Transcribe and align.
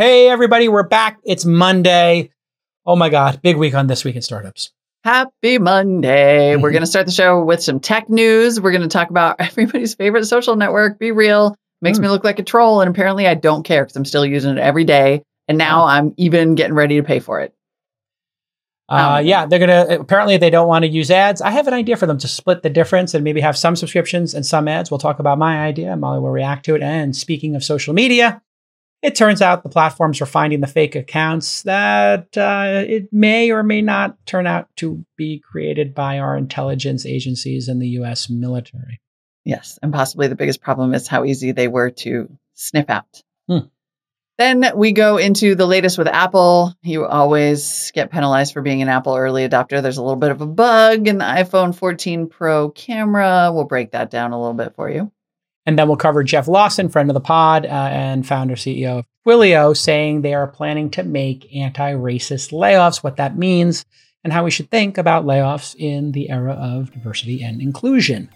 Hey, 0.00 0.30
everybody, 0.30 0.66
we're 0.66 0.88
back. 0.88 1.18
It's 1.24 1.44
Monday. 1.44 2.30
Oh 2.86 2.96
my 2.96 3.10
God, 3.10 3.42
big 3.42 3.58
week 3.58 3.74
on 3.74 3.86
This 3.86 4.02
Week 4.02 4.16
in 4.16 4.22
Startups. 4.22 4.72
Happy 5.04 5.58
Monday. 5.58 6.56
We're 6.56 6.70
going 6.70 6.80
to 6.80 6.86
start 6.86 7.04
the 7.04 7.12
show 7.12 7.44
with 7.44 7.62
some 7.62 7.80
tech 7.80 8.08
news. 8.08 8.58
We're 8.58 8.70
going 8.70 8.80
to 8.80 8.88
talk 8.88 9.10
about 9.10 9.36
everybody's 9.40 9.94
favorite 9.94 10.24
social 10.24 10.56
network, 10.56 10.98
Be 10.98 11.12
Real. 11.12 11.54
Makes 11.82 11.98
Mm. 11.98 12.02
me 12.04 12.08
look 12.08 12.24
like 12.24 12.38
a 12.38 12.42
troll. 12.42 12.80
And 12.80 12.88
apparently, 12.88 13.26
I 13.26 13.34
don't 13.34 13.62
care 13.62 13.84
because 13.84 13.94
I'm 13.94 14.06
still 14.06 14.24
using 14.24 14.56
it 14.56 14.58
every 14.58 14.84
day. 14.84 15.22
And 15.48 15.58
now 15.58 15.84
I'm 15.84 16.14
even 16.16 16.54
getting 16.54 16.72
ready 16.74 16.96
to 16.96 17.02
pay 17.02 17.18
for 17.20 17.42
it. 17.42 17.52
Uh, 18.88 19.18
Um, 19.18 19.26
yeah, 19.26 19.44
they're 19.44 19.58
gonna. 19.58 19.98
Apparently, 20.00 20.38
they 20.38 20.48
don't 20.48 20.66
want 20.66 20.86
to 20.86 20.90
use 20.90 21.10
ads. 21.10 21.42
I 21.42 21.50
have 21.50 21.66
an 21.68 21.74
idea 21.74 21.98
for 21.98 22.06
them 22.06 22.16
to 22.16 22.26
split 22.26 22.62
the 22.62 22.70
difference 22.70 23.12
and 23.12 23.22
maybe 23.22 23.42
have 23.42 23.54
some 23.54 23.76
subscriptions 23.76 24.32
and 24.32 24.46
some 24.46 24.66
ads. 24.66 24.90
We'll 24.90 24.96
talk 24.96 25.18
about 25.18 25.36
my 25.36 25.58
idea. 25.62 25.94
Molly 25.94 26.20
will 26.20 26.30
react 26.30 26.64
to 26.64 26.74
it. 26.74 26.80
And 26.82 27.14
speaking 27.14 27.54
of 27.54 27.62
social 27.62 27.92
media, 27.92 28.40
it 29.02 29.14
turns 29.14 29.40
out 29.40 29.62
the 29.62 29.68
platforms 29.68 30.20
are 30.20 30.26
finding 30.26 30.60
the 30.60 30.66
fake 30.66 30.94
accounts 30.94 31.62
that 31.62 32.36
uh, 32.36 32.84
it 32.86 33.12
may 33.12 33.50
or 33.50 33.62
may 33.62 33.80
not 33.80 34.16
turn 34.26 34.46
out 34.46 34.68
to 34.76 35.04
be 35.16 35.40
created 35.40 35.94
by 35.94 36.18
our 36.18 36.36
intelligence 36.36 37.06
agencies 37.06 37.68
and 37.68 37.80
the 37.80 37.88
U.S. 37.88 38.28
military. 38.28 39.00
Yes. 39.44 39.78
And 39.82 39.92
possibly 39.92 40.28
the 40.28 40.36
biggest 40.36 40.60
problem 40.60 40.92
is 40.94 41.08
how 41.08 41.24
easy 41.24 41.52
they 41.52 41.68
were 41.68 41.90
to 41.90 42.28
sniff 42.54 42.90
out. 42.90 43.22
Hmm. 43.48 43.68
Then 44.36 44.72
we 44.74 44.92
go 44.92 45.18
into 45.18 45.54
the 45.54 45.66
latest 45.66 45.98
with 45.98 46.08
Apple. 46.08 46.74
You 46.82 47.06
always 47.06 47.90
get 47.94 48.10
penalized 48.10 48.54
for 48.54 48.62
being 48.62 48.80
an 48.80 48.88
Apple 48.88 49.16
early 49.16 49.46
adopter. 49.46 49.82
There's 49.82 49.98
a 49.98 50.02
little 50.02 50.16
bit 50.16 50.30
of 50.30 50.40
a 50.40 50.46
bug 50.46 51.08
in 51.08 51.18
the 51.18 51.24
iPhone 51.24 51.74
14 51.74 52.28
Pro 52.28 52.70
camera. 52.70 53.50
We'll 53.52 53.64
break 53.64 53.92
that 53.92 54.10
down 54.10 54.32
a 54.32 54.40
little 54.40 54.54
bit 54.54 54.74
for 54.76 54.90
you. 54.90 55.12
And 55.66 55.78
then 55.78 55.86
we'll 55.88 55.96
cover 55.96 56.22
Jeff 56.24 56.48
Lawson, 56.48 56.88
friend 56.88 57.10
of 57.10 57.14
the 57.14 57.20
pod 57.20 57.66
uh, 57.66 57.68
and 57.68 58.26
founder 58.26 58.54
CEO 58.56 59.00
of 59.00 59.06
Twilio, 59.26 59.76
saying 59.76 60.22
they 60.22 60.34
are 60.34 60.46
planning 60.46 60.90
to 60.90 61.02
make 61.02 61.54
anti 61.54 61.92
racist 61.92 62.50
layoffs, 62.52 63.02
what 63.04 63.16
that 63.16 63.36
means, 63.36 63.84
and 64.24 64.32
how 64.32 64.42
we 64.44 64.50
should 64.50 64.70
think 64.70 64.96
about 64.98 65.24
layoffs 65.26 65.74
in 65.76 66.12
the 66.12 66.30
era 66.30 66.52
of 66.52 66.90
diversity 66.92 67.42
and 67.42 67.60
inclusion. 67.60 68.28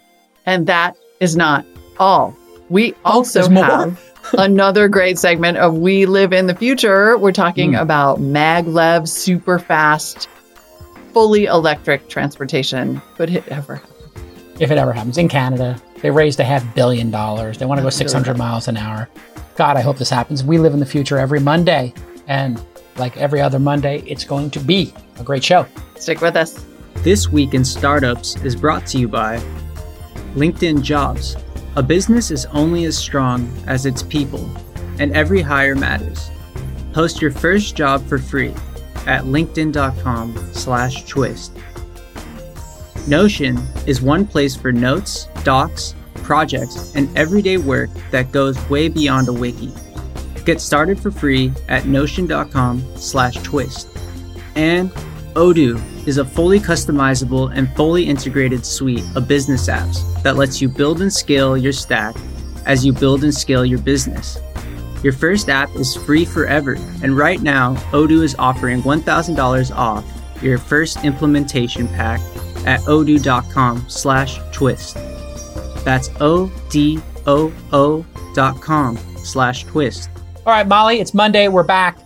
And 0.47 0.67
that 0.67 0.95
is 1.21 1.35
not 1.37 1.65
all. 1.99 2.37
We 2.69 2.95
also 3.05 3.41
there's 3.41 3.51
more? 3.51 3.65
have 3.65 3.99
another 4.39 4.89
great 4.89 5.19
segment 5.19 5.57
of 5.59 5.77
We 5.79 6.07
Live 6.07 6.33
in 6.33 6.47
the 6.47 6.55
Future. 6.55 7.17
We're 7.17 7.33
talking 7.33 7.73
Mm. 7.73 7.81
about 7.83 8.21
maglev, 8.21 9.09
super 9.09 9.59
fast, 9.59 10.29
fully 11.13 11.45
electric 11.47 12.09
transportation. 12.09 13.01
Could 13.17 13.31
it 13.31 13.49
ever? 13.49 13.81
If 14.61 14.71
it 14.71 14.79
ever 14.79 14.93
happens 14.93 15.19
in 15.19 15.29
Canada, 15.29 15.81
they 16.01 16.11
raised 16.11 16.39
a 16.39 16.45
half 16.45 16.75
billion 16.75 17.11
dollars. 17.11 17.59
They 17.59 17.67
want 17.67 17.79
to 17.79 17.83
go 17.83 17.89
Half 17.89 17.97
a 17.97 18.05
billion 18.05 18.09
600 18.09 18.39
miles 18.39 18.69
an 18.69 18.77
hour. 18.77 19.09
God, 19.57 19.77
I 19.77 19.81
hope 19.81 19.99
this 19.99 20.11
happens. 20.11 20.45
We 20.45 20.59
live 20.59 20.75
in 20.75 20.81
the 20.81 20.87
future 20.87 21.19
every 21.19 21.41
Monday. 21.41 21.93
And 22.29 22.61
like 22.97 23.17
every 23.17 23.41
other 23.41 23.59
Monday, 23.59 24.03
it's 24.07 24.25
going 24.25 24.51
to 24.51 24.61
be 24.61 24.93
a 25.19 25.25
great 25.25 25.43
show. 25.43 25.67
Stick 25.97 26.21
with 26.21 26.37
us. 26.37 26.65
This 26.99 27.29
Week 27.29 27.55
in 27.55 27.65
Startups 27.65 28.37
is 28.45 28.55
brought 28.55 28.87
to 28.89 28.99
you 28.99 29.09
by 29.09 29.39
LinkedIn 30.35 30.83
Jobs. 30.83 31.37
A 31.77 31.83
business 31.83 32.31
is 32.31 32.47
only 32.47 32.85
as 32.85 32.97
strong 32.97 33.53
as 33.67 33.85
its 33.85 34.03
people, 34.03 34.49
and 35.01 35.13
every 35.13 35.41
hire 35.41 35.75
matters. 35.75 36.31
Post 36.93 37.21
your 37.21 37.33
first 37.33 37.75
job 37.75 38.07
for 38.07 38.19
free 38.19 38.55
at 39.07 39.25
linkedin.com 39.25 40.37
slash 40.53 41.05
twist. 41.07 41.53
Notion 43.07 43.59
is 43.87 44.01
one 44.01 44.27
place 44.27 44.57
for 44.57 44.73
notes, 44.73 45.29
docs, 45.43 45.95
projects, 46.15 46.95
and 46.95 47.15
everyday 47.19 47.59
work 47.59 47.91
that 48.11 48.33
goes 48.33 48.59
way 48.71 48.89
beyond 48.89 49.29
a 49.29 49.33
wiki. 49.33 49.71
Get 50.47 50.59
started 50.59 50.99
for 50.99 51.11
free 51.11 51.53
at 51.69 51.87
notion.com 51.87 52.83
slash 52.97 53.35
twist. 53.43 53.89
And 54.55 54.91
Odoo 55.35 55.79
is 56.07 56.17
a 56.17 56.25
fully 56.25 56.59
customizable 56.59 57.53
and 57.55 57.69
fully 57.77 58.09
integrated 58.09 58.65
suite 58.65 59.05
of 59.15 59.29
business 59.29 59.69
apps 59.69 60.23
that 60.23 60.37
lets 60.37 60.63
you 60.63 60.69
build 60.71 61.03
and 61.03 61.13
scale 61.13 61.59
your 61.59 61.73
stack 61.73 62.17
as 62.65 62.87
you 62.87 62.93
build 62.95 63.23
and 63.23 63.35
scale 63.35 63.67
your 63.67 63.81
business. 63.81 64.39
Your 65.03 65.13
first 65.13 65.51
app 65.51 65.69
is 65.77 65.95
free 65.95 66.25
forever, 66.25 66.77
and 67.03 67.19
right 67.19 67.43
now, 67.43 67.75
Odoo 67.93 68.23
is 68.23 68.35
offering 68.39 68.81
$1,000 68.81 69.77
off 69.77 70.07
your 70.43 70.57
first 70.57 71.05
implementation 71.05 71.87
pack 71.89 72.21
at 72.67 72.81
odoo.com 72.81 73.85
slash 73.89 74.39
twist. 74.53 74.97
That's 75.85 76.11
O-D-O-O 76.21 78.07
dot 78.35 78.61
com 78.61 78.97
slash 79.19 79.65
twist. 79.65 80.09
All 80.47 80.53
right, 80.53 80.67
Molly, 80.67 81.01
it's 81.01 81.15
Monday. 81.15 81.49
We're 81.49 81.63
back. 81.63 81.99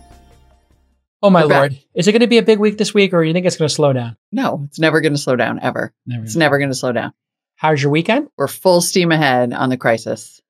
Oh, 1.21 1.29
my 1.29 1.43
We're 1.43 1.49
back. 1.49 1.57
Lord. 1.59 1.79
Is 1.95 2.07
it 2.07 2.13
going 2.13 2.21
to 2.21 2.27
be 2.27 2.37
a 2.37 2.43
big 2.43 2.59
week 2.59 2.77
this 2.77 2.93
week, 2.93 3.13
or 3.13 3.23
you 3.23 3.33
think 3.33 3.45
it's 3.45 3.57
going 3.57 3.67
to 3.67 3.73
slow 3.73 3.91
down? 3.91 4.15
No, 4.31 4.63
it's 4.67 4.79
never 4.79 5.01
going 5.01 5.13
to 5.13 5.19
slow 5.19 5.35
down 5.35 5.59
ever. 5.61 5.93
Never. 6.05 6.23
It's 6.23 6.35
never 6.37 6.57
going 6.57 6.69
to 6.69 6.75
slow 6.75 6.93
down. 6.93 7.13
How's 7.57 7.81
your 7.81 7.91
weekend? 7.91 8.29
We're 8.37 8.47
full 8.47 8.79
steam 8.79 9.11
ahead 9.11 9.51
on 9.51 9.69
the 9.69 9.75
crisis, 9.75 10.41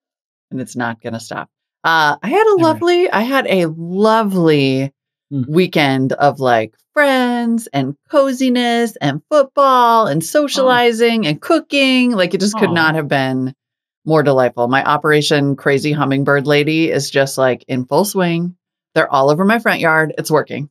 and 0.51 0.61
it's 0.61 0.75
not 0.75 1.01
going 1.01 1.13
to 1.13 1.19
stop. 1.19 1.49
Uh, 1.83 2.17
I 2.21 2.27
had 2.27 2.45
a 2.45 2.57
Never. 2.57 2.61
lovely, 2.69 3.09
I 3.09 3.21
had 3.21 3.47
a 3.47 3.65
lovely 3.65 4.93
Hmm. 5.31 5.43
weekend 5.47 6.13
of 6.13 6.39
like 6.39 6.73
friends 6.93 7.67
and 7.71 7.95
coziness 8.09 8.97
and 8.99 9.21
football 9.29 10.07
and 10.07 10.25
socializing 10.25 11.27
and 11.27 11.39
cooking. 11.39 12.11
Like 12.11 12.33
it 12.33 12.41
just 12.41 12.57
could 12.57 12.69
Aw. 12.69 12.73
not 12.73 12.95
have 12.95 13.07
been 13.07 13.53
more 14.05 14.23
delightful. 14.23 14.67
My 14.67 14.83
Operation 14.83 15.55
Crazy 15.55 15.91
Hummingbird 15.91 16.47
Lady 16.47 16.89
is 16.89 17.11
just 17.11 17.37
like 17.37 17.63
in 17.67 17.85
full 17.85 18.05
swing. 18.05 18.55
They're 18.95 19.11
all 19.11 19.29
over 19.29 19.45
my 19.45 19.59
front 19.59 19.81
yard. 19.81 20.15
It's 20.17 20.31
working. 20.31 20.69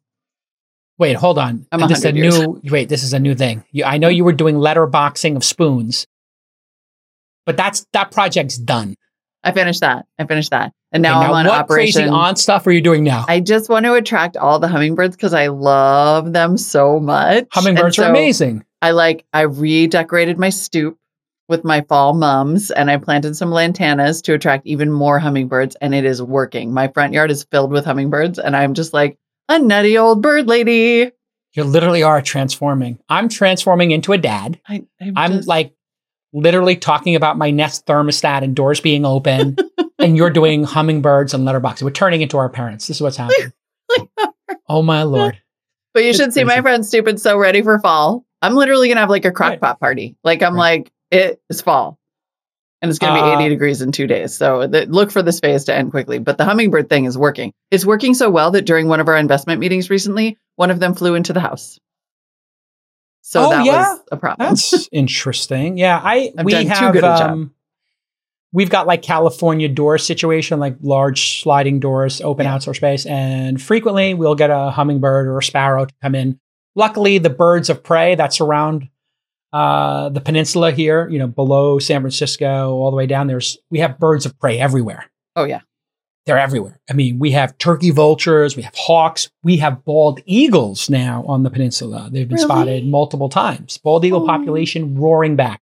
Wait, 0.98 1.14
hold 1.14 1.38
on. 1.38 1.64
I'm 1.70 1.88
this 1.88 1.98
is 1.98 2.04
a 2.04 2.12
years. 2.12 2.40
new. 2.40 2.60
Wait, 2.70 2.88
this 2.88 3.04
is 3.04 3.12
a 3.12 3.20
new 3.20 3.36
thing. 3.36 3.64
You, 3.70 3.84
I 3.84 3.98
know 3.98 4.08
you 4.08 4.24
were 4.24 4.32
doing 4.32 4.56
letterboxing 4.56 5.36
of 5.36 5.44
spoons, 5.44 6.08
but 7.46 7.56
that's 7.56 7.86
that 7.92 8.10
project's 8.10 8.58
done. 8.58 8.96
I 9.44 9.52
finished 9.52 9.82
that. 9.82 10.06
I 10.18 10.26
finished 10.26 10.50
that. 10.50 10.72
And 10.92 11.02
now 11.02 11.18
Okay, 11.20 11.26
I'm 11.28 11.32
on 11.34 11.46
what 11.46 11.58
Operation. 11.58 12.02
crazy 12.02 12.08
on 12.08 12.36
stuff 12.36 12.66
are 12.66 12.72
you 12.72 12.80
doing 12.80 13.04
now? 13.04 13.24
I 13.28 13.40
just 13.40 13.68
want 13.68 13.84
to 13.84 13.94
attract 13.94 14.36
all 14.38 14.58
the 14.58 14.68
hummingbirds 14.68 15.16
because 15.16 15.34
I 15.34 15.48
love 15.48 16.32
them 16.32 16.56
so 16.56 16.98
much. 16.98 17.46
Hummingbirds 17.52 17.98
And 17.98 18.06
are 18.06 18.10
amazing. 18.10 18.64
I 18.80 18.92
like 18.92 19.26
I 19.32 19.42
redecorated 19.42 20.38
my 20.38 20.48
stoop 20.48 20.96
with 21.48 21.64
my 21.64 21.82
fall 21.82 22.14
mums 22.14 22.70
and 22.70 22.90
I 22.90 22.96
planted 22.96 23.36
some 23.36 23.50
lantanas 23.50 24.22
to 24.24 24.34
attract 24.34 24.66
even 24.66 24.90
more 24.90 25.18
hummingbirds 25.18 25.76
and 25.80 25.94
it 25.94 26.04
is 26.04 26.22
working. 26.22 26.72
My 26.72 26.88
front 26.88 27.12
yard 27.12 27.30
is 27.30 27.44
filled 27.50 27.70
with 27.70 27.84
hummingbirds 27.84 28.38
and 28.38 28.56
I'm 28.56 28.74
just 28.74 28.92
like 28.94 29.18
a 29.48 29.58
nutty 29.58 29.98
old 29.98 30.22
bird 30.22 30.46
lady. 30.46 31.10
You 31.54 31.64
literally 31.64 32.02
are 32.02 32.20
transforming. 32.22 32.98
I'm 33.08 33.28
transforming 33.28 33.90
into 33.90 34.12
a 34.12 34.18
dad. 34.18 34.60
I, 34.68 34.84
I'm, 35.00 35.12
I'm 35.16 35.32
just- 35.32 35.48
like 35.48 35.72
literally 36.32 36.76
talking 36.76 37.14
about 37.16 37.38
my 37.38 37.50
Nest 37.50 37.86
thermostat 37.86 38.42
and 38.42 38.54
doors 38.54 38.80
being 38.82 39.06
open, 39.06 39.56
and 40.08 40.16
you're 40.16 40.30
doing 40.30 40.64
hummingbirds 40.64 41.34
and 41.34 41.46
letterboxing. 41.46 41.82
We're 41.82 41.90
turning 41.90 42.22
into 42.22 42.38
our 42.38 42.48
parents. 42.48 42.86
This 42.88 42.96
is 42.96 43.02
what's 43.02 43.16
happening. 43.18 43.52
oh 44.68 44.82
my 44.82 45.02
lord! 45.04 45.40
but 45.94 46.02
you 46.02 46.10
it's 46.10 46.18
should 46.18 46.32
see 46.32 46.44
my 46.44 46.60
friend 46.62 46.84
Stupid 46.84 47.20
so 47.20 47.36
ready 47.38 47.62
for 47.62 47.78
fall. 47.78 48.24
I'm 48.42 48.54
literally 48.54 48.88
gonna 48.88 49.00
have 49.00 49.10
like 49.10 49.24
a 49.24 49.30
crock 49.32 49.50
Right. 49.50 49.60
pot 49.60 49.80
party. 49.80 50.16
Like 50.24 50.42
I'm 50.42 50.54
Right. 50.54 50.80
like 50.84 50.92
it 51.10 51.40
is 51.50 51.60
fall. 51.60 51.98
And 52.80 52.90
it's 52.90 53.00
going 53.00 53.12
to 53.12 53.20
be 53.20 53.26
Uh, 53.26 53.32
80 53.40 53.48
degrees 53.48 53.82
in 53.82 53.90
two 53.90 54.06
days. 54.06 54.36
So 54.36 54.68
the, 54.68 54.86
look 54.86 55.10
for 55.10 55.20
this 55.20 55.40
phase 55.40 55.64
to 55.64 55.74
end 55.74 55.90
quickly. 55.90 56.20
But 56.20 56.38
the 56.38 56.44
hummingbird 56.44 56.88
thing 56.88 57.06
is 57.06 57.18
working. 57.18 57.52
It's 57.72 57.84
working 57.84 58.14
so 58.14 58.30
well 58.30 58.52
that 58.52 58.66
during 58.66 58.86
one 58.86 59.00
of 59.00 59.08
our 59.08 59.16
investment 59.16 59.58
meetings 59.58 59.90
recently, 59.90 60.38
one 60.54 60.70
of 60.70 60.78
them 60.78 60.94
flew 60.94 61.16
into 61.16 61.32
the 61.32 61.40
house. 61.40 61.80
So 63.22 63.46
Oh, 63.46 63.50
that 63.50 63.64
yeah? 63.64 63.94
was 63.94 64.00
a 64.12 64.16
problem. 64.16 64.48
That's 64.50 64.88
interesting. 64.92 65.76
Yeah, 65.76 66.00
I 66.00 66.30
I've 66.38 66.44
we 66.44 66.52
done 66.52 66.62
too 66.66 66.68
have 66.68 66.92
good 66.92 67.02
a 67.04 67.18
job. 67.18 67.30
um, 67.32 67.54
we've 68.52 68.70
got 68.70 68.86
like 68.86 69.02
California 69.02 69.68
door 69.68 69.98
situation, 69.98 70.58
like 70.58 70.76
large 70.80 71.40
sliding 71.42 71.80
doors, 71.80 72.20
open 72.20 72.44
Yeah. 72.46 72.54
outdoor 72.54 72.74
space, 72.74 73.06
and 73.06 73.60
frequently 73.60 74.14
we'll 74.14 74.34
get 74.34 74.50
a 74.50 74.70
hummingbird 74.70 75.26
or 75.26 75.38
a 75.38 75.42
sparrow 75.42 75.84
to 75.84 75.94
come 76.02 76.14
in. 76.14 76.38
Luckily, 76.74 77.18
the 77.18 77.30
birds 77.30 77.68
of 77.70 77.82
prey 77.82 78.14
that 78.14 78.32
surround 78.32 78.88
uh, 79.52 80.10
the 80.10 80.20
peninsula 80.20 80.70
here, 80.72 81.08
you 81.08 81.18
know, 81.18 81.26
below 81.26 81.78
San 81.78 82.02
Francisco, 82.02 82.72
all 82.74 82.90
the 82.90 82.96
way 82.96 83.06
down, 83.06 83.26
there's 83.28 83.58
we 83.70 83.78
have 83.78 83.98
birds 83.98 84.26
of 84.26 84.38
prey 84.38 84.58
everywhere. 84.58 85.06
oh, 85.36 85.44
yeah. 85.44 85.60
They're 86.26 86.38
everywhere. 86.38 86.78
I 86.90 86.92
mean, 86.92 87.18
we 87.18 87.30
have 87.30 87.56
turkey 87.56 87.90
vultures, 87.90 88.54
we 88.54 88.62
have 88.62 88.74
hawks, 88.76 89.30
we 89.42 89.56
have 89.58 89.82
bald 89.86 90.20
eagles 90.26 90.90
now 90.90 91.24
on 91.26 91.42
the 91.42 91.48
peninsula. 91.48 92.10
They've 92.12 92.28
been 92.28 92.34
Really? 92.34 92.46
spotted 92.46 92.86
multiple 92.86 93.30
times. 93.30 93.78
Bald 93.78 94.04
eagle 94.04 94.24
Oh. 94.24 94.26
population 94.26 94.94
roaring 94.98 95.36
back. 95.36 95.62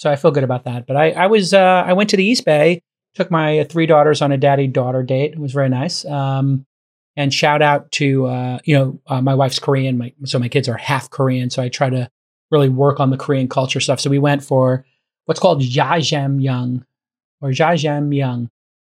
So 0.00 0.10
I 0.10 0.16
feel 0.16 0.30
good 0.30 0.44
about 0.44 0.64
that. 0.64 0.86
But 0.86 0.96
I, 0.96 1.10
I 1.10 1.26
was, 1.26 1.52
uh, 1.52 1.84
I 1.86 1.92
went 1.92 2.08
to 2.08 2.16
the 2.16 2.24
East 2.24 2.46
Bay, 2.46 2.80
took 3.14 3.30
my 3.30 3.64
three 3.64 3.84
daughters 3.84 4.22
on 4.22 4.32
a 4.32 4.38
daddy 4.38 4.66
daughter 4.66 5.02
date. 5.02 5.32
It 5.34 5.38
was 5.38 5.52
very 5.52 5.68
nice. 5.68 6.06
Um, 6.06 6.64
and 7.16 7.34
shout 7.34 7.60
out 7.60 7.92
to, 7.92 8.26
uh, 8.26 8.58
you 8.64 8.78
know, 8.78 8.98
uh, 9.08 9.20
my 9.20 9.34
wife's 9.34 9.58
Korean, 9.58 9.98
my, 9.98 10.14
so 10.24 10.38
my 10.38 10.48
kids 10.48 10.70
are 10.70 10.78
half 10.78 11.10
Korean. 11.10 11.50
So 11.50 11.62
I 11.62 11.68
try 11.68 11.90
to 11.90 12.10
really 12.50 12.70
work 12.70 12.98
on 12.98 13.10
the 13.10 13.18
Korean 13.18 13.46
culture 13.46 13.78
stuff. 13.78 14.00
So 14.00 14.08
we 14.08 14.18
went 14.18 14.42
for 14.42 14.86
what's 15.26 15.38
called 15.38 15.60
jajangmyeon 15.60 16.82
or 17.42 17.50
jajangmyeon. 17.50 18.48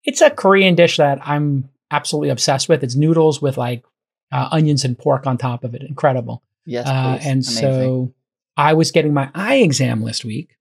It's 0.03 0.21
a 0.21 0.29
Korean 0.29 0.75
dish 0.75 0.97
that 0.97 1.17
I'm 1.27 1.67
absolutely 1.89 2.29
obsessed 2.29 2.69
with. 2.69 2.83
It's 2.83 2.95
noodles 2.95 3.41
with 3.41 3.57
like 3.57 3.83
uh, 4.31 4.49
onions 4.51 4.85
and 4.85 4.95
pork 4.95 5.25
on 5.25 5.39
top 5.39 5.63
of 5.63 5.73
it. 5.73 5.81
Incredible. 5.81 6.43
Yes, 6.67 6.85
Uh, 6.85 7.17
and 7.21 7.43
Amazing. 7.43 7.43
so 7.43 8.13
I 8.55 8.73
was 8.73 8.91
getting 8.91 9.15
my 9.15 9.31
eye 9.33 9.55
exam 9.55 10.03
last 10.03 10.23
week, 10.23 10.57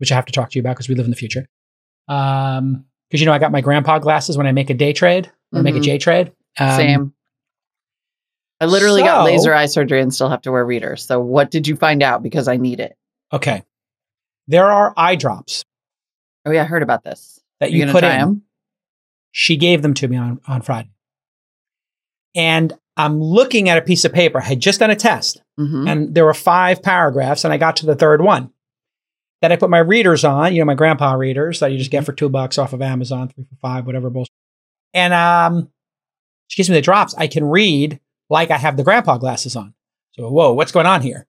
which 0.00 0.10
I 0.10 0.14
have 0.16 0.26
to 0.26 0.32
talk 0.32 0.50
to 0.50 0.58
you 0.58 0.60
about 0.60 0.74
because 0.76 0.88
we 0.88 0.94
live 0.94 1.04
in 1.04 1.10
the 1.10 1.16
future. 1.16 1.46
Um, 2.08 2.84
because 3.08 3.20
you 3.20 3.26
know 3.26 3.32
I 3.32 3.38
got 3.38 3.52
my 3.52 3.60
grandpa 3.60 3.98
glasses 3.98 4.36
when 4.36 4.46
I 4.46 4.52
make 4.52 4.70
a 4.70 4.74
day 4.74 4.92
trade, 4.92 5.30
when 5.50 5.60
I 5.60 5.62
make 5.62 5.76
a 5.76 5.80
Mhm. 5.86 6.00
Trade. 6.00 6.32
Um, 6.58 6.76
Same. 6.76 7.14
I 8.60 8.66
literally 8.66 9.02
got 9.02 9.24
laser 9.24 9.54
eye 9.54 9.66
surgery 9.66 10.00
and 10.00 10.12
still 10.12 10.28
have 10.28 10.42
to 10.42 10.52
wear 10.52 10.64
readers. 10.64 11.04
So 11.06 11.18
what 11.20 11.50
did 11.50 11.66
you 11.66 11.76
find 11.76 12.02
out? 12.02 12.22
Because 12.22 12.46
I 12.48 12.56
need 12.56 12.78
it. 12.80 12.96
Okay, 13.32 13.62
there 14.48 14.66
are 14.70 14.92
eye 14.96 15.16
drops 15.16 15.64
Oh 16.46 16.50
yeah, 16.50 16.62
I 16.62 16.64
heard 16.66 16.82
about 16.82 17.02
this. 17.04 17.40
that 17.60 17.70
you 17.72 17.84
you 17.86 17.92
put 17.92 18.04
in. 18.04 18.10
'em? 18.10 18.42
She 19.32 19.56
gave 19.56 19.82
them 19.82 19.94
to 19.94 20.08
me 20.08 20.16
on 20.16 20.40
on 20.48 20.62
Friday, 20.62 20.90
and 22.34 22.72
I'm 22.96 23.20
looking 23.20 23.68
at 23.68 23.78
a 23.78 23.82
piece 23.82 24.04
of 24.04 24.12
paper. 24.12 24.40
I 24.40 24.44
had 24.44 24.60
just 24.60 24.80
done 24.80 24.90
a 24.90 24.96
test, 24.96 25.40
Mhm. 25.58 25.88
and 25.88 26.14
there 26.14 26.24
were 26.24 26.34
five 26.34 26.82
paragraphs, 26.82 27.44
and 27.44 27.52
I 27.52 27.56
got 27.56 27.76
to 27.76 27.86
the 27.86 27.94
third 27.94 28.20
one. 28.22 28.52
Then 29.40 29.52
I 29.52 29.56
put 29.56 29.70
my 29.70 29.78
readers 29.78 30.24
on, 30.24 30.52
you 30.54 30.60
know, 30.60 30.66
my 30.66 30.74
grandpa 30.74 31.14
readers 31.14 31.60
that 31.60 31.72
you 31.72 31.78
just 31.78 31.90
get 31.90 32.04
for 32.04 32.12
two 32.12 32.28
bucks 32.28 32.58
off 32.58 32.72
of 32.72 32.82
Amazon, 32.82 33.28
three 33.28 33.44
for 33.44 33.56
five, 33.56 33.86
whatever 33.86 34.10
bullshit. 34.10 34.32
And 34.92 35.14
um, 35.14 35.70
she 36.48 36.56
gives 36.56 36.68
me 36.68 36.74
the 36.76 36.82
drops. 36.82 37.14
I 37.16 37.26
can 37.26 37.44
read 37.44 38.00
like 38.28 38.50
I 38.50 38.58
have 38.58 38.76
the 38.76 38.84
grandpa 38.84 39.16
glasses 39.18 39.56
on. 39.56 39.72
So, 40.12 40.28
whoa, 40.30 40.52
what's 40.52 40.72
going 40.72 40.86
on 40.86 41.00
here? 41.02 41.26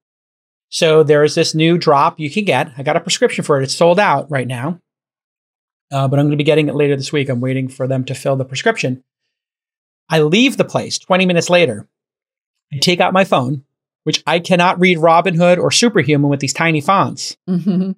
So 0.70 1.04
there's 1.04 1.36
this 1.36 1.54
new 1.54 1.78
drop 1.78 2.20
you 2.20 2.30
can 2.30 2.46
get. 2.46 2.72
I 2.78 2.84
got 2.84 2.96
a 2.96 3.02
prescription 3.02 3.44
for 3.44 3.60
it. 3.60 3.64
It's 3.64 3.76
sold 3.76 4.00
out 4.00 4.32
right 4.32 4.48
now, 4.48 4.80
uh, 5.92 6.08
but 6.08 6.18
I'm 6.18 6.26
going 6.26 6.32
to 6.32 6.38
be 6.38 6.44
getting 6.46 6.70
it 6.70 6.76
later 6.76 6.96
this 6.96 7.12
week. 7.12 7.30
I'm 7.30 7.42
waiting 7.42 7.68
for 7.68 7.88
them 7.88 8.06
to 8.06 8.16
fill 8.16 8.36
the 8.38 8.46
prescription. 8.46 9.04
I 10.10 10.20
leave 10.22 10.58
the 10.58 10.64
place 10.66 10.98
20 10.98 11.26
minutes 11.26 11.50
later. 11.50 11.88
I 12.74 12.78
take 12.78 13.02
out 13.02 13.12
my 13.14 13.26
phone, 13.26 13.64
which 14.04 14.24
I 14.26 14.40
cannot 14.40 14.80
read 14.80 14.98
Robin 14.98 15.36
Hood 15.36 15.60
or 15.60 15.72
Superhuman 15.72 16.30
with 16.30 16.40
these 16.40 16.54
tiny 16.54 16.80
fonts 16.82 17.36
Mhm. 17.50 17.96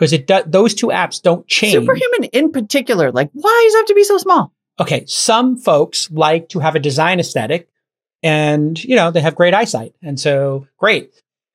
Because 0.00 0.14
it 0.14 0.26
do- 0.26 0.42
those 0.46 0.72
two 0.74 0.86
apps 0.86 1.20
don't 1.20 1.46
change. 1.46 1.74
Superhuman 1.74 2.24
in 2.32 2.50
particular. 2.50 3.12
Like, 3.12 3.28
why 3.34 3.62
does 3.66 3.74
it 3.74 3.78
have 3.78 3.86
to 3.86 3.94
be 3.94 4.04
so 4.04 4.16
small? 4.18 4.52
okay, 4.80 5.04
some 5.06 5.58
folks 5.58 6.10
like 6.10 6.48
to 6.48 6.58
have 6.58 6.74
a 6.74 6.78
design 6.80 7.20
aesthetic 7.20 7.68
and, 8.22 8.82
you 8.82 8.96
know, 8.96 9.10
they 9.10 9.20
have 9.20 9.34
great 9.34 9.52
eyesight. 9.52 9.94
And 10.02 10.18
so 10.18 10.66
great. 10.78 11.12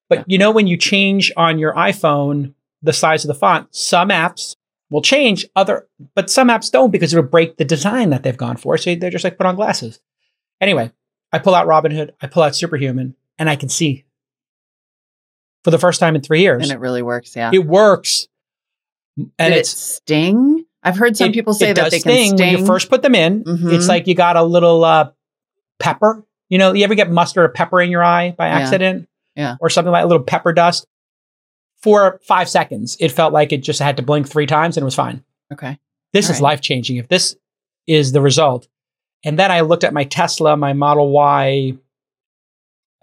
But 0.09 0.19
Yeah. 0.19 0.23
you 0.27 0.37
know, 0.37 0.51
when 0.51 0.67
you 0.67 0.77
change 0.77 1.31
on 1.35 1.57
your 1.57 1.73
iPhone 1.73 2.53
the 2.83 2.93
size 2.93 3.23
of 3.23 3.29
the 3.29 3.33
font, 3.33 3.73
some 3.73 4.09
apps 4.09 4.55
will 4.91 5.01
change 5.01 5.43
other, 5.55 5.87
but 6.13 6.29
some 6.29 6.49
apps 6.49 6.69
don't 6.69 6.91
because 6.91 7.13
it'll 7.15 7.27
break 7.27 7.57
the 7.57 7.65
design 7.65 8.11
that 8.11 8.21
they've 8.21 8.37
gone 8.37 8.57
for. 8.57 8.77
So 8.77 8.93
they're 8.93 9.09
just 9.09 9.23
like 9.23 9.37
put 9.39 9.47
on 9.47 9.55
glasses. 9.55 9.99
Anyway, 10.61 10.91
I 11.33 11.39
pull 11.39 11.55
out 11.55 11.65
Robinhood, 11.65 12.11
I 12.21 12.27
pull 12.27 12.43
out 12.43 12.55
Superhuman, 12.55 13.15
and 13.39 13.49
I 13.49 13.55
can 13.55 13.69
see 13.69 14.05
for 15.63 15.71
the 15.71 15.79
first 15.79 15.99
time 15.99 16.15
in 16.15 16.21
three 16.21 16.41
years. 16.41 16.61
And 16.61 16.71
it 16.71 16.79
really 16.79 17.01
works. 17.01 17.35
Yeah. 17.35 17.49
it 17.51 17.65
works. 17.65 18.27
And 19.17 19.31
Did 19.37 19.51
it 19.53 19.57
it's 19.59 19.69
sting? 19.69 20.65
I've 20.83 20.97
heard 20.97 21.15
some 21.17 21.29
it- 21.29 21.33
people 21.33 21.53
say 21.53 21.73
that 21.73 21.91
they 21.91 21.99
can 21.99 22.11
sting 22.11 22.37
sting. 22.37 22.53
when 22.53 22.59
you 22.59 22.65
first 22.65 22.89
put 22.89 23.01
them 23.01 23.15
in. 23.15 23.43
Mhm. 23.43 23.73
It's 23.73 23.87
like 23.87 24.07
you 24.07 24.13
got 24.15 24.35
a 24.35 24.43
little 24.43 24.83
uh, 24.83 25.11
pepper. 25.79 26.25
You 26.49 26.57
know, 26.57 26.73
you 26.73 26.83
ever 26.83 26.95
get 26.95 27.09
mustard 27.09 27.45
or 27.45 27.49
pepper 27.49 27.81
in 27.81 27.89
your 27.89 28.03
eye 28.03 28.31
by 28.37 28.47
accident? 28.47 29.07
Yeah. 29.35 29.55
Or 29.59 29.69
something 29.69 29.91
like 29.91 30.03
a 30.03 30.07
little 30.07 30.23
pepper 30.23 30.53
dust. 30.53 30.85
For 31.81 32.19
five 32.27 32.49
seconds, 32.49 32.97
it 32.99 33.09
felt 33.11 33.31
like 33.33 33.51
it 33.51 33.57
just 33.63 33.79
had 33.79 33.97
to 33.97 34.03
blink 34.03 34.27
three 34.27 34.45
times 34.47 34.75
and 34.77 34.83
it 34.83 34.85
was 34.85 34.95
fine. 34.95 35.23
okay. 35.53 35.79
This 36.13 36.27
All 36.27 36.31
is 36.31 36.37
right. 36.41 36.43
life 36.51 36.61
changing. 36.61 36.97
If 36.97 37.07
this 37.09 37.35
is 37.87 38.11
the 38.11 38.21
result. 38.21 38.67
And 39.23 39.37
then 39.39 39.51
I 39.51 39.61
looked 39.61 39.83
at 39.83 39.93
my 39.93 40.03
Tesla, 40.05 40.55
my 40.55 40.73
Model 40.73 41.09
Y. 41.11 41.73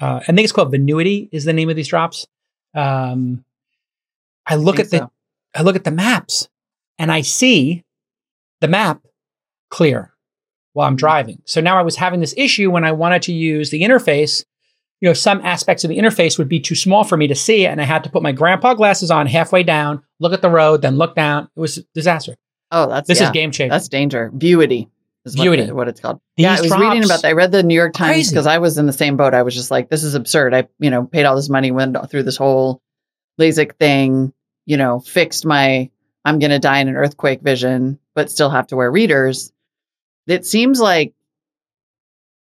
Uh, 0.01 0.21
I 0.23 0.25
think 0.25 0.41
it's 0.41 0.53
called 0.53 0.71
Venuity 0.71 1.29
is 1.33 1.45
the 1.45 1.53
name 1.53 1.69
of 1.71 1.77
these 1.77 1.89
drops. 1.89 2.27
Um, 2.75 3.45
I 4.47 4.55
look 4.57 4.77
Think 4.77 4.87
at 4.87 4.91
the 4.91 4.99
so. 4.99 5.11
I 5.55 5.63
look 5.63 5.77
at 5.77 5.85
the 5.85 5.91
maps 5.91 6.49
and 6.99 7.11
I 7.13 7.21
see 7.23 7.85
the 8.61 8.69
map 8.69 9.03
clear 9.71 10.13
while 10.73 10.87
I'm 10.89 10.95
Mhm. 10.95 10.99
driving. 11.01 11.43
So 11.45 11.61
now 11.61 11.79
I 11.79 11.83
was 11.83 11.97
having 11.97 12.21
this 12.21 12.35
issue 12.37 12.71
when 12.71 12.85
I 12.85 12.93
wanted 12.93 13.23
to 13.23 13.33
use 13.33 13.71
the 13.71 13.83
interface. 13.83 14.45
You 15.01 15.09
know, 15.09 15.15
some 15.15 15.41
aspects 15.45 15.83
of 15.85 15.89
the 15.89 15.99
interface 15.99 16.39
would 16.39 16.49
be 16.49 16.61
too 16.61 16.75
small 16.77 17.03
for 17.05 17.17
me 17.17 17.27
to 17.27 17.35
see, 17.35 17.67
and 17.67 17.81
I 17.81 17.85
had 17.85 18.05
to 18.05 18.11
put 18.11 18.23
my 18.23 18.33
grandpa 18.33 18.75
glasses 18.75 19.11
on 19.11 19.27
halfway 19.27 19.63
down, 19.65 20.03
look 20.21 20.33
at 20.33 20.43
the 20.43 20.51
road, 20.51 20.81
then 20.83 20.97
look 20.97 21.17
down. 21.17 21.49
It 21.57 21.61
was 21.61 21.79
a 21.79 21.83
disaster. 21.95 22.37
Oh, 22.71 22.89
that's 22.89 23.09
This 23.09 23.21
yeah, 23.21 23.27
is 23.27 23.33
game 23.33 23.51
changer. 23.51 23.71
That's 23.75 23.89
danger. 23.89 24.31
Vuity 24.35 24.89
is 25.27 25.37
what, 25.37 25.73
what 25.75 25.89
it's 25.89 26.01
called. 26.01 26.21
These 26.37 26.45
yeah, 26.45 26.55
I 26.57 26.61
was 26.61 26.71
reading 26.71 27.05
about 27.05 27.23
that. 27.23 27.29
I 27.29 27.33
read 27.33 27.53
the 27.53 27.63
New 27.63 27.75
York 27.75 27.93
Times 27.95 28.31
because 28.31 28.47
I 28.47 28.59
was 28.59 28.79
in 28.79 28.87
the 28.87 28.93
same 28.93 29.17
boat. 29.17 29.35
I 29.35 29.43
was 29.43 29.55
just 29.55 29.71
like, 29.71 29.91
this 29.91 30.05
is 30.05 30.15
absurd. 30.15 30.55
I, 30.55 30.69
you 30.79 30.89
know, 30.89 31.05
paid 31.05 31.25
all 31.25 31.37
this 31.37 31.51
money, 31.51 31.71
went 31.73 31.97
through 32.11 32.23
this 32.23 32.37
whole 32.37 32.81
LASIK 33.41 33.75
thing, 33.79 34.33
you 34.67 34.77
know, 34.77 35.01
fixed 35.01 35.45
my 35.45 35.91
I'm 36.25 36.39
going 36.39 36.51
to 36.51 36.59
die 36.59 36.79
in 36.79 36.89
an 36.89 36.97
earthquake 36.97 37.41
vision, 37.43 37.99
but 38.15 38.31
still 38.31 38.51
have 38.51 38.69
to 38.69 38.77
wear 38.77 38.91
readers. 38.91 39.53
It 40.27 40.47
seems 40.47 40.81
like 40.81 41.15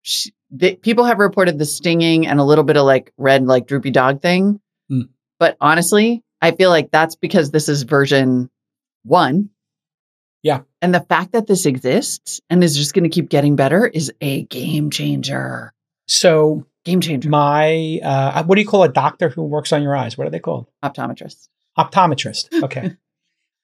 sh- 0.02 0.28
the, 0.50 0.76
people 0.76 1.05
have 1.05 1.19
reported 1.19 1.58
the 1.58 1.66
stinging 1.66 2.26
and 2.26 2.40
a 2.40 2.44
little 2.44 2.64
bit 2.64 2.78
of 2.78 2.87
like 2.87 3.12
red, 3.19 3.44
like 3.44 3.66
droopy 3.66 3.90
dog 3.90 4.22
thing. 4.22 4.60
Hmm. 4.88 5.02
But 5.38 5.56
honestly, 5.60 6.22
I 6.40 6.52
feel 6.52 6.70
like 6.70 6.90
that's 6.90 7.16
because 7.16 7.50
this 7.50 7.69
is 7.69 7.82
version 7.82 8.49
one. 9.04 9.50
Yeah. 10.43 10.61
And 10.81 10.94
the 10.94 11.00
fact 11.00 11.32
that 11.32 11.46
this 11.46 11.66
exists 11.66 12.40
and 12.49 12.64
is 12.64 12.76
just 12.76 12.94
going 12.94 13.04
to 13.04 13.11
keep 13.11 13.28
getting 13.28 13.56
better 13.56 13.87
is 13.87 14.12
a 14.20 14.44
game 14.44 14.90
changer. 14.90 15.75
So 16.06 16.64
Game 16.84 17.02
changer. 17.02 17.28
my 17.28 18.00
uh, 18.02 18.44
what 18.44 18.54
do 18.54 18.62
you 18.62 18.66
call 18.66 18.84
a 18.84 18.88
doctor 18.88 19.28
who 19.28 19.43
works 19.43 19.72
on 19.75 19.82
your 19.82 19.94
eyes? 19.94 20.16
What 20.16 20.26
are 20.26 20.31
they 20.31 20.38
called? 20.38 20.69
Optometrist. 20.82 21.49
Optometrist. 21.78 22.48
Okay. 22.64 22.96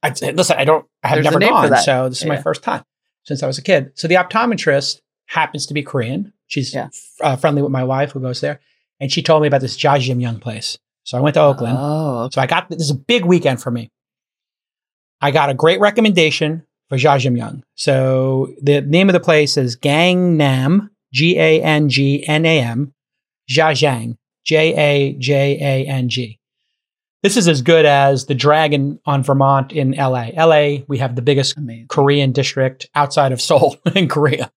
I 0.02 0.11
listen. 0.32 0.56
I 0.58 0.64
don't. 0.64 0.87
I 1.02 1.08
have 1.08 1.16
There's 1.16 1.25
never 1.25 1.40
gone, 1.40 1.76
so 1.78 2.11
this 2.11 2.20
is 2.20 2.26
my 2.26 2.37
first 2.40 2.62
time 2.62 2.82
since 3.25 3.43
I 3.43 3.46
was 3.46 3.56
a 3.56 3.62
kid. 3.62 3.93
So 3.94 4.06
the 4.06 4.16
optometrist 4.16 5.00
happens 5.26 5.64
to 5.66 5.75
be 5.75 5.82
Korean. 5.82 6.34
She's 6.46 6.75
Yeah. 6.75 6.88
uh, 7.22 7.37
friendly 7.37 7.62
with 7.62 7.72
my 7.72 7.84
wife 7.84 8.12
who 8.12 8.20
goes 8.20 8.43
there, 8.43 8.61
and 9.00 9.11
she 9.11 9.22
told 9.22 9.40
me 9.40 9.49
about 9.49 9.62
this 9.62 9.78
jajangmyeon 9.78 10.43
place. 10.43 10.76
So 11.05 11.16
I 11.16 11.22
went 11.22 11.34
to 11.34 11.40
Oakland. 11.40 11.78
Oh, 11.81 12.28
So 12.31 12.43
I 12.43 12.46
got 12.46 12.69
this 12.69 12.82
is 12.82 12.90
a 12.90 12.94
big 12.94 13.25
weekend 13.25 13.62
for 13.62 13.70
me. 13.70 13.90
I 15.22 15.31
got 15.31 15.49
a 15.49 15.55
great 15.55 15.81
recommendation 15.81 16.66
for 16.90 16.99
jajangmyeon. 16.99 17.62
So 17.75 18.52
the 18.61 18.82
name 18.82 19.08
of 19.08 19.14
the 19.14 19.20
place 19.20 19.56
is 19.56 19.75
Gangnam, 19.75 20.90
G 21.14 21.38
A 21.38 21.62
N 21.62 21.88
G 21.88 22.26
N 22.28 22.44
A 22.44 22.61
M, 22.61 22.93
Jajang, 23.50 24.18
J 24.44 24.75
A 24.76 25.12
J 25.14 25.59
A 25.61 25.87
N 25.88 26.11
G. 26.11 26.38
This 27.25 27.37
is 27.38 27.49
as 27.49 27.62
good 27.62 27.87
as 27.87 28.26
the 28.26 28.35
Dragon 28.35 29.00
on 29.07 29.23
Vermont 29.23 29.73
in 29.73 29.93
LA. 29.93 30.26
LA, 30.37 30.85
we 30.87 30.99
have 30.99 31.16
the 31.16 31.23
biggest 31.23 31.57
amazing. 31.57 31.87
Korean 31.88 32.33
district 32.33 32.87
outside 32.95 33.33
of 33.33 33.40
Seoul 33.40 33.78
in 33.95 34.09
Korea. 34.09 34.52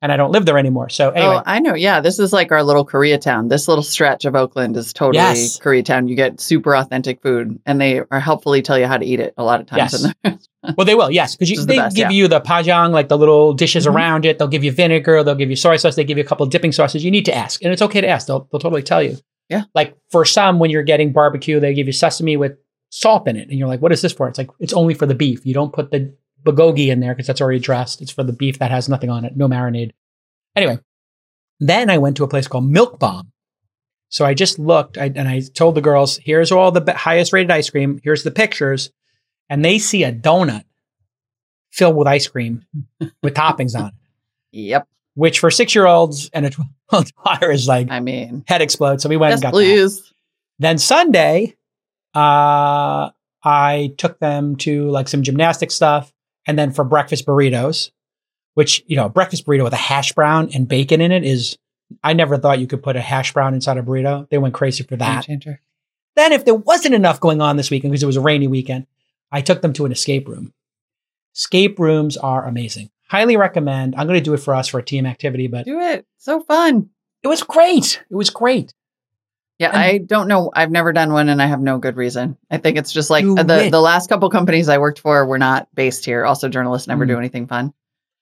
And 0.00 0.10
I 0.10 0.16
don't 0.16 0.30
live 0.32 0.46
there 0.46 0.56
anymore. 0.56 0.88
So 0.88 1.10
anyway, 1.10 1.34
Oh, 1.36 1.42
I 1.44 1.58
know. 1.58 1.74
Yeah, 1.74 2.00
this 2.00 2.18
is 2.18 2.32
like 2.32 2.50
our 2.50 2.62
little 2.62 2.86
Koreatown. 2.86 3.50
This 3.50 3.68
little 3.68 3.82
stretch 3.82 4.24
of 4.24 4.34
Oakland 4.34 4.74
is 4.78 4.92
totally 4.94 5.16
Yes. 5.22 5.58
Koreatown. 5.58 6.08
You 6.08 6.14
get 6.14 6.40
super 6.40 6.74
authentic 6.74 7.20
food, 7.20 7.60
and 7.66 7.78
they 7.80 8.00
are 8.10 8.20
helpfully 8.20 8.62
tell 8.62 8.78
you 8.78 8.86
how 8.86 8.96
to 8.96 9.04
eat 9.04 9.20
it 9.20 9.34
a 9.36 9.44
lot 9.44 9.60
of 9.60 9.66
times. 9.66 10.06
Yes. 10.24 10.46
Well, 10.76 10.84
they 10.84 10.94
will, 10.96 11.10
yes, 11.10 11.34
because 11.36 11.50
is 11.56 11.66
the 11.66 11.72
they 11.74 11.76
best, 11.78 11.96
give 11.96 12.10
yeah. 12.10 12.16
you 12.16 12.28
the 12.28 12.40
banchan, 12.40 12.90
like 12.90 13.08
the 13.08 13.16
little 13.16 13.54
dishes 13.54 13.86
Mhm. 13.86 13.94
around 13.94 14.24
it. 14.26 14.38
They'll 14.38 14.48
give 14.48 14.64
you 14.64 14.72
vinegar. 14.72 15.22
They'll 15.22 15.34
give 15.36 15.48
you 15.50 15.56
soy 15.56 15.76
sauce. 15.76 15.94
They 15.94 16.04
give 16.04 16.18
you 16.18 16.24
a 16.24 16.26
couple 16.26 16.44
of 16.44 16.50
dipping 16.50 16.72
sauces. 16.72 17.04
You 17.04 17.10
need 17.10 17.24
to 17.26 17.34
ask, 17.34 17.62
and 17.62 17.72
it's 17.72 17.80
okay 17.80 18.00
to 18.00 18.08
ask. 18.08 18.26
They'll 18.26 18.48
they'll 18.50 18.58
totally 18.60 18.82
tell 18.82 19.02
you. 19.02 19.16
Yeah. 19.48 19.64
Like 19.74 19.96
for 20.10 20.24
some, 20.24 20.58
when 20.58 20.70
you're 20.70 20.82
getting 20.82 21.12
barbecue, 21.12 21.60
they 21.60 21.74
give 21.74 21.86
you 21.86 21.92
sesame 21.92 22.36
with 22.36 22.58
salt 22.90 23.26
in 23.28 23.36
it, 23.36 23.48
and 23.48 23.58
you're 23.58 23.68
like, 23.68 23.80
"What 23.80 23.92
is 23.92 24.02
this 24.02 24.12
for?" 24.12 24.28
It's 24.28 24.38
like 24.38 24.50
it's 24.58 24.72
only 24.72 24.94
for 24.94 25.06
the 25.06 25.14
beef. 25.14 25.46
You 25.46 25.54
don't 25.54 25.72
put 25.72 25.90
the 25.90 26.14
bulgogi 26.44 26.88
in 26.88 27.00
there 27.00 27.14
because 27.14 27.26
that's 27.26 27.40
already 27.40 27.58
dressed. 27.58 28.02
It's 28.02 28.10
for 28.10 28.22
the 28.22 28.32
beef 28.32 28.58
that 28.58 28.70
has 28.70 28.88
nothing 28.88 29.10
on 29.10 29.24
it, 29.24 29.36
no 29.36 29.48
marinade. 29.48 29.92
Anyway, 30.54 30.78
then 31.60 31.90
I 31.90 31.98
went 31.98 32.16
to 32.18 32.24
a 32.24 32.28
place 32.28 32.48
called 32.48 32.68
Milk 32.68 32.98
Bomb. 32.98 33.32
So 34.10 34.24
I 34.24 34.34
just 34.34 34.58
looked 34.58 34.96
I, 34.96 35.12
and 35.14 35.28
I 35.28 35.40
told 35.40 35.74
the 35.74 35.80
girls, 35.80 36.18
"Here's 36.18 36.52
all 36.52 36.70
the 36.70 36.94
highest 36.94 37.32
rated 37.32 37.50
ice 37.50 37.70
cream. 37.70 38.00
Here's 38.02 38.22
the 38.22 38.30
pictures," 38.30 38.90
and 39.48 39.64
they 39.64 39.78
see 39.78 40.04
a 40.04 40.12
donut 40.12 40.64
filled 41.70 41.96
with 41.96 42.06
ice 42.06 42.26
cream 42.26 42.64
with 43.22 43.34
toppings 43.34 43.78
on 43.78 43.88
it, 43.88 43.94
Yep. 44.52 44.88
Which 45.18 45.40
for 45.40 45.50
six 45.50 45.74
year 45.74 45.86
olds 45.86 46.30
and 46.32 46.46
a 46.46 46.50
12 46.50 46.68
year 46.68 46.98
old 46.98 47.12
daughter 47.24 47.50
is 47.50 47.66
like 47.66 47.90
I 47.90 47.98
mean, 47.98 48.44
head 48.46 48.62
explodes. 48.62 49.02
So 49.02 49.08
we 49.08 49.16
went 49.16 49.32
yes, 49.32 49.38
and 49.38 49.42
got 49.42 49.52
that. 49.58 49.64
Then 50.60 50.78
Sunday, 50.78 51.56
uh, 52.14 53.10
I 53.42 53.94
took 53.98 54.20
them 54.20 54.54
to 54.58 54.88
like 54.90 55.08
some 55.08 55.24
gymnastic 55.24 55.72
stuff 55.72 56.12
and 56.46 56.56
then 56.56 56.70
for 56.70 56.84
breakfast 56.84 57.26
burritos, 57.26 57.90
which, 58.54 58.84
you 58.86 58.94
know, 58.94 59.08
breakfast 59.08 59.44
burrito 59.44 59.64
with 59.64 59.72
a 59.72 59.76
hash 59.76 60.12
brown 60.12 60.50
and 60.54 60.68
bacon 60.68 61.00
in 61.00 61.10
it 61.10 61.24
is, 61.24 61.58
I 62.04 62.12
never 62.12 62.38
thought 62.38 62.60
you 62.60 62.68
could 62.68 62.84
put 62.84 62.94
a 62.94 63.00
hash 63.00 63.32
brown 63.32 63.54
inside 63.54 63.76
a 63.76 63.82
burrito. 63.82 64.28
They 64.30 64.38
went 64.38 64.54
crazy 64.54 64.84
for 64.84 64.94
that. 64.96 65.26
Then, 66.14 66.32
if 66.32 66.44
there 66.44 66.54
wasn't 66.54 66.94
enough 66.94 67.18
going 67.18 67.40
on 67.40 67.56
this 67.56 67.70
weekend 67.70 67.90
because 67.90 68.02
it 68.04 68.06
was 68.06 68.16
a 68.16 68.20
rainy 68.20 68.46
weekend, 68.46 68.86
I 69.32 69.40
took 69.40 69.62
them 69.62 69.72
to 69.74 69.84
an 69.84 69.92
escape 69.92 70.28
room. 70.28 70.52
Escape 71.34 71.78
rooms 71.78 72.16
are 72.16 72.46
amazing. 72.46 72.90
Highly 73.08 73.36
recommend. 73.36 73.94
I'm 73.96 74.06
going 74.06 74.18
to 74.18 74.24
do 74.24 74.34
it 74.34 74.38
for 74.40 74.54
us 74.54 74.68
for 74.68 74.78
a 74.78 74.82
team 74.84 75.06
activity, 75.06 75.46
but 75.48 75.64
Do 75.64 75.80
it. 75.80 76.06
So 76.18 76.40
fun. 76.40 76.90
it 77.22 77.28
was 77.28 77.42
great. 77.42 78.02
It 78.10 78.14
was 78.14 78.30
great. 78.30 78.72
Yeah, 79.58 79.68
And- 79.68 79.76
I 79.78 79.98
don't 79.98 80.28
know. 80.28 80.52
I've 80.54 80.70
never 80.70 80.92
done 80.92 81.12
one 81.12 81.28
and 81.28 81.42
I 81.42 81.46
have 81.46 81.60
no 81.60 81.78
good 81.78 81.96
reason. 81.96 82.36
I 82.50 82.58
think 82.58 82.76
it's 82.76 82.92
just 82.92 83.10
like 83.10 83.24
uh, 83.24 83.42
the, 83.42 83.66
it. 83.66 83.70
the 83.70 83.80
last 83.80 84.08
couple 84.08 84.28
companies 84.30 84.68
I 84.68 84.78
worked 84.78 85.00
for 85.00 85.24
were 85.26 85.38
not 85.38 85.68
based 85.74 86.04
here. 86.04 86.24
Also, 86.24 86.48
journalists 86.48 86.86
never 86.86 87.04
Mm. 87.04 87.08
do 87.08 87.18
anything 87.18 87.46
fun. 87.48 87.72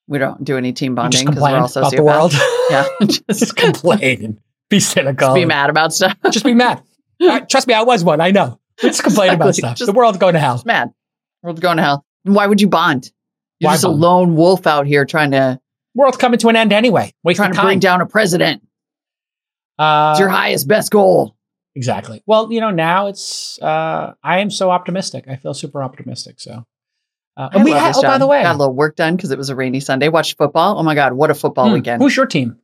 We 0.09 0.19
don't 0.19 0.43
do 0.45 0.57
any 0.57 0.73
team 0.73 0.95
bonding 0.95 1.27
because 1.27 1.43
we're 1.43 1.57
all 1.59 1.71
about 1.71 1.93
the 1.95 2.03
world. 2.03 2.33
Yeah, 2.71 2.85
just 3.03 3.27
just, 3.29 3.57
complain 3.57 4.41
be 4.71 4.81
cynical. 4.81 5.35
be 5.35 5.45
mad 5.45 5.69
about 5.71 5.93
stuff. 5.93 6.17
Just 6.31 6.45
be 6.45 6.55
mad. 6.55 6.83
Trust 7.49 7.67
me, 7.69 7.75
I 7.75 7.83
was 7.83 8.03
one. 8.03 8.21
I 8.21 8.31
know. 8.33 8.59
Just 8.81 9.03
complain 9.05 9.33
about 9.35 9.55
stuff. 9.55 9.77
Just- 9.77 9.87
the 9.87 9.93
world's 9.97 10.19
going 10.19 10.35
to 10.35 10.41
hell. 10.41 10.55
Just 10.55 10.67
mad. 10.67 10.93
World's 11.43 11.61
going 11.61 11.77
to 11.77 11.83
hell. 11.83 12.05
Why 12.25 12.47
would 12.47 12.61
you 12.61 12.69
bond? 12.69 13.13
You're 13.61 13.69
Why 13.71 13.75
just 13.75 13.85
a 13.85 13.89
lone 13.89 14.37
wolf 14.37 14.67
out 14.67 14.87
here 14.87 15.05
trying 15.05 15.31
to 15.31 15.61
World's 15.95 16.19
coming 16.19 16.39
to 16.41 16.49
an 16.49 16.57
end 16.57 16.73
anyway. 16.73 17.15
Waste 17.25 17.39
trying 17.39 17.55
to 17.55 17.61
bring 17.61 17.79
down 17.79 18.03
a 18.03 18.07
president. 18.07 18.63
Uh, 19.79 20.11
It's 20.13 20.21
your 20.21 20.29
highest 20.29 20.69
best 20.69 20.91
goal. 20.91 21.37
Exactly. 21.75 22.23
Well, 22.27 22.53
you 22.53 22.61
know, 22.61 22.71
now 22.71 23.07
it's 23.07 23.59
uh 23.61 24.15
I 24.23 24.41
am 24.41 24.51
so 24.51 24.71
optimistic. 24.71 25.25
I 25.29 25.37
feel 25.37 25.55
super 25.55 25.83
optimistic. 25.83 26.41
So 26.41 26.65
uh, 27.37 27.49
and 27.53 27.63
I 27.63 27.65
we 27.65 27.71
had 27.73 27.95
oh 27.97 28.03
by 28.03 28.19
the 28.19 28.27
way. 28.27 28.43
got 28.43 28.57
a 28.57 28.59
little 28.59 28.75
work 28.75 28.97
done 28.97 29.17
because 29.17 29.31
it 29.31 29.39
was 29.39 29.51
a 29.51 29.55
rainy 29.55 29.81
Sunday. 29.81 30.09
Watched 30.09 30.39
football. 30.39 30.79
Oh 30.79 30.83
my 30.83 30.95
god, 30.95 31.13
what 31.13 31.31
a 31.31 31.35
football 31.35 31.69
hmm, 31.69 31.75
weekend! 31.75 32.03
Who's 32.03 32.17
your 32.17 32.27
team? 32.27 32.59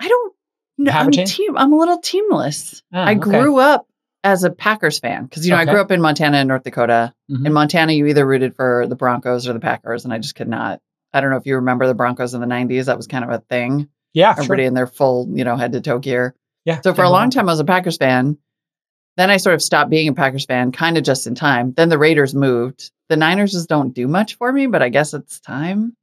I 0.00 0.08
don't 0.08 0.34
know. 0.78 0.92
I'm 0.92 1.10
team? 1.10 1.26
team. 1.26 1.56
I'm 1.56 1.72
a 1.72 1.76
little 1.76 2.00
teamless. 2.00 2.82
Ah, 2.92 3.04
I 3.04 3.10
okay. 3.12 3.18
grew 3.18 3.58
up 3.58 3.86
as 4.22 4.44
a 4.44 4.50
Packers 4.50 4.98
fan 4.98 5.24
because 5.24 5.46
you 5.46 5.50
know 5.52 5.60
Okay. 5.60 5.70
I 5.70 5.72
grew 5.72 5.80
up 5.80 5.90
in 5.90 6.00
Montana 6.00 6.38
and 6.38 6.48
North 6.48 6.62
Dakota. 6.64 7.14
Mhm. 7.30 7.46
In 7.46 7.52
Montana, 7.52 7.92
you 7.92 8.06
either 8.06 8.26
rooted 8.26 8.54
for 8.54 8.86
the 8.86 8.96
Broncos 8.96 9.48
or 9.48 9.52
the 9.54 9.60
Packers, 9.60 10.04
and 10.04 10.12
I 10.12 10.18
just 10.18 10.34
could 10.34 10.48
not. 10.48 10.80
I 11.12 11.20
don't 11.20 11.30
know 11.30 11.36
if 11.36 11.46
you 11.46 11.56
remember 11.56 11.86
the 11.86 11.94
Broncos 11.94 12.34
in 12.34 12.40
the 12.40 12.46
'90s. 12.46 12.86
That 12.86 12.96
was 12.96 13.06
kind 13.06 13.24
of 13.24 13.30
a 13.30 13.38
thing. 13.48 13.88
Yeah, 14.12 14.34
sure. 14.34 14.42
Everybody 14.44 14.64
in 14.64 14.74
their 14.74 14.86
full, 14.86 15.28
you 15.32 15.44
know, 15.44 15.56
head 15.56 15.72
to 15.72 15.80
toe 15.80 15.98
gear. 15.98 16.34
Yeah. 16.64 16.80
So 16.82 16.92
for 16.94 17.02
a 17.04 17.10
long 17.10 17.30
time, 17.30 17.48
I 17.48 17.52
was 17.52 17.60
a 17.60 17.64
Packers 17.64 17.96
fan. 17.96 18.36
Then 19.16 19.30
I 19.30 19.38
sort 19.38 19.54
of 19.54 19.62
stopped 19.62 19.90
being 19.90 20.08
a 20.08 20.12
Packers 20.14 20.44
fan, 20.46 20.72
kind 20.72 20.96
of 20.98 21.02
just 21.04 21.26
in 21.26 21.34
time. 21.34 21.72
Then 21.76 21.88
the 21.88 21.98
Raiders 21.98 22.34
moved. 22.34 22.90
The 23.08 23.16
Niners 23.16 23.52
just 23.52 23.68
don't 23.68 23.92
do 23.94 24.06
much 24.06 24.36
for 24.36 24.52
me, 24.52 24.66
but 24.66 24.82
I 24.82 24.88
guess 24.88 25.14
it's 25.14 25.40
time. 25.40 25.96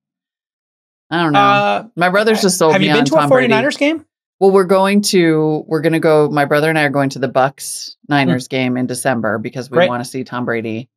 I 1.09 1.23
don't 1.23 1.31
know. 1.31 1.39
Uh, 1.39 1.83
My 1.95 2.09
brother's 2.09 2.41
just 2.41 2.57
sold 2.57 2.73
have 2.73 2.81
me 2.81 2.87
you 2.87 2.93
been 2.93 2.99
on 3.01 3.05
to 3.05 3.15
a 3.15 3.19
Tom 3.19 3.29
49ers 3.29 3.61
Brady. 3.61 3.77
game? 3.77 4.05
Well, 4.39 4.51
we're 4.51 4.65
going 4.65 5.01
to 5.03 5.63
we're 5.67 5.81
going 5.81 5.93
to 5.93 5.99
go. 5.99 6.29
My 6.29 6.45
brother 6.45 6.69
and 6.69 6.77
I 6.77 6.83
are 6.83 6.89
going 6.89 7.09
to 7.11 7.19
the 7.19 7.27
Bucks 7.27 7.97
Niners 8.07 8.47
game 8.47 8.77
in 8.77 8.85
December 8.85 9.37
because 9.39 9.69
we. 9.71 9.77
Great. 9.77 9.89
want 9.89 10.03
to 10.03 10.09
see 10.09 10.23
Tom 10.23 10.45
Brady 10.45 10.89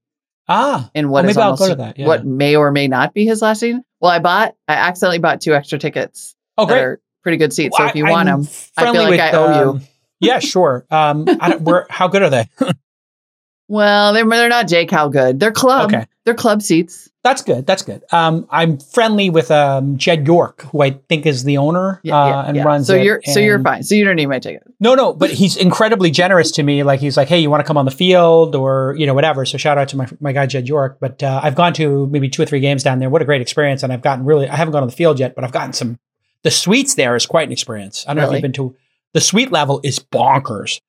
Ah. 0.49 0.90
in 0.94 1.09
what 1.09 1.23
Well, 1.25 1.30
is 1.30 1.37
almost 1.38 1.62
go 1.62 1.68
to 1.68 1.75
that, 1.76 1.99
yeah. 1.99 2.06
what 2.06 2.26
may 2.26 2.56
or 2.56 2.70
may 2.73 2.88
not 2.88 3.14
be 3.14 3.25
his 3.25 3.40
last 3.40 3.61
season. 3.61 3.82
Well, 4.00 4.11
I 4.11 4.18
bought 4.18 4.54
I 4.68 4.75
accidentally 4.75 5.18
bought 5.20 5.40
two 5.40 5.54
extra 5.54 5.78
tickets 5.78 6.35
Oh, 6.59 6.66
great. 6.66 6.99
pretty 7.23 7.38
good 7.38 7.52
seats. 7.52 7.76
So 7.78 7.87
if 7.87 7.94
you 7.94 8.06
I- 8.06 8.11
want 8.11 8.28
I'm 8.28 8.42
them, 8.42 8.52
I 8.76 8.92
feel 8.92 9.02
like 9.04 9.20
I 9.20 9.30
owe 9.32 9.61
you. 9.62 9.70
um, 9.70 9.82
yeah, 10.20 10.38
sure. 10.38 10.85
Um, 10.90 11.25
I 11.40 11.50
don't, 11.50 11.62
where, 11.62 11.87
how 11.90 12.09
good 12.09 12.23
are 12.23 12.30
they? 12.30 12.49
well, 13.68 14.12
they're 14.12 14.28
they're 14.28 14.49
not 14.49 14.68
Jake 14.68 14.90
how 14.90 15.09
good. 15.09 15.40
They're 15.40 15.52
club. 15.52 15.92
Okay. 15.94 16.06
They're 16.25 16.35
club 16.35 16.61
seats. 16.61 17.09
That's 17.23 17.43
good. 17.43 17.67
That's 17.67 17.83
good. 17.83 18.05
Um, 18.12 18.47
I'm 18.50 18.79
friendly 18.79 19.31
with 19.31 19.50
um, 19.50 19.97
Jed 19.97 20.27
York, 20.27 20.62
who 20.71 20.83
I 20.83 20.91
think 21.09 21.25
is 21.25 21.45
the 21.45 21.57
owner 21.57 22.00
Yeah, 22.03 22.19
uh, 22.19 22.29
yeah, 22.29 22.41
and 22.47 22.57
yeah. 22.57 22.62
runs 22.62 22.87
So 22.87 22.95
you're 22.95 23.21
so 23.25 23.41
you're 23.41 23.62
fine. 23.62 23.83
So 23.83 23.95
you 23.95 24.05
don't 24.05 24.17
need 24.17 24.27
my 24.27 24.39
ticket. 24.39 24.62
No, 24.81 24.95
no, 24.95 25.15
but 25.15 25.31
he's 25.31 25.57
incredibly 25.57 26.11
generous 26.11 26.50
to 26.53 26.62
me. 26.62 26.83
Like 26.83 27.00
he's 27.00 27.17
like, 27.17 27.29
hey, 27.29 27.39
you 27.39 27.50
want 27.50 27.61
to 27.61 27.67
come 27.67 27.79
on 27.79 27.87
the 27.87 27.91
field 27.91 28.55
or 28.55 28.95
you 28.99 29.07
know 29.07 29.15
whatever. 29.15 29.47
So 29.47 29.57
shout 29.57 29.79
out 29.79 29.89
to 29.91 29.97
my 29.97 30.09
my 30.21 30.33
guy 30.33 30.47
Jed 30.47 30.69
York. 30.69 30.99
But 31.00 31.23
uh, 31.23 31.41
I've 31.43 31.55
gone 31.55 31.73
to 31.75 32.07
maybe 32.09 32.29
two 32.29 32.43
or 32.43 32.47
three 32.47 32.61
games 32.61 32.83
down 32.83 32.99
there. 32.99 33.09
What 33.09 33.23
a 33.23 33.27
great 33.27 33.41
experience! 33.41 33.83
And 33.83 33.93
I've 33.93 34.03
gotten 34.03 34.25
really. 34.25 34.49
I 34.49 34.57
haven't 34.57 34.73
gone 34.73 34.83
on 34.83 34.89
the 34.89 34.97
field 34.97 35.19
yet, 35.19 35.35
but 35.35 35.45
I've 35.45 35.53
gotten 35.53 35.73
some. 35.73 35.99
The 36.43 36.50
suites 36.50 36.95
there 36.95 37.17
is 37.17 37.27
quite 37.27 37.49
an 37.49 37.53
experience. 37.53 38.05
I 38.07 38.15
don't 38.15 38.23
know 38.23 38.29
if 38.29 38.33
you've 38.35 38.43
been 38.43 38.53
to. 38.53 38.75
The 39.12 39.21
suite 39.21 39.53
level 39.53 39.81
is 39.83 39.99
bonkers. 39.99 40.81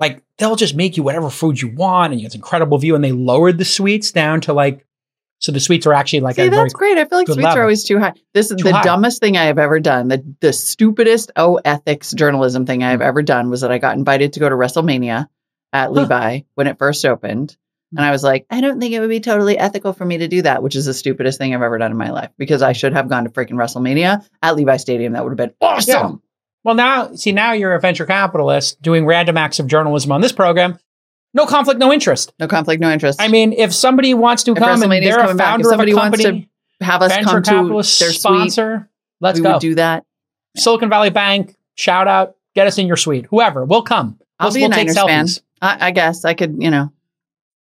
Like 0.00 0.22
they'll 0.38 0.56
just 0.56 0.74
make 0.74 0.96
you 0.96 1.02
whatever 1.02 1.30
food 1.30 1.60
you 1.60 1.68
want, 1.74 2.12
and 2.12 2.20
you 2.20 2.24
get 2.26 2.30
this 2.32 2.36
incredible 2.36 2.78
view. 2.78 2.94
And 2.94 3.04
they 3.04 3.12
lowered 3.12 3.58
the 3.58 3.64
suites 3.64 4.10
down 4.12 4.40
to 4.42 4.52
like, 4.52 4.84
so 5.38 5.52
the 5.52 5.60
suites 5.60 5.86
are 5.86 5.92
actually 5.92 6.20
like 6.20 6.36
See, 6.36 6.46
a 6.46 6.50
very 6.50 6.64
that's 6.64 6.74
great. 6.74 6.98
I 6.98 7.04
feel 7.04 7.18
like 7.18 7.26
suites 7.28 7.40
level. 7.42 7.58
are 7.58 7.62
always 7.62 7.84
too 7.84 7.98
high. 8.00 8.12
This 8.32 8.50
is 8.50 8.56
Too 8.56 8.64
the 8.64 8.72
high. 8.74 8.82
dumbest 8.82 9.20
thing 9.20 9.36
I 9.36 9.44
have 9.44 9.58
ever 9.58 9.78
done. 9.80 10.08
The 10.08 10.24
the 10.40 10.52
stupidest 10.52 11.30
oh 11.36 11.60
ethics 11.64 12.12
journalism 12.12 12.66
thing 12.66 12.82
I 12.82 12.90
have 12.90 13.02
ever 13.02 13.22
done 13.22 13.50
was 13.50 13.60
that 13.60 13.70
I 13.70 13.78
got 13.78 13.96
invited 13.96 14.32
to 14.34 14.40
go 14.40 14.48
to 14.48 14.54
WrestleMania 14.54 15.28
at 15.72 15.86
Huh. 15.86 15.90
Levi 15.90 16.40
when 16.54 16.66
it 16.66 16.78
first 16.78 17.04
opened. 17.04 17.56
And 17.96 18.04
I 18.04 18.10
was 18.10 18.24
like, 18.24 18.44
I 18.50 18.60
don't 18.60 18.80
think 18.80 18.92
it 18.92 18.98
would 18.98 19.08
be 19.08 19.20
totally 19.20 19.56
ethical 19.56 19.92
for 19.92 20.04
me 20.04 20.18
to 20.18 20.26
do 20.26 20.42
that, 20.42 20.64
which 20.64 20.74
is 20.74 20.86
the 20.86 20.94
stupidest 20.94 21.38
thing 21.38 21.54
I've 21.54 21.62
ever 21.62 21.78
done 21.78 21.92
in 21.92 21.96
my 21.96 22.10
life 22.10 22.30
because 22.36 22.60
I 22.60 22.72
should 22.72 22.92
have 22.92 23.08
gone 23.08 23.22
to 23.22 23.30
freaking 23.30 23.52
WrestleMania 23.52 24.26
at 24.42 24.56
Levi 24.56 24.78
Stadium. 24.78 25.12
That 25.12 25.22
would 25.22 25.30
have 25.30 25.36
been 25.36 25.54
awesome. 25.60 26.20
Well, 26.64 26.74
now, 26.74 27.14
see, 27.14 27.30
now 27.32 27.52
you're 27.52 27.74
a 27.74 27.80
venture 27.80 28.06
capitalist 28.06 28.80
doing 28.82 29.04
random 29.06 29.36
acts 29.36 29.58
of 29.60 29.66
journalism 29.66 30.10
on 30.12 30.20
this 30.22 30.32
program. 30.32 30.78
No 31.34 31.46
conflict, 31.46 31.78
no 31.78 31.92
interest. 31.92 32.32
No 32.40 32.48
conflict, 32.48 32.80
no 32.80 32.90
interest. 32.90 33.20
I 33.20 33.28
mean, 33.28 33.52
if 33.52 33.72
somebody 33.74 34.14
wants 34.14 34.44
to 34.44 34.52
If 34.52 34.58
come 34.58 34.82
and 34.82 34.90
they're 34.92 35.18
a 35.18 35.22
coming 35.22 35.36
back, 35.36 35.58
if 35.60 35.64
founder 35.66 35.72
of 35.74 35.80
a 35.80 35.86
to 35.86 35.92
company, 35.94 36.48
have 36.80 37.02
us 37.02 37.12
venture 37.12 37.28
come 37.30 37.42
to 37.42 37.50
capitalist 37.50 37.98
their 38.00 38.08
suite. 38.10 38.20
sponsor, 38.20 38.88
let's 39.20 39.38
we 39.38 39.42
go. 39.44 39.58
do 39.58 39.74
that. 39.74 40.04
Silicon 40.56 40.88
Valley 40.88 41.10
Bank, 41.10 41.54
shout 41.74 42.06
out, 42.08 42.36
get 42.54 42.66
us 42.66 42.78
in 42.78 42.86
your 42.86 42.96
suite. 42.96 43.26
Whoever, 43.30 43.64
we'll 43.64 43.82
come. 43.82 44.18
I'll 44.38 44.48
We'll- 44.48 44.54
be 44.54 44.60
a 44.64 44.68
we'll 44.68 44.76
take 44.76 44.94
Niners 44.94 45.38
fan. 45.40 45.44
I, 45.60 45.88
I 45.88 45.90
guess 45.90 46.24
I 46.24 46.34
could, 46.34 46.62
you 46.62 46.70
know. 46.70 46.92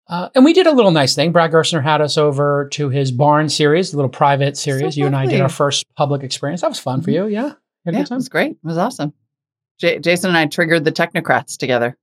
Uh, 0.08 0.28
and 0.34 0.44
we 0.44 0.52
did 0.52 0.66
a 0.66 0.72
little 0.72 0.90
nice 0.90 1.14
thing. 1.14 1.32
Brad 1.32 1.50
Gerstner 1.52 1.82
had 1.82 2.02
us 2.02 2.18
over 2.18 2.68
to 2.72 2.90
his 2.90 3.10
barn 3.10 3.48
series, 3.48 3.94
a 3.94 3.96
little 3.96 4.10
private 4.10 4.56
series. 4.58 4.96
you 4.96 5.06
and 5.06 5.16
I 5.16 5.26
did 5.26 5.40
our 5.40 5.48
first 5.48 5.86
public 5.96 6.22
experience. 6.22 6.60
That 6.60 6.68
was 6.68 6.78
fun 6.78 7.00
for 7.00 7.10
you. 7.10 7.26
Yeah. 7.26 7.52
Yeah, 7.84 8.00
it 8.00 8.10
was 8.10 8.28
great. 8.28 8.52
It 8.52 8.58
was 8.62 8.78
awesome. 8.78 9.12
J- 9.78 9.98
Jason 9.98 10.28
and 10.30 10.36
I 10.38 10.46
triggered 10.46 10.84
the 10.84 10.92
technocrats 10.92 11.56
together. 11.56 11.96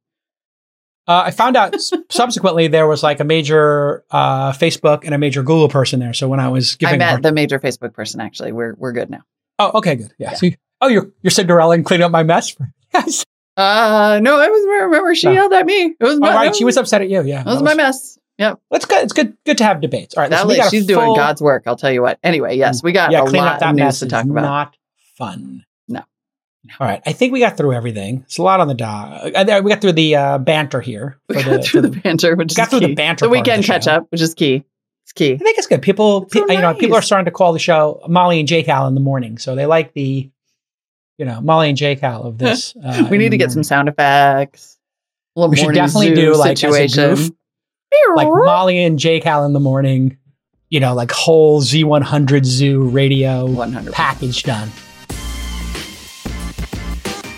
Uh, 1.07 1.23
I 1.25 1.31
found 1.31 1.55
out 1.57 1.75
subsequently 2.09 2.67
there 2.67 2.85
was 2.87 3.01
like 3.01 3.19
a 3.19 3.23
major 3.23 4.03
uh, 4.11 4.51
Facebook 4.51 5.05
and 5.05 5.13
a 5.13 5.17
major 5.17 5.41
Google 5.41 5.69
person 5.69 5.99
there. 5.99 6.13
So 6.13 6.27
when 6.27 6.39
I 6.39 6.49
was 6.49 6.75
giving, 6.75 6.95
I 6.95 6.97
met 6.97 7.11
her- 7.15 7.21
the 7.21 7.31
major 7.31 7.59
Facebook 7.59 7.93
person. 7.93 8.19
Actually, 8.21 8.51
we're 8.51 8.73
we're 8.75 8.91
good 8.91 9.09
now. 9.09 9.21
oh, 9.57 9.71
okay, 9.79 9.95
good, 9.95 10.13
yeah. 10.19 10.31
Yeah. 10.31 10.35
So 10.35 10.45
you, 10.47 10.55
oh, 10.81 10.87
you're 10.87 11.09
you're 11.21 11.31
Cinderella 11.31 11.73
and 11.75 11.85
cleaning 11.85 12.03
up 12.05 12.11
my 12.11 12.23
mess. 12.23 12.49
For, 12.51 12.71
yes. 12.93 13.25
Uh, 13.57 14.19
no, 14.21 14.39
I 14.39 14.47
was. 14.49 14.83
Remember, 14.83 15.15
she 15.15 15.27
No. 15.27 15.33
yelled 15.33 15.53
at 15.53 15.65
me. 15.65 15.95
It 15.99 16.03
was 16.03 16.13
All 16.15 16.19
my. 16.19 16.33
right, 16.35 16.55
she 16.55 16.63
was 16.65 16.77
upset 16.77 17.01
at 17.01 17.09
you. 17.09 17.23
Yeah, 17.23 17.43
That 17.43 17.45
was 17.47 17.57
that 17.59 17.63
my 17.65 17.73
mess. 17.75 18.17
Yep. 18.37 18.59
It's 18.71 18.85
good. 18.85 19.03
It's 19.03 19.11
good. 19.13 19.35
Good 19.45 19.57
to 19.57 19.63
have 19.65 19.81
debates. 19.81 20.15
All 20.15 20.21
right, 20.23 20.31
listen, 20.31 20.47
lady, 20.47 20.61
she's 20.69 20.85
doing 20.85 21.13
God's 21.15 21.41
work. 21.41 21.63
I'll 21.65 21.75
tell 21.75 21.91
you 21.91 22.01
what. 22.01 22.19
Anyway, 22.23 22.55
yes, 22.57 22.81
we 22.83 22.91
got 22.93 23.11
yeah, 23.11 23.21
a 23.21 23.23
lot 23.23 23.59
that 23.59 23.69
of 23.71 23.75
news 23.75 23.83
mess 23.83 23.99
to 23.99 24.05
talk 24.07 24.23
about. 24.25 24.41
not 24.43 24.77
fun. 25.17 25.65
All 26.79 26.85
right, 26.87 27.01
I 27.05 27.13
think 27.13 27.31
we 27.33 27.39
got 27.39 27.55
through 27.57 27.73
everything. 27.73 28.23
It's 28.25 28.37
a 28.37 28.43
lot 28.43 28.59
on 28.59 28.67
the 28.67 28.73
dock. 28.73 29.31
Uh, 29.33 29.61
we 29.63 29.69
got 29.71 29.81
through 29.81 29.93
the 29.93 30.15
uh, 30.15 30.37
banter 30.39 30.81
here. 30.81 31.17
We 31.29 31.41
for 31.41 31.49
got 31.49 31.63
through 31.65 31.81
the 31.81 31.89
banter, 31.89 32.35
which 32.35 32.53
got 32.55 32.63
is 32.63 32.69
through 32.79 32.87
the 32.87 32.95
banter 32.95 33.23
The 33.23 33.27
of 33.27 33.31
the 33.31 33.39
weekend 33.39 33.63
catch 33.63 33.85
show. 33.85 33.91
up, 33.93 34.07
which 34.11 34.21
is 34.21 34.33
key. 34.33 34.65
It's 35.05 35.13
key. 35.13 35.33
I 35.33 35.37
think 35.37 35.57
it's 35.57 35.67
good. 35.67 35.81
People, 35.81 36.23
It's 36.23 36.33
so 36.33 36.45
pe- 36.45 36.53
you 36.55 36.61
know, 36.61 36.73
people 36.75 36.97
are 36.97 37.01
starting 37.01 37.25
to 37.25 37.31
call 37.31 37.53
the 37.53 37.59
show 37.59 38.01
Molly 38.09 38.39
and 38.39 38.47
Jake 38.47 38.67
Al 38.67 38.87
in 38.87 38.93
the 38.93 38.99
morning, 39.01 39.37
so 39.37 39.55
they 39.55 39.65
like 39.65 39.93
the, 39.93 40.29
you 41.17 41.25
know, 41.25 41.39
Molly 41.41 41.69
and 41.69 41.77
Jake 41.77 42.03
Al 42.03 42.23
of 42.23 42.37
this. 42.37 42.75
Uh, 42.83 43.07
we 43.09 43.17
need 43.17 43.29
to 43.29 43.37
get 43.37 43.51
some 43.51 43.63
sound 43.63 43.87
effects. 43.89 44.77
A 45.35 45.39
little 45.39 45.51
We 45.51 45.57
should 45.57 45.73
definitely 45.73 46.13
do, 46.13 46.35
like, 46.35 46.51
as 46.51 46.63
a 46.63 46.87
situation. 46.87 47.15
goof, 47.15 47.29
like 48.15 48.27
Molly 48.27 48.83
and 48.83 48.99
Jake 48.99 49.25
Al 49.25 49.45
in 49.45 49.53
the 49.53 49.59
morning. 49.61 50.17
You 50.69 50.79
know, 50.81 50.93
like 50.93 51.09
whole 51.11 51.61
Z100 51.61 52.45
Zoo 52.45 52.83
radio 52.89 53.47
100. 53.47 53.91
package 53.93 54.43
done. 54.43 54.69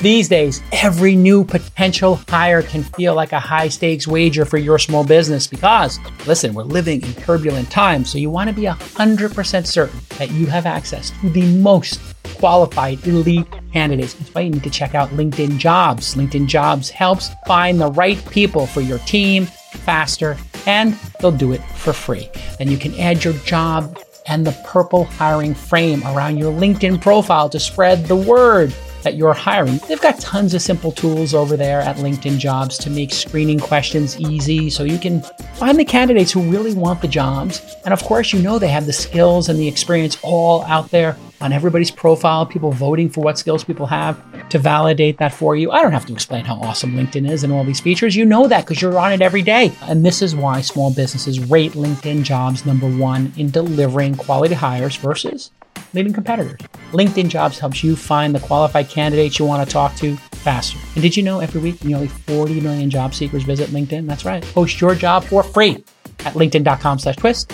These 0.02 0.30
days, 0.30 0.64
every 0.72 1.16
new 1.16 1.46
potential 1.46 2.16
hire 2.28 2.64
can 2.64 2.82
feel 2.82 3.14
like 3.14 3.34
a 3.34 3.40
high 3.40 3.68
stakes 3.68 4.08
wager 4.08 4.46
for 4.46 4.58
your 4.58 4.80
small 4.80 5.04
business 5.04 5.46
because, 5.46 6.00
listen, 6.26 6.56
we're 6.56 6.64
living 6.64 7.04
in 7.04 7.14
turbulent 7.14 7.70
times, 7.70 8.10
so 8.10 8.18
you 8.18 8.32
want 8.32 8.50
to 8.50 8.56
be 8.56 8.64
100% 8.64 9.68
certain 9.68 10.00
that 10.18 10.32
you 10.32 10.48
have 10.48 10.66
access 10.66 11.12
to 11.22 11.30
the 11.30 11.46
most 11.60 12.00
qualified 12.40 13.06
elite 13.06 13.46
candidates. 13.74 14.16
That's 14.16 14.34
why 14.34 14.42
you 14.42 14.50
need 14.50 14.64
to 14.64 14.72
check 14.72 14.96
out 14.96 15.10
LinkedIn 15.10 15.60
Jobs. 15.60 16.16
LinkedIn 16.16 16.48
Jobs 16.48 16.90
helps 16.90 17.30
find 17.46 17.80
the 17.80 17.92
right 17.92 18.18
people 18.32 18.66
for 18.66 18.82
your 18.82 18.98
team 19.00 19.46
faster, 19.46 20.36
and 20.66 20.94
they'll 21.20 21.32
do 21.32 21.52
it 21.52 21.62
for 21.76 21.94
free. 21.94 22.28
Then 22.58 22.72
you 22.72 22.78
can 22.78 23.00
add 23.00 23.24
your 23.24 23.36
job 23.46 24.00
and 24.26 24.48
the 24.48 24.60
purple 24.66 25.04
hiring 25.04 25.54
frame 25.54 26.02
around 26.06 26.38
your 26.38 26.52
LinkedIn 26.52 27.02
profile 27.02 27.50
to 27.50 27.60
spread 27.60 28.06
the 28.06 28.16
word. 28.16 28.74
That 29.04 29.16
you're 29.16 29.34
hiring. 29.34 29.78
They've 29.88 30.02
got 30.02 30.20
tons 30.20 30.54
of 30.54 30.62
simple 30.62 30.92
tools 30.92 31.34
over 31.34 31.58
there 31.58 31.82
at 31.82 31.98
LinkedIn 31.98 32.38
Jobs 32.38 32.78
to 32.80 32.90
make 32.90 33.12
screening 33.12 33.60
questions 33.60 34.20
easy 34.20 34.70
so 34.70 34.84
you 34.84 34.98
can 34.98 35.22
find 35.56 35.78
the 35.78 35.86
candidates 35.86 36.32
who 36.32 36.50
really 36.52 36.74
want 36.74 37.02
the 37.02 37.08
jobs. 37.08 37.62
And 37.86 37.94
of 37.94 38.04
course, 38.04 38.34
you 38.34 38.42
know 38.42 38.60
they 38.60 38.68
have 38.68 38.86
the 38.86 38.94
skills 38.94 39.50
and 39.50 39.60
the 39.60 39.68
experience 39.68 40.18
all 40.24 40.64
out 40.64 40.90
there 40.92 41.18
on 41.42 41.52
everybody's 41.52 41.92
profile, 41.92 42.46
people 42.46 42.72
voting 42.72 43.10
for 43.10 43.22
what 43.22 43.38
skills 43.38 43.64
people 43.64 43.88
have 43.88 44.22
to 44.50 44.60
validate 44.60 45.18
that 45.18 45.34
for 45.34 45.56
you. 45.56 45.72
I 45.72 45.82
don't 45.82 45.92
have 45.92 46.06
to 46.06 46.14
explain 46.14 46.46
how 46.46 46.56
awesome 46.56 46.94
LinkedIn 46.94 47.30
is 47.30 47.44
and 47.44 47.52
all 47.52 47.64
these 47.64 47.80
features. 47.80 48.16
You 48.16 48.26
know 48.26 48.48
that 48.48 48.66
because 48.66 48.82
you're 48.82 49.00
on 49.00 49.12
it 49.12 49.22
every 49.22 49.42
day. 49.42 49.72
And 49.82 50.06
this 50.06 50.22
is 50.22 50.36
why 50.36 50.62
small 50.62 50.94
businesses 50.94 51.40
rate 51.40 51.72
LinkedIn 51.72 52.24
jobs 52.24 52.66
number 52.66 52.88
one 52.88 53.34
in 53.38 53.50
delivering 53.50 54.16
quality 54.16 54.54
hires 54.54 54.96
versus 54.96 55.52
leading 55.94 56.14
competitors. 56.14 56.60
LinkedIn 56.92 57.30
Jobs 57.30 57.60
helps 57.60 57.84
you 57.84 57.96
find 57.96 58.36
the 58.36 58.40
qualified 58.40 58.90
candidates 58.90 59.40
you 59.40 59.46
want 59.46 59.66
to 59.68 59.72
talk 59.72 59.96
to 59.96 60.16
faster. 60.16 60.78
And 60.96 61.02
did 61.02 61.16
you 61.16 61.24
know 61.24 61.40
every 61.40 61.62
week 61.62 61.84
nearly 61.84 62.08
40 62.08 62.60
million 62.62 62.90
job 62.90 63.14
seekers 63.14 63.44
visit 63.44 63.70
LinkedIn? 63.70 64.08
That's 64.08 64.26
right. 64.26 64.44
Post 64.44 64.82
your 64.82 64.96
job 64.96 65.24
for 65.24 65.44
free 65.44 65.84
at 66.26 66.34
linkedin.com 66.34 67.00
slash 67.00 67.16
twist. 67.18 67.50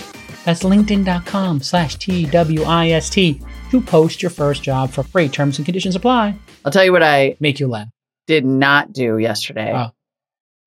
That's 0.46 0.64
linkedin.com 0.64 1.62
slash 1.62 1.96
T-W-I-S-T 1.98 3.42
to 3.72 3.82
post 3.82 4.22
your 4.22 4.30
first 4.32 4.64
job 4.64 4.90
for 4.92 5.04
free. 5.04 5.28
Terms 5.28 5.58
and 5.60 5.66
conditions 5.66 5.96
apply. 5.96 6.36
I'll 6.64 6.72
tell 6.72 6.86
you 6.86 6.92
what 6.94 7.04
I 7.04 7.36
Make 7.40 7.60
you 7.60 7.68
laugh. 7.68 7.88
did 8.28 8.46
not 8.46 8.94
do 8.94 9.18
yesterday. 9.18 9.74
Oh. 9.76 9.92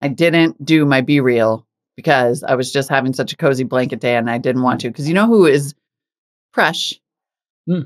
I 0.03 0.09
didn't 0.09 0.63
do 0.65 0.85
my 0.85 1.01
Be 1.01 1.21
Real 1.21 1.67
because 1.97 2.43
I 2.43 2.55
was 2.55 2.73
just 2.73 2.89
having 2.89 3.13
such 3.15 3.33
a 3.33 3.37
cozy 3.37 3.65
blanket 3.65 4.01
day 4.01 4.17
and 4.17 4.31
I 4.31 4.39
didn't 4.39 4.63
want 4.63 4.83
to. 4.83 4.89
Because 4.89 5.09
you 5.09 5.15
know 5.15 5.27
who 5.27 5.47
is 5.47 5.75
Presh? 6.55 6.95
Hmm. 7.67 7.83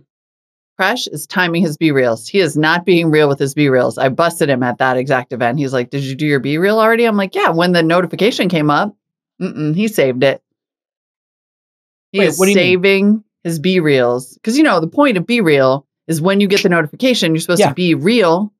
Presh 0.81 1.07
is 1.13 1.27
timing 1.27 1.63
his 1.63 1.77
B 1.77 1.93
reels. 1.93 2.27
He 2.27 2.41
is 2.41 2.57
not 2.57 2.85
being 2.85 3.11
real 3.11 3.29
with 3.29 3.39
his 3.39 3.55
B 3.55 3.69
reels. 3.69 3.97
I 3.97 4.09
busted 4.09 4.49
him 4.49 4.63
at 4.65 4.79
that 4.79 4.97
exact 4.97 5.33
event. 5.33 5.59
He's 5.59 5.73
like, 5.73 5.91
Did 5.91 6.03
you 6.03 6.17
do 6.17 6.27
your 6.27 6.41
B 6.41 6.59
reel 6.59 6.81
already? 6.81 7.05
I'm 7.05 7.17
like, 7.17 7.35
Yeah, 7.35 7.51
when 7.51 7.73
the 7.73 7.83
notification 7.83 8.49
came 8.49 8.71
up, 8.71 8.97
he 9.39 9.87
saved 9.89 10.23
it. 10.25 10.43
He 12.13 12.19
Wait, 12.21 12.29
is 12.29 12.37
do 12.39 12.45
mean? 12.47 12.55
saving 12.55 13.25
his 13.45 13.59
B 13.59 13.81
reels. 13.81 14.35
Because, 14.35 14.57
you 14.57 14.65
know, 14.65 14.81
the 14.81 14.87
point 14.89 15.17
of 15.17 15.27
B 15.27 15.41
reel 15.41 15.87
is 16.09 16.21
when 16.21 16.41
you 16.41 16.49
get 16.49 16.63
the 16.63 16.69
notification, 16.69 17.35
you're 17.35 17.41
supposed 17.41 17.61
Yeah. 17.61 17.69
to 17.69 17.75
be 17.75 17.95
real 17.95 18.53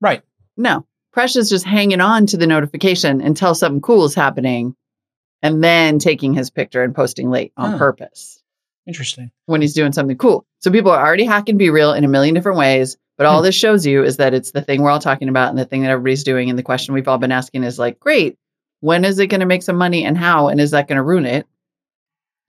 Right. 0.00 0.22
no, 0.56 0.86
Crush 1.12 1.34
is 1.36 1.48
just 1.48 1.64
hanging 1.64 2.00
on 2.00 2.26
to 2.26 2.36
the 2.36 2.46
notification 2.46 3.20
until 3.20 3.54
something 3.54 3.80
cool 3.80 4.04
is 4.04 4.14
happening 4.14 4.76
and 5.42 5.62
then 5.64 5.98
taking 5.98 6.34
his 6.34 6.50
picture 6.50 6.82
and 6.84 6.94
posting 6.94 7.30
late 7.30 7.52
on 7.56 7.78
purpose 7.78 8.40
Interesting. 8.86 9.30
when 9.46 9.60
he's 9.60 9.74
doing 9.74 9.92
something 9.92 10.16
cool. 10.16 10.46
So 10.60 10.70
people 10.70 10.90
are 10.90 11.04
already 11.04 11.24
hacking 11.24 11.56
Be 11.56 11.70
Real 11.70 11.92
in 11.92 12.04
a 12.04 12.08
million 12.08 12.34
different 12.34 12.58
ways. 12.58 12.96
But 13.16 13.26
all 13.26 13.38
Hmm. 13.40 13.44
this 13.46 13.54
shows 13.56 13.84
you 13.84 14.04
is 14.04 14.16
that 14.18 14.32
it's 14.34 14.52
the 14.52 14.60
thing 14.62 14.80
we're 14.82 14.90
all 14.90 15.00
talking 15.00 15.28
about 15.28 15.50
and 15.50 15.58
the 15.58 15.64
thing 15.64 15.82
that 15.82 15.90
everybody's 15.90 16.22
doing. 16.24 16.50
And 16.50 16.58
the 16.58 16.62
question 16.62 16.94
we've 16.94 17.08
all 17.08 17.18
been 17.18 17.32
asking 17.32 17.64
is 17.64 17.78
like, 17.78 17.98
great, 17.98 18.36
when 18.80 19.04
is 19.04 19.18
it 19.18 19.26
going 19.26 19.40
to 19.40 19.46
make 19.46 19.62
some 19.64 19.76
money 19.76 20.04
and 20.04 20.16
how? 20.16 20.48
And 20.48 20.60
is 20.60 20.70
that 20.70 20.86
going 20.86 20.96
to 20.96 21.02
ruin 21.02 21.26
it? 21.26 21.46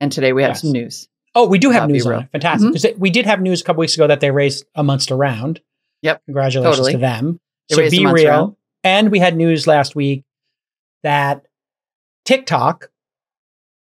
And 0.00 0.12
today 0.12 0.32
we 0.32 0.42
have 0.42 0.50
Yes. 0.52 0.60
some 0.62 0.70
news. 0.72 1.08
Oh, 1.34 1.46
we 1.48 1.58
do 1.58 1.70
have 1.70 1.88
news 1.90 2.06
on 2.06 2.22
it. 2.22 2.28
Fantastic. 2.32 2.70
Mhm. 2.70 2.84
it- 2.84 2.98
we 2.98 3.10
did 3.10 3.26
have 3.26 3.40
news 3.40 3.60
a 3.60 3.64
couple 3.64 3.80
weeks 3.80 3.94
ago 3.94 4.06
that 4.06 4.20
they 4.20 4.30
raised 4.30 4.64
a 4.74 4.82
monster 4.82 5.16
round. 5.16 5.60
Yep. 6.02 6.22
Congratulations 6.26 6.76
Totally. 6.76 6.92
to 6.92 6.98
them. 6.98 7.40
They 7.68 7.74
so 7.76 7.90
be 7.90 8.06
real. 8.06 8.28
round. 8.28 8.56
And 8.82 9.10
we 9.10 9.18
had 9.20 9.36
news 9.36 9.66
last 9.66 9.94
week 9.94 10.24
that 11.02 11.46
TikTok 12.24 12.90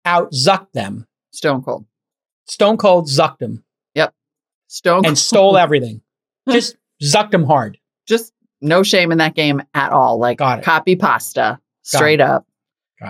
out 0.05 0.31
zucked 0.31 0.71
them. 0.73 1.07
Stone 1.31 1.63
cold. 1.63 1.85
Stone 2.47 2.77
cold 2.77 3.07
zucked 3.07 3.39
them 3.39 3.63
Stone 4.67 5.05
and 5.05 5.17
stole 5.17 5.57
everything. 5.57 6.01
Just 6.49 6.75
zucked 7.03 7.31
them 7.31 7.43
hard. 7.45 7.77
just 8.07 8.33
no 8.61 8.83
shame 8.83 9.11
in 9.11 9.17
that 9.19 9.35
game 9.35 9.61
at 9.73 9.91
all. 9.91 10.17
Like 10.19 10.37
Got 10.37 10.59
it. 10.59 10.65
copy 10.65 10.95
pasta 10.95 11.59
straight 11.83 12.21
up. 12.21 12.45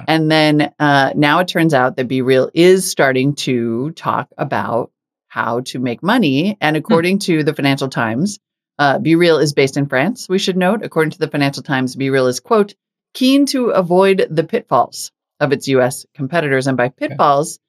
And 0.07 0.29
then 0.29 0.73
uh, 0.79 1.13
now 1.15 1.39
it 1.39 1.47
turns 1.47 1.73
out 1.73 1.95
that 1.95 2.07
Be 2.09 2.21
Real 2.21 2.49
is 2.53 2.89
starting 2.89 3.35
to 3.35 3.91
talk 3.91 4.27
about 4.37 4.91
how 5.27 5.61
to 5.61 5.79
make 5.79 6.03
money. 6.03 6.49
Hmm. 6.51 6.57
And 6.59 6.77
according 6.77 7.19
to 7.19 7.43
the 7.43 7.53
Financial 7.53 7.87
Times, 7.87 8.39
uh, 8.79 8.99
Be 8.99 9.15
Real 9.15 9.37
is 9.37 9.53
based 9.53 9.77
in 9.77 9.85
France. 9.87 10.27
We 10.27 10.39
should 10.39 10.57
note, 10.57 10.83
according 10.83 11.11
to 11.11 11.19
the 11.19 11.29
Financial 11.29 11.63
Times, 11.63 11.95
Be 11.95 12.09
Real 12.09 12.27
is 12.27 12.39
quote 12.41 12.73
keen 13.13 13.45
to 13.47 13.69
avoid 13.69 14.27
the 14.29 14.43
pitfalls 14.43 15.11
of 15.39 15.53
its 15.53 15.67
U.S. 15.69 16.05
competitors, 16.13 16.67
and 16.67 16.75
by 16.75 16.89
pitfalls, 16.89 17.59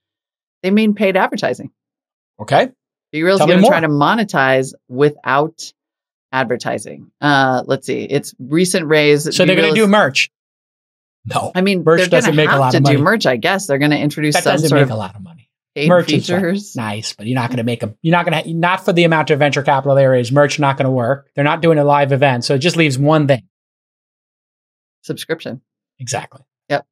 they 0.63 0.71
mean 0.73 0.95
paid 0.95 1.17
advertising. 1.17 1.71
Okay. 2.41 2.71
Be 3.13 3.23
Real's 3.23 3.39
Tell 3.39 3.47
me 3.47 3.55
going 3.55 3.63
to 3.65 3.69
try 3.69 3.81
to 3.81 3.89
monetize 3.89 4.75
without 4.89 5.73
advertising. 6.33 7.11
Uh, 7.21 7.63
let's 7.67 7.87
see. 7.87 8.03
It's 8.05 8.35
recent 8.39 8.87
raise. 8.87 9.35
So 9.37 9.45
they're 9.45 9.57
going 9.57 9.73
to 9.75 9.81
is- 9.81 9.87
do 9.87 9.91
merch. 9.91 10.31
No, 11.29 11.51
I 11.57 11.61
mean, 11.61 11.83
Merch 11.83 12.09
doesn't 12.09 12.37
make 12.37 12.49
a 12.51 12.57
lot 12.57 12.71
to 12.71 12.77
of 12.79 12.85
do 12.85 12.93
money. 12.93 13.03
merch. 13.03 13.27
I 13.27 13.35
guess 13.37 13.67
they're 13.67 13.79
going 13.79 13.91
to 13.91 13.99
introduce 13.99 14.35
that 14.37 14.45
some 14.45 14.53
doesn't 14.53 14.73
make 14.79 14.91
a 14.91 14.95
lot 14.95 15.17
of 15.17 15.23
money. 15.23 15.51
Merch 15.77 16.13
is 16.13 16.77
nice, 16.77 17.15
but 17.15 17.27
you're 17.27 17.35
not 17.35 17.49
going 17.51 17.57
to 17.57 17.65
make 17.65 17.83
a. 17.83 17.93
You're 18.01 18.13
not 18.13 18.27
going 18.27 18.45
to. 18.45 18.55
Not 18.55 18.85
for 18.85 18.93
the 18.93 19.03
amount 19.03 19.31
of 19.31 19.41
venture 19.41 19.65
capital 19.65 19.97
there 19.97 20.15
is. 20.15 20.31
Merch 20.31 20.61
not 20.61 20.77
going 20.77 20.85
to 20.85 20.91
work. 20.93 21.29
They're 21.35 21.43
not 21.45 21.63
doing 21.63 21.79
a 21.79 21.85
live 21.85 22.13
event, 22.13 22.45
so 22.45 22.55
it 22.55 22.59
just 22.61 22.77
leaves 22.77 22.97
one 22.97 23.27
thing. 23.27 23.43
Subscription. 25.03 25.63
Exactly. 25.99 26.43
Yep. 26.69 26.87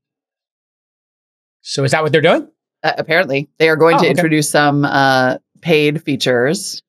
So 1.62 1.84
is 1.84 1.92
that 1.92 2.02
what 2.02 2.10
they're 2.12 2.20
doing? 2.20 2.48
Uh, 2.82 2.92
apparently, 2.98 3.48
they 3.58 3.68
are 3.68 3.76
going 3.76 3.94
Oh, 3.94 3.98
to 3.98 4.04
okay. 4.04 4.10
introduce 4.10 4.50
some 4.50 4.84
uh, 4.84 5.36
paid 5.64 6.02
features 6.04 6.82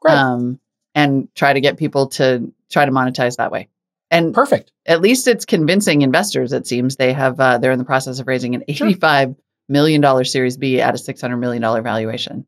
Great. 0.00 0.14
um, 0.16 0.60
and 0.94 1.28
try 1.34 1.52
to 1.52 1.60
get 1.60 1.76
people 1.78 2.08
to 2.10 2.52
try 2.70 2.84
to 2.84 2.92
monetize 2.92 3.36
that 3.36 3.50
way. 3.50 3.68
And 4.12 4.34
Perfect. 4.34 4.70
at 4.86 5.00
least 5.00 5.26
it's 5.28 5.44
convincing 5.44 6.02
investors. 6.02 6.52
It 6.52 6.66
seems 6.66 6.96
they 6.96 7.12
have. 7.12 7.38
Uh, 7.40 7.58
they're 7.58 7.72
in 7.72 7.78
the 7.78 7.84
process 7.84 8.18
of 8.18 8.26
raising 8.26 8.54
an 8.54 8.64
Sure. 8.72 8.86
eighty-five 8.88 9.34
million 9.68 10.00
dollar 10.00 10.24
Series 10.24 10.56
B 10.56 10.80
at 10.80 10.94
a 10.94 10.98
six 10.98 11.20
hundred 11.20 11.38
million 11.38 11.62
dollar 11.62 11.80
valuation. 11.82 12.44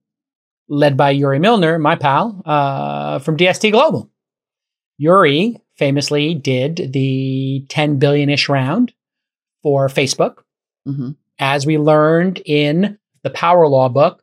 Led 0.68 0.96
by 0.96 1.10
Yuri 1.10 1.38
Milner, 1.38 1.78
my 1.78 1.96
pal, 1.96 2.42
uh, 2.44 3.18
from 3.20 3.36
DST 3.36 3.70
Global. 3.72 4.10
Yuri 4.98 5.56
famously 5.76 6.34
did 6.34 6.92
the 6.92 7.64
10 7.68 7.98
billion 7.98 8.28
ish 8.30 8.48
round 8.48 8.92
for 9.62 9.88
Facebook. 9.88 10.38
hmm 10.86 11.10
As 11.38 11.66
we 11.66 11.78
learned 11.78 12.40
in 12.44 12.98
the 13.22 13.30
Power 13.30 13.66
Law 13.68 13.88
book, 13.88 14.21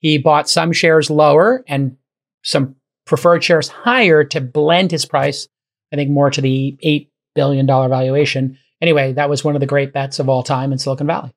he 0.00 0.18
bought 0.18 0.48
some 0.48 0.72
shares 0.72 1.10
lower 1.10 1.64
and 1.68 1.96
some 2.42 2.76
preferred 3.06 3.44
shares 3.44 3.68
higher 3.68 4.24
to 4.24 4.40
blend 4.40 4.90
his 4.90 5.04
price, 5.04 5.48
I 5.92 5.96
think 5.96 6.10
more 6.10 6.30
to 6.30 6.40
the 6.40 6.78
$8 6.84 7.08
billion 7.34 7.66
valuation. 7.66 8.58
Anyway, 8.80 9.12
that 9.12 9.28
was 9.28 9.44
one 9.44 9.54
of 9.54 9.60
the 9.60 9.66
great 9.66 9.92
bets 9.92 10.18
of 10.18 10.28
all 10.28 10.42
time 10.42 10.72
in 10.72 10.78
Silicon 10.78 11.06
Valley. 11.06 11.32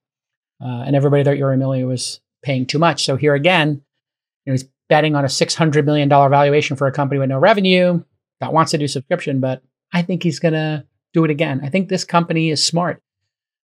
Uh, 0.63 0.83
and 0.85 0.95
everybody 0.95 1.23
thought 1.23 1.37
Yuri 1.37 1.57
Milner 1.57 1.85
was 1.85 2.21
paying 2.41 2.65
too 2.65 2.79
much. 2.79 3.05
So 3.05 3.15
here 3.17 3.33
again, 3.33 3.81
you 4.45 4.51
know, 4.51 4.53
he's 4.53 4.65
betting 4.89 5.15
on 5.15 5.25
a 5.25 5.27
$600 5.27 5.85
million 5.85 6.09
valuation 6.09 6.77
for 6.77 6.87
a 6.87 6.91
company 6.91 7.19
with 7.19 7.29
no 7.29 7.39
revenue 7.39 8.03
that 8.39 8.53
wants 8.53 8.71
to 8.71 8.77
do 8.77 8.87
subscription, 8.87 9.39
but 9.39 9.61
I 9.91 10.01
think 10.01 10.23
he's 10.23 10.39
going 10.39 10.53
to 10.53 10.85
do 11.13 11.23
it 11.25 11.31
again. 11.31 11.61
I 11.63 11.69
think 11.69 11.89
this 11.89 12.03
company 12.03 12.49
is 12.49 12.63
smart. 12.63 13.01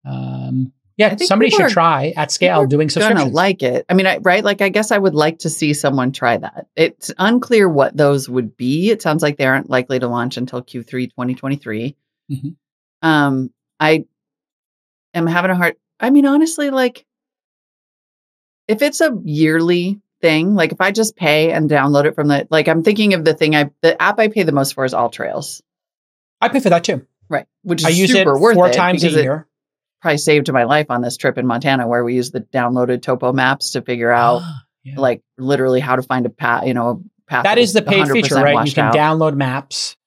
Um, 0.06 0.74
yeah, 0.98 1.16
somebody 1.18 1.52
should 1.52 1.70
try 1.70 2.14
at 2.16 2.32
scale 2.32 2.66
doing 2.66 2.88
Gonna 2.88 3.26
like 3.26 3.64
it. 3.64 3.86
I 3.90 3.94
mean, 3.94 4.08
I, 4.08 4.18
right? 4.18 4.44
Like, 4.44 4.62
I 4.62 4.70
guess 4.70 4.92
I 4.92 4.98
would 4.98 5.16
like 5.16 5.40
to 5.40 5.50
see 5.50 5.74
someone 5.74 6.12
try 6.12 6.38
that. 6.38 6.68
It's 6.76 7.12
unclear 7.18 7.68
what 7.68 7.98
those 7.98 8.30
would 8.30 8.56
be. 8.56 8.90
It 8.92 9.02
sounds 9.02 9.22
like 9.22 9.38
they 9.38 9.46
aren't 9.46 9.70
likely 9.70 10.00
to 10.00 10.08
launch 10.08 10.38
until 10.38 10.62
Q3 10.62 11.10
2023. 11.10 11.96
Mhm. 12.32 12.56
Um, 13.02 13.52
I 13.80 14.06
am 15.14 15.28
having 15.28 15.52
a 15.52 15.56
hard. 15.56 15.76
I 16.00 16.10
mean, 16.12 16.26
honestly, 16.26 16.70
like, 16.70 17.06
if 18.68 18.82
it's 18.82 19.02
a 19.02 19.18
yearly 19.24 20.02
thing, 20.22 20.56
like 20.56 20.72
if 20.72 20.82
I 20.82 20.92
just 20.92 21.16
pay 21.16 21.52
and 21.52 21.70
download 21.70 22.06
it 22.06 22.16
from 22.16 22.28
the, 22.30 22.48
like, 22.50 22.68
I'm 22.68 22.84
thinking 22.84 23.14
of 23.14 23.24
the 23.26 23.34
thing 23.34 23.56
I, 23.56 23.70
the 23.82 24.02
app 24.02 24.20
I 24.20 24.28
pay 24.30 24.44
the 24.44 24.52
most 24.52 24.74
for 24.74 24.86
is 24.86 24.94
All 24.94 25.10
Trails, 25.10 25.62
I 26.42 26.50
pay 26.50 26.60
for 26.62 26.70
that 26.70 26.84
too. 26.84 27.06
right? 27.30 27.46
Which 27.64 27.82
is 27.82 27.86
I 27.86 27.90
use 27.90 28.14
it 28.14 28.26
four 28.26 28.70
times 28.72 29.04
a 29.04 29.08
because 29.08 29.18
it 29.18 29.24
year. 29.24 29.48
Probably 30.02 30.18
saved 30.18 30.52
my 30.52 30.64
life 30.64 30.88
on 30.90 31.02
this 31.02 31.18
trip 31.18 31.38
in 31.38 31.46
Montana 31.48 31.88
where 31.88 32.04
we 32.04 32.16
used 32.16 32.34
the 32.34 32.42
downloaded 32.42 33.02
topo 33.02 33.34
maps 33.34 33.72
to 33.72 33.82
figure 33.82 34.12
out 34.12 34.42
Yeah. 34.84 35.00
like 35.00 35.24
literally 35.40 35.80
how 35.80 35.96
to 35.96 36.04
find 36.04 36.28
a 36.28 36.30
path, 36.30 36.68
you 36.68 36.76
know, 36.76 36.90
a 36.90 37.30
path. 37.32 37.44
that 37.46 37.58
is 37.58 37.74
the 37.74 37.82
paid 37.82 38.08
feature, 38.08 38.36
right? 38.36 38.68
You 38.68 38.72
can 38.74 38.86
out. 38.86 38.94
download 38.94 39.36
maps 39.36 39.98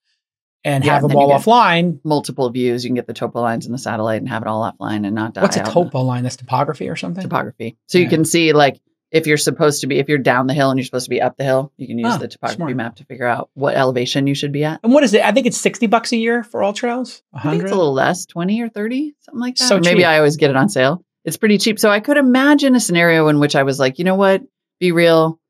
and 0.62 0.84
Yeah, 0.84 0.92
have 0.94 1.02
and 1.02 1.10
them 1.10 1.18
all 1.18 1.32
offline. 1.32 1.98
multiple 2.04 2.48
views. 2.50 2.84
You 2.84 2.90
can 2.90 2.94
get 2.94 3.08
the 3.08 3.12
topo 3.12 3.40
lines 3.40 3.66
and 3.66 3.74
the 3.74 3.78
satellite 3.78 4.20
and 4.20 4.28
have 4.28 4.42
it 4.42 4.46
all 4.46 4.62
offline 4.62 5.04
and 5.04 5.16
not 5.16 5.34
die. 5.34 5.42
What's 5.42 5.56
a 5.56 5.60
in 5.60 5.66
topo 5.66 6.02
line? 6.02 6.22
That's 6.22 6.36
topography 6.36 6.88
or 6.88 6.94
something? 6.94 7.22
Topography. 7.24 7.76
So 7.86 7.98
you 7.98 8.08
can 8.08 8.24
see 8.24 8.52
like 8.52 8.78
if 9.10 9.26
you're 9.26 9.36
supposed 9.38 9.80
to 9.80 9.86
be, 9.86 9.98
if 9.98 10.08
you're 10.08 10.18
down 10.18 10.46
the 10.46 10.54
hill 10.54 10.70
and 10.70 10.78
you're 10.78 10.84
supposed 10.84 11.06
to 11.06 11.10
be 11.10 11.20
up 11.22 11.36
the 11.38 11.44
hill, 11.44 11.72
you 11.78 11.86
can 11.86 11.98
use 11.98 12.12
Ah, 12.12 12.18
the 12.18 12.28
topography 12.28 12.56
smart. 12.56 12.76
map 12.76 12.96
to 12.96 13.04
figure 13.04 13.26
out 13.26 13.48
what 13.54 13.74
elevation 13.74 14.26
you 14.26 14.34
should 14.34 14.52
be 14.52 14.64
at. 14.64 14.80
and 14.82 14.92
what 14.92 15.02
is 15.04 15.14
it? 15.14 15.22
I 15.22 15.32
think 15.32 15.46
it's 15.46 15.56
60 15.56 15.86
bucks 15.86 16.12
a 16.12 16.16
year 16.16 16.42
for 16.42 16.62
all 16.62 16.72
trails. 16.74 17.22
I 17.32 17.38
think 17.38 17.44
100? 17.62 17.64
it's 17.64 17.72
a 17.72 17.76
little 17.76 17.94
less, 17.94 18.26
20 18.26 18.60
or 18.60 18.68
30, 18.68 19.14
something 19.20 19.40
like 19.40 19.56
that. 19.56 19.64
So 19.68 19.80
maybe. 19.80 20.04
I 20.04 20.18
always 20.18 20.36
get 20.36 20.50
it 20.50 20.56
on 20.56 20.68
sale. 20.68 21.02
It's 21.24 21.36
pretty 21.38 21.56
cheap. 21.58 21.78
So 21.78 21.90
I 21.90 22.00
could 22.00 22.16
imagine 22.18 22.74
a 22.76 22.80
scenario 22.80 23.28
in 23.28 23.38
which 23.40 23.56
I 23.56 23.62
was 23.62 23.78
like, 23.80 23.98
you 23.98 24.04
know 24.04 24.14
what? 24.14 24.42
Be 24.80 24.92
real. 24.92 25.40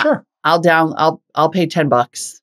Sure. 0.00 0.24
I'll 0.42 0.60
down 0.60 0.94
I'll 0.96 1.22
I'll 1.34 1.50
pay 1.50 1.66
10 1.66 1.88
bucks 1.88 2.40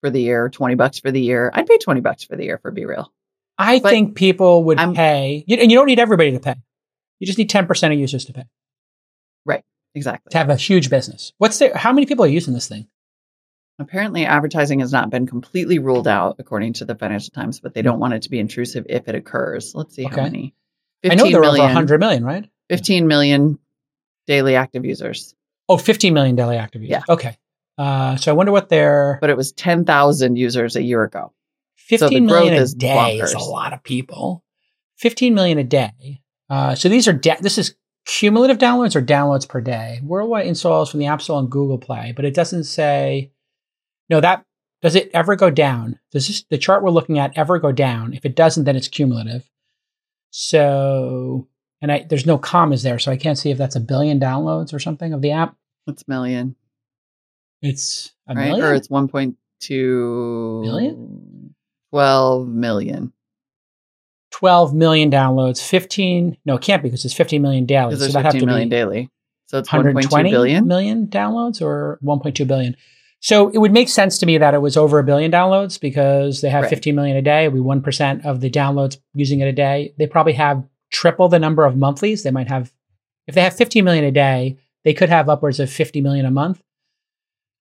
for 0.00 0.10
the 0.10 0.22
year, 0.22 0.48
20 0.48 0.74
bucks 0.74 0.98
for 0.98 1.10
the 1.10 1.20
year. 1.20 1.50
I'd 1.52 1.66
pay 1.66 1.76
20 1.78 2.00
bucks 2.00 2.24
for 2.24 2.36
the 2.36 2.44
year 2.44 2.58
for 2.58 2.70
Be 2.70 2.84
Real. 2.86 3.12
I 3.58 3.80
But 3.80 3.90
think 3.90 4.14
people 4.16 4.64
would 4.64 4.78
I'm- 4.78 4.94
pay, 4.94 5.44
you- 5.46 5.56
and 5.58 5.70
you 5.70 5.76
don't 5.76 5.86
need 5.86 5.98
everybody 5.98 6.32
to 6.32 6.40
pay. 6.40 6.54
You 7.18 7.26
just 7.26 7.38
need 7.38 7.50
10% 7.50 7.92
of 7.92 7.98
users 7.98 8.24
to 8.26 8.32
pay 8.32 8.44
Exactly. 9.94 10.30
to 10.30 10.38
have 10.38 10.50
a 10.50 10.56
huge 10.56 10.90
business. 10.90 11.32
What's 11.38 11.58
there? 11.58 11.74
How 11.74 11.92
many 11.92 12.06
people 12.06 12.24
are 12.24 12.28
using 12.28 12.54
this 12.54 12.68
thing? 12.68 12.86
Apparently, 13.80 14.24
advertising 14.26 14.80
has 14.80 14.92
not 14.92 15.08
been 15.10 15.26
completely 15.26 15.78
ruled 15.78 16.08
out, 16.08 16.36
according 16.40 16.72
to 16.74 16.84
the 16.84 16.96
Financial 16.96 17.30
Times, 17.32 17.60
but 17.60 17.74
they 17.74 17.82
don't 17.82 18.00
want 18.00 18.12
it 18.14 18.22
to 18.22 18.30
be 18.30 18.40
intrusive 18.40 18.86
if 18.88 19.08
it 19.08 19.14
occurs. 19.14 19.72
Let's 19.74 19.94
see 19.94 20.04
Okay. 20.06 20.16
how 20.16 20.22
many. 20.24 20.54
I 21.04 21.14
know 21.14 21.24
15 21.24 21.32
there 21.32 21.40
are 21.40 21.44
over 21.44 21.52
million- 21.52 21.66
100 21.66 22.00
million, 22.00 22.24
right? 22.24 22.48
15 22.70 23.06
million 23.06 23.58
daily 24.26 24.56
active 24.56 24.84
users, 24.84 25.34
Oh, 25.68 25.76
15 25.76 26.12
million 26.12 26.34
daily 26.34 26.56
active 26.56 26.82
users. 26.82 27.02
Yeah. 27.08 27.12
Okay. 27.14 27.36
Uh, 27.76 28.16
so 28.16 28.32
I 28.32 28.34
wonder 28.34 28.50
what 28.52 28.68
their 28.68 29.18
but 29.20 29.30
it 29.30 29.36
was 29.36 29.52
10,000 29.52 30.36
users 30.36 30.74
a 30.74 30.82
year 30.82 31.04
ago. 31.04 31.32
15 31.76 32.08
the 32.10 32.20
million 32.32 32.54
a 32.54 32.56
is 32.58 32.74
day 32.74 33.18
is 33.18 33.32
a 33.34 33.38
lot 33.38 33.72
of 33.72 33.82
people. 33.84 34.42
15 34.96 35.34
million 35.34 35.58
a 35.58 35.64
day. 35.64 36.20
Uh, 36.50 36.74
so 36.74 36.88
these 36.88 37.06
are 37.06 37.12
da- 37.12 37.36
this 37.40 37.56
is 37.58 37.76
cumulative 38.08 38.58
downloads 38.58 38.96
or 38.96 39.02
downloads 39.02 39.46
per 39.48 39.60
day. 39.60 40.00
Worldwide 40.02 40.46
installs 40.46 40.90
from 40.90 40.98
the 40.98 41.06
App 41.06 41.20
Store 41.22 41.38
and 41.38 41.50
Google 41.50 41.78
Play, 41.78 42.12
but 42.16 42.24
it 42.24 42.34
doesn't 42.34 42.64
say. 42.64 43.30
No, 44.10 44.20
that 44.20 44.44
does 44.80 44.94
it 44.96 45.10
ever 45.12 45.36
go 45.36 45.50
down? 45.50 45.98
Does 46.10 46.26
this, 46.26 46.42
the 46.50 46.56
chart 46.56 46.82
we're 46.82 46.90
looking 46.90 47.18
at 47.18 47.36
ever 47.36 47.58
go 47.58 47.70
down? 47.72 48.14
If 48.14 48.24
it 48.24 48.34
doesn't, 48.34 48.64
then 48.64 48.74
it's 48.76 48.88
cumulative. 48.88 49.48
So, 50.30 51.46
and 51.82 51.92
I 51.92 52.06
there's 52.08 52.26
no 52.26 52.38
commas 52.38 52.82
there, 52.82 52.98
so 52.98 53.12
I 53.12 53.16
can't 53.16 53.38
see 53.38 53.50
if 53.50 53.58
that's 53.58 53.76
a 53.76 53.80
billion 53.80 54.18
downloads 54.18 54.72
or 54.72 54.78
something 54.78 55.12
of 55.12 55.20
the 55.20 55.32
app. 55.32 55.54
It's 55.86 56.08
million, 56.08 56.56
It's 57.62 58.12
a 58.26 58.34
right? 58.34 58.48
million. 58.48 58.64
Or 58.64 58.74
it's 58.74 58.88
1.2 58.88 60.62
Million? 60.62 61.54
12 61.90 62.48
million. 62.48 63.12
12 64.30 64.74
million 64.74 65.10
downloads, 65.10 65.62
15, 65.66 66.36
no, 66.44 66.56
it 66.56 66.62
can't 66.62 66.82
be 66.82 66.88
because 66.88 67.04
it's 67.04 67.14
15 67.14 67.40
million 67.40 67.66
daily. 67.66 67.94
So 67.96 68.06
that'd 68.06 68.14
have 68.16 68.24
15 68.32 68.40
to 68.40 68.46
million 68.46 68.68
be 68.68 68.76
daily. 68.76 69.10
So 69.46 69.58
it's 69.58 69.68
1.2 69.68 69.72
120 69.72 70.30
billion. 70.30 70.66
million 70.66 71.06
downloads 71.06 71.62
or 71.62 71.98
1.2 72.04 72.46
billion. 72.46 72.76
So 73.20 73.48
it 73.48 73.58
would 73.58 73.72
make 73.72 73.88
sense 73.88 74.18
to 74.18 74.26
me 74.26 74.38
that 74.38 74.54
it 74.54 74.58
was 74.60 74.76
over 74.76 74.98
a 74.98 75.04
billion 75.04 75.32
downloads 75.32 75.80
because 75.80 76.40
they 76.40 76.50
have 76.50 76.64
Right. 76.64 76.70
15 76.70 76.94
million 76.94 77.16
a 77.16 77.22
day. 77.22 77.48
We 77.48 77.58
1% 77.60 78.24
of 78.24 78.40
the 78.40 78.50
downloads 78.50 78.98
using 79.14 79.40
it 79.40 79.46
a 79.48 79.52
day. 79.52 79.94
They 79.98 80.06
probably 80.06 80.34
have 80.34 80.64
triple 80.92 81.28
the 81.28 81.38
number 81.38 81.64
of 81.64 81.76
monthlies. 81.76 82.22
They 82.22 82.30
might 82.30 82.48
have, 82.48 82.72
if 83.26 83.34
they 83.34 83.40
have 83.40 83.56
15 83.56 83.84
million 83.84 84.04
a 84.04 84.12
day, 84.12 84.58
they 84.84 84.94
could 84.94 85.08
have 85.08 85.28
upwards 85.28 85.58
of 85.58 85.70
50 85.70 86.00
million 86.00 86.26
a 86.26 86.30
month. 86.30 86.62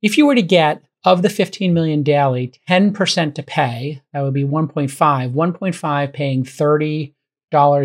If 0.01 0.17
you 0.17 0.27
were 0.27 0.35
to 0.35 0.43
get 0.43 0.83
of 1.11 1.21
the 1.21 1.29
15 1.29 1.73
million 1.73 2.03
daily, 2.03 2.53
10% 2.69 3.35
to 3.35 3.43
pay, 3.43 4.01
that 4.13 4.21
would 4.21 4.33
be 4.33 4.43
1.5. 4.43 5.33
1.5 5.33 6.13
paying 6.13 6.43
$30 6.43 7.13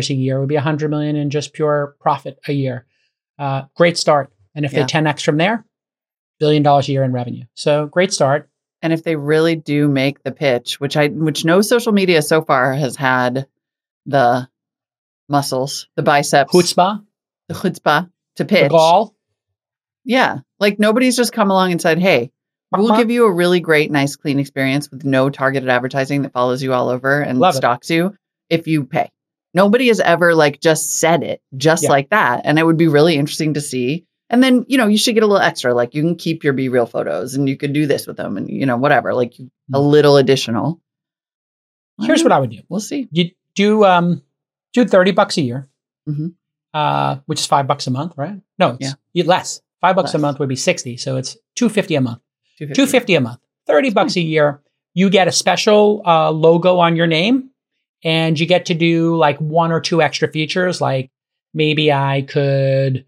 a 0.09 0.13
year 0.13 0.39
would 0.39 0.49
be 0.49 0.55
100 0.55 0.89
million 0.89 1.15
in 1.15 1.29
just 1.29 1.53
pure 1.53 1.95
profit 1.99 2.39
a 2.47 2.53
year. 2.53 2.85
Uh, 3.39 3.63
great 3.75 3.97
start. 3.97 4.31
And 4.55 4.65
if 4.65 4.73
Yeah. 4.73 4.81
they 4.81 4.85
10x 4.85 5.23
from 5.23 5.37
there, 5.37 5.65
billion 6.39 6.63
dollars 6.63 6.87
a 6.89 6.91
year 6.91 7.03
in 7.03 7.11
revenue. 7.13 7.45
So 7.55 7.87
great 7.87 8.11
start. 8.13 8.49
And 8.81 8.91
if 8.91 9.03
they 9.03 9.15
really 9.15 9.55
do 9.55 9.87
make 9.87 10.21
the 10.23 10.31
pitch, 10.31 10.79
which 10.81 10.97
I 10.97 11.07
which 11.07 11.45
no 11.45 11.61
social 11.61 11.93
media 11.93 12.21
so 12.21 12.41
far 12.41 12.73
has 12.73 12.97
had 12.97 13.47
the 14.05 14.49
muscles, 15.29 15.87
the 15.95 16.03
biceps, 16.03 16.53
Chutzpah, 16.53 17.01
the 17.47 17.53
chutzpah 17.53 18.09
to 18.35 18.45
pitch. 18.45 18.63
the 18.63 18.67
gall. 18.69 19.15
Yeah. 20.03 20.39
Like 20.59 20.79
nobody's 20.79 21.15
just 21.15 21.31
come 21.31 21.49
along 21.49 21.71
and 21.71 21.81
said, 21.81 21.97
Hey, 21.99 22.32
we'll 22.79 22.97
give 22.97 23.11
you 23.11 23.25
a 23.25 23.31
really 23.31 23.59
great, 23.59 23.91
nice, 23.91 24.15
clean 24.15 24.39
experience 24.39 24.89
with 24.91 25.03
no 25.05 25.29
targeted 25.29 25.69
advertising 25.69 26.21
that 26.23 26.33
follows 26.33 26.61
you 26.63 26.73
all 26.73 26.89
over 26.89 27.21
and 27.21 27.39
Love 27.39 27.53
it. 27.55 27.57
stalks 27.57 27.89
you 27.89 28.15
if 28.49 28.67
you 28.67 28.83
pay. 28.85 29.09
Nobody 29.53 29.87
has 29.89 29.99
ever 29.99 30.33
like 30.33 30.59
just 30.59 30.95
said 30.99 31.23
it 31.23 31.41
just 31.55 31.83
Yeah. 31.83 31.89
like 31.89 32.09
that. 32.09 32.41
And 32.43 32.57
it 32.57 32.65
would 32.65 32.77
be 32.77 32.87
really 32.87 33.15
interesting 33.15 33.53
to 33.55 33.61
see. 33.61 34.05
And 34.29 34.41
then, 34.41 34.65
you 34.67 34.77
know, 34.79 34.87
you 34.87 34.97
should 34.97 35.13
get 35.13 35.23
a 35.23 35.27
little 35.27 35.41
extra. 35.41 35.73
Like 35.75 35.93
you 35.93 36.01
can 36.01 36.15
keep 36.15 36.43
your 36.43 36.53
be 36.53 36.69
real 36.69 36.87
photos 36.87 37.35
and 37.35 37.47
you 37.47 37.55
could 37.57 37.73
do 37.73 37.85
this 37.85 38.07
with 38.07 38.17
them 38.17 38.37
and, 38.37 38.49
you 38.49 38.65
know, 38.65 38.77
whatever. 38.77 39.13
Like 39.13 39.33
a 39.39 39.77
Mm. 39.77 39.89
little 39.91 40.17
additional. 40.17 40.81
Here's 42.01 42.23
what 42.23 42.31
I 42.31 42.39
would 42.39 42.49
do. 42.49 42.59
We'll 42.69 42.79
see. 42.79 43.07
You 43.11 43.29
do 43.55 43.85
um 43.85 44.23
do 44.73 44.85
30 44.85 45.11
bucks 45.11 45.37
a 45.37 45.41
year. 45.41 45.69
Mhm. 46.09 46.33
Uh, 46.73 47.17
which 47.27 47.39
is 47.39 47.45
five 47.45 47.67
bucks 47.67 47.85
a 47.85 47.91
month, 47.91 48.13
right? 48.17 48.41
No, 48.57 48.77
it's 48.79 48.95
Yeah. 49.13 49.23
less. 49.25 49.61
Five 49.79 49.95
bucks 49.95 50.15
a 50.15 50.17
month 50.17 50.39
would 50.39 50.49
be 50.49 50.55
60. 50.55 50.97
So 50.97 51.17
it's 51.17 51.37
250 51.55 51.93
a 51.95 52.01
month. 52.01 52.19
250. 52.57 52.73
250 52.75 53.15
a 53.15 53.21
month 53.21 53.39
30 53.67 53.89
bucks 53.91 54.15
a 54.15 54.21
year 54.21 54.61
you 54.93 55.09
get 55.09 55.27
a 55.27 55.31
special 55.31 56.01
uh, 56.05 56.29
logo 56.31 56.77
on 56.79 56.95
your 56.95 57.07
name 57.07 57.49
and 58.03 58.39
you 58.39 58.45
get 58.45 58.65
to 58.67 58.73
do 58.73 59.15
like 59.15 59.37
one 59.39 59.71
or 59.71 59.79
two 59.79 60.01
extra 60.01 60.27
features 60.27 60.79
like 60.81 61.09
maybe 61.53 61.91
i 61.91 62.21
could 62.23 63.05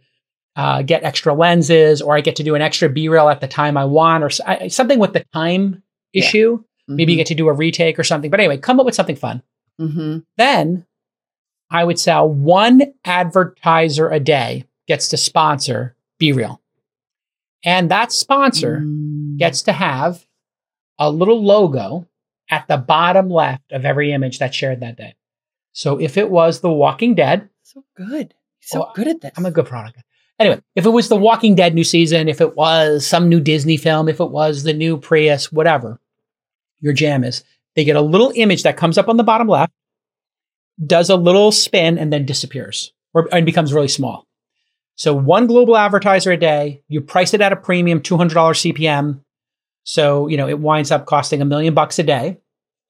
uh, 0.55 0.81
get 0.81 1.03
extra 1.03 1.33
lenses 1.33 2.01
or 2.01 2.15
i 2.15 2.21
get 2.21 2.35
to 2.37 2.43
do 2.43 2.55
an 2.55 2.61
extra 2.61 2.87
b-reel 2.89 3.27
at 3.29 3.41
the 3.41 3.47
time 3.47 3.75
i 3.77 3.83
want 3.85 4.23
or 4.23 4.29
I- 4.47 4.67
something 4.69 4.99
with 4.99 5.13
the 5.13 5.23
time 5.33 5.83
Yeah. 6.13 6.23
issue 6.25 6.63
maybe 6.87 7.13
you 7.13 7.17
Mhm. 7.17 7.21
get 7.21 7.27
to 7.27 7.35
do 7.35 7.47
a 7.49 7.53
retake 7.53 7.97
or 7.99 8.03
something 8.03 8.31
but 8.31 8.39
anyway 8.39 8.57
come 8.57 8.79
up 8.79 8.85
with 8.85 8.95
something 8.95 9.15
fun 9.17 9.41
Mhm. 9.81 10.23
then 10.37 10.85
i 11.69 11.83
would 11.83 11.99
sell 11.99 12.29
one 12.29 12.93
advertiser 13.03 14.09
a 14.09 14.19
day 14.19 14.65
gets 14.87 15.09
to 15.09 15.17
sponsor 15.17 15.95
b-reel 16.19 16.61
and 17.63 17.89
that 17.91 18.11
sponsor 18.11 18.81
Mm. 18.85 19.14
Gets 19.37 19.63
to 19.63 19.71
have 19.71 20.25
a 20.99 21.11
little 21.11 21.43
logo 21.43 22.07
at 22.49 22.67
the 22.67 22.77
bottom 22.77 23.29
left 23.29 23.71
of 23.71 23.85
every 23.85 24.11
image 24.11 24.39
that's 24.39 24.55
shared 24.55 24.81
that 24.81 24.97
day. 24.97 25.15
So 25.73 25.99
if 25.99 26.17
it 26.17 26.29
was 26.29 26.61
The 26.61 26.71
Walking 26.71 27.15
Dead, 27.15 27.49
so 27.63 27.83
good. 27.95 28.33
So 28.61 28.79
Well, 28.79 28.93
good 28.95 29.07
at 29.07 29.21
this. 29.21 29.31
I'm 29.35 29.45
a 29.45 29.51
good 29.51 29.65
product. 29.65 29.97
Anyway, 30.39 30.61
if 30.75 30.85
it 30.85 30.89
was 30.89 31.09
The 31.09 31.15
Walking 31.15 31.55
Dead 31.55 31.73
new 31.73 31.83
season, 31.83 32.27
if 32.27 32.41
it 32.41 32.55
was 32.55 33.05
some 33.05 33.29
new 33.29 33.39
Disney 33.39 33.77
film, 33.77 34.07
if 34.09 34.19
it 34.19 34.31
was 34.31 34.63
the 34.63 34.73
new 34.73 34.97
Prius, 34.97 35.51
whatever 35.51 35.99
your 36.79 36.93
jam 36.93 37.23
is, 37.23 37.43
they 37.75 37.83
get 37.83 37.95
a 37.95 38.01
little 38.01 38.31
image 38.35 38.63
that 38.63 38.77
comes 38.77 38.97
up 38.97 39.09
on 39.09 39.17
the 39.17 39.23
bottom 39.23 39.47
left, 39.47 39.73
does 40.85 41.09
a 41.09 41.15
little 41.15 41.51
spin, 41.51 41.97
and 41.97 42.11
then 42.11 42.25
disappears 42.25 42.93
or 43.13 43.27
and 43.31 43.45
becomes 43.45 43.73
really 43.73 43.87
small. 43.87 44.27
So 44.95 45.13
one 45.13 45.47
global 45.47 45.75
advertiser 45.75 46.31
a 46.31 46.37
day, 46.37 46.83
you 46.87 47.01
price 47.01 47.33
it 47.33 47.41
at 47.41 47.51
a 47.51 47.57
premium, 47.57 47.99
$200 47.99 48.31
CPM. 48.31 49.21
So, 49.85 50.27
you 50.27 50.35
know, 50.35 50.49
it 50.49 50.59
winds 50.59 50.91
up 50.91 51.05
costing 51.05 51.41
a 51.41 51.45
million 51.45 51.73
bucks 51.73 51.97
a 51.99 52.03
day. 52.03 52.37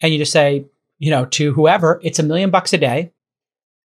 And 0.01 0.11
you 0.11 0.17
just 0.17 0.31
say, 0.31 0.65
you 0.97 1.11
know, 1.11 1.25
to 1.25 1.53
whoever, 1.53 1.99
it's 2.03 2.19
a 2.19 2.23
million 2.23 2.49
bucks 2.49 2.73
a 2.73 2.77
day. 2.77 3.11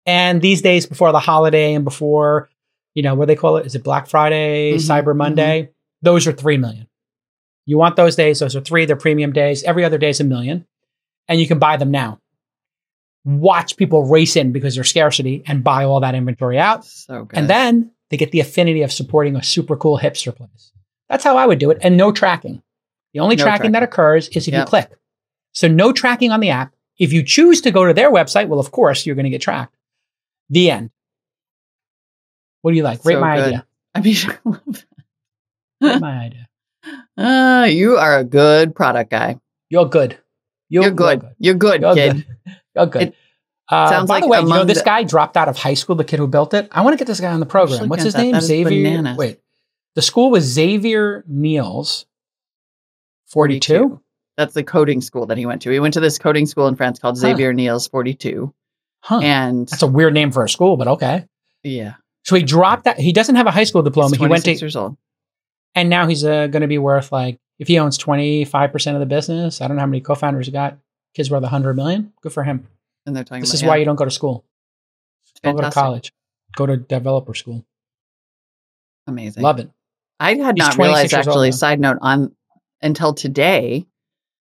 And 0.05 0.41
these 0.41 0.61
days 0.61 0.85
before 0.85 1.11
the 1.11 1.19
holiday 1.19 1.73
and 1.73 1.83
before, 1.83 2.49
you 2.95 3.03
know, 3.03 3.15
what 3.15 3.25
do 3.25 3.35
they 3.35 3.39
call 3.39 3.57
it? 3.57 3.65
Is 3.65 3.75
it 3.75 3.83
Black 3.83 4.07
Friday, 4.07 4.73
Mhm, 4.73 4.77
Cyber 4.77 5.15
Monday? 5.15 5.69
Those 6.01 6.25
are 6.27 6.31
3 6.31 6.57
million. 6.57 6.87
You 7.65 7.77
want 7.77 7.95
those 7.95 8.15
days, 8.15 8.39
those 8.39 8.55
are 8.55 8.61
three, 8.61 8.85
they're 8.85 8.95
premium 8.95 9.31
days. 9.33 9.61
Every 9.63 9.83
other 9.85 9.97
day 9.99 10.09
is 10.09 10.19
a 10.19 10.23
million. 10.23 10.65
And 11.27 11.39
you 11.39 11.47
can 11.47 11.59
buy 11.59 11.77
them 11.77 11.91
now. 11.91 12.19
Watch 13.25 13.77
people 13.77 14.05
race 14.05 14.35
in 14.35 14.51
because 14.51 14.73
there's 14.75 14.89
scarcity 14.89 15.43
and 15.45 15.63
buy 15.63 15.83
all 15.83 15.99
that 15.99 16.15
inventory 16.15 16.57
out. 16.57 16.85
so. 16.85 17.27
And 17.33 17.47
then 17.49 17.91
they 18.09 18.17
get 18.17 18.31
the 18.31 18.39
affinity 18.39 18.81
of 18.81 18.91
supporting 18.91 19.35
a 19.35 19.43
super 19.43 19.75
cool 19.75 19.99
hipster 19.99 20.35
place. 20.35 20.71
That's 21.09 21.23
how 21.23 21.37
I 21.37 21.45
would 21.45 21.59
do 21.59 21.69
it. 21.69 21.77
And 21.81 21.97
no 21.97 22.11
tracking. 22.11 22.63
The 23.13 23.19
only 23.21 23.35
No 23.35 23.43
tracking, 23.43 23.71
that 23.71 23.83
occurs 23.83 24.27
is 24.29 24.47
if 24.47 24.53
you 24.53 24.63
click. 24.65 24.91
So 25.53 25.67
no 25.67 25.91
tracking 25.91 26.31
on 26.31 26.39
the 26.39 26.49
app. 26.51 26.73
If 26.97 27.13
you 27.13 27.23
choose 27.23 27.61
to 27.61 27.71
go 27.71 27.85
to 27.85 27.93
their 27.93 28.11
website, 28.11 28.47
well, 28.47 28.59
of 28.59 28.71
course, 28.71 29.05
you're 29.05 29.15
going 29.15 29.23
to 29.23 29.29
get 29.29 29.41
tracked. 29.41 29.75
The 30.49 30.69
end. 30.69 30.91
What 32.61 32.71
do 32.71 32.77
you 32.77 32.83
like? 32.83 33.03
Rate 33.05 33.13
So 33.15 33.19
my 33.21 33.35
good. 33.37 33.45
idea. 33.45 33.65
I 33.95 34.01
mean, 34.01 34.15
I 34.27 34.37
love 34.45 34.85
that. 35.81 36.01
My 36.01 36.17
idea. 36.25 36.47
Ah, 37.17 37.65
you 37.65 37.97
are 37.97 38.17
a 38.19 38.23
good 38.23 38.73
product 38.73 39.11
guy. 39.11 39.37
You're 39.69 39.85
good. 39.89 40.17
You're, 40.69 40.91
good. 40.91 41.23
You're 41.37 41.55
good, 41.55 41.81
You're 41.81 41.93
kid. 41.93 42.13
good. 42.13 42.55
You're 42.75 42.85
good. 42.85 43.01
It 43.09 43.15
uh, 43.67 43.89
sounds 43.89 44.07
by 44.07 44.15
like 44.15 44.23
the 44.23 44.29
way, 44.29 44.39
you 44.39 44.47
know 44.47 44.63
this 44.63 44.77
the- 44.79 44.85
guy 44.85 45.03
dropped 45.03 45.35
out 45.35 45.49
of 45.49 45.57
high 45.57 45.73
school. 45.73 45.95
The 45.97 46.05
kid 46.05 46.19
who 46.19 46.27
built 46.27 46.53
it. 46.53 46.69
I 46.71 46.81
want 46.81 46.93
to 46.93 46.97
get 46.97 47.07
this 47.07 47.19
guy 47.19 47.33
on 47.33 47.41
the 47.41 47.45
program. 47.45 47.75
Actually, 47.75 47.89
What's 47.89 48.03
his 48.03 48.15
name? 48.15 48.39
Xavier. 48.39 49.15
Wait, 49.17 49.39
the 49.95 50.01
school 50.01 50.31
was 50.31 50.45
Xavier 50.45 51.25
Niel's. 51.27 52.05
Forty-two. 53.29 54.01
That's 54.37 54.53
the 54.53 54.63
coding 54.63 55.01
school 55.01 55.25
that 55.27 55.37
he 55.37 55.45
went 55.45 55.61
to. 55.63 55.69
He 55.71 55.79
went 55.79 55.93
to 55.95 55.99
this 55.99 56.17
coding 56.17 56.45
school 56.45 56.67
in 56.67 56.75
France 56.75 56.97
called 56.99 57.15
Huh. 57.17 57.21
Xavier 57.21 57.51
Niel's 57.51 57.87
42. 57.89 58.53
Huh. 59.03 59.19
And 59.21 59.67
That's 59.67 59.81
a 59.81 59.87
weird 59.87 60.13
name 60.13 60.31
for 60.31 60.43
a 60.45 60.49
school, 60.49 60.77
but 60.77 60.87
okay. 60.87 61.25
yeah, 61.63 61.95
So 62.23 62.35
he 62.37 62.43
dropped 62.43 62.85
that. 62.85 62.97
He 62.97 63.11
doesn't 63.11 63.35
have 63.35 63.47
a 63.47 63.51
high 63.51 63.65
school 63.65 63.81
diploma. 63.81 64.11
he's 64.11 64.17
He 64.17 64.21
went 64.27 64.43
26 64.45 64.59
to, 64.59 64.65
years 64.65 64.75
old. 64.77 64.97
and 65.75 65.89
now 65.89 66.07
he's 66.07 66.23
uh, 66.23 66.47
going 66.47 66.61
to 66.61 66.67
be 66.67 66.77
worth 66.77 67.11
like 67.11 67.37
if 67.59 67.67
he 67.67 67.77
owns 67.79 67.97
twenty 67.97 68.45
five 68.45 68.71
percent 68.71 68.95
of 68.95 69.01
the 69.01 69.05
business. 69.05 69.59
I 69.61 69.67
don't 69.67 69.75
know 69.75 69.81
how 69.81 69.87
many 69.87 69.99
co-founders 70.01 70.45
he 70.45 70.51
got. 70.53 70.77
Kids 71.15 71.29
worth 71.29 71.43
a 71.43 71.47
hundred 71.49 71.75
million. 71.75 72.13
Good 72.21 72.31
for 72.31 72.43
him. 72.43 72.65
And 73.05 73.13
they're 73.15 73.23
talking 73.25 73.41
This 73.41 73.49
about 73.49 73.55
is 73.55 73.61
yeah, 73.63 73.67
why 73.67 73.77
you 73.77 73.85
don't 73.85 73.95
go 73.97 74.05
to 74.05 74.11
school. 74.11 74.45
Don't 75.43 75.55
go 75.57 75.63
to 75.63 75.71
college. 75.71 76.13
Go 76.55 76.65
to 76.65 76.77
developer 76.77 77.33
school. 77.33 77.65
Amazing. 79.07 79.43
Love 79.43 79.59
it. 79.59 79.69
I 80.19 80.35
had 80.35 80.55
He's 80.55 80.65
not 80.65 80.73
26 80.73 80.77
realized 80.77 81.13
actually, 81.13 81.51
side 81.51 81.79
note, 81.79 81.97
on 82.01 82.35
until 82.81 83.13
today 83.13 83.87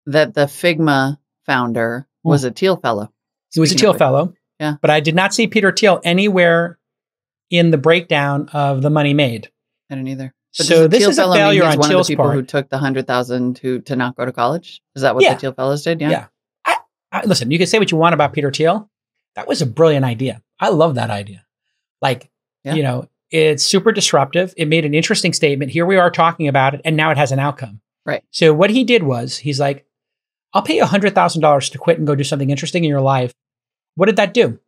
that 0.05 0.33
the 0.33 0.45
Figma 0.45 1.17
founder 1.45 2.07
hmm. 2.23 2.29
was 2.29 2.43
a 2.43 2.51
Thiel 2.51 2.77
fellow. 2.77 3.11
He 3.53 3.59
was 3.59 3.71
a 3.71 3.75
Thiel 3.75 3.93
fellow. 3.93 4.33
Yeah. 4.59 4.75
But 4.81 4.89
I 4.89 4.99
did 4.99 5.15
not 5.15 5.33
see 5.33 5.47
Peter 5.47 5.71
Thiel 5.71 6.01
anywhere 6.03 6.79
in 7.49 7.71
the 7.71 7.77
breakdown 7.77 8.49
of 8.53 8.81
the 8.81 8.89
money 8.89 9.13
made. 9.13 9.49
I 9.89 9.95
don't 9.95 10.07
either. 10.07 10.33
But 10.57 10.67
so 10.67 10.87
this 10.87 10.99
Thiel 10.99 11.09
is 11.09 11.19
a 11.19 11.33
failure 11.33 11.63
on 11.63 11.77
one 11.77 11.89
Thiel's 11.89 12.07
of 12.07 12.07
the 12.07 12.13
people 12.13 12.25
part. 12.25 12.35
who 12.35 12.43
took 12.43 12.69
the 12.69 12.77
hundred 12.77 13.07
thousand 13.07 13.57
to 13.57 13.81
to 13.81 13.95
not 13.95 14.15
go 14.15 14.25
to 14.25 14.31
college. 14.31 14.81
Is 14.95 15.03
that 15.03 15.15
what 15.15 15.23
Yeah. 15.23 15.35
the 15.35 15.39
Teal 15.39 15.53
fellows 15.53 15.83
did? 15.83 16.01
Yeah. 16.01 16.09
Yeah. 16.09 16.27
I, 17.11 17.25
listen, 17.25 17.51
you 17.51 17.57
can 17.57 17.67
say 17.67 17.79
what 17.79 17.91
you 17.91 17.97
want 17.97 18.13
about 18.13 18.33
Peter 18.33 18.51
Thiel. 18.51 18.89
That 19.35 19.47
was 19.47 19.61
a 19.61 19.65
brilliant 19.65 20.03
idea. 20.03 20.41
I 20.59 20.69
love 20.69 20.95
that 20.95 21.09
idea. 21.09 21.45
Like, 22.01 22.29
Yeah. 22.63 22.73
you 22.73 22.83
know, 22.83 23.07
it's 23.29 23.63
super 23.63 23.91
disruptive. 23.91 24.53
It 24.57 24.67
made 24.67 24.83
an 24.83 24.93
interesting 24.93 25.33
statement. 25.33 25.71
Here 25.71 25.85
we 25.85 25.97
are 25.97 26.09
talking 26.09 26.47
about 26.47 26.73
it, 26.73 26.81
and 26.83 26.97
now 26.97 27.11
it 27.11 27.17
has 27.17 27.31
an 27.31 27.39
outcome. 27.39 27.81
Right. 28.07 28.23
So 28.31 28.53
what 28.53 28.69
he 28.71 28.83
did 28.85 29.03
was 29.03 29.37
he's 29.37 29.59
like, 29.59 29.85
I'll 30.53 30.61
pay 30.63 30.77
you 30.77 30.83
$100,000 30.83 31.71
to 31.71 31.77
quit 31.77 31.97
and 31.97 32.07
go 32.07 32.15
do 32.15 32.23
something 32.23 32.49
interesting 32.49 32.83
in 32.85 32.89
your 32.89 33.01
life. 33.01 33.33
What 33.95 34.05
did 34.07 34.15
that 34.15 34.33
do? 34.33 34.59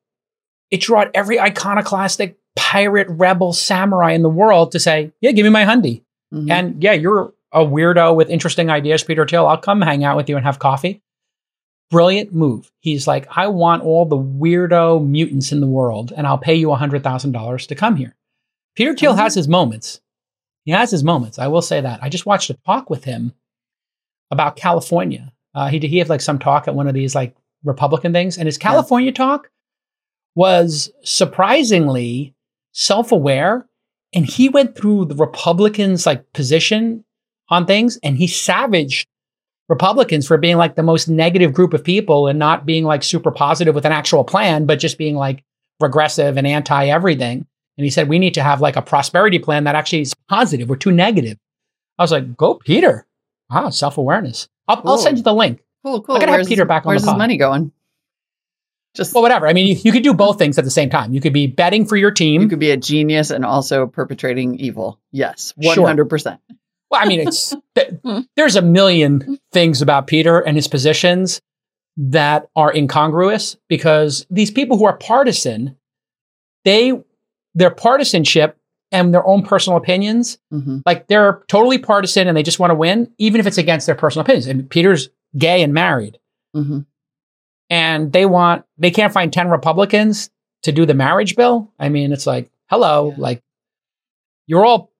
It 0.69 0.81
drew 0.81 0.97
out 0.97 1.09
every 1.15 1.39
iconoclastic 1.39 2.37
pirate, 2.55 3.07
rebel, 3.09 3.53
samurai 3.53 4.11
in 4.11 4.21
the 4.21 4.29
world 4.29 4.73
to 4.73 4.79
say, 4.79 5.13
yeah, 5.21 5.31
give 5.31 5.45
me 5.45 5.49
my 5.49 5.63
hundy. 5.63 6.03
Mhm. 6.33 6.51
And 6.51 6.83
yeah, 6.83 6.91
you're 6.91 7.33
a 7.51 7.61
weirdo 7.65 8.15
with 8.15 8.29
interesting 8.29 8.69
ideas, 8.69 9.03
Peter 9.03 9.25
Thiel. 9.25 9.47
I'll 9.47 9.57
come 9.57 9.81
hang 9.81 10.03
out 10.03 10.17
with 10.17 10.29
you 10.29 10.35
and 10.35 10.45
have 10.45 10.59
coffee. 10.59 11.01
Brilliant 11.89 12.33
move. 12.35 12.71
He's 12.81 13.07
like, 13.07 13.27
I 13.35 13.47
want 13.47 13.81
all 13.83 14.05
the 14.05 14.17
weirdo 14.17 15.03
mutants 15.07 15.51
in 15.51 15.59
the 15.59 15.65
world, 15.67 16.13
and 16.15 16.27
I'll 16.27 16.37
pay 16.37 16.53
you 16.53 16.67
$100,000 16.67 17.67
to 17.67 17.75
come 17.75 17.95
here. 17.95 18.15
Peter 18.75 18.93
Thiel 18.93 19.13
Mhm. 19.15 19.17
has 19.19 19.33
his 19.33 19.47
moments. 19.47 20.01
He 20.69 20.73
has 20.73 20.91
his 20.91 21.03
moments. 21.03 21.39
I 21.39 21.47
will 21.47 21.63
say 21.63 21.81
that. 21.81 21.97
I 22.03 22.09
just 22.09 22.27
watched 22.27 22.51
a 22.51 22.53
talk 22.53 22.91
with 22.91 23.03
him 23.03 23.33
about 24.29 24.55
California. 24.55 25.33
Uh, 25.55 25.67
he 25.67 25.79
did, 25.79 25.89
he 25.89 25.97
had 25.97 26.09
like 26.09 26.21
some 26.21 26.37
talk 26.37 26.67
at 26.67 26.75
one 26.75 26.87
of 26.87 26.93
these 26.93 27.15
like 27.15 27.35
Republican 27.63 28.13
things, 28.13 28.37
and 28.37 28.45
his 28.45 28.59
California 28.59 29.11
talk 29.11 29.49
was 30.35 30.91
surprisingly 31.03 32.35
self-aware, 32.71 33.67
and 34.13 34.27
he 34.27 34.47
went 34.47 34.75
through 34.75 35.05
the 35.05 35.15
Republicans' 35.15 36.05
like 36.05 36.33
position 36.33 37.03
on 37.49 37.65
things, 37.65 37.97
and 38.03 38.19
he 38.19 38.27
savaged 38.27 39.07
Republicans 39.69 40.27
for 40.27 40.37
being 40.37 40.57
like 40.57 40.75
the 40.75 40.83
most 40.83 41.07
negative 41.07 41.51
group 41.51 41.73
of 41.73 41.83
people 41.83 42.27
and 42.27 42.37
not 42.37 42.67
being 42.67 42.83
like 42.83 43.01
super 43.01 43.31
positive 43.31 43.73
with 43.73 43.87
an 43.87 43.91
actual 43.91 44.23
plan, 44.23 44.67
but 44.67 44.77
just 44.77 44.99
being 44.99 45.15
like 45.15 45.43
regressive 45.79 46.37
and 46.37 46.45
anti 46.45 46.89
everything. 46.89 47.47
And 47.79 47.85
he 47.85 47.89
said, 47.91 48.09
we 48.09 48.19
need 48.19 48.33
to 48.33 48.43
have 48.43 48.59
like 48.59 48.75
a 48.75 48.81
prosperity 48.81 49.39
plan 49.39 49.63
that 49.63 49.73
actually 49.73 50.01
is 50.01 50.13
positive. 50.27 50.67
We're 50.67 50.75
too 50.75 50.91
negative. 50.91 51.37
I 51.97 52.03
was 52.03 52.11
like, 52.11 52.35
go, 52.35 52.55
Peter. 52.55 53.07
Wow, 53.49 53.69
self 53.69 53.97
awareness. 53.97 54.49
I'll, 54.67 54.81
I'll 54.83 54.97
send 54.97 55.15
you 55.15 55.23
the 55.23 55.33
link. 55.33 55.63
cool, 55.85 56.01
cool. 56.01 56.17
I 56.17 56.19
gotta 56.19 56.33
have 56.33 56.45
Peter 56.45 56.65
back 56.65 56.85
on 56.85 56.89
the 56.89 56.89
Where's 56.89 57.05
his 57.05 57.15
money 57.15 57.37
going? 57.37 57.71
Just 58.97 59.13
Well, 59.13 59.23
whatever. 59.23 59.47
I 59.47 59.53
mean, 59.53 59.65
you, 59.65 59.81
you 59.81 59.93
could 59.93 60.03
do 60.03 60.13
both 60.13 60.37
things 60.37 60.57
at 60.57 60.65
the 60.65 60.71
same 60.71 60.89
time. 60.89 61.13
You 61.13 61.21
could 61.21 61.31
be 61.31 61.47
betting 61.47 61.85
for 61.85 61.95
your 61.95 62.11
team. 62.11 62.41
you 62.41 62.49
could 62.49 62.59
be 62.59 62.71
a 62.71 62.75
genius 62.75 63.29
and 63.31 63.45
also 63.45 63.87
perpetrating 63.87 64.59
evil. 64.59 64.99
Yes, 65.13 65.53
hundred 65.63 66.09
percent. 66.09 66.41
Well, 66.91 67.01
I 67.01 67.05
mean, 67.05 67.21
it's 67.21 67.55
th- 67.75 67.93
hmm. 68.03 68.19
there's 68.35 68.57
a 68.57 68.61
million 68.61 69.39
things 69.53 69.81
about 69.81 70.07
Peter 70.07 70.39
and 70.41 70.57
his 70.57 70.67
positions 70.67 71.39
that 71.95 72.49
are 72.57 72.75
incongruous 72.75 73.55
because 73.69 74.25
these 74.29 74.51
people 74.51 74.77
who 74.77 74.83
are 74.83 74.97
partisan, 74.97 75.77
they 76.65 77.01
their 77.55 77.71
partisanship 77.71 78.57
and 78.91 79.13
their 79.13 79.25
own 79.25 79.43
personal 79.43 79.77
opinions, 79.77 80.37
hmm 80.51 80.79
like 80.85 81.07
they're 81.07 81.43
totally 81.47 81.77
partisan 81.77 82.27
and 82.27 82.35
they 82.37 82.43
just 82.43 82.59
want 82.59 82.71
to 82.71 82.75
win, 82.75 83.11
even 83.17 83.39
if 83.39 83.47
it's 83.47 83.57
against 83.57 83.85
their 83.85 83.95
personal 83.95 84.23
opinions. 84.23 84.47
And 84.47 84.69
Peter's 84.69 85.09
gay 85.37 85.61
and 85.63 85.73
married, 85.73 86.19
hmm 86.53 86.79
and 87.69 88.11
they 88.13 88.25
want 88.25 88.65
they 88.77 88.91
can't 88.91 89.13
find 89.13 89.31
ten 89.31 89.49
Republicans 89.49 90.29
to 90.63 90.71
do 90.71 90.85
the 90.85 90.93
marriage 90.93 91.35
bill. 91.35 91.71
I 91.79 91.89
mean, 91.89 92.11
it's 92.11 92.25
like 92.27 92.49
hello, 92.69 93.09
Yeah. 93.11 93.15
like 93.17 93.41
you're 94.47 94.65
all 94.65 94.91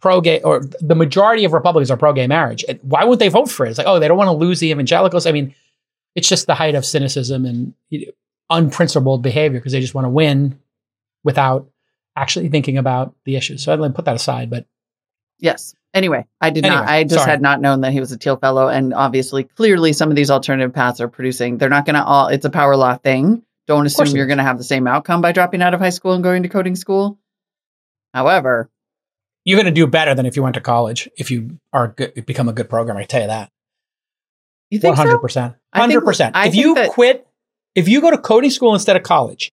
pro 0.00 0.22
gay, 0.22 0.40
or 0.40 0.60
the 0.80 0.94
majority 0.94 1.44
of 1.44 1.52
Republicans 1.52 1.90
are 1.90 1.96
pro 1.98 2.14
gay 2.14 2.26
marriage. 2.26 2.64
And 2.66 2.78
Why 2.82 3.04
wouldn't 3.04 3.20
they 3.20 3.28
vote 3.28 3.50
for 3.50 3.66
it? 3.66 3.70
It's 3.70 3.78
like, 3.78 3.86
oh, 3.86 3.98
they 3.98 4.08
don't 4.08 4.16
want 4.16 4.28
to 4.28 4.32
lose 4.32 4.58
the 4.60 4.68
evangelicals. 4.70 5.26
I 5.26 5.32
mean, 5.32 5.54
it's 6.14 6.26
just 6.28 6.46
the 6.46 6.54
height 6.54 6.74
of 6.74 6.86
cynicism 6.86 7.44
and 7.44 7.74
unprincipled 8.48 9.22
behavior 9.22 9.58
because 9.60 9.72
they 9.72 9.80
just 9.80 9.94
want 9.94 10.06
to 10.06 10.08
win 10.10 10.58
without 11.24 11.68
actually 12.16 12.48
thinking 12.48 12.78
about 12.78 13.14
the 13.24 13.36
issues. 13.36 13.62
So 13.62 13.72
I'd 13.72 13.94
put 13.94 14.04
that 14.06 14.16
aside. 14.16 14.50
But 14.50 14.66
Yes. 15.38 15.74
Anyway, 15.92 16.24
I 16.40 16.50
did 16.50 16.62
not. 16.64 16.86
I 16.88 17.02
just 17.02 17.14
sorry. 17.16 17.30
had 17.30 17.42
not 17.42 17.60
known 17.60 17.80
that 17.80 17.92
he 17.92 17.98
was 17.98 18.12
a 18.12 18.16
Thiel 18.16 18.36
Fellow, 18.36 18.68
and 18.68 18.94
obviously, 18.94 19.42
clearly, 19.42 19.92
some 19.92 20.08
of 20.08 20.14
these 20.14 20.30
alternative 20.30 20.72
paths 20.72 21.00
are 21.00 21.08
producing. 21.08 21.58
They're 21.58 21.68
not 21.68 21.84
going 21.84 21.94
to 21.96 22.04
all. 22.04 22.28
It's 22.28 22.44
a 22.44 22.50
power 22.50 22.76
law 22.76 22.94
thing. 22.96 23.42
Don't 23.66 23.86
assume 23.86 24.06
you're 24.14 24.26
going 24.26 24.38
to 24.38 24.44
have 24.44 24.58
the 24.58 24.62
same 24.64 24.86
outcome 24.86 25.20
by 25.20 25.32
dropping 25.32 25.62
out 25.62 25.74
of 25.74 25.80
high 25.80 25.90
school 25.90 26.12
and 26.12 26.22
going 26.22 26.44
to 26.44 26.48
coding 26.48 26.76
school. 26.76 27.18
However, 28.14 28.70
you're 29.44 29.56
going 29.56 29.72
to 29.72 29.72
do 29.72 29.86
better 29.88 30.14
than 30.14 30.26
if 30.26 30.36
you 30.36 30.42
went 30.44 30.54
to 30.54 30.60
college. 30.60 31.08
If 31.16 31.30
you 31.30 31.58
are 31.72 31.88
good, 31.88 32.24
become 32.26 32.48
a 32.48 32.52
good 32.52 32.68
programmer, 32.68 33.00
I 33.00 33.04
tell 33.04 33.22
you 33.22 33.26
that. 33.28 33.50
you 34.70 34.78
think 34.78 34.90
One 34.92 34.96
hundred 34.96 35.16
so? 35.16 35.18
percent. 35.18 35.56
I 35.72 35.88
think-. 35.88 36.34
I 36.36 36.46
If 36.46 36.54
you 36.54 36.74
that- 36.74 36.90
quit, 36.90 37.26
if 37.74 37.88
you 37.88 38.00
go 38.00 38.10
to 38.10 38.18
coding 38.18 38.50
school 38.50 38.74
instead 38.74 38.96
of 38.96 39.02
college, 39.02 39.50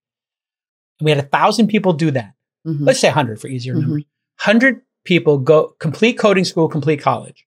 we 1.01 1.11
had 1.11 1.19
a 1.19 1.27
thousand 1.27 1.67
people 1.67 1.93
do 1.93 2.11
that. 2.11 2.33
Mhm. 2.65 2.79
Let's 2.81 2.99
say 2.99 3.09
hundred 3.09 3.39
for 3.39 3.47
easier 3.47 3.75
Mhm. 3.75 3.81
numbers. 3.81 4.03
Hundred 4.39 4.81
people 5.05 5.37
go 5.37 5.75
complete 5.79 6.17
coding 6.17 6.43
school, 6.45 6.67
complete 6.67 6.97
college, 7.01 7.45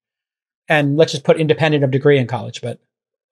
and 0.69 0.97
let's 0.97 1.13
just 1.13 1.25
put 1.25 1.39
independent 1.41 1.85
of 1.85 1.91
degree 1.91 2.19
in 2.19 2.27
college, 2.27 2.61
but 2.63 2.81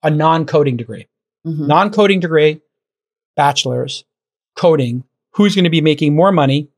a 0.03 0.09
non-coding 0.09 0.77
degree, 0.77 1.07
Mhm. 1.45 1.67
non-coding 1.67 2.19
degree, 2.19 2.61
bachelor's, 3.35 4.03
coding. 4.55 5.03
Who's 5.33 5.55
going 5.55 5.63
to 5.65 5.69
be 5.69 5.81
making 5.81 6.15
more 6.15 6.31
money? 6.31 6.69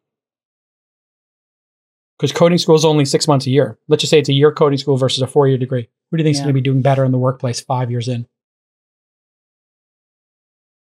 Because 2.18 2.32
coding 2.32 2.58
school 2.60 2.76
is 2.76 2.86
only 2.86 3.06
six 3.06 3.28
months 3.28 3.48
a 3.48 3.50
year. 3.50 3.80
Let's 3.88 4.02
just 4.02 4.12
say 4.12 4.20
it's 4.20 4.30
a 4.30 4.34
year 4.34 4.52
coding 4.52 4.78
school 4.78 4.98
versus 4.98 5.22
a 5.24 5.28
four-year 5.28 5.58
degree. 5.58 5.90
Who 6.12 6.18
do 6.18 6.22
you 6.22 6.26
think 6.26 6.36
is 6.36 6.40
Yeah. 6.40 6.46
going 6.46 6.54
to 6.56 6.62
be 6.62 6.64
doing 6.64 6.82
better 6.82 7.04
in 7.04 7.12
the 7.12 7.18
workplace 7.18 7.62
five 7.62 7.90
years 7.90 8.08
in? 8.08 8.28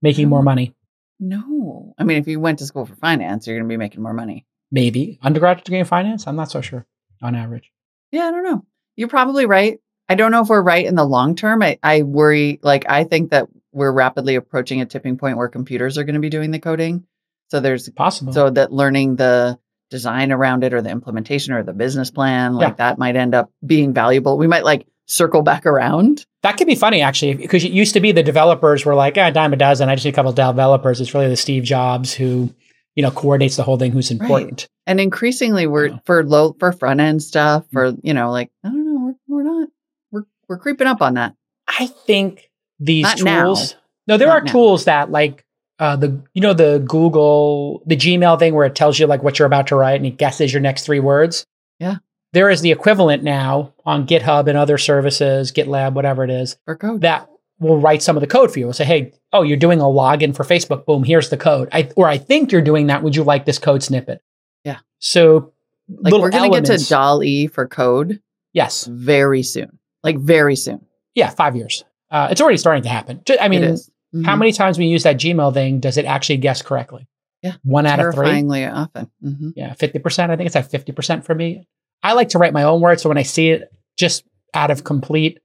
Making 0.02 0.28
more 0.28 0.40
Um, 0.40 0.44
money, 0.46 0.74
No, 1.18 1.59
I 1.98 2.04
mean, 2.04 2.18
if 2.18 2.26
you 2.28 2.40
went 2.40 2.58
to 2.60 2.66
school 2.66 2.86
for 2.86 2.94
finance, 2.96 3.46
you're 3.46 3.56
going 3.56 3.68
to 3.68 3.72
be 3.72 3.76
making 3.76 4.02
more 4.02 4.14
money. 4.14 4.46
maybe 4.70 5.18
undergraduate 5.22 5.64
degree 5.64 5.80
in 5.80 5.84
finance. 5.84 6.26
I'm 6.26 6.36
not 6.36 6.50
so 6.50 6.60
sure 6.60 6.86
on 7.22 7.34
average. 7.34 7.70
Yeah, 8.12 8.24
I 8.24 8.30
don't 8.30 8.44
know. 8.44 8.64
You're 8.96 9.08
probably 9.08 9.46
right. 9.46 9.78
I 10.08 10.14
don't 10.14 10.32
know 10.32 10.42
if 10.42 10.48
we're 10.48 10.62
right 10.62 10.84
in 10.84 10.94
the 10.96 11.04
long 11.04 11.36
term. 11.36 11.62
I, 11.62 11.78
I 11.82 12.02
worry, 12.02 12.58
like, 12.62 12.84
I 12.88 13.04
think 13.04 13.30
that 13.30 13.48
we're 13.72 13.92
rapidly 13.92 14.34
approaching 14.34 14.80
a 14.80 14.86
tipping 14.86 15.16
point 15.16 15.36
where 15.36 15.48
computers 15.48 15.96
are 15.98 16.04
going 16.04 16.14
to 16.14 16.20
be 16.20 16.30
doing 16.30 16.50
the 16.50 16.58
coding. 16.58 17.04
So 17.48 17.60
there's, 17.60 17.88
Possible. 17.90 18.32
so 18.32 18.50
that 18.50 18.72
learning 18.72 19.16
the 19.16 19.58
design 19.90 20.32
around 20.32 20.64
it 20.64 20.72
or 20.74 20.82
the 20.82 20.90
implementation 20.90 21.52
or 21.52 21.62
the 21.62 21.72
business 21.72 22.10
plan, 22.10 22.54
like 22.54 22.76
that 22.76 22.98
might 22.98 23.16
end 23.16 23.34
up 23.34 23.50
being 23.64 23.92
valuable. 23.92 24.38
We 24.38 24.46
might 24.46 24.64
like 24.64 24.86
circle 25.06 25.42
back 25.42 25.66
around. 25.66 26.26
That 26.42 26.56
could 26.56 26.66
be 26.66 26.74
funny 26.74 27.02
actually, 27.02 27.34
because 27.34 27.64
it 27.64 27.72
used 27.72 27.92
to 27.94 28.00
be 28.00 28.12
the 28.12 28.22
developers 28.22 28.84
were 28.86 28.94
like, 28.94 29.14
ah, 29.18 29.28
a 29.28 29.32
dime 29.32 29.52
a 29.52 29.56
dozen. 29.56 29.88
I 29.88 29.94
just 29.94 30.04
need 30.06 30.12
a 30.12 30.14
couple 30.14 30.30
of 30.30 30.36
developers. 30.36 31.00
It's 31.00 31.12
really 31.12 31.28
the 31.28 31.36
Steve 31.36 31.64
Jobs 31.64 32.14
who, 32.14 32.52
you 32.96 33.02
know, 33.02 33.10
coordinates 33.10 33.56
the 33.56 33.62
whole 33.62 33.76
thing, 33.76 33.92
who's 33.92 34.10
important. 34.10 34.66
And 34.86 34.98
increasingly, 35.00 35.66
we're 35.66 35.88
Yeah. 35.88 35.98
for 36.06 36.24
low 36.24 36.56
for 36.58 36.72
front 36.72 37.00
end 37.00 37.22
stuff. 37.22 37.64
For 37.72 37.92
you 38.02 38.14
know, 38.14 38.30
like 38.30 38.50
I 38.64 38.68
don't 38.68 38.84
know, 38.86 39.14
we're, 39.28 39.36
we're 39.36 39.42
not 39.42 39.68
we're 40.10 40.24
we're 40.48 40.58
creeping 40.58 40.86
up 40.86 41.02
on 41.02 41.14
that. 41.14 41.34
I 41.68 41.86
think 41.86 42.50
these 42.78 43.02
Not 43.04 43.22
now. 43.22 43.44
tools. 43.44 43.76
No, 44.06 44.16
there 44.16 44.28
Not 44.28 44.42
are 44.42 44.44
now. 44.46 44.52
tools 44.52 44.84
that 44.86 45.10
like 45.10 45.44
uh, 45.78 45.96
the 45.96 46.20
you 46.32 46.40
know 46.40 46.54
the 46.54 46.82
Google 46.88 47.82
the 47.86 47.96
Gmail 47.96 48.38
thing 48.38 48.54
where 48.54 48.66
it 48.66 48.74
tells 48.74 48.98
you 48.98 49.06
like 49.06 49.22
what 49.22 49.38
you're 49.38 49.46
about 49.46 49.66
to 49.68 49.76
write 49.76 49.96
and 49.96 50.06
it 50.06 50.16
guesses 50.16 50.52
your 50.52 50.62
next 50.62 50.84
three 50.86 51.00
words. 51.00 51.44
Yeah. 51.78 51.96
There 52.32 52.48
is 52.50 52.60
the 52.60 52.70
equivalent 52.70 53.22
now 53.22 53.74
on 53.84 54.06
GitHub 54.06 54.46
and 54.48 54.56
other 54.56 54.78
services, 54.78 55.50
GitLab, 55.52 55.94
whatever 55.94 56.22
it 56.24 56.30
is, 56.30 56.56
For 56.64 56.76
code, 56.76 57.00
that 57.00 57.28
will 57.58 57.78
write 57.78 58.02
some 58.02 58.16
of 58.16 58.20
the 58.20 58.26
code 58.26 58.52
for 58.52 58.58
you. 58.58 58.66
It'll 58.66 58.72
say, 58.72 58.84
hey, 58.84 59.12
oh, 59.32 59.42
you're 59.42 59.56
doing 59.56 59.80
a 59.80 59.84
login 59.84 60.34
for 60.34 60.44
Facebook. 60.44 60.86
Boom, 60.86 61.02
here's 61.04 61.28
the 61.28 61.36
code. 61.36 61.68
I, 61.72 61.90
or 61.96 62.08
I 62.08 62.18
think 62.18 62.52
you're 62.52 62.62
doing 62.62 62.86
that. 62.86 63.02
Would 63.02 63.16
you 63.16 63.24
like 63.24 63.44
this 63.46 63.58
code 63.58 63.82
snippet? 63.82 64.22
Yeah. 64.64 64.78
So 64.98 65.52
like 65.88 66.12
we're 66.12 66.30
gonna 66.30 66.50
get 66.50 66.64
to 66.66 67.20
E 67.22 67.46
for 67.48 67.66
code 67.66 68.20
Yes. 68.52 68.84
very 68.86 69.42
soon. 69.42 69.78
Like 70.02 70.18
very 70.18 70.56
soon. 70.56 70.86
Yeah, 71.14 71.30
five 71.30 71.56
years. 71.56 71.84
Uh, 72.10 72.28
it's 72.30 72.40
already 72.40 72.56
starting 72.58 72.82
to 72.84 72.88
happen. 72.88 73.22
I 73.40 73.48
mean, 73.48 73.62
is. 73.64 73.90
how 74.24 74.36
many 74.36 74.52
times 74.52 74.78
we 74.78 74.86
use 74.86 75.02
that 75.02 75.16
Gmail 75.16 75.52
thing 75.52 75.80
does 75.80 75.96
it 75.96 76.04
actually 76.04 76.38
guess 76.38 76.62
correctly? 76.62 77.06
Yeah. 77.42 77.54
One 77.62 77.86
out 77.86 78.00
of 78.00 78.14
three. 78.14 78.26
terrifyingly 78.26 78.66
often? 78.66 79.10
Mhm. 79.24 79.52
Yeah, 79.56 79.74
50%. 79.74 80.30
I 80.30 80.36
think 80.36 80.46
it's 80.46 80.56
at 80.56 80.70
50% 80.70 81.24
for 81.24 81.34
me. 81.34 81.66
I 82.02 82.14
like 82.14 82.30
to 82.30 82.38
write 82.38 82.52
my 82.52 82.62
own 82.64 82.80
words. 82.80 83.02
So 83.02 83.08
when 83.08 83.18
I 83.18 83.22
see 83.22 83.50
it 83.50 83.72
just 83.96 84.24
out 84.54 84.70
of 84.70 84.84
complete 84.84 85.40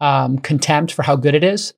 um, 0.00 0.38
contempt 0.38 0.92
for 0.92 1.02
how 1.02 1.16
good 1.16 1.34
it 1.34 1.44
is, 1.44 1.74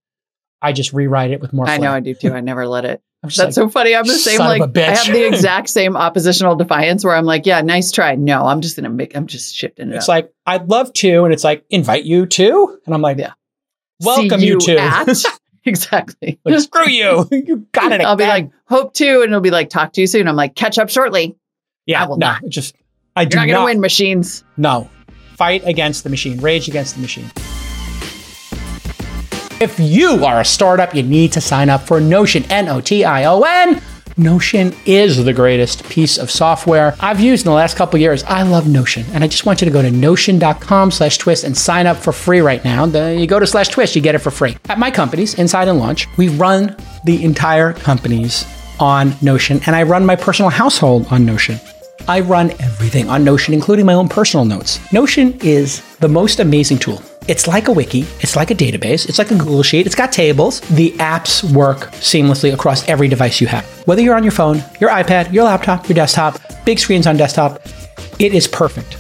I 0.61 0.73
just 0.73 0.93
rewrite 0.93 1.31
it 1.31 1.41
with 1.41 1.53
more 1.53 1.69
I 1.69 1.79
know. 1.79 1.93
I 1.93 2.01
do 2.01 2.15
too. 2.15 2.33
I 2.33 2.41
never 2.41 2.67
let 2.67 2.85
it. 2.85 3.03
That's 3.23 3.39
like, 3.39 3.53
so 3.53 3.69
funny. 3.69 3.97
I'm 3.97 4.07
the 4.07 4.15
same. 4.15 4.39
Like. 4.39 4.77
I 4.77 4.81
have 4.81 5.07
the 5.07 5.27
exact 5.27 5.69
same 5.71 5.97
oppositional 5.97 6.55
defiance 6.55 7.05
where 7.05 7.17
I'm 7.17 7.25
like, 7.25 7.47
yeah, 7.47 7.61
nice 7.63 7.91
try. 7.91 8.15
No, 8.15 8.47
I'm 8.47 8.61
just 8.61 8.77
gonna 8.77 8.91
make. 8.91 9.17
I'm 9.17 9.27
just 9.27 9.55
shifting 9.55 9.91
it 9.91 9.97
it's 9.97 10.05
up. 10.05 10.09
like, 10.09 10.33
I'd 10.47 10.69
love 10.69 10.93
to. 10.95 11.25
And 11.25 11.33
it's 11.33 11.43
like, 11.43 11.65
invite 11.69 12.05
you 12.05 12.27
to. 12.27 12.79
And 12.87 12.95
I'm 12.95 13.03
like, 13.03 13.19
Yeah. 13.19 13.33
Welcome, 14.01 14.41
see 14.41 14.47
you 14.47 14.61
two. 14.61 14.77
at. 14.77 15.09
exactly. 15.65 16.39
Like, 16.45 16.61
screw 16.61 16.89
you. 16.89 17.29
You 17.33 17.67
got 17.73 17.91
it. 17.91 18.01
I'll 18.01 18.17
be 18.17 18.27
like, 18.27 18.51
hope 18.67 18.95
to, 18.95 19.23
and 19.23 19.25
it'll 19.25 19.41
be 19.41 19.51
like, 19.51 19.71
talk 19.71 19.93
to 19.95 20.01
you 20.01 20.07
soon. 20.07 20.29
I'm 20.29 20.37
like, 20.37 20.55
catch 20.55 20.79
up 20.79 20.89
shortly. 20.89 21.37
yeah, 21.87 22.05
I 22.05 22.07
will 22.07 22.17
no, 22.19 22.29
not. 22.29 22.43
just 22.49 22.77
I 23.19 23.23
You're 23.23 23.31
do 23.31 23.37
not 23.39 23.47
not. 23.49 23.53
gonna 23.55 23.65
win, 23.65 23.81
machines. 23.81 24.45
No, 24.57 24.89
fight 25.35 25.63
against 25.67 26.05
the 26.05 26.11
machine. 26.11 26.39
Rage 26.41 26.69
against 26.69 26.95
the 26.95 27.01
machine. 27.01 27.29
If 29.61 29.81
you 29.81 30.25
are 30.25 30.41
a 30.41 30.45
startup, 30.45 30.95
you 30.95 31.03
need 31.03 31.33
to 31.33 31.41
sign 31.41 31.69
up 31.69 31.81
for 31.83 32.01
Notion. 32.01 32.45
N 32.45 32.69
O 32.69 32.81
T 32.81 33.05
I 33.05 33.25
O 33.25 33.43
N. 33.43 33.83
Notion 34.17 34.73
is 34.87 35.25
the 35.25 35.33
greatest 35.33 35.89
piece 35.89 36.17
of 36.19 36.29
software 36.31 36.97
I've 37.01 37.21
used 37.21 37.45
in 37.47 37.51
the 37.51 37.57
last 37.57 37.77
couple 37.77 37.99
years. 38.01 38.23
I 38.25 38.43
love 38.43 38.69
Notion, 38.69 39.05
and 39.13 39.23
I 39.25 39.29
just 39.29 39.47
want 39.47 39.61
you 39.61 39.65
to 39.65 39.71
go 39.73 39.81
to 39.83 39.91
notion.com 39.91 40.91
slash 40.93 41.19
twist 41.19 41.43
and 41.45 41.57
sign 41.57 41.87
up 41.87 41.97
for 41.97 42.13
free 42.13 42.41
right 42.41 42.65
now. 42.65 42.85
You 42.85 43.27
go 43.29 43.39
to 43.39 43.47
slash 43.47 43.69
twist, 43.69 43.95
you 43.97 44.03
get 44.03 44.15
it 44.17 44.19
for 44.19 44.31
free. 44.33 44.57
At 44.69 44.79
my 44.79 44.91
companies, 44.91 45.35
Inside 45.35 45.69
and 45.69 45.79
Launch, 45.79 46.09
we 46.17 46.29
run 46.31 46.77
the 47.05 47.25
entire 47.25 47.73
companies 47.73 48.45
on 48.81 49.15
Notion, 49.23 49.61
and 49.67 49.75
I 49.77 49.83
run 49.85 50.05
my 50.07 50.17
personal 50.17 50.51
household 50.51 51.07
on 51.13 51.25
Notion. 51.25 51.61
I 52.09 52.21
run 52.21 52.53
everything 52.53 53.11
on 53.11 53.23
Notion, 53.23 53.53
including 53.53 53.85
my 53.85 53.93
own 53.93 54.09
personal 54.09 54.47
notes. 54.47 54.81
Notion 54.95 55.39
is 55.41 55.83
the 55.97 56.09
most 56.09 56.41
amazing 56.41 56.79
tool. 56.79 57.03
It's 57.29 57.47
like 57.47 57.69
a 57.69 57.73
wiki, 57.73 58.07
it's 58.21 58.35
like 58.35 58.51
a 58.51 58.55
database, 58.55 59.07
it's 59.07 59.19
like 59.19 59.31
a 59.31 59.37
Google 59.37 59.63
Sheet, 59.63 59.85
it's 59.85 59.95
got 59.95 60.11
tables. 60.11 60.61
The 60.61 60.93
apps 60.93 61.45
work 61.53 61.81
seamlessly 62.01 62.55
across 62.55 62.89
every 62.89 63.09
device 63.09 63.43
you 63.43 63.47
have. 63.49 63.67
Whether 63.87 64.01
you're 64.01 64.17
on 64.17 64.25
your 64.25 64.33
phone, 64.33 64.65
your 64.81 64.89
iPad, 64.89 65.35
your 65.35 65.45
laptop, 65.45 65.87
your 65.87 65.97
desktop, 65.97 66.41
big 66.65 66.79
screens 66.79 67.07
on 67.07 67.19
desktop, 67.19 67.61
it 68.19 68.33
is 68.33 68.49
perfect. 68.49 68.97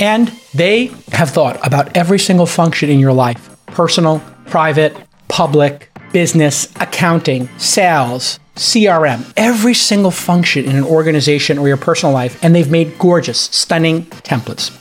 And 0.00 0.28
they 0.54 0.86
have 1.12 1.28
thought 1.28 1.64
about 1.66 1.94
every 1.94 2.18
single 2.18 2.46
function 2.46 2.88
in 2.88 2.98
your 2.98 3.12
life 3.12 3.54
personal, 3.66 4.22
private, 4.46 4.96
public, 5.28 5.90
business, 6.12 6.72
accounting, 6.76 7.48
sales, 7.58 8.38
CRM, 8.56 9.30
every 9.36 9.74
single 9.74 10.10
function 10.10 10.64
in 10.64 10.76
an 10.76 10.84
organization 10.84 11.58
or 11.58 11.68
your 11.68 11.76
personal 11.76 12.12
life. 12.12 12.42
And 12.42 12.54
they've 12.54 12.70
made 12.70 12.98
gorgeous, 12.98 13.40
stunning 13.40 14.04
templates. 14.06 14.74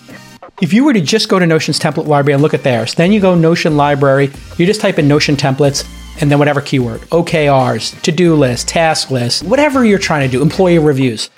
If 0.62 0.72
you 0.72 0.86
were 0.86 0.94
to 0.94 1.02
just 1.02 1.28
go 1.28 1.38
to 1.38 1.46
Notion's 1.46 1.80
template 1.80 2.08
library 2.08 2.34
and 2.34 2.42
look 2.42 2.54
at 2.54 2.64
theirs, 2.64 2.96
then 2.96 3.12
you 3.12 3.20
go 3.20 3.36
Notion 3.36 3.76
library, 3.76 4.32
you 4.58 4.66
just 4.66 4.80
type 4.80 4.98
in 4.98 5.08
Notion 5.08 5.36
templates 5.36 5.86
and 6.22 6.32
then 6.32 6.40
whatever 6.40 6.62
keyword, 6.62 7.02
OKRs, 7.02 8.02
to 8.02 8.12
do 8.12 8.36
list, 8.36 8.70
task 8.70 9.12
list, 9.12 9.44
whatever 9.44 9.84
you're 9.84 10.00
trying 10.00 10.30
to 10.30 10.32
do, 10.32 10.42
employee 10.42 10.80
reviews. 10.80 11.30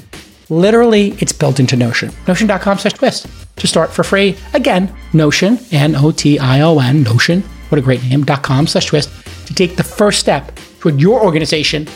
Literally, 0.50 1.14
it's 1.20 1.34
built 1.34 1.60
into 1.60 1.76
Notion. 1.76 2.12
Notion.com 2.28 2.78
slash 2.78 2.94
twist 2.94 3.28
to 3.56 3.68
start 3.68 3.92
for 3.92 4.04
free. 4.04 4.38
Again, 4.54 4.94
Notion, 5.14 5.58
N 5.72 5.96
O 5.96 6.12
T 6.12 6.38
I 6.38 6.62
O 6.62 6.78
N, 6.78 7.02
Notion, 7.02 7.42
what 7.70 7.80
a 7.80 7.82
great 7.82 8.04
name, 8.04 8.24
com 8.24 8.68
slash 8.68 8.86
twist 8.86 9.10
to 9.48 9.54
take 9.56 9.76
the 9.76 9.84
first 9.84 10.20
step 10.20 10.56
toward 10.80 11.00
your 11.00 11.22
organization 11.24 11.88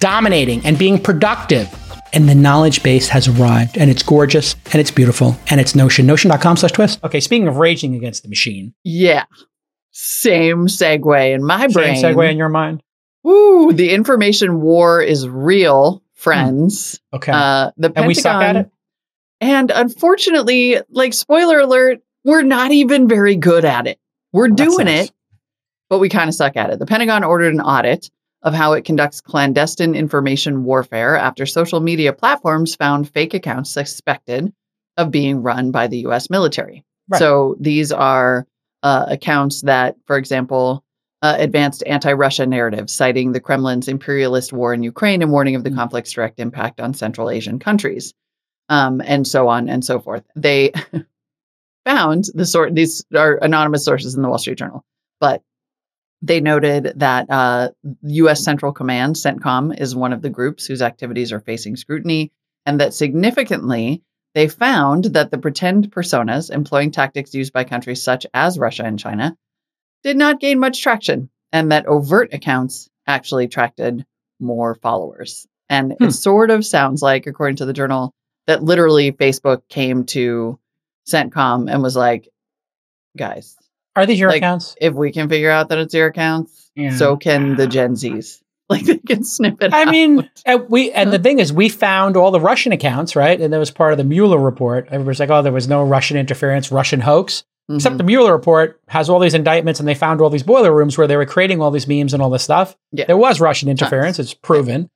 dominating 0.00 0.64
and 0.66 0.78
being 0.78 1.00
productive. 1.00 1.68
And 2.12 2.28
the 2.28 2.34
knowledge 2.34 2.82
base 2.82 3.08
has 3.08 3.26
arrived 3.26 3.76
and 3.76 3.90
it's 3.90 4.02
gorgeous 4.02 4.54
and 4.72 4.76
it's 4.76 4.90
beautiful 4.90 5.36
and 5.50 5.60
it's 5.60 5.74
Notion. 5.74 6.06
Notion.com 6.06 6.56
slash 6.56 6.72
twist. 6.72 7.02
Okay, 7.02 7.18
speaking 7.20 7.48
of 7.48 7.56
raging 7.56 7.94
against 7.94 8.22
the 8.22 8.28
machine, 8.28 8.74
Yeah. 8.84 9.24
Same 9.96 10.66
segue 10.66 11.34
in 11.34 11.44
my 11.44 11.68
brain. 11.68 11.96
same 11.96 12.14
segue 12.16 12.30
in 12.30 12.36
your 12.36 12.48
mind. 12.48 12.82
Ooh, 13.26 13.72
the 13.72 13.90
information 13.90 14.60
war 14.60 15.00
is 15.00 15.28
real, 15.28 16.02
friends. 16.14 17.00
Okay. 17.12 17.32
Uh, 17.32 17.70
the 17.76 17.88
Pentagon, 17.90 17.96
and 18.02 18.06
we 18.08 18.14
suck 18.14 18.42
at 18.42 18.56
it? 18.56 18.70
And 19.40 19.70
unfortunately, 19.70 20.78
like 20.90 21.14
spoiler 21.14 21.60
alert, 21.60 22.00
we're 22.24 22.42
not 22.42 22.72
even 22.72 23.06
very 23.08 23.36
good 23.36 23.64
at 23.64 23.86
it. 23.86 23.98
We're 24.32 24.48
That 24.48 24.56
doing 24.56 24.86
sucks. 24.88 25.10
it, 25.10 25.12
but 25.88 25.98
we 25.98 26.08
kind 26.08 26.28
of 26.28 26.34
suck 26.34 26.56
at 26.56 26.70
it. 26.70 26.78
The 26.78 26.86
Pentagon 26.86 27.24
ordered 27.24 27.54
an 27.54 27.60
audit 27.60 28.10
of 28.42 28.54
how 28.54 28.74
it 28.74 28.84
conducts 28.84 29.20
clandestine 29.20 29.94
information 29.94 30.64
warfare 30.64 31.16
after 31.16 31.46
social 31.46 31.80
media 31.80 32.12
platforms 32.12 32.74
found 32.76 33.08
fake 33.10 33.34
accounts 33.34 33.70
suspected 33.70 34.52
of 34.96 35.10
being 35.10 35.42
run 35.42 35.70
by 35.70 35.86
the 35.86 35.98
US 36.06 36.28
military. 36.30 36.84
Right. 37.08 37.18
So 37.18 37.56
these 37.58 37.90
are 37.90 38.46
uh, 38.82 39.06
accounts 39.08 39.62
that, 39.62 39.96
for 40.06 40.16
example, 40.18 40.84
uh, 41.22 41.36
advanced 41.38 41.82
anti 41.86 42.12
Russia 42.12 42.44
narratives, 42.46 42.94
citing 42.94 43.32
the 43.32 43.40
Kremlin's 43.40 43.88
imperialist 43.88 44.52
war 44.52 44.74
in 44.74 44.82
Ukraine 44.82 45.22
and 45.22 45.32
warning 45.32 45.54
of 45.56 45.64
the 45.64 45.70
Mm. 45.70 45.76
conflict's 45.76 46.12
direct 46.12 46.38
impact 46.38 46.80
on 46.80 46.92
Central 46.92 47.30
Asian 47.30 47.58
countries, 47.58 48.12
um, 48.68 49.00
and 49.00 49.26
so 49.26 49.48
on 49.48 49.70
and 49.70 49.82
so 49.82 49.98
forth. 50.00 50.22
They 50.36 50.72
found 51.86 52.24
the 52.34 52.44
sort, 52.44 52.74
these 52.74 53.04
are 53.14 53.38
anonymous 53.40 53.84
sources 53.86 54.14
in 54.14 54.22
the 54.22 54.28
Wall 54.28 54.38
Street 54.38 54.58
Journal, 54.58 54.84
but 55.18 55.42
they 56.22 56.40
noted 56.40 56.94
that 56.96 57.28
uh, 57.30 57.70
U.S. 58.02 58.42
Central 58.42 58.72
Command, 58.72 59.16
CENTCOM, 59.16 59.78
is 59.78 59.94
one 59.94 60.12
of 60.12 60.22
the 60.22 60.30
groups 60.30 60.66
whose 60.66 60.82
activities 60.82 61.32
are 61.32 61.40
facing 61.40 61.76
scrutiny, 61.76 62.32
and 62.66 62.80
that 62.80 62.94
significantly, 62.94 64.02
they 64.34 64.48
found 64.48 65.04
that 65.04 65.30
the 65.30 65.38
pretend 65.38 65.90
personas 65.92 66.50
employing 66.50 66.90
tactics 66.90 67.34
used 67.34 67.52
by 67.52 67.64
countries 67.64 68.02
such 68.02 68.26
as 68.34 68.58
Russia 68.58 68.84
and 68.84 68.98
China 68.98 69.36
did 70.02 70.16
not 70.16 70.40
gain 70.40 70.58
much 70.58 70.82
traction, 70.82 71.30
and 71.52 71.72
that 71.72 71.86
overt 71.86 72.32
accounts 72.34 72.88
actually 73.06 73.44
attracted 73.44 74.04
more 74.40 74.74
followers. 74.74 75.46
And 75.68 75.94
Hmm. 75.98 76.06
it 76.06 76.12
sort 76.12 76.50
of 76.50 76.64
sounds 76.64 77.02
like, 77.02 77.26
according 77.26 77.56
to 77.56 77.66
the 77.66 77.72
journal, 77.72 78.12
that 78.46 78.62
literally 78.62 79.12
Facebook 79.12 79.62
came 79.68 80.04
to 80.06 80.58
CENTCOM 81.06 81.70
and 81.70 81.82
was 81.82 81.96
like, 81.96 82.28
guys, 83.16 83.56
Are 83.96 84.06
these 84.06 84.18
your 84.18 84.28
like, 84.30 84.38
accounts? 84.38 84.74
if 84.80 84.94
we 84.94 85.12
can 85.12 85.28
figure 85.28 85.50
out 85.50 85.68
that 85.68 85.78
it's 85.78 85.94
your 85.94 86.08
accounts, 86.08 86.70
Yeah. 86.74 86.96
so 86.96 87.16
can 87.16 87.56
the 87.56 87.66
Gen 87.66 87.94
Zs. 87.94 88.40
Like 88.70 88.86
they 88.86 88.96
can 88.96 89.22
snip 89.24 89.62
it 89.62 89.74
I 89.74 89.82
out. 89.82 89.88
mean, 89.88 90.30
and 90.46 90.66
we 90.70 90.90
and 90.90 91.12
the 91.12 91.18
thing 91.18 91.38
is, 91.38 91.52
we 91.52 91.68
found 91.68 92.16
all 92.16 92.30
the 92.30 92.40
Russian 92.40 92.72
accounts, 92.72 93.14
right? 93.14 93.38
And 93.38 93.52
that 93.52 93.58
was 93.58 93.70
part 93.70 93.92
of 93.92 93.98
the 93.98 94.04
Mueller 94.04 94.38
report. 94.38 94.88
Everybody's 94.90 95.20
like, 95.20 95.28
"Oh, 95.28 95.42
there 95.42 95.52
was 95.52 95.68
no 95.68 95.84
Russian 95.84 96.16
interference, 96.16 96.72
Russian 96.72 97.00
hoax." 97.00 97.44
Mhm. 97.70 97.74
Except 97.76 97.98
the 97.98 98.04
Mueller 98.04 98.32
report 98.32 98.80
has 98.88 99.10
all 99.10 99.18
these 99.18 99.34
indictments, 99.34 99.80
and 99.80 99.86
they 99.88 99.94
found 99.94 100.22
all 100.22 100.30
these 100.30 100.42
boiler 100.42 100.72
rooms 100.74 100.96
where 100.96 101.06
they 101.06 101.16
were 101.18 101.26
creating 101.26 101.60
all 101.60 101.70
these 101.70 101.86
memes 101.86 102.14
and 102.14 102.22
all 102.22 102.30
this 102.30 102.42
stuff. 102.42 102.74
Yeah. 102.90 103.04
There 103.04 103.18
was 103.18 103.38
Russian 103.38 103.68
interference; 103.68 104.18
it's 104.18 104.32
proven. 104.32 104.88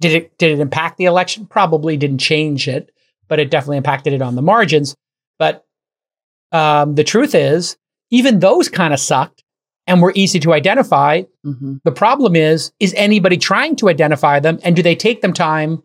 Did 0.00 0.12
it 0.12 0.38
did 0.38 0.52
it 0.52 0.60
impact 0.62 0.96
the 0.96 1.04
election? 1.04 1.44
Probably 1.44 1.98
didn't 1.98 2.18
change 2.18 2.68
it, 2.68 2.90
but 3.28 3.38
it 3.38 3.50
definitely 3.50 3.76
impacted 3.76 4.14
it 4.14 4.22
on 4.22 4.34
the 4.34 4.40
margins. 4.42 4.96
But 5.38 5.66
um, 6.52 6.94
the 6.94 7.04
truth 7.04 7.34
is, 7.34 7.76
even 8.10 8.38
those 8.40 8.68
kind 8.68 8.92
of 8.94 9.00
sucked 9.00 9.44
and 9.86 10.02
were 10.02 10.12
easy 10.14 10.38
to 10.40 10.52
identify. 10.52 11.22
Mhm. 11.46 11.80
The 11.84 11.92
problem 11.92 12.36
is, 12.36 12.72
is 12.80 12.94
anybody 12.96 13.36
trying 13.36 13.76
to 13.76 13.88
identify 13.88 14.40
them 14.40 14.58
and 14.62 14.76
do 14.76 14.82
they 14.82 14.94
take 14.94 15.20
them 15.22 15.32
time? 15.32 15.82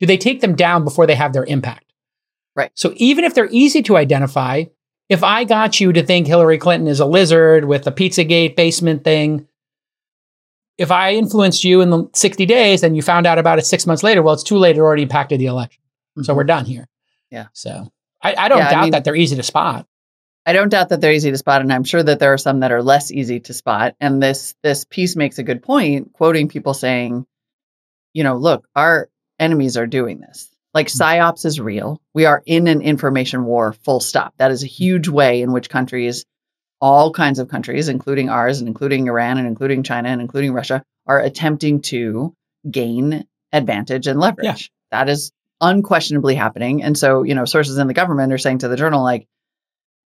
Do 0.00 0.06
they 0.06 0.16
take 0.16 0.40
them 0.40 0.54
down 0.56 0.84
before 0.84 1.06
they 1.06 1.14
have 1.14 1.32
their 1.32 1.44
impact? 1.44 1.92
Right. 2.56 2.70
So 2.74 2.92
even 2.96 3.24
if 3.24 3.34
they're 3.34 3.48
easy 3.50 3.82
to 3.82 3.96
identify, 3.96 4.64
if 5.08 5.22
I 5.22 5.44
got 5.44 5.80
you 5.80 5.92
to 5.92 6.02
think 6.02 6.26
Hillary 6.26 6.58
Clinton 6.58 6.88
is 6.88 7.00
a 7.00 7.06
lizard 7.06 7.64
with 7.66 7.86
a 7.86 7.92
Pizzagate 7.92 8.56
basement 8.56 9.04
thing, 9.04 9.46
if 10.78 10.90
I 10.90 11.12
influenced 11.14 11.64
you 11.64 11.80
in 11.80 11.90
the 11.90 12.08
60 12.14 12.46
days 12.46 12.82
and 12.82 12.96
you 12.96 13.02
found 13.02 13.26
out 13.26 13.38
about 13.38 13.58
it 13.58 13.66
six 13.66 13.86
months 13.86 14.02
later, 14.02 14.22
well, 14.22 14.34
it's 14.34 14.42
too 14.42 14.56
late. 14.56 14.76
It 14.76 14.80
already 14.80 15.02
impacted 15.02 15.38
the 15.40 15.46
election. 15.46 15.82
So 16.22 16.32
Mhm. 16.32 16.36
we're 16.36 16.44
done 16.44 16.64
here. 16.64 16.88
Yeah. 17.30 17.46
So 17.52 17.90
I, 18.22 18.34
I 18.36 18.48
don't 18.48 18.58
Yeah, 18.58 18.68
I 18.68 18.70
doubt 18.70 18.82
mean- 18.82 18.90
that 18.92 19.04
they're 19.04 19.16
easy 19.16 19.36
to 19.36 19.42
spot. 19.42 19.86
I 20.44 20.52
don't 20.52 20.70
doubt 20.70 20.88
that 20.88 21.00
they're 21.00 21.12
easy 21.12 21.30
to 21.30 21.38
spot, 21.38 21.60
and 21.60 21.72
I'm 21.72 21.84
sure 21.84 22.02
that 22.02 22.18
there 22.18 22.32
are 22.32 22.38
some 22.38 22.60
that 22.60 22.72
are 22.72 22.82
less 22.82 23.12
easy 23.12 23.40
to 23.40 23.54
spot. 23.54 23.94
And 24.00 24.22
this 24.22 24.54
this 24.62 24.84
piece 24.84 25.14
makes 25.14 25.38
a 25.38 25.44
good 25.44 25.62
point, 25.62 26.12
quoting 26.12 26.48
people 26.48 26.74
saying, 26.74 27.26
you 28.12 28.24
know, 28.24 28.36
look, 28.36 28.66
our 28.74 29.08
enemies 29.38 29.76
are 29.76 29.86
doing 29.86 30.20
this. 30.20 30.48
Like 30.74 30.90
hmm. 30.90 31.00
psyops 31.00 31.44
is 31.44 31.60
real. 31.60 32.00
We 32.14 32.26
are 32.26 32.42
in 32.44 32.66
an 32.66 32.82
information 32.82 33.44
war. 33.44 33.72
Full 33.84 34.00
stop. 34.00 34.34
That 34.38 34.50
is 34.50 34.62
a 34.62 34.66
hmm. 34.66 34.72
huge 34.72 35.08
way 35.08 35.42
in 35.42 35.52
which 35.52 35.70
countries, 35.70 36.24
all 36.80 37.12
kinds 37.12 37.38
of 37.38 37.48
countries, 37.48 37.88
including 37.88 38.28
ours 38.28 38.58
and 38.58 38.68
including 38.68 39.06
Iran 39.06 39.38
and 39.38 39.46
including 39.46 39.84
China 39.84 40.08
and 40.08 40.20
including 40.20 40.52
Russia, 40.52 40.82
are 41.06 41.20
attempting 41.20 41.82
to 41.82 42.34
gain 42.68 43.26
advantage 43.52 44.06
and 44.06 44.18
leverage. 44.18 44.70
That 44.90 45.08
is 45.08 45.32
unquestionably 45.60 46.34
happening. 46.34 46.82
And 46.82 46.98
so, 46.98 47.22
you 47.22 47.34
know, 47.34 47.44
sources 47.44 47.78
in 47.78 47.86
the 47.86 47.94
government 47.94 48.32
are 48.32 48.38
saying 48.38 48.58
to 48.58 48.68
the 48.68 48.76
journal, 48.76 49.02
like, 49.02 49.26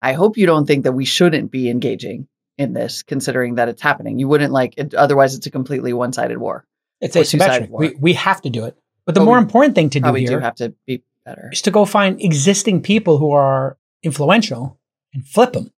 I 0.03 0.13
hope 0.13 0.37
you 0.37 0.47
don't 0.47 0.67
think 0.67 0.85
that 0.85 0.93
we 0.93 1.05
shouldn't 1.05 1.51
be 1.51 1.71
engaging 1.71 2.29
in 2.59 2.73
this, 2.73 3.03
considering 3.03 3.57
that 3.57 3.69
it's 3.69 3.83
happening. 3.83 4.19
You 4.19 4.29
wouldn't 4.29 4.53
like 4.53 4.75
it, 4.77 4.95
otherwise, 4.95 5.35
it's 5.35 5.47
a 5.47 5.51
completely 5.51 5.93
one 5.93 6.13
sided 6.13 6.39
war. 6.39 6.65
It's 7.01 7.17
asymmetric. 7.17 7.31
two-sided 7.31 7.71
war. 7.71 7.81
We, 7.81 7.95
we 8.01 8.13
have 8.15 8.41
to 8.43 8.51
do 8.51 8.65
it. 8.65 8.77
But 9.05 9.15
the 9.15 9.21
But 9.21 9.27
more 9.27 9.39
important 9.39 9.75
thing 9.75 9.91
to 9.91 10.01
do 10.01 10.13
here 10.15 10.29
do 10.29 10.39
have 10.39 10.57
to 10.57 10.75
be 10.87 11.03
better. 11.25 11.51
is 11.53 11.63
to 11.63 11.71
go 11.71 11.85
find 11.85 12.21
existing 12.21 12.83
people 12.83 13.19
who 13.19 13.33
are 13.33 13.77
influential 14.03 14.79
and 15.13 15.27
flip 15.27 15.53
them. 15.53 15.71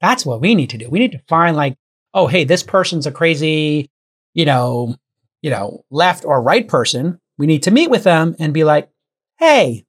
That's 0.00 0.26
what 0.26 0.40
we 0.40 0.54
need 0.54 0.70
to 0.70 0.78
do. 0.78 0.88
We 0.88 0.98
need 0.98 1.12
to 1.12 1.22
find 1.28 1.56
like, 1.56 1.76
oh, 2.14 2.26
hey, 2.26 2.44
this 2.44 2.62
person's 2.62 3.06
a 3.06 3.12
crazy, 3.12 3.90
you 4.34 4.44
know, 4.44 4.96
you 5.42 5.50
know, 5.50 5.84
left 5.90 6.24
or 6.24 6.42
right 6.42 6.66
person. 6.66 7.18
We 7.38 7.46
need 7.46 7.62
to 7.64 7.70
meet 7.70 7.90
with 7.90 8.04
them 8.04 8.34
and 8.38 8.52
be 8.52 8.64
like, 8.64 8.90
hey, 9.38 9.84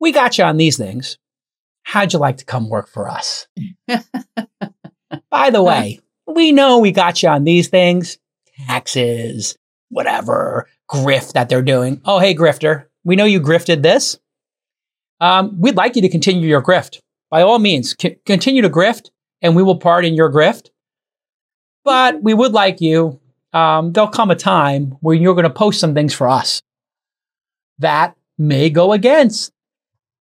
we 0.00 0.12
got 0.12 0.38
you 0.38 0.44
on 0.44 0.56
these 0.56 0.76
things. 0.76 1.18
How'd 1.90 2.12
you 2.12 2.20
like 2.20 2.36
to 2.36 2.44
come 2.44 2.68
work 2.68 2.88
for 2.88 3.08
us? 3.08 3.48
By 5.28 5.50
the 5.50 5.60
way, 5.60 5.98
we 6.24 6.52
know 6.52 6.78
we 6.78 6.92
got 6.92 7.20
you 7.20 7.28
on 7.28 7.42
these 7.42 7.66
things, 7.66 8.16
taxes, 8.68 9.58
whatever, 9.88 10.68
grift 10.88 11.32
that 11.32 11.48
they're 11.48 11.62
doing. 11.62 12.00
Oh, 12.04 12.20
hey, 12.20 12.32
grifter, 12.32 12.84
we 13.02 13.16
know 13.16 13.24
you 13.24 13.40
grifted 13.40 13.82
this. 13.82 14.20
Um, 15.20 15.60
we'd 15.60 15.74
like 15.74 15.96
you 15.96 16.02
to 16.02 16.08
continue 16.08 16.48
your 16.48 16.62
grift. 16.62 17.00
By 17.28 17.42
all 17.42 17.58
means, 17.58 17.96
c- 18.00 18.18
continue 18.24 18.62
to 18.62 18.70
grift 18.70 19.10
and 19.42 19.56
we 19.56 19.64
will 19.64 19.80
pardon 19.80 20.14
your 20.14 20.32
grift. 20.32 20.70
But 21.84 22.22
we 22.22 22.34
would 22.34 22.52
like 22.52 22.80
you, 22.80 23.18
um, 23.52 23.90
there'll 23.90 24.10
come 24.10 24.30
a 24.30 24.36
time 24.36 24.96
where 25.00 25.16
you're 25.16 25.34
going 25.34 25.42
to 25.42 25.50
post 25.50 25.80
some 25.80 25.94
things 25.94 26.14
for 26.14 26.28
us 26.28 26.62
that 27.80 28.14
may 28.38 28.70
go 28.70 28.92
against 28.92 29.50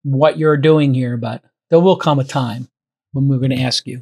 what 0.01 0.39
you're 0.39 0.57
doing 0.57 0.95
here, 0.95 1.17
but 1.17 1.43
there 1.71 1.79
will 1.79 1.95
come 1.95 2.19
a 2.19 2.23
time 2.23 2.67
when 3.13 3.27
we're 3.27 3.39
going 3.39 3.49
to 3.49 3.61
ask 3.61 3.87
you. 3.87 4.01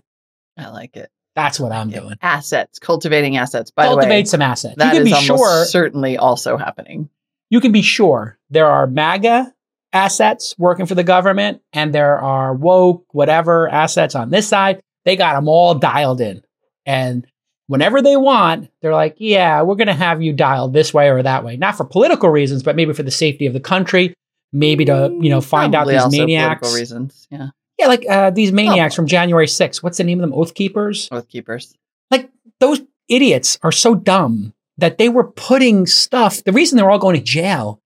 I 0.57 0.69
like 0.69 0.97
it. 0.97 1.09
That's 1.35 1.59
what 1.59 1.71
I'm 1.71 1.89
doing. 1.89 2.15
Assets, 2.21 2.79
cultivating 2.79 3.37
assets. 3.37 3.71
By 3.71 3.85
Cultivate 3.85 4.07
the 4.07 4.13
way, 4.15 4.23
some 4.25 4.41
assets. 4.41 4.75
that 4.77 4.93
you 4.93 5.03
can 5.03 5.07
is 5.07 5.13
be 5.13 5.25
sure. 5.25 5.65
certainly 5.65 6.17
also 6.17 6.57
happening. 6.57 7.09
You 7.49 7.61
can 7.61 7.71
be 7.71 7.81
sure 7.81 8.37
there 8.49 8.65
are 8.65 8.87
MAGA 8.87 9.53
assets 9.93 10.55
working 10.57 10.85
for 10.85 10.95
the 10.95 11.03
government, 11.03 11.61
and 11.71 11.93
there 11.93 12.19
are 12.19 12.53
woke 12.53 13.05
whatever 13.11 13.69
assets 13.69 14.15
on 14.15 14.31
this 14.31 14.47
side. 14.47 14.81
They 15.05 15.15
got 15.15 15.35
them 15.35 15.47
all 15.47 15.75
dialed 15.75 16.19
in, 16.19 16.43
and 16.85 17.25
whenever 17.67 18.01
they 18.01 18.17
want, 18.17 18.69
they're 18.81 18.93
like, 18.93 19.15
"Yeah, 19.17 19.61
we're 19.61 19.75
going 19.75 19.87
to 19.87 19.93
have 19.93 20.21
you 20.21 20.33
dialed 20.33 20.73
this 20.73 20.93
way 20.93 21.09
or 21.09 21.23
that 21.23 21.45
way." 21.45 21.55
Not 21.55 21.77
for 21.77 21.85
political 21.85 22.29
reasons, 22.29 22.63
but 22.63 22.75
maybe 22.75 22.93
for 22.93 23.03
the 23.03 23.11
safety 23.11 23.45
of 23.45 23.53
the 23.53 23.59
country. 23.61 24.13
Maybe 24.51 24.85
to 24.85 25.15
you 25.21 25.29
know 25.29 25.41
find 25.41 25.71
Probably 25.71 25.95
out 25.95 26.11
these 26.11 26.19
maniacs. 26.19 26.59
Political 26.59 26.79
reasons. 26.79 27.27
Yeah. 27.31 27.49
Yeah, 27.79 27.87
like 27.87 28.05
uh, 28.09 28.29
these 28.29 28.51
maniacs 28.51 28.93
Oh. 28.93 28.97
from 28.97 29.07
January 29.07 29.47
6th. 29.47 29.81
What's 29.81 29.97
the 29.97 30.03
name 30.03 30.19
of 30.19 30.29
them? 30.29 30.37
Oath 30.37 30.53
Keepers. 30.53 31.07
Oath 31.11 31.27
keepers. 31.29 31.73
Like 32.11 32.29
those 32.59 32.81
idiots 33.07 33.57
are 33.63 33.71
so 33.71 33.95
dumb 33.95 34.53
that 34.77 34.97
they 34.97 35.09
were 35.09 35.23
putting 35.31 35.85
stuff. 35.87 36.43
The 36.43 36.51
reason 36.51 36.77
they're 36.77 36.89
all 36.91 36.99
going 36.99 37.15
to 37.15 37.21
jail 37.23 37.81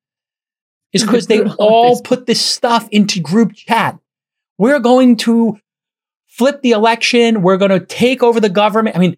is 0.92 1.04
because 1.06 1.28
they 1.28 1.38
Put 1.38 1.48
it 1.48 1.52
on 1.52 1.56
all 1.60 2.02
put 2.02 2.26
this 2.26 2.42
stuff 2.42 2.88
into 2.92 3.20
group 3.20 3.54
chat. 3.54 4.00
We're 4.58 4.80
going 4.80 5.16
to 5.18 5.58
flip 6.28 6.62
the 6.64 6.72
election. 6.72 7.42
We're 7.44 7.58
going 7.58 7.72
to 7.72 7.80
take 7.80 8.24
over 8.24 8.40
the 8.40 8.50
government. 8.50 8.96
I 8.96 9.00
mean, 9.00 9.18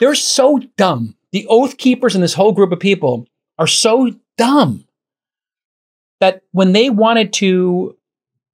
they're 0.00 0.14
so 0.14 0.58
dumb. 0.78 1.16
The 1.32 1.46
Oath 1.48 1.76
Keepers 1.76 2.14
and 2.14 2.24
this 2.24 2.34
whole 2.34 2.52
group 2.52 2.72
of 2.72 2.80
people 2.80 3.26
are 3.58 3.66
so 3.66 4.12
dumb 4.38 4.86
that 6.20 6.42
when 6.52 6.72
they 6.72 6.88
wanted 6.90 7.32
to 7.34 7.96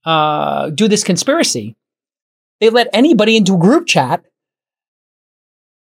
uh, 0.05 0.71
do 0.71 0.89
this 0.89 1.05
conspiracy, 1.05 1.77
they 2.61 2.71
let 2.71 2.89
anybody 2.93 3.37
into 3.37 3.55
a 3.55 3.59
group 3.59 3.87
chat 3.87 4.25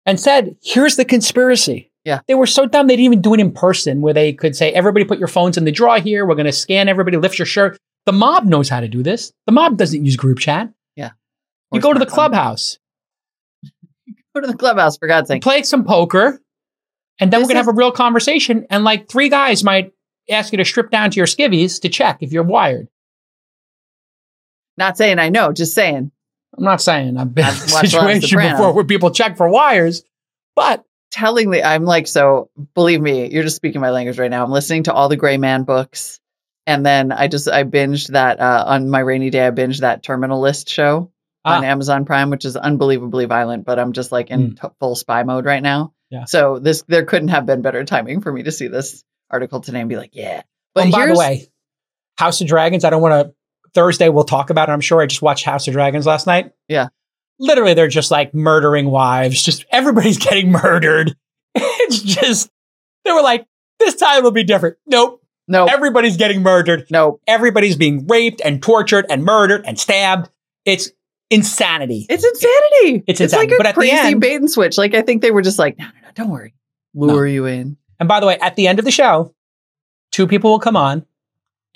and 0.05 0.19
said, 0.19 0.55
"Here's 0.61 0.95
the 0.95 1.05
conspiracy." 1.05 1.91
Yeah. 2.05 2.21
they 2.29 2.35
were 2.35 2.45
so 2.47 2.65
dumb 2.65 2.87
they 2.87 2.95
didn't 2.95 3.03
even 3.05 3.21
do 3.21 3.33
it 3.33 3.41
in 3.41 3.51
person, 3.51 3.99
where 3.99 4.13
they 4.13 4.31
could 4.31 4.55
say, 4.55 4.71
"Everybody, 4.71 5.03
put 5.03 5.19
your 5.19 5.27
phones 5.27 5.57
in 5.57 5.65
the 5.65 5.73
drawer 5.73 5.99
here. 5.99 6.25
We're 6.25 6.35
going 6.35 6.45
to 6.45 6.53
scan 6.53 6.87
everybody. 6.87 7.17
Lift 7.17 7.37
your 7.37 7.45
shirt." 7.45 7.77
The 8.05 8.13
mob 8.13 8.45
knows 8.45 8.69
how 8.69 8.79
to 8.79 8.87
do 8.87 9.03
this. 9.03 9.33
The 9.45 9.51
mob 9.51 9.77
doesn't 9.77 10.05
use 10.05 10.15
group 10.15 10.39
chat. 10.39 10.69
You 11.73 11.79
Or 11.79 11.81
go 11.81 11.91
to 11.91 11.99
the 11.99 12.05
clubhouse, 12.05 12.77
Go 14.33 14.39
to 14.39 14.47
the 14.47 14.55
clubhouse 14.55 14.97
for 14.97 15.05
God's 15.09 15.27
sake. 15.27 15.43
play 15.43 15.63
some 15.63 15.83
poker, 15.83 16.41
and 17.19 17.29
then 17.33 17.41
This 17.41 17.47
we're 17.47 17.53
gonna 17.55 17.59
is- 17.59 17.65
have 17.65 17.75
a 17.75 17.77
real 17.77 17.91
conversation. 17.91 18.65
And 18.69 18.85
like 18.85 19.09
three 19.09 19.27
guys 19.27 19.65
might 19.65 19.91
ask 20.29 20.53
you 20.53 20.57
to 20.59 20.63
strip 20.63 20.89
down 20.91 21.11
to 21.11 21.17
your 21.17 21.25
skivvies 21.25 21.81
to 21.81 21.89
check 21.89 22.19
if 22.21 22.31
you're 22.31 22.43
wired. 22.43 22.87
Not 24.77 24.97
saying 24.97 25.19
I 25.19 25.29
know, 25.29 25.51
just 25.51 25.73
saying. 25.73 26.11
I'm 26.57 26.63
not 26.63 26.81
saying 26.81 27.17
I've 27.17 27.33
been 27.33 27.45
in 27.45 27.51
a 27.51 27.55
situation 27.89 28.39
before 28.51 28.73
where 28.73 28.83
people 28.85 29.11
check 29.11 29.37
for 29.37 29.49
wires, 29.49 30.03
but 30.55 30.83
Tellingly, 31.09 31.63
I'm 31.63 31.85
like, 31.85 32.05
so 32.05 32.49
believe 32.75 32.99
me, 32.99 33.31
you're 33.31 33.43
just 33.43 33.55
speaking 33.55 33.79
my 33.79 33.91
language 33.91 34.19
right 34.19 34.29
now. 34.29 34.43
I'm 34.43 34.51
listening 34.51 34.83
to 34.83 34.93
all 34.93 35.07
the 35.07 35.15
Gray 35.15 35.37
Man 35.37 35.63
books. 35.63 36.19
And 36.67 36.85
then 36.85 37.13
I 37.13 37.29
just, 37.29 37.47
I 37.47 37.63
binged 37.63 38.07
that 38.09 38.41
uh, 38.41 38.65
on 38.67 38.89
my 38.89 38.99
rainy 38.99 39.29
day. 39.29 39.47
I 39.47 39.51
binged 39.51 39.79
that 39.79 40.03
Terminal 40.03 40.41
List 40.41 40.67
show 40.67 41.09
on 41.45 41.63
Ah. 41.63 41.67
Amazon 41.67 42.03
Prime, 42.03 42.29
which 42.29 42.43
is 42.43 42.57
unbelievably 42.57 43.23
violent, 43.23 43.63
but 43.65 43.79
I'm 43.79 43.93
just 43.93 44.11
like 44.11 44.29
in 44.31 44.55
t- 44.55 44.67
full 44.81 44.95
spy 44.95 45.23
mode 45.23 45.45
right 45.45 45.63
now. 45.63 45.93
Yeah. 46.09 46.25
So 46.25 46.59
this, 46.59 46.83
there 46.89 47.05
couldn't 47.05 47.29
have 47.29 47.45
been 47.45 47.61
better 47.61 47.85
timing 47.85 48.19
for 48.19 48.31
me 48.31 48.43
to 48.43 48.51
see 48.51 48.67
this 48.67 49.05
article 49.29 49.61
today 49.61 49.79
and 49.79 49.87
be 49.89 49.95
like, 49.95 50.13
yeah. 50.13 50.41
But 50.75 50.83
and 50.83 50.91
by 50.91 51.05
the 51.07 51.15
way, 51.15 51.47
House 52.17 52.41
of 52.41 52.47
Dragons, 52.47 52.83
I 52.83 52.89
don't 52.89 53.01
want 53.01 53.27
to. 53.29 53.33
Thursday, 53.77 54.09
we'll 54.09 54.23
talk 54.23 54.49
about 54.49 54.69
it. 54.69 54.71
I'm 54.71 54.81
sure 54.81 55.01
I 55.01 55.05
just 55.05 55.21
watched 55.21 55.45
House 55.45 55.67
of 55.67 55.73
Dragons 55.73 56.07
last 56.07 56.25
night. 56.25 56.51
Yeah. 56.67 56.87
Literally, 57.39 57.75
they're 57.75 57.87
just 57.87 58.09
like 58.09 58.33
murdering 58.33 58.89
wives. 58.89 59.43
Just 59.43 59.65
everybody's 59.71 60.17
getting 60.27 60.51
murdered. 60.51 61.15
It's 61.53 62.01
just, 62.01 62.49
they 63.05 63.11
were 63.11 63.21
like, 63.21 63.45
this 63.79 63.93
time 63.93 64.23
will 64.23 64.31
be 64.31 64.43
different. 64.43 64.77
Nope. 64.87 65.21
no, 65.47 65.65
Everybody's 65.67 66.17
getting 66.17 66.41
murdered. 66.41 66.87
no, 66.89 67.19
Everybody's 67.27 67.75
being 67.75 68.07
raped 68.07 68.41
and 68.43 68.63
tortured 68.63 69.05
and 69.11 69.23
murdered 69.23 69.63
and 69.67 69.79
stabbed. 69.79 70.29
It's 70.65 70.89
insanity. 71.29 72.07
It's 72.09 72.25
insanity. 72.25 73.03
It's 73.07 73.19
like 73.19 73.25
insanity. 73.51 73.55
a 73.55 73.57
But 73.63 73.75
crazy 73.75 73.95
end- 73.95 74.21
bait 74.21 74.35
and 74.37 74.49
switch. 74.49 74.75
Like 74.77 74.95
I 74.95 75.03
think 75.03 75.21
they 75.21 75.29
were 75.31 75.43
just 75.43 75.59
like, 75.59 75.77
no, 75.77 75.85
no, 75.85 75.91
no, 76.03 76.07
don't 76.15 76.29
worry, 76.29 76.55
lure 76.95 77.27
you 77.27 77.45
in. 77.45 77.77
And 77.99 78.09
by 78.09 78.19
the 78.19 78.25
way, 78.25 78.39
at 78.39 78.55
the 78.55 78.67
end 78.67 78.79
of 78.79 78.85
the 78.85 78.91
show, 78.91 79.33
two 80.11 80.25
people 80.25 80.49
will 80.51 80.59
come 80.59 80.75
on 80.75 81.05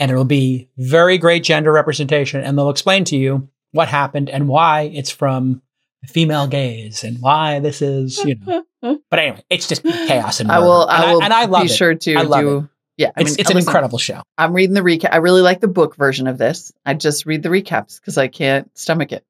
and 0.01 0.09
it'll 0.09 0.25
be 0.25 0.67
very 0.77 1.19
great 1.19 1.43
gender 1.43 1.71
representation 1.71 2.41
and 2.41 2.57
they'll 2.57 2.71
explain 2.71 3.03
to 3.05 3.15
you 3.15 3.47
what 3.71 3.87
happened 3.87 4.29
and 4.31 4.47
why 4.47 4.91
it's 4.93 5.11
from 5.11 5.61
the 6.01 6.07
female 6.07 6.47
gaze 6.47 7.03
and 7.03 7.21
why 7.21 7.59
this 7.59 7.83
is, 7.83 8.17
you 8.25 8.35
know. 8.35 8.65
But 9.11 9.19
anyway, 9.19 9.43
it's 9.51 9.67
just 9.67 9.83
chaos 9.83 10.39
and 10.39 10.51
I 10.51 10.55
murder. 10.55 10.65
will. 10.67 10.89
and 10.89 11.03
I 11.03 11.13
will. 11.13 11.21
and 11.23 11.33
I 11.33 11.45
love 11.45 11.61
be 11.61 11.71
it. 11.71 11.75
sure 11.75 11.93
to 11.93 12.15
I 12.15 12.23
love 12.23 12.41
do. 12.41 12.69
Yeah, 12.97 13.11
I 13.15 13.21
it's 13.21 13.31
mean, 13.31 13.39
it's 13.41 13.49
an 13.51 13.55
listen, 13.57 13.69
incredible 13.69 13.99
show. 13.99 14.23
I'm 14.39 14.53
reading 14.53 14.73
the 14.73 14.81
recap. 14.81 15.09
I 15.11 15.17
really 15.17 15.41
like 15.43 15.59
the 15.59 15.67
book 15.67 15.95
version 15.95 16.25
of 16.25 16.39
this. 16.39 16.71
I 16.83 16.95
just 16.95 17.27
read 17.27 17.43
the 17.43 17.49
recaps 17.49 17.99
because 18.01 18.17
I 18.17 18.27
can't 18.27 18.75
stomach 18.75 19.11
it. 19.11 19.23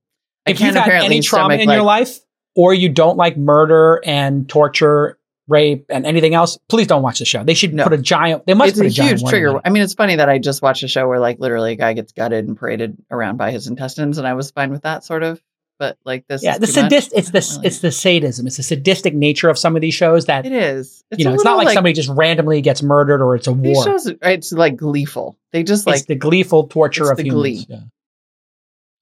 I 0.48 0.52
If 0.52 0.58
can't 0.60 0.74
you've 0.76 0.84
had 0.86 1.04
any 1.04 1.20
trauma 1.20 1.56
in 1.56 1.68
like, 1.68 1.76
your 1.76 1.84
life 1.84 2.20
or 2.56 2.74
you 2.74 2.88
don't 2.88 3.18
like 3.18 3.36
murder 3.36 4.02
and 4.06 4.48
torture, 4.48 5.18
rape 5.52 5.86
and 5.90 6.06
anything 6.06 6.34
else, 6.34 6.58
please 6.70 6.88
don't 6.88 7.04
watch 7.04 7.20
the 7.20 7.26
show. 7.26 7.44
They 7.44 7.54
should 7.54 7.74
No. 7.74 7.84
put 7.84 7.94
a 7.94 7.98
giant, 7.98 8.46
they 8.48 8.54
must 8.54 8.70
It's 8.70 8.80
put 8.80 8.86
a 8.98 9.02
a, 9.02 9.06
huge 9.08 9.24
trigger. 9.24 9.60
I 9.64 9.70
mean, 9.70 9.84
it's 9.84 9.94
funny 9.94 10.16
that 10.16 10.30
I 10.30 10.40
just 10.40 10.62
watched 10.62 10.84
a 10.84 10.88
show 10.88 11.08
where 11.08 11.20
like 11.20 11.40
literally 11.40 11.74
a 11.74 11.76
guy 11.76 11.94
gets 11.94 12.12
gutted 12.14 12.48
and 12.48 12.58
paraded 12.58 12.98
around 13.12 13.38
by 13.38 13.52
his 13.52 13.68
intestines, 13.68 14.18
and 14.18 14.26
I 14.28 14.34
was 14.34 14.52
fine 14.52 14.72
with 14.72 14.84
that 14.84 15.04
sort 15.04 15.24
of. 15.24 15.42
But 15.80 15.98
like 16.06 16.28
this, 16.28 16.44
Yeah, 16.44 16.54
is 16.54 16.60
the 16.60 16.82
much. 16.84 16.92
sadist, 16.92 17.12
it's 17.16 17.32
the 17.32 17.56
Really. 17.56 17.68
it's 17.68 17.80
the 17.80 17.92
sadism. 17.92 18.46
It's 18.48 18.58
the 18.58 18.64
sadistic 18.64 19.16
nature 19.16 19.50
of 19.50 19.58
some 19.58 19.76
of 19.76 19.82
these 19.82 19.96
shows 19.96 20.26
that 20.28 20.46
It 20.46 20.52
is. 20.52 21.04
It's 21.10 21.18
you 21.20 21.26
know, 21.26 21.34
it's 21.34 21.44
not 21.44 21.58
little, 21.58 21.66
like, 21.66 21.74
somebody 21.74 21.94
just 21.94 22.10
randomly 22.10 22.62
gets 22.62 22.84
murdered 22.84 23.20
or 23.20 23.36
it's 23.36 23.48
a 23.48 23.54
These 23.54 23.76
war. 23.78 23.84
shows, 23.86 24.06
it's 24.22 24.52
like 24.54 24.78
gleeful. 24.78 25.38
They 25.52 25.64
just 25.64 25.82
it's 25.82 25.88
like 25.88 26.06
the 26.06 26.14
gleeful 26.16 26.68
torture 26.68 27.04
it's 27.04 27.12
of 27.12 27.18
the 27.18 27.24
humans. 27.24 27.42
glee. 27.42 27.66
Yeah. 27.68 27.80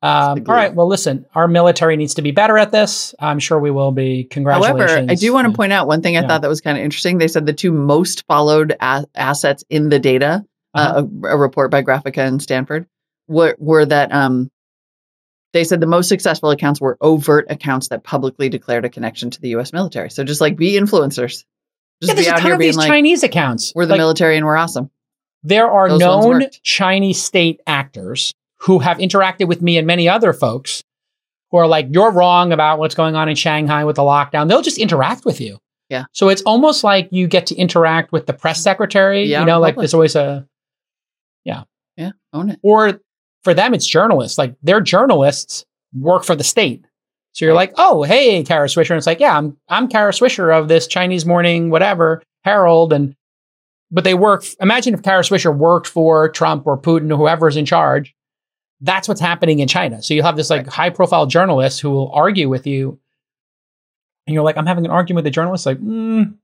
Um, 0.02 0.43
all 0.47 0.56
right. 0.56 0.74
Well, 0.74 0.88
listen, 0.88 1.26
our 1.36 1.47
military 1.47 1.97
needs 1.97 2.14
to 2.14 2.22
be 2.22 2.32
better 2.32 2.58
at 2.58 2.72
this. 2.72 3.14
I'm 3.20 3.39
sure 3.39 3.60
we 3.60 3.70
will 3.72 3.91
be. 3.91 4.24
Congratulations. 4.26 4.91
However, 4.91 5.12
I 5.12 5.16
do 5.16 5.34
want 5.34 5.47
to 5.47 5.54
point 5.54 5.74
out 5.74 5.88
one 5.88 6.02
thing 6.02 6.16
I 6.16 6.22
Yeah. 6.22 6.28
thought 6.28 6.41
that 6.41 6.47
was 6.47 6.62
kind 6.62 6.78
of 6.78 6.84
interesting. 6.84 7.18
They 7.18 7.28
said 7.28 7.45
the 7.45 7.52
two 7.54 7.72
most 7.74 8.26
followed 8.28 8.76
a- 8.80 9.06
assets 9.16 9.64
in 9.70 9.89
the 9.89 10.00
data, 10.00 10.45
Uh-huh. 10.74 11.00
uh, 11.00 11.04
a, 11.30 11.34
a 11.34 11.38
report 11.38 11.70
by 11.72 11.84
Graphika 11.84 12.20
and 12.26 12.41
Stanford, 12.41 12.88
were, 13.28 13.58
were 13.60 13.86
that 13.86 14.14
um, 14.14 14.50
they 15.52 15.66
said 15.66 15.82
the 15.82 15.88
most 15.88 16.08
successful 16.08 16.50
accounts 16.52 16.80
were 16.80 16.97
overt 17.02 17.47
accounts 17.50 17.89
that 17.89 18.04
publicly 18.06 18.47
declared 18.47 18.86
a 18.86 18.89
connection 18.89 19.30
to 19.32 19.41
the 19.41 19.50
U.S. 19.50 19.74
military. 19.74 20.10
So 20.10 20.24
just 20.24 20.39
like 20.39 20.56
be 20.56 20.80
influencers, 20.80 21.43
Yeah, 22.00 22.14
just 22.14 22.16
there's 22.16 22.28
be 22.28 22.30
a 22.30 22.34
out 22.36 22.39
ton 22.39 22.52
of 22.54 22.60
these 22.60 22.78
like, 22.78 22.88
Chinese 22.88 23.24
accounts. 23.24 23.74
"We're 23.76 23.86
the 23.86 23.93
Like, 23.93 23.97
military 24.00 24.38
and 24.38 24.45
we're 24.45 24.56
awesome." 24.56 24.91
There 25.43 25.70
are 25.70 25.89
Those 25.89 26.00
known. 26.00 26.45
Chinese 26.64 27.22
state 27.22 27.60
actors 27.68 28.34
who 28.62 28.80
have 28.80 28.97
interacted 28.97 29.47
with 29.47 29.62
me 29.62 29.78
and 29.78 29.88
many 29.88 30.07
other 30.10 30.34
folks 30.34 30.84
who 31.51 31.57
are 31.57 31.68
like, 31.68 31.88
you're 31.91 32.12
wrong 32.12 32.51
about 32.51 32.78
what's 32.80 32.95
going 32.95 33.16
on 33.16 33.30
in 33.30 33.36
Shanghai 33.36 33.84
with 33.86 33.95
the 33.95 34.01
lockdown. 34.03 34.47
They'll 34.47 34.62
just 34.62 34.78
interact 34.78 35.26
with 35.26 35.41
you. 35.41 35.57
Yeah. 35.89 36.05
So 36.12 36.30
it's 36.30 36.43
almost 36.43 36.84
like 36.84 37.07
you 37.12 37.28
get 37.28 37.47
to 37.47 37.55
interact 37.55 38.12
with 38.12 38.28
the 38.28 38.34
press 38.34 38.62
secretary. 38.62 39.24
Yeah, 39.26 39.39
you 39.39 39.45
know, 39.47 39.60
like 39.60 39.76
there's 39.76 39.93
always 39.95 40.16
a, 40.16 40.45
Yeah, 41.45 41.64
Yeah. 41.97 42.12
own 42.34 42.51
it. 42.51 42.60
or 42.62 42.99
for 43.43 43.53
them, 43.53 43.74
it's 43.74 43.88
journalists. 43.88 44.38
Like 44.38 44.55
their 44.62 44.82
journalists 44.82 45.66
work 45.97 46.24
for 46.24 46.36
the 46.36 46.43
state. 46.43 46.86
So 47.32 47.45
you're 47.45 47.53
like, 47.55 47.74
oh, 47.78 48.03
hey, 48.03 48.43
Kara 48.43 48.68
Swisher. 48.68 48.91
And 48.91 48.97
it's 48.97 49.07
like, 49.07 49.20
yeah, 49.20 49.38
I'm 49.38 49.57
I'm 49.70 49.88
Kara 49.88 50.12
Swisher 50.12 50.55
of 50.55 50.68
this 50.68 50.86
Chinese 50.88 51.26
morning, 51.26 51.70
whatever, 51.70 52.22
Herald. 52.43 52.91
And 52.93 53.16
but 53.89 54.03
they 54.03 54.14
work. 54.14 54.43
Imagine 54.60 54.93
if 54.93 55.01
Kara 55.01 55.24
Swisher 55.24 55.55
worked 55.55 55.88
for 55.88 56.30
Trump 56.30 56.68
or 56.68 56.78
Putin 56.78 57.12
or 57.12 57.18
whoever's 57.18 57.55
in 57.55 57.66
charge. 57.66 58.14
That's 58.82 59.07
what's 59.07 59.19
happening 59.21 59.59
in 59.59 59.67
China. 59.67 60.01
So 60.01 60.13
you'll 60.13 60.25
have 60.25 60.38
this 60.38 60.49
like 60.49 60.67
high 60.67 60.89
profile 60.89 61.25
journalist 61.25 61.82
who 61.82 61.89
will 61.89 62.11
argue 62.13 62.47
with 62.49 62.65
you. 62.65 62.99
And 64.25 64.34
you're 64.34 64.43
like, 64.43 64.57
I'm 64.57 64.65
having 64.65 64.86
an 64.86 64.91
argument 64.91 65.17
with 65.17 65.25
the 65.25 65.32
journalist, 65.36 65.65
like, 65.65 65.80
mm, 65.80 66.36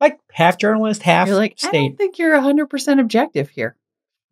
like 0.00 0.18
half 0.32 0.56
journalist, 0.56 1.02
half 1.02 1.26
You're 1.28 1.36
like, 1.36 1.58
I 1.64 1.68
state. 1.68 1.88
don't 1.88 1.96
think 1.96 2.18
you're 2.18 2.38
hundred 2.40 2.66
percent 2.70 3.00
objective 3.00 3.48
here. 3.50 3.76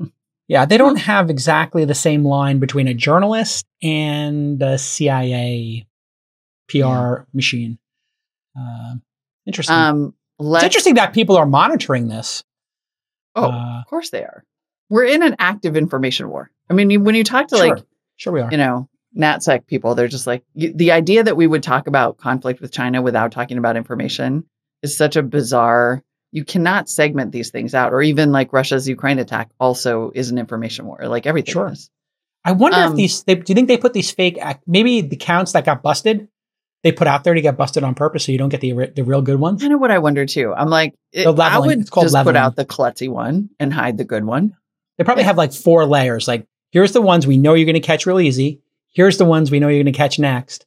Yeah, 0.46 0.66
they 0.66 0.76
don't 0.76 0.96
have 0.96 1.30
exactly 1.30 1.86
the 1.86 1.94
same 1.94 2.22
line 2.22 2.58
between 2.58 2.86
a 2.86 2.92
journalist 2.92 3.64
and 3.82 4.62
a 4.62 4.76
CIA 4.76 5.86
PR 6.68 6.76
Yeah. 6.76 7.14
machine. 7.32 7.78
Uh, 8.58 8.96
interesting. 9.46 9.74
Um, 9.74 10.14
it's 10.38 10.46
let's, 10.46 10.64
interesting 10.64 10.94
that 10.96 11.14
people 11.14 11.36
are 11.38 11.46
monitoring 11.46 12.08
this. 12.08 12.44
Oh, 13.34 13.50
Uh, 13.52 13.80
of 13.80 13.86
course 13.88 14.10
they 14.10 14.22
are. 14.22 14.44
We're 14.90 15.06
in 15.06 15.22
an 15.22 15.36
active 15.38 15.78
information 15.78 16.28
war. 16.28 16.50
I 16.70 16.74
mean, 16.74 17.04
when 17.04 17.14
you 17.14 17.24
talk 17.24 17.48
to 17.48 17.56
sure, 17.56 17.76
like 17.76 17.84
sure 18.16 18.32
we 18.32 18.40
are. 18.40 18.50
you 18.50 18.56
know, 18.56 18.88
NatSec 19.16 19.66
people, 19.66 19.94
they're 19.94 20.08
just 20.08 20.26
like, 20.26 20.42
the 20.54 20.92
idea 20.92 21.22
that 21.22 21.36
we 21.36 21.46
would 21.46 21.62
talk 21.62 21.86
about 21.86 22.16
conflict 22.18 22.60
with 22.60 22.72
China 22.72 23.02
without 23.02 23.32
talking 23.32 23.58
about 23.58 23.76
information 23.76 24.44
is 24.82 24.96
such 24.96 25.16
a 25.16 25.22
bizarre, 25.22 26.02
you 26.32 26.44
cannot 26.44 26.88
segment 26.88 27.30
these 27.32 27.50
things 27.50 27.74
out. 27.74 27.92
Or 27.92 28.02
even 28.02 28.32
like 28.32 28.52
Russia's 28.52 28.88
Ukraine 28.88 29.18
attack 29.18 29.50
also 29.60 30.10
is 30.14 30.30
an 30.30 30.38
information 30.38 30.86
war, 30.86 30.98
like 31.06 31.26
everything 31.26 31.52
Sure. 31.52 31.68
is. 31.70 31.90
I 32.44 32.52
wonder 32.52 32.78
if 32.78 32.84
Um, 32.90 32.96
these. 32.96 33.22
They, 33.22 33.36
do 33.36 33.44
you 33.48 33.54
think 33.54 33.68
they 33.68 33.78
put 33.78 33.92
these 33.94 34.10
fake? 34.10 34.38
Maybe 34.66 35.00
the 35.00 35.16
counts 35.16 35.52
that 35.52 35.64
got 35.64 35.82
busted, 35.82 36.28
they 36.82 36.92
put 36.92 37.06
out 37.06 37.24
there 37.24 37.32
to 37.32 37.40
get 37.40 37.56
busted 37.56 37.82
on 37.84 37.94
purpose, 37.94 38.24
so 38.26 38.32
you 38.32 38.36
don't 38.38 38.50
get 38.50 38.60
the 38.60 38.90
the 38.94 39.02
real 39.02 39.22
good 39.22 39.40
ones. 39.40 39.62
Kind 39.62 39.72
of 39.72 39.80
what 39.80 39.90
I 39.90 39.98
wonder 39.98 40.26
too. 40.26 40.52
I'm 40.54 40.68
like, 40.68 40.94
it, 41.12 41.26
I 41.26 41.58
would 41.58 41.80
It's 41.80 41.88
called 41.88 42.04
just 42.04 42.14
leveling. 42.14 42.34
put 42.34 42.38
out 42.38 42.56
the 42.56 42.66
klutzy 42.66 43.08
one 43.08 43.48
and 43.58 43.72
hide 43.72 43.96
the 43.96 44.04
good 44.04 44.24
one. 44.26 44.54
They 44.98 45.04
probably 45.04 45.24
have 45.24 45.38
like 45.38 45.54
four 45.54 45.86
layers. 45.86 46.28
Like 46.28 46.46
here's 46.74 46.92
the 46.92 47.00
ones 47.00 47.24
we 47.26 47.38
know 47.38 47.54
you're 47.54 47.64
going 47.64 47.74
to 47.74 47.80
catch 47.80 48.04
real 48.04 48.20
easy. 48.20 48.60
Here's 48.90 49.16
the 49.16 49.24
ones 49.24 49.50
we 49.50 49.60
know 49.60 49.68
you're 49.68 49.82
going 49.82 49.92
to 49.92 49.96
catch 49.96 50.18
next. 50.18 50.66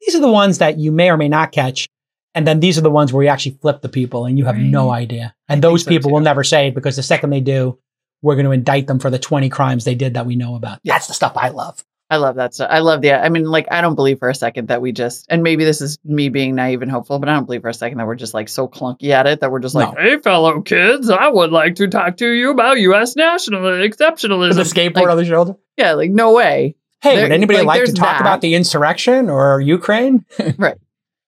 These 0.00 0.16
are 0.16 0.20
the 0.20 0.32
ones 0.32 0.58
that 0.58 0.78
you 0.78 0.90
may 0.90 1.10
or 1.10 1.18
may 1.18 1.28
not 1.28 1.52
catch. 1.52 1.86
And 2.34 2.46
then 2.46 2.60
these 2.60 2.78
are 2.78 2.82
the 2.82 2.90
ones 2.90 3.12
where 3.12 3.22
you 3.22 3.28
actually 3.28 3.58
flip 3.60 3.82
the 3.82 3.90
people 3.90 4.24
and 4.24 4.38
you 4.38 4.46
have 4.46 4.56
no 4.56 4.90
idea. 4.90 5.34
And 5.48 5.62
think 5.62 5.70
those 5.70 5.84
so, 5.84 5.90
people 5.90 6.10
will 6.10 6.20
never 6.20 6.42
say 6.42 6.68
it 6.68 6.74
because 6.74 6.96
the 6.96 7.02
second 7.02 7.28
they 7.28 7.40
do, 7.40 7.78
we're 8.22 8.34
going 8.34 8.46
to 8.46 8.52
indict 8.52 8.86
them 8.86 8.98
for 8.98 9.10
the 9.10 9.18
20 9.18 9.50
crimes 9.50 9.84
they 9.84 9.94
did 9.94 10.14
that 10.14 10.24
we 10.24 10.36
know 10.36 10.54
about. 10.54 10.80
Yeah. 10.82 10.94
That's 10.94 11.08
the 11.08 11.14
stuff 11.14 11.34
I 11.36 11.50
love. 11.50 11.84
I 12.12 12.16
love 12.16 12.36
that 12.36 12.52
stuff. 12.54 12.68
I 12.70 12.80
love 12.80 13.00
the, 13.00 13.12
I 13.14 13.28
mean, 13.30 13.44
like, 13.44 13.68
I 13.70 13.80
don't 13.80 13.94
believe 13.94 14.18
for 14.18 14.28
a 14.28 14.34
second 14.34 14.68
that 14.68 14.82
we 14.82 14.92
just, 14.92 15.24
and 15.30 15.42
maybe 15.42 15.64
this 15.64 15.80
is 15.80 15.98
me 16.04 16.28
being 16.28 16.54
naive 16.54 16.82
and 16.82 16.90
hopeful, 16.90 17.18
but 17.18 17.28
I 17.30 17.32
don't 17.34 17.46
believe 17.46 17.62
for 17.62 17.70
a 17.70 17.74
second 17.74 17.98
that 17.98 18.06
we're 18.06 18.16
just 18.16 18.34
like 18.34 18.48
so 18.50 18.68
clunky 18.68 19.08
at 19.10 19.26
it 19.26 19.40
that 19.40 19.50
we're 19.50 19.60
just 19.60 19.74
like, 19.74 19.94
No. 19.96 20.00
hey, 20.02 20.18
fellow 20.18 20.60
kids, 20.60 21.08
I 21.08 21.28
would 21.28 21.52
like 21.52 21.76
to 21.76 21.88
talk 21.88 22.18
to 22.18 22.28
you 22.30 22.50
about 22.50 22.78
U.S. 22.80 23.16
national 23.16 23.62
exceptionalism. 23.62 24.56
The 24.56 24.62
skateboard 24.64 24.96
Like, 24.96 25.08
on 25.08 25.16
the 25.16 25.24
shoulder. 25.24 25.54
yeah, 25.78 25.92
like, 25.94 26.10
no 26.10 26.34
way. 26.34 26.76
Hey, 27.00 27.16
There- 27.16 27.24
would 27.24 27.32
anybody 27.32 27.60
like, 27.60 27.66
like, 27.80 27.84
to 27.86 27.92
talk 27.94 28.18
that. 28.18 28.20
about 28.20 28.40
the 28.42 28.54
insurrection 28.54 29.30
or 29.30 29.60
Ukraine? 29.60 30.24
Right. 30.58 30.76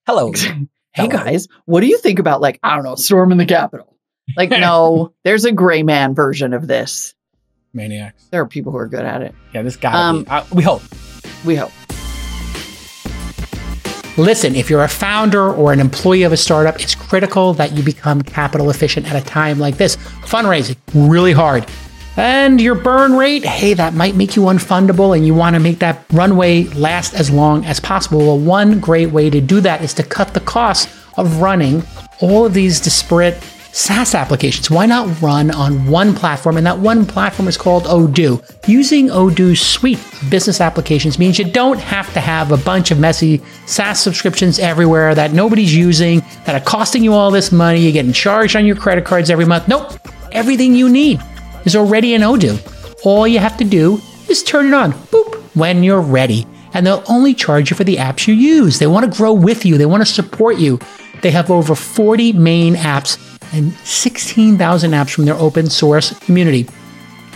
Hello. 0.07 0.33
hey, 0.37 0.67
Hello. 0.95 1.09
guys, 1.09 1.49
what 1.65 1.81
do 1.81 1.87
you 1.87 1.97
think 1.99 2.19
about, 2.19 2.41
like, 2.43 2.61
I 2.63 2.75
don't 2.75 2.85
know, 2.85 2.95
storming 2.95 3.39
the 3.39 3.47
Capitol? 3.47 3.97
Like, 4.37 4.51
no, 4.51 5.15
there's 5.25 5.47
a 5.47 5.53
gray 5.53 5.83
man 5.83 6.15
version 6.15 6.53
of 6.53 6.67
this. 6.67 7.15
Maniacs. 7.75 8.25
There 8.31 8.41
are 8.41 8.47
people 8.47 8.73
who 8.73 8.79
are 8.79 8.89
good 8.89 9.05
at 9.05 9.23
it. 9.23 9.35
Yeah, 9.53 9.63
this 9.63 9.77
guy. 9.77 9.93
Um, 9.93 10.27
uh, 10.29 10.45
we 10.53 10.63
hope. 10.63 10.83
We 11.45 11.57
hope. 11.57 11.73
Listen, 14.17 14.55
if 14.55 14.71
you're 14.71 14.85
a 14.85 14.89
founder 14.89 15.53
or 15.53 15.73
an 15.73 15.81
employee 15.81 16.23
of 16.23 16.33
a 16.33 16.37
startup, 16.37 16.81
it's 16.81 16.95
critical 16.95 17.53
that 17.55 17.73
you 17.73 17.83
become 17.83 18.23
capital 18.23 18.71
efficient 18.71 19.11
at 19.13 19.21
a 19.21 19.27
time 19.27 19.59
like 19.59 19.77
this. 19.77 19.97
Fundraising, 19.97 20.77
really 20.95 21.33
hard. 21.33 21.67
And 22.17 22.61
your 22.61 22.77
burn 22.77 23.15
rate, 23.15 23.45
hey, 23.45 23.75
that 23.75 23.95
might 23.95 24.15
make 24.15 24.37
you 24.37 24.43
unfundable 24.43 25.17
and 25.17 25.27
you 25.27 25.35
want 25.35 25.55
to 25.55 25.61
make 25.61 25.81
that 25.81 26.05
runway 26.13 26.63
last 26.75 27.15
as 27.15 27.29
long 27.29 27.65
as 27.65 27.81
possible. 27.81 28.19
Well, 28.19 28.39
one 28.39 28.79
great 28.79 29.11
way 29.11 29.31
to 29.31 29.41
do 29.41 29.61
that 29.63 29.83
is 29.83 29.93
to 29.95 30.05
cut 30.05 30.33
the 30.33 30.41
cost 30.41 30.89
of 31.17 31.41
running 31.41 31.83
all 32.21 32.47
of 32.47 32.55
these 32.55 32.79
disparate 32.81 33.35
SaaS 33.75 34.15
applications. 34.15 34.71
Why 34.71 34.87
not 34.87 35.21
run 35.21 35.51
on 35.51 35.87
one 35.87 36.15
platform? 36.15 36.57
And 36.57 36.65
that 36.65 36.79
one 36.79 37.05
platform 37.05 37.49
is 37.49 37.57
called 37.57 37.85
Odoo. 37.85 38.41
Using 38.69 39.09
Odoo's 39.09 39.61
suite 39.61 39.99
of 39.99 40.31
business 40.31 40.61
applications 40.61 41.19
means 41.19 41.41
you 41.41 41.45
don't 41.45 41.81
have 41.81 42.13
to 42.15 42.21
have 42.21 42.53
a 42.53 42.57
bunch 42.57 42.93
of 42.93 43.01
messy 43.01 43.43
SaaS 43.67 43.99
subscriptions 43.99 44.61
everywhere 44.61 45.17
that 45.17 45.33
nobody's 45.33 45.75
using, 45.75 46.21
that 46.47 46.55
are 46.55 46.65
costing 46.65 47.03
you 47.03 47.15
all 47.15 47.33
this 47.33 47.51
money. 47.51 47.81
You're 47.81 47.93
getting 47.93 48.13
charged 48.13 48.55
on 48.55 48.65
your 48.65 48.77
credit 48.77 49.05
cards 49.05 49.29
every 49.29 49.45
month. 49.45 49.67
Nope. 49.67 49.93
Everything 50.31 50.77
you 50.77 50.89
need 50.89 51.21
is 51.65 51.75
already 51.75 52.15
in 52.15 52.23
Odoo. 52.23 52.57
All 53.05 53.27
you 53.27 53.41
have 53.41 53.57
to 53.57 53.65
do 53.65 54.01
is 54.29 54.45
turn 54.45 54.69
it 54.69 54.75
on, 54.75 54.93
boop, 54.93 55.35
when 55.57 55.83
you're 55.83 56.01
ready. 56.01 56.47
And 56.75 56.87
they'll 56.87 57.03
only 57.09 57.35
charge 57.35 57.71
you 57.71 57.77
for 57.77 57.85
the 57.85 57.97
apps 57.97 58.29
you 58.29 58.35
use. 58.35 58.79
They 58.79 58.87
want 58.87 59.11
to 59.11 59.19
grow 59.19 59.33
with 59.33 59.67
you, 59.67 59.79
they 59.79 59.87
want 59.87 60.03
to 60.03 60.13
support 60.13 60.59
you. 60.59 60.79
They 61.23 61.31
have 61.31 61.51
over 61.51 61.75
40 61.75 62.35
main 62.35 62.75
apps 62.75 63.17
and 63.53 63.73
16,000 63.79 64.91
apps 64.93 65.11
from 65.11 65.25
their 65.25 65.35
open 65.35 65.69
source 65.69 66.19
community. 66.21 66.67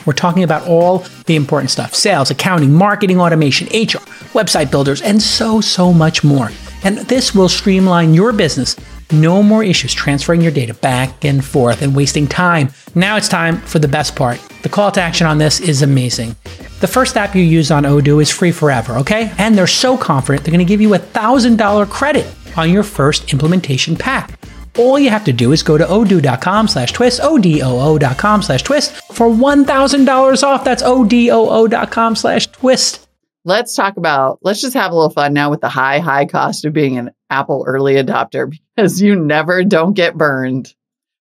We're 0.07 0.15
talking 0.15 0.43
about 0.43 0.67
all 0.67 1.05
the 1.27 1.37
important 1.37 1.71
stuff 1.71 1.95
sales, 1.95 2.31
accounting, 2.31 2.73
marketing, 2.73 3.21
automation, 3.21 3.67
HR, 3.69 4.01
website 4.33 4.71
builders, 4.71 5.03
and 5.03 5.21
so, 5.21 5.61
so 5.61 5.93
much 5.93 6.25
more. 6.25 6.51
And 6.85 6.99
this 6.99 7.35
will 7.35 7.49
streamline 7.49 8.15
your 8.15 8.33
business. 8.33 8.77
No 9.11 9.43
more 9.43 9.65
issues 9.65 9.93
transferring 9.93 10.41
your 10.41 10.53
data 10.53 10.75
back 10.75 11.25
and 11.25 11.45
forth 11.45 11.83
and 11.83 11.97
wasting 11.97 12.27
time. 12.27 12.71
Now 12.95 13.17
it's 13.17 13.29
time 13.29 13.59
for 13.59 13.79
the 13.79 13.89
best 13.89 14.15
part. 14.15 14.41
The 14.63 14.69
call 14.69 14.91
to 14.93 15.01
action 15.01 15.27
on 15.27 15.39
this 15.39 15.61
is 15.61 15.83
amazing. 15.83 16.37
The 16.81 16.87
first 16.87 17.17
app 17.17 17.35
you 17.35 17.43
use 17.43 17.71
on 17.71 17.83
Odoo 17.83 18.23
is 18.23 18.31
free 18.31 18.53
forever, 18.53 18.97
okay? 18.99 19.33
And 19.39 19.57
they're 19.57 19.67
so 19.67 19.97
confident 19.97 20.45
they're 20.45 20.57
to 20.57 20.65
give 20.65 20.81
you 20.81 20.95
a 20.95 20.99
$1,000 20.99 21.91
credit 21.91 22.27
on 22.57 22.71
your 22.71 22.83
first 22.83 23.33
implementation 23.33 23.97
pack. 23.97 24.39
All 24.79 24.99
you 24.99 25.11
have 25.11 25.25
to 25.25 25.33
do 25.33 25.53
is 25.53 25.65
go 25.65 25.77
to 25.77 25.85
odoo.com 25.85 26.69
slash 26.69 26.93
twist, 26.93 27.21
O-D-O-O.com 27.23 28.43
slash 28.43 28.63
twist 28.63 28.93
for 29.13 29.27
$1,000 29.27 30.43
off. 30.45 30.65
That's 30.65 30.83
O-D-O-O.com 30.85 32.17
slash 32.17 32.47
twist. 32.47 33.09
Let's 33.45 33.75
talk 33.75 33.97
about, 33.97 34.39
let's 34.43 34.61
just 34.61 34.75
have 34.75 34.93
a 34.93 34.95
little 34.95 35.11
fun 35.11 35.33
now 35.33 35.51
with 35.51 35.61
the 35.61 35.69
high, 35.69 35.99
high 35.99 36.27
cost 36.27 36.65
of 36.65 36.73
being 36.73 36.97
an 36.97 37.11
Apple 37.29 37.65
early 37.67 37.95
adopter 37.95 38.55
because 38.77 39.03
you 39.03 39.17
never 39.17 39.65
don't 39.65 39.95
get 39.95 40.15
burned 40.17 40.73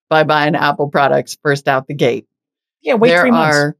by 0.09 0.23
buying 0.23 0.55
Apple 0.55 0.89
products 0.89 1.37
first 1.41 1.67
out 1.67 1.87
the 1.87 1.93
gate. 1.93 2.27
Yeah, 2.81 2.93
wait 2.93 3.09
there 3.09 3.21
three 3.21 3.31
months. 3.31 3.57
are 3.57 3.77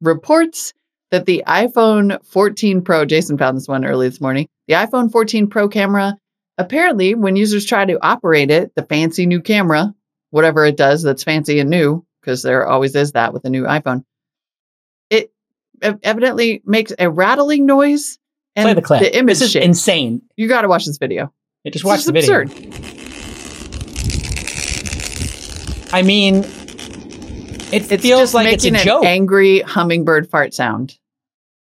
reports 0.00 0.72
that 1.10 1.26
the 1.26 1.44
iPhone 1.46 2.24
14 2.24 2.82
Pro, 2.82 3.04
Jason 3.04 3.36
found 3.36 3.56
this 3.56 3.68
one 3.68 3.84
early 3.84 4.08
this 4.08 4.20
morning, 4.20 4.48
the 4.66 4.74
iPhone 4.74 5.10
14 5.12 5.48
Pro 5.48 5.68
camera, 5.68 6.16
apparently, 6.58 7.14
when 7.14 7.36
users 7.36 7.64
try 7.64 7.84
to 7.84 7.98
operate 8.04 8.50
it, 8.50 8.74
the 8.74 8.82
fancy 8.82 9.24
new 9.26 9.40
camera, 9.40 9.94
whatever 10.30 10.66
it 10.66 10.76
does 10.76 11.02
that's 11.02 11.22
fancy 11.24 11.60
and 11.60 11.70
new, 11.70 12.04
because 12.20 12.42
there 12.42 12.66
always 12.66 12.94
is 12.94 13.12
that 13.12 13.32
with 13.32 13.44
a 13.44 13.50
new 13.50 13.64
iPhone, 13.64 14.04
it 15.10 15.32
evidently 16.02 16.60
makes 16.66 16.92
a 16.98 17.08
rattling 17.10 17.64
noise 17.64 18.18
and 18.56 18.66
Play 18.66 18.74
the 18.74 18.82
clip. 18.82 19.02
image 19.14 19.38
this 19.38 19.42
is 19.42 19.50
shakes. 19.52 19.64
insane. 19.64 20.22
you 20.36 20.48
got 20.48 20.62
to 20.62 20.68
watch 20.68 20.84
this 20.84 20.98
video. 20.98 21.32
Yeah, 21.64 21.70
just 21.70 21.84
watch 21.84 22.04
just 22.04 22.06
the 22.08 22.12
video. 22.12 22.42
absurd. 22.42 22.84
I 25.92 26.02
mean, 26.02 26.44
it 27.72 27.90
It's 27.90 28.02
feels 28.02 28.34
like 28.34 28.52
it's 28.52 28.64
a 28.64 28.70
joke. 28.72 29.02
an 29.04 29.08
angry 29.08 29.60
hummingbird 29.60 30.28
fart 30.28 30.52
sound. 30.52 30.98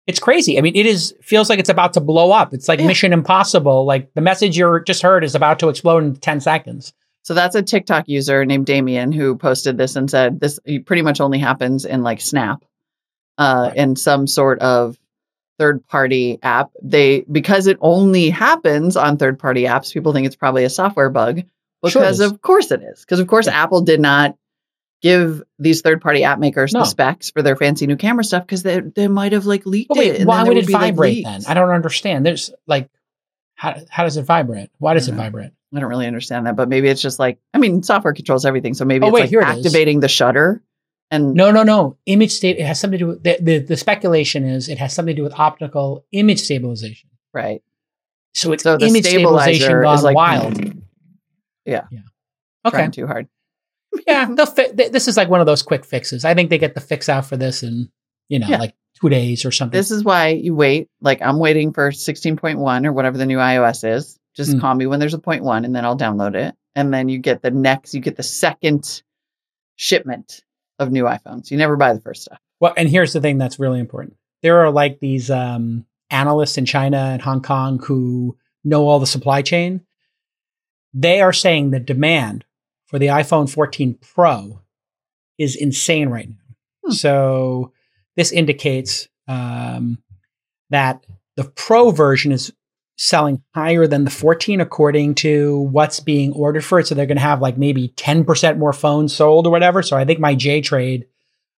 It's 0.08 0.20
crazy. 0.20 0.58
I 0.58 0.62
mean, 0.62 0.76
it 0.76 0.86
is 0.86 1.14
feels 1.22 1.50
like 1.50 1.60
it's 1.60 1.70
about 1.70 1.94
to 1.94 2.02
blow 2.02 2.32
up. 2.32 2.54
It's 2.54 2.68
like 2.68 2.80
Yeah. 2.80 2.88
Mission 2.88 3.14
Impossible. 3.14 3.86
Like 3.86 4.14
the 4.14 4.22
message 4.22 4.58
you 4.58 4.82
just 4.86 5.02
heard 5.02 5.24
is 5.24 5.36
about 5.36 5.60
to 5.60 5.70
explode 5.70 6.04
in 6.04 6.16
10 6.16 6.40
seconds. 6.42 6.94
So 7.24 7.34
that's 7.36 7.56
a 7.56 7.62
TikTok 7.62 8.08
user 8.08 8.44
named 8.46 8.66
Damien 8.66 9.12
who 9.12 9.36
posted 9.38 9.78
this 9.78 9.96
and 9.96 10.10
said 10.10 10.40
this 10.40 10.60
pretty 10.86 11.04
much 11.04 11.22
only 11.22 11.38
happens 11.38 11.86
in 11.86 12.02
like 12.02 12.20
Snap, 12.20 12.66
uh, 13.38 13.66
Right. 13.68 13.78
in 13.78 13.96
some 13.96 14.26
sort 14.26 14.60
of 14.60 14.98
third 15.60 15.86
party 15.88 16.40
app. 16.42 16.72
They 16.82 17.22
because 17.32 17.68
it 17.68 17.78
only 17.82 18.32
happens 18.32 18.98
on 18.98 19.18
third 19.18 19.38
party 19.38 19.64
apps, 19.66 19.94
people 19.94 20.14
think 20.14 20.26
it's 20.26 20.36
probably 20.36 20.64
a 20.64 20.70
software 20.70 21.10
bug. 21.12 21.44
Because 21.84 22.20
is. 22.20 22.32
of 22.32 22.42
course 22.42 22.72
it 22.72 22.82
is. 22.82 23.02
Because 23.02 23.20
of 23.20 23.28
course 23.28 23.46
Yeah. 23.46 23.62
Apple 23.62 23.82
did 23.82 24.00
not 24.00 24.36
give 25.02 25.42
these 25.60 25.82
third 25.82 26.02
party 26.02 26.24
app 26.24 26.40
makers 26.40 26.74
No. 26.74 26.82
the 26.82 26.86
specs 26.86 27.32
for 27.32 27.42
their 27.42 27.56
fancy 27.56 27.88
new 27.88 27.96
camera 27.96 28.24
stuff 28.24 28.44
because 28.46 28.64
they 28.64 28.80
they 28.82 29.08
might 29.08 29.32
have 29.32 29.46
like 29.46 29.66
leaked 29.66 29.92
oh, 29.92 29.96
it. 29.96 29.98
wait, 30.00 30.16
and 30.20 30.28
why 30.28 30.44
would 30.44 30.58
it 30.58 30.68
be, 30.68 30.74
like, 30.74 30.94
vibrate 30.94 31.24
then? 31.24 31.42
I 31.48 31.54
don't 31.54 31.70
understand. 31.72 32.26
There's 32.26 32.52
like, 32.68 32.90
how, 33.56 33.76
how 33.90 34.04
does 34.04 34.18
it 34.18 34.24
vibrate? 34.24 34.70
Why 34.78 34.94
does 34.94 35.08
it 35.08 35.14
vibrate? 35.14 35.52
I 35.74 35.80
don't 35.80 35.90
really 35.90 36.08
understand 36.08 36.46
that, 36.48 36.56
but 36.56 36.68
maybe 36.70 36.88
it's 36.90 37.02
just 37.02 37.18
like 37.20 37.40
I 37.54 37.58
mean, 37.58 37.82
software 37.84 38.14
controls 38.14 38.46
everything, 38.46 38.74
so 38.74 38.86
maybe 38.86 39.06
Oh, 39.06 39.08
it's 39.10 39.14
wait, 39.14 39.20
like 39.22 39.30
here 39.30 39.42
it 39.42 39.46
activating 39.48 40.00
the 40.02 40.08
shutter. 40.08 40.62
And 41.10 41.34
No, 41.34 41.52
no, 41.52 41.64
no. 41.64 41.98
Image 42.06 42.32
state. 42.32 42.58
It 42.58 42.66
has 42.66 42.80
something 42.80 42.98
to 42.98 43.06
do 43.06 43.08
with 43.10 43.24
the, 43.24 43.38
the, 43.42 43.58
the 43.60 43.76
speculation 43.78 44.46
is 44.46 44.70
it 44.70 44.78
has 44.78 44.94
something 44.94 45.14
to 45.14 45.20
do 45.20 45.24
with 45.24 45.38
optical 45.38 46.06
image 46.14 46.40
stabilization. 46.40 47.10
right, 47.34 47.62
So 48.34 48.54
it's 48.54 48.64
so 48.64 48.78
image 48.80 49.06
stabilization 49.06 49.82
gone 49.82 50.02
like 50.04 50.16
wild. 50.16 50.58
Yeah, 51.66 51.84
Okay. 52.66 52.78
trying 52.78 52.92
too 52.92 53.08
hard. 53.08 53.28
Yeah, 54.12 54.28
they'll 54.36 54.46
fi- 54.46 54.72
th- 54.72 54.92
this 54.92 55.08
is 55.08 55.18
like 55.18 55.30
one 55.30 55.40
of 55.40 55.46
those 55.46 55.64
quick 55.64 55.86
fixes. 55.86 56.26
I 56.26 56.34
think 56.34 56.50
they 56.50 56.58
get 56.58 56.74
the 56.76 56.82
fix 56.82 57.10
out 57.10 57.26
for 57.26 57.38
this 57.38 57.64
in 57.64 57.90
you 58.30 58.40
know 58.40 58.48
Yeah. 58.48 58.58
like 58.58 58.76
two 59.00 59.10
days 59.10 59.46
or 59.46 59.52
something. 59.52 59.78
This 59.78 59.92
is 59.92 60.04
why 60.04 60.30
you 60.30 60.56
wait. 60.56 60.90
Like 61.02 61.22
I'm 61.22 61.40
waiting 61.40 61.74
for 61.74 61.92
16.1 61.92 62.86
or 62.86 62.94
whatever 62.94 63.18
the 63.18 63.26
new 63.26 63.38
iOS 63.38 63.84
is. 63.98 64.18
Just 64.36 64.52
Mm. 64.52 64.62
call 64.62 64.76
me 64.76 64.86
when 64.86 65.00
there's 65.00 65.14
a 65.14 65.20
point 65.20 65.44
one, 65.44 65.66
and 65.66 65.76
then 65.76 65.84
I'll 65.86 65.98
download 65.98 66.36
it. 66.36 66.56
And 66.76 66.94
then 66.94 67.10
you 67.10 67.18
get 67.20 67.42
the 67.42 67.52
next, 67.52 67.94
you 67.94 68.00
get 68.00 68.16
the 68.16 68.24
second 68.24 69.02
shipment 69.76 70.42
of 70.80 70.92
new 70.92 71.04
iPhones. 71.04 71.52
You 71.52 71.58
never 71.58 71.76
buy 71.76 71.94
the 71.94 72.00
first 72.02 72.24
stuff. 72.24 72.40
well, 72.60 72.74
and 72.78 72.88
here's 72.88 73.12
the 73.14 73.20
thing 73.22 73.38
that's 73.38 73.60
really 73.60 73.80
important. 73.80 74.16
There 74.42 74.60
are 74.62 74.72
like 74.72 75.00
these 75.00 75.30
um, 75.30 75.86
analysts 76.10 76.58
in 76.58 76.66
China 76.66 76.98
and 76.98 77.22
Hong 77.22 77.42
Kong 77.42 77.80
who 77.80 78.38
know 78.64 78.88
all 78.88 79.00
the 79.00 79.08
supply 79.08 79.42
chain. 79.42 79.82
they 80.94 81.22
are 81.22 81.34
saying 81.34 81.72
the 81.72 81.80
demand 81.80 82.44
for 82.92 83.00
the 83.00 83.08
iPhone 83.08 83.50
14 83.50 83.98
Pro 84.14 84.62
is 85.40 85.56
insane 85.56 86.10
right 86.10 86.30
now. 86.30 86.56
Hmm. 86.86 86.92
So 86.92 87.72
this 88.18 88.32
indicates 88.34 89.08
um, 89.28 89.98
that 90.70 91.06
the 91.38 91.46
Pro 91.46 91.92
version 91.92 92.34
is 92.34 92.52
selling 92.98 93.42
higher 93.56 93.88
than 93.88 94.04
the 94.04 94.12
14 94.12 94.62
according 94.62 95.16
to 95.16 95.60
what's 95.72 96.02
being 96.02 96.34
ordered 96.34 96.64
for 96.64 96.80
it. 96.80 96.86
So 96.86 96.94
they're 96.94 97.06
going 97.08 97.18
to 97.18 97.24
have 97.24 97.42
like 97.42 97.58
maybe 97.58 97.90
10% 97.96 98.58
more 98.58 98.74
phones 98.74 99.16
sold 99.16 99.48
or 99.48 99.52
whatever. 99.52 99.82
So 99.82 99.98
I 99.98 100.06
think 100.06 100.20
my 100.20 100.36
J 100.36 100.62
trade 100.62 101.08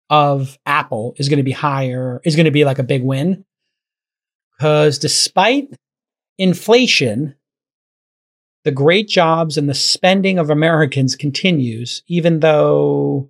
of 0.10 0.58
Apple 0.68 1.16
is 1.18 1.28
going 1.28 1.38
to 1.38 1.44
be 1.44 1.52
higher, 1.52 2.22
is 2.24 2.36
going 2.36 2.46
to 2.46 2.52
be 2.52 2.64
like 2.64 2.80
a 2.80 2.84
big 2.84 3.04
win. 3.04 3.44
Because 4.56 5.00
despite 5.00 5.74
inflation, 6.38 7.36
the 8.64 8.72
great 8.72 9.08
jobs 9.08 9.58
and 9.58 9.68
the 9.70 9.74
spending 9.74 10.40
of 10.40 10.50
Americans 10.50 11.16
continues, 11.16 12.02
even 12.08 12.40
though 12.40 13.30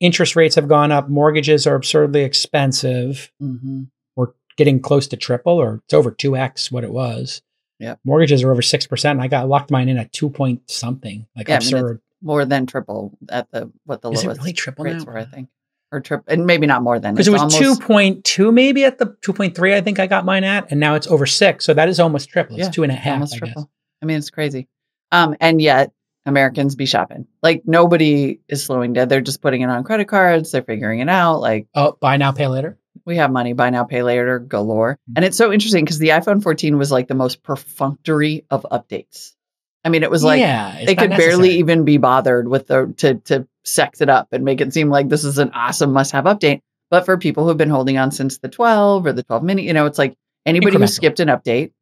interest 0.00 0.36
rates 0.36 0.54
have 0.54 0.68
gone 0.68 0.90
up, 0.92 1.08
mortgages 1.08 1.66
are 1.66 1.74
absurdly 1.74 2.22
expensive. 2.22 3.30
Mhm. 3.42 3.88
We're 4.16 4.28
getting 4.56 4.80
close 4.80 5.06
to 5.08 5.16
triple, 5.16 5.52
or 5.54 5.82
it's 5.84 5.94
over 5.94 6.10
2x 6.10 6.72
what 6.72 6.84
it 6.84 6.92
was. 6.92 7.42
Yeah. 7.78 7.96
Mortgages 8.04 8.42
are 8.42 8.50
over 8.50 8.62
6%. 8.62 9.16
And 9.16 9.22
I 9.22 9.28
got 9.28 9.48
locked 9.48 9.70
mine 9.70 9.88
in 9.88 9.96
at 9.98 10.12
2 10.12 10.30
point 10.30 10.70
something, 10.70 11.26
like 11.36 11.48
Yeah, 11.48 11.60
I 11.62 11.72
mean. 11.82 12.00
More 12.22 12.44
than 12.44 12.66
triple 12.66 13.16
at 13.30 13.50
the 13.50 13.70
what 13.86 14.02
the 14.02 14.10
Is 14.10 14.24
lowest 14.24 14.40
really 14.40 14.52
triple 14.52 14.84
rates 14.84 15.04
now? 15.06 15.12
were, 15.12 15.18
I 15.18 15.24
think, 15.24 15.48
or 15.90 16.00
triple, 16.00 16.30
and 16.30 16.44
maybe 16.46 16.66
not 16.66 16.82
more 16.82 16.98
than 16.98 17.14
Because 17.14 17.28
it 17.28 17.30
was 17.30 17.42
It's 17.44 17.56
two 17.56 17.64
almost- 17.64 17.80
point 17.82 18.24
two, 18.24 18.52
maybe 18.52 18.84
at 18.84 18.98
the 18.98 19.16
two 19.22 19.32
point 19.32 19.54
three. 19.54 19.74
I 19.74 19.80
think 19.80 19.98
I 19.98 20.06
got 20.06 20.26
mine 20.26 20.44
at, 20.44 20.70
and 20.70 20.78
now 20.78 20.94
it's 20.96 21.06
over 21.06 21.24
six. 21.24 21.64
So 21.64 21.72
that 21.72 21.88
is 21.88 21.98
almost 21.98 22.28
triple. 22.28 22.56
It's 22.56 22.66
Yeah, 22.66 22.70
two 22.70 22.82
and 22.82 22.92
a 22.92 22.94
half. 22.94 23.14
almost 23.14 23.34
I 23.36 23.38
guess. 23.38 23.48
triple. 23.54 23.70
I 24.02 24.06
mean, 24.06 24.18
it's 24.18 24.30
crazy. 24.30 24.68
Um, 25.12 25.36
and 25.40 25.60
yet 25.60 25.92
Americans 26.26 26.76
be 26.76 26.86
shopping. 26.86 27.26
Like 27.42 27.62
nobody 27.66 28.40
is 28.48 28.64
slowing 28.64 28.92
down. 28.92 29.08
They're 29.08 29.20
just 29.20 29.42
putting 29.42 29.62
it 29.62 29.70
on 29.70 29.84
credit 29.84 30.08
cards. 30.08 30.52
They're 30.52 30.62
figuring 30.62 31.00
it 31.00 31.08
out. 31.08 31.40
Like 31.40 31.66
Oh, 31.74 31.96
buy 32.00 32.16
now, 32.16 32.32
pay 32.32 32.46
later. 32.46 32.78
we 33.06 33.16
have 33.16 33.30
money, 33.30 33.52
buy 33.52 33.70
now, 33.70 33.84
pay 33.84 34.02
later 34.02 34.38
galore. 34.38 34.98
And 35.16 35.24
it's 35.24 35.36
so 35.36 35.52
interesting 35.52 35.84
because 35.84 35.98
the 35.98 36.08
iPhone 36.10 36.42
14 36.42 36.78
was 36.78 36.92
like 36.92 37.08
the 37.08 37.14
most 37.14 37.42
perfunctory 37.42 38.44
of 38.50 38.66
updates. 38.70 39.34
I 39.84 39.88
mean, 39.88 40.02
it 40.02 40.10
was 40.10 40.22
like 40.22 40.40
yeah, 40.40 40.84
they 40.84 40.94
could 40.94 41.10
barely 41.10 41.56
even 41.56 41.84
be 41.84 41.96
bothered 41.96 42.46
with 42.46 42.66
the 42.66 42.92
to 42.98 43.14
to 43.24 43.48
sex 43.64 44.00
it 44.02 44.10
up 44.10 44.28
and 44.32 44.44
make 44.44 44.60
it 44.60 44.72
seem 44.74 44.90
like 44.90 45.08
this 45.08 45.24
is 45.24 45.38
an 45.38 45.50
awesome 45.54 45.92
must-have 45.92 46.24
update. 46.24 46.60
But 46.90 47.06
for 47.06 47.16
people 47.16 47.46
who've 47.46 47.56
been 47.56 47.70
holding 47.70 47.96
on 47.96 48.10
since 48.10 48.38
the 48.38 48.48
12 48.48 49.06
or 49.06 49.12
the 49.12 49.22
12 49.22 49.42
mini, 49.42 49.62
you 49.62 49.72
know, 49.72 49.86
it's 49.86 49.98
like 49.98 50.16
anybody 50.44 50.76
who 50.76 50.86
skipped 50.86 51.20
an 51.20 51.28
update 51.28 51.72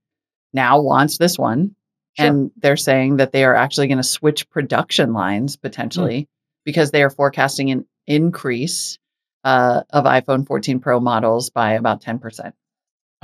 now 0.53 0.81
wants 0.81 1.19
this 1.19 1.37
one. 1.39 1.75
Sure. 2.19 2.27
And 2.27 2.51
they're 2.57 2.77
saying 2.77 3.19
that 3.19 3.33
they 3.33 3.45
are 3.45 3.55
actually 3.55 3.87
going 3.89 3.99
to 3.99 4.03
switch 4.05 4.49
production 4.51 5.13
lines 5.13 5.57
potentially 5.57 6.21
Hmm. 6.23 6.25
because 6.65 6.91
they 6.91 7.03
are 7.03 7.11
forecasting 7.11 7.71
an 7.71 7.87
increase 8.07 8.99
uh, 9.45 9.83
of 9.91 10.05
iPhone 10.05 10.47
14 10.47 10.81
Pro 10.81 10.99
models 11.01 11.51
by 11.51 11.73
about 11.75 12.03
10%. 12.03 12.21
Amazing. 12.21 12.53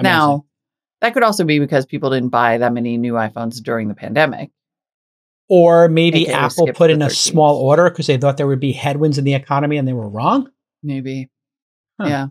Now, 0.02 0.44
that 1.00 1.12
could 1.12 1.22
also 1.24 1.44
be 1.44 1.58
because 1.58 1.86
people 1.86 2.10
didn't 2.10 2.28
buy 2.30 2.58
that 2.58 2.72
many 2.72 2.96
new 2.96 3.14
iPhones 3.14 3.62
during 3.62 3.88
the 3.88 3.94
pandemic. 3.94 4.50
or 5.48 5.88
maybe 5.88 6.28
Apple 6.30 6.68
put 6.72 6.90
in 6.90 7.02
a 7.02 7.10
small 7.10 7.56
order 7.56 7.90
because 7.90 8.06
they 8.06 8.16
thought 8.16 8.38
there 8.38 8.46
would 8.46 8.60
be 8.60 8.72
headwinds 8.72 9.18
in 9.18 9.24
the 9.24 9.34
economy, 9.34 9.76
and 9.76 9.86
they 9.86 9.92
were 9.92 10.08
wrong. 10.08 10.48
Maybe. 10.82 11.28
Huh. 12.00 12.08
Yeah. 12.08 12.26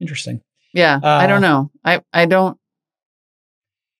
Interesting. 0.00 0.40
Yeah. 0.72 1.00
I 1.02 1.24
Uh, 1.24 1.26
don't 1.26 1.42
know. 1.42 1.70
I, 1.84 2.00
I 2.12 2.26
don't. 2.26 2.56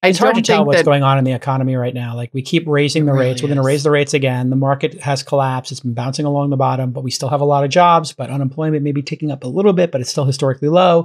I 0.02 0.08
It's 0.08 0.18
hard 0.18 0.34
to 0.34 0.42
tell 0.42 0.64
what's 0.64 0.78
that, 0.80 0.84
going 0.84 1.02
on 1.04 1.18
in 1.18 1.24
the 1.24 1.32
economy 1.32 1.76
right 1.76 1.94
now. 1.94 2.16
Like 2.16 2.30
we 2.34 2.42
keep 2.42 2.66
raising 2.66 3.04
the 3.06 3.12
really 3.12 3.26
rates. 3.28 3.42
We're 3.42 3.48
going 3.48 3.56
to 3.58 3.62
raise 3.62 3.84
the 3.84 3.90
rates 3.90 4.14
again. 4.14 4.50
The 4.50 4.56
market 4.56 5.00
has 5.00 5.22
collapsed. 5.22 5.70
It's 5.70 5.80
been 5.80 5.94
bouncing 5.94 6.26
along 6.26 6.50
the 6.50 6.56
bottom, 6.56 6.90
but 6.90 7.04
we 7.04 7.10
still 7.12 7.28
have 7.28 7.40
a 7.40 7.44
lot 7.44 7.62
of 7.62 7.70
jobs. 7.70 8.12
But 8.12 8.28
unemployment 8.28 8.82
may 8.82 8.90
be 8.92 9.02
ticking 9.02 9.30
up 9.30 9.44
a 9.44 9.48
little 9.48 9.72
bit, 9.72 9.92
but 9.92 10.00
it's 10.00 10.10
still 10.10 10.24
historically 10.24 10.68
low. 10.68 11.04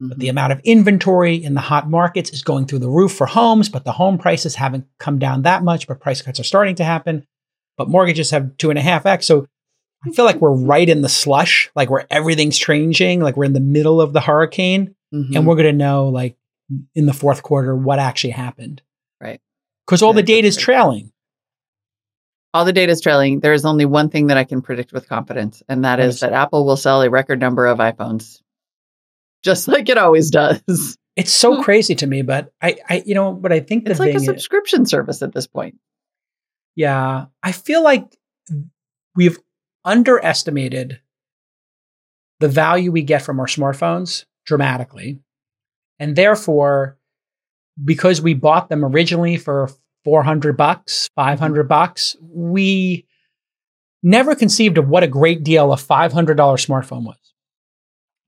But 0.00 0.10
Mm-hmm. 0.10 0.20
the 0.20 0.28
amount 0.28 0.52
of 0.52 0.60
inventory 0.62 1.34
in 1.34 1.54
the 1.54 1.60
hot 1.60 1.90
markets 1.90 2.30
is 2.30 2.42
going 2.42 2.66
through 2.66 2.78
the 2.78 2.88
roof 2.88 3.12
for 3.12 3.26
homes, 3.26 3.68
but 3.68 3.84
the 3.84 3.90
home 3.90 4.16
prices 4.16 4.54
haven't 4.54 4.86
come 5.00 5.18
down 5.18 5.42
that 5.42 5.64
much, 5.64 5.88
but 5.88 5.98
price 5.98 6.22
cuts 6.22 6.38
are 6.38 6.44
starting 6.44 6.76
to 6.76 6.84
happen. 6.84 7.26
But 7.76 7.88
mortgages 7.88 8.30
have 8.30 8.56
two 8.58 8.70
and 8.70 8.78
a 8.78 8.82
half 8.82 9.06
X. 9.06 9.26
So 9.26 9.46
I 10.06 10.10
feel 10.12 10.24
like 10.24 10.40
we're 10.40 10.52
right 10.54 10.88
in 10.88 11.02
the 11.02 11.08
slush, 11.08 11.68
like 11.74 11.90
where 11.90 12.06
everything's 12.10 12.56
changing, 12.56 13.20
like 13.22 13.36
we're 13.36 13.44
in 13.46 13.54
the 13.54 13.60
middle 13.60 14.00
of 14.00 14.12
the 14.12 14.20
hurricane, 14.20 14.94
Mhm. 15.12 15.34
and 15.34 15.46
we're 15.48 15.56
going 15.56 15.66
to 15.66 15.72
know 15.72 16.08
like 16.10 16.36
in 16.94 17.06
the 17.06 17.12
fourth 17.12 17.42
quarter 17.42 17.74
what 17.74 17.98
actually 17.98 18.30
happened. 18.30 18.82
Right. 19.20 19.40
Because 19.86 20.02
all 20.02 20.10
Yeah, 20.12 20.16
the 20.16 20.22
data 20.24 20.48
is 20.48 20.56
trailing. 20.56 21.12
all 22.54 22.64
the 22.64 22.72
data 22.72 22.92
is 22.92 23.00
trailing. 23.00 23.40
There 23.40 23.52
is 23.52 23.64
only 23.64 23.84
one 23.84 24.08
thing 24.10 24.28
that 24.28 24.36
I 24.38 24.44
can 24.44 24.62
predict 24.62 24.92
with 24.92 25.08
confidence, 25.08 25.62
and 25.68 25.84
that 25.84 26.00
is 26.00 26.20
that 26.20 26.32
Apple 26.32 26.64
will 26.66 26.76
sell 26.76 27.02
a 27.02 27.10
record 27.10 27.40
number 27.40 27.66
of 27.66 27.78
iPhones, 27.78 28.40
just 29.44 29.68
like 29.74 29.88
it 29.88 29.98
always 29.98 30.30
does. 30.30 30.96
It's 31.16 31.32
so 31.32 31.62
crazy 31.64 31.94
to 31.96 32.06
me, 32.06 32.22
but 32.22 32.52
I, 32.62 32.76
I, 32.88 33.02
you 33.04 33.14
know, 33.14 33.32
but 33.32 33.52
I 33.52 33.60
think 33.60 33.84
the 33.84 33.90
It's 33.92 34.00
like 34.00 34.10
a 34.10 34.12
thing 34.12 34.20
is, 34.22 34.26
subscription 34.26 34.86
service 34.86 35.22
at 35.22 35.32
this 35.34 35.46
point. 35.46 35.76
Yeah, 36.76 37.26
I 37.42 37.52
feel 37.52 37.82
like 37.82 38.04
we've 39.16 39.38
underestimated 39.84 41.00
the 42.40 42.48
value 42.48 42.92
we 42.92 43.02
get 43.02 43.22
from 43.22 43.40
our 43.40 43.46
smartphones 43.46 44.24
dramatically. 44.46 45.18
And 45.98 46.14
therefore, 46.16 46.98
because 47.84 48.20
we 48.20 48.34
bought 48.34 48.68
them 48.68 48.84
originally 48.84 49.36
for 49.36 49.70
400 50.04 50.56
bucks, 50.56 51.08
500 51.16 51.68
bucks, 51.68 52.16
we 52.20 53.06
never 54.02 54.34
conceived 54.34 54.78
of 54.78 54.88
what 54.88 55.02
a 55.02 55.08
great 55.08 55.42
deal 55.44 55.72
a 55.72 55.76
$500 55.76 56.12
smartphone 56.64 57.04
was. 57.04 57.16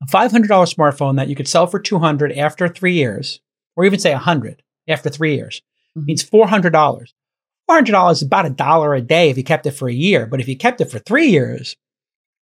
A 0.03 0.07
$500 0.07 0.73
smartphone 0.73 1.15
that 1.17 1.27
you 1.27 1.35
could 1.35 1.47
sell 1.47 1.67
for 1.67 1.79
200 1.79 2.31
after 2.33 2.67
3 2.67 2.93
years, 2.93 3.39
or 3.75 3.85
even 3.85 3.99
say 3.99 4.11
100 4.13 4.63
after 4.87 5.09
3 5.09 5.35
years, 5.35 5.61
Mhm. 5.97 6.05
means 6.07 6.23
$400. 6.23 7.13
$400 7.67 8.17
is 8.17 8.23
about 8.27 8.45
a 8.45 8.49
dollar 8.49 8.93
a 8.93 9.01
day 9.01 9.29
if 9.29 9.37
you 9.37 9.43
kept 9.43 9.65
it 9.65 9.71
for 9.71 9.87
a 9.87 9.93
year. 9.93 10.25
But 10.25 10.41
if 10.41 10.47
you 10.47 10.57
kept 10.57 10.81
it 10.81 10.91
for 10.91 10.99
three 10.99 11.27
years, 11.27 11.77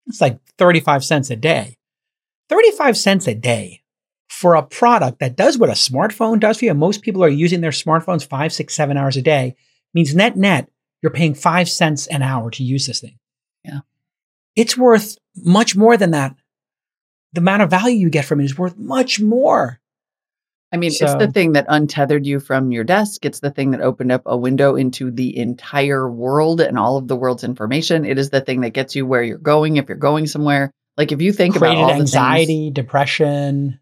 it's 0.07 0.21
like 0.21 0.41
35 0.59 1.05
cents 1.05 1.31
a 1.31 1.37
day. 1.37 1.79
35 2.49 2.97
cents 2.97 3.27
a 3.29 3.35
day 3.35 3.83
for 4.45 4.57
a 4.57 4.63
product 4.63 5.21
that 5.21 5.37
does 5.37 5.57
what 5.57 5.71
a 5.71 5.73
smartphone 5.73 6.39
does 6.39 6.59
for 6.59 6.67
you. 6.67 6.75
Most 6.75 7.01
people 7.01 7.25
are 7.25 7.31
using 7.31 7.63
their 7.63 7.71
smartphones 7.71 8.29
five, 8.29 8.53
six, 8.53 8.75
seven 8.75 8.99
hours 8.99 9.17
a 9.17 9.23
day. 9.23 9.57
Means 9.95 10.15
net 10.15 10.37
net, 10.37 10.69
you're 11.01 11.13
paying 11.13 11.33
five 11.33 11.67
cents 11.67 12.07
an 12.09 12.21
hour 12.21 12.51
to 12.51 12.63
use 12.63 12.87
this 12.87 13.01
thing. 13.01 13.19
Yeah. 13.65 13.81
It's 14.55 14.77
worth 14.77 15.17
much 15.35 15.77
more 15.77 15.97
than 15.97 16.11
that. 16.11 16.37
The 17.33 17.41
amount 17.41 17.63
of 17.63 17.71
value 17.71 17.97
you 17.97 18.11
get 18.11 18.27
from 18.27 18.39
it 18.39 18.45
is 18.45 18.59
worth 18.59 18.77
much 18.77 19.19
more. 19.19 19.81
I 20.71 20.77
mean, 20.77 20.91
it's 20.91 21.15
the 21.15 21.33
thing 21.33 21.53
that 21.53 21.65
untethered 21.67 22.27
you 22.27 22.39
from 22.39 22.71
your 22.71 22.85
desk. 22.85 23.25
It's 23.25 23.41
the 23.41 23.51
thing 23.51 23.71
that 23.71 23.81
opened 23.81 24.13
up 24.13 24.25
a 24.27 24.37
window 24.37 24.77
into 24.77 25.11
the 25.11 25.39
entire 25.39 26.07
world 26.07 26.61
and 26.61 26.79
all 26.79 26.99
of 26.99 27.09
the 27.09 27.17
world's 27.17 27.45
information. 27.45 28.05
It 28.05 28.19
is 28.19 28.29
the 28.29 28.43
thing 28.43 28.61
that 28.61 28.75
gets 28.75 28.95
you 28.95 29.07
where 29.07 29.23
you're 29.23 29.39
going 29.39 29.79
if 29.79 29.89
you're 29.89 29.97
going 29.97 30.27
somewhere. 30.27 30.71
Like 30.99 31.13
if 31.13 31.23
you 31.23 31.33
think 31.33 31.57
about 31.57 31.79
all 31.79 31.89
the 31.89 31.95
anxiety, 31.95 32.71
depression, 32.71 33.81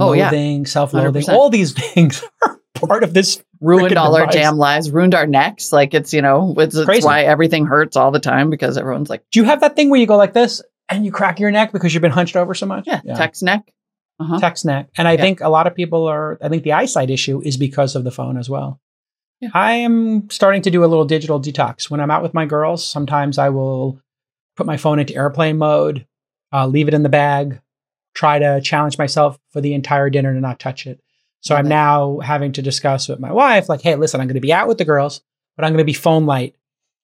Oh, 0.00 0.12
yeah. 0.12 0.24
loathing, 0.26 0.66
self-loathing. 0.66 1.22
100%. 1.22 1.28
All 1.34 1.50
these 1.50 1.72
things 1.92 2.22
are 2.42 2.60
part 2.74 3.02
of 3.04 3.14
this. 3.14 3.42
ruined 3.60 3.96
all 3.96 4.14
our 4.14 4.26
device. 4.26 4.34
damn 4.34 4.56
lives, 4.58 4.90
ruined 4.90 5.14
our 5.14 5.26
necks. 5.26 5.72
Like 5.72 5.94
it's 5.94 6.12
you 6.14 6.22
know, 6.22 6.54
it's, 6.58 6.74
it's 6.76 7.04
why 7.04 7.24
everything 7.24 7.66
hurts 7.66 7.96
all 7.96 8.10
the 8.10 8.20
time 8.20 8.50
because 8.50 8.76
everyone's 8.78 9.10
like, 9.10 9.24
Do 9.32 9.40
you 9.40 9.46
have 9.46 9.60
that 9.62 9.74
thing 9.76 9.90
where 9.90 10.00
you 10.00 10.06
go 10.06 10.16
like 10.16 10.32
this 10.32 10.62
and 10.88 11.04
you 11.04 11.12
crack 11.12 11.40
your 11.40 11.50
neck 11.50 11.72
because 11.72 11.92
you've 11.94 12.02
been 12.02 12.10
hunched 12.12 12.36
over 12.36 12.54
so 12.54 12.66
much? 12.66 12.86
yeah, 12.86 13.00
text 13.14 13.42
neck. 13.42 13.72
Uh-huh. 14.20 14.40
text 14.40 14.64
neck. 14.64 14.88
And 14.96 15.06
I 15.06 15.12
Yeah. 15.12 15.20
think 15.22 15.40
a 15.40 15.48
lot 15.48 15.66
of 15.68 15.74
people 15.76 16.06
are, 16.08 16.38
I 16.42 16.48
think 16.48 16.64
the 16.64 16.72
eyesight 16.72 17.08
issue 17.08 17.40
is 17.44 17.56
because 17.56 17.94
of 17.94 18.02
the 18.02 18.10
phone 18.10 18.36
as 18.36 18.50
well. 18.50 18.80
Yeah. 19.40 19.50
I 19.54 19.74
am 19.74 20.28
starting 20.30 20.62
to 20.62 20.70
do 20.72 20.82
a 20.84 20.86
little 20.86 21.04
digital 21.04 21.40
detox. 21.40 21.88
When 21.88 22.00
I'm 22.00 22.10
out 22.10 22.24
with 22.24 22.34
my 22.34 22.44
girls, 22.44 22.84
sometimes 22.84 23.38
I 23.38 23.50
will 23.50 24.00
put 24.56 24.66
my 24.66 24.76
phone 24.76 24.98
into 24.98 25.14
airplane 25.14 25.56
mode, 25.58 26.04
uh, 26.52 26.66
leave 26.66 26.88
it 26.88 26.94
in 26.94 27.04
the 27.04 27.08
bag, 27.08 27.60
try 28.18 28.36
to 28.40 28.60
challenge 28.60 28.98
myself 28.98 29.38
for 29.52 29.60
the 29.60 29.74
entire 29.74 30.10
dinner 30.10 30.34
to 30.34 30.40
not 30.40 30.58
touch 30.58 30.88
it. 30.88 31.00
So 31.40 31.54
Love 31.54 31.60
I'm 31.64 31.68
now 31.68 32.18
having 32.18 32.50
to 32.54 32.62
discuss 32.62 33.08
with 33.08 33.20
my 33.20 33.30
wife, 33.32 33.68
like, 33.68 33.80
hey, 33.80 33.94
listen, 33.94 34.20
I'm 34.20 34.26
going 34.26 34.34
to 34.34 34.40
be 34.40 34.52
out 34.52 34.66
with 34.66 34.76
the 34.76 34.84
girls, 34.84 35.20
but 35.56 35.64
I'm 35.64 35.70
going 35.70 35.78
to 35.78 35.84
be 35.84 35.92
phone 35.92 36.26
light. 36.26 36.56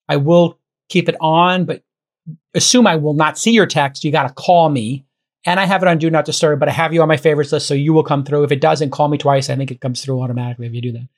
I 0.09 0.17
will 0.17 0.59
keep 0.89 1.09
it 1.09 1.15
on, 1.21 1.67
but 1.67 1.85
assume 2.53 2.89
I 2.89 2.97
will 2.97 3.15
not 3.15 3.39
see 3.39 3.53
your 3.53 3.67
text. 3.67 4.03
You 4.03 4.11
got 4.11 4.27
to 4.27 4.35
call 4.35 4.69
me. 4.71 5.07
And 5.47 5.61
I 5.61 5.67
have 5.67 5.83
it 5.85 5.89
on 5.89 5.99
Do 5.99 6.11
Not 6.11 6.25
Disturb, 6.25 6.59
but 6.59 6.69
I 6.69 6.73
have 6.73 6.93
you 6.93 7.01
on 7.01 7.07
my 7.07 7.17
favorites 7.17 7.53
list, 7.53 7.69
so 7.69 7.75
you 7.75 7.93
will 7.93 8.03
come 8.03 8.25
through. 8.25 8.43
If 8.43 8.51
it 8.51 8.61
doesn't, 8.61 8.91
call 8.91 9.07
me 9.07 9.19
twice. 9.19 9.51
I 9.51 9.55
think 9.57 9.71
it 9.71 9.81
comes 9.81 10.03
through 10.03 10.21
automatically 10.21 10.67
if 10.67 10.75
you 10.75 10.83
do 10.83 10.93
that. 10.93 11.09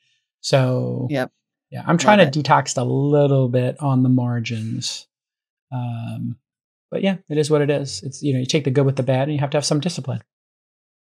So, 0.43 1.07
Yep. 1.09 1.33
yeah, 1.71 1.85
I'm 1.87 1.97
trying 1.97 2.19
Love 2.19 2.33
to 2.33 2.43
detox 2.43 2.77
a 2.77 2.85
little 2.85 3.49
bit 3.49 3.81
on 3.81 4.03
the 4.03 4.11
margins. 4.11 5.07
Um, 5.73 6.37
but 6.91 7.03
yeah, 7.03 7.17
it 7.29 7.39
is 7.39 7.51
what 7.51 7.63
it 7.63 7.71
is. 7.71 8.03
It's 8.03 8.23
you 8.23 8.33
know, 8.33 8.41
you 8.41 8.47
take 8.47 8.65
the 8.65 8.71
good 8.71 8.87
with 8.87 8.97
the 8.97 9.03
bad, 9.03 9.25
and 9.25 9.33
you 9.33 9.39
have 9.41 9.51
to 9.51 9.57
have 9.57 9.65
some 9.65 9.81
discipline. 9.81 10.23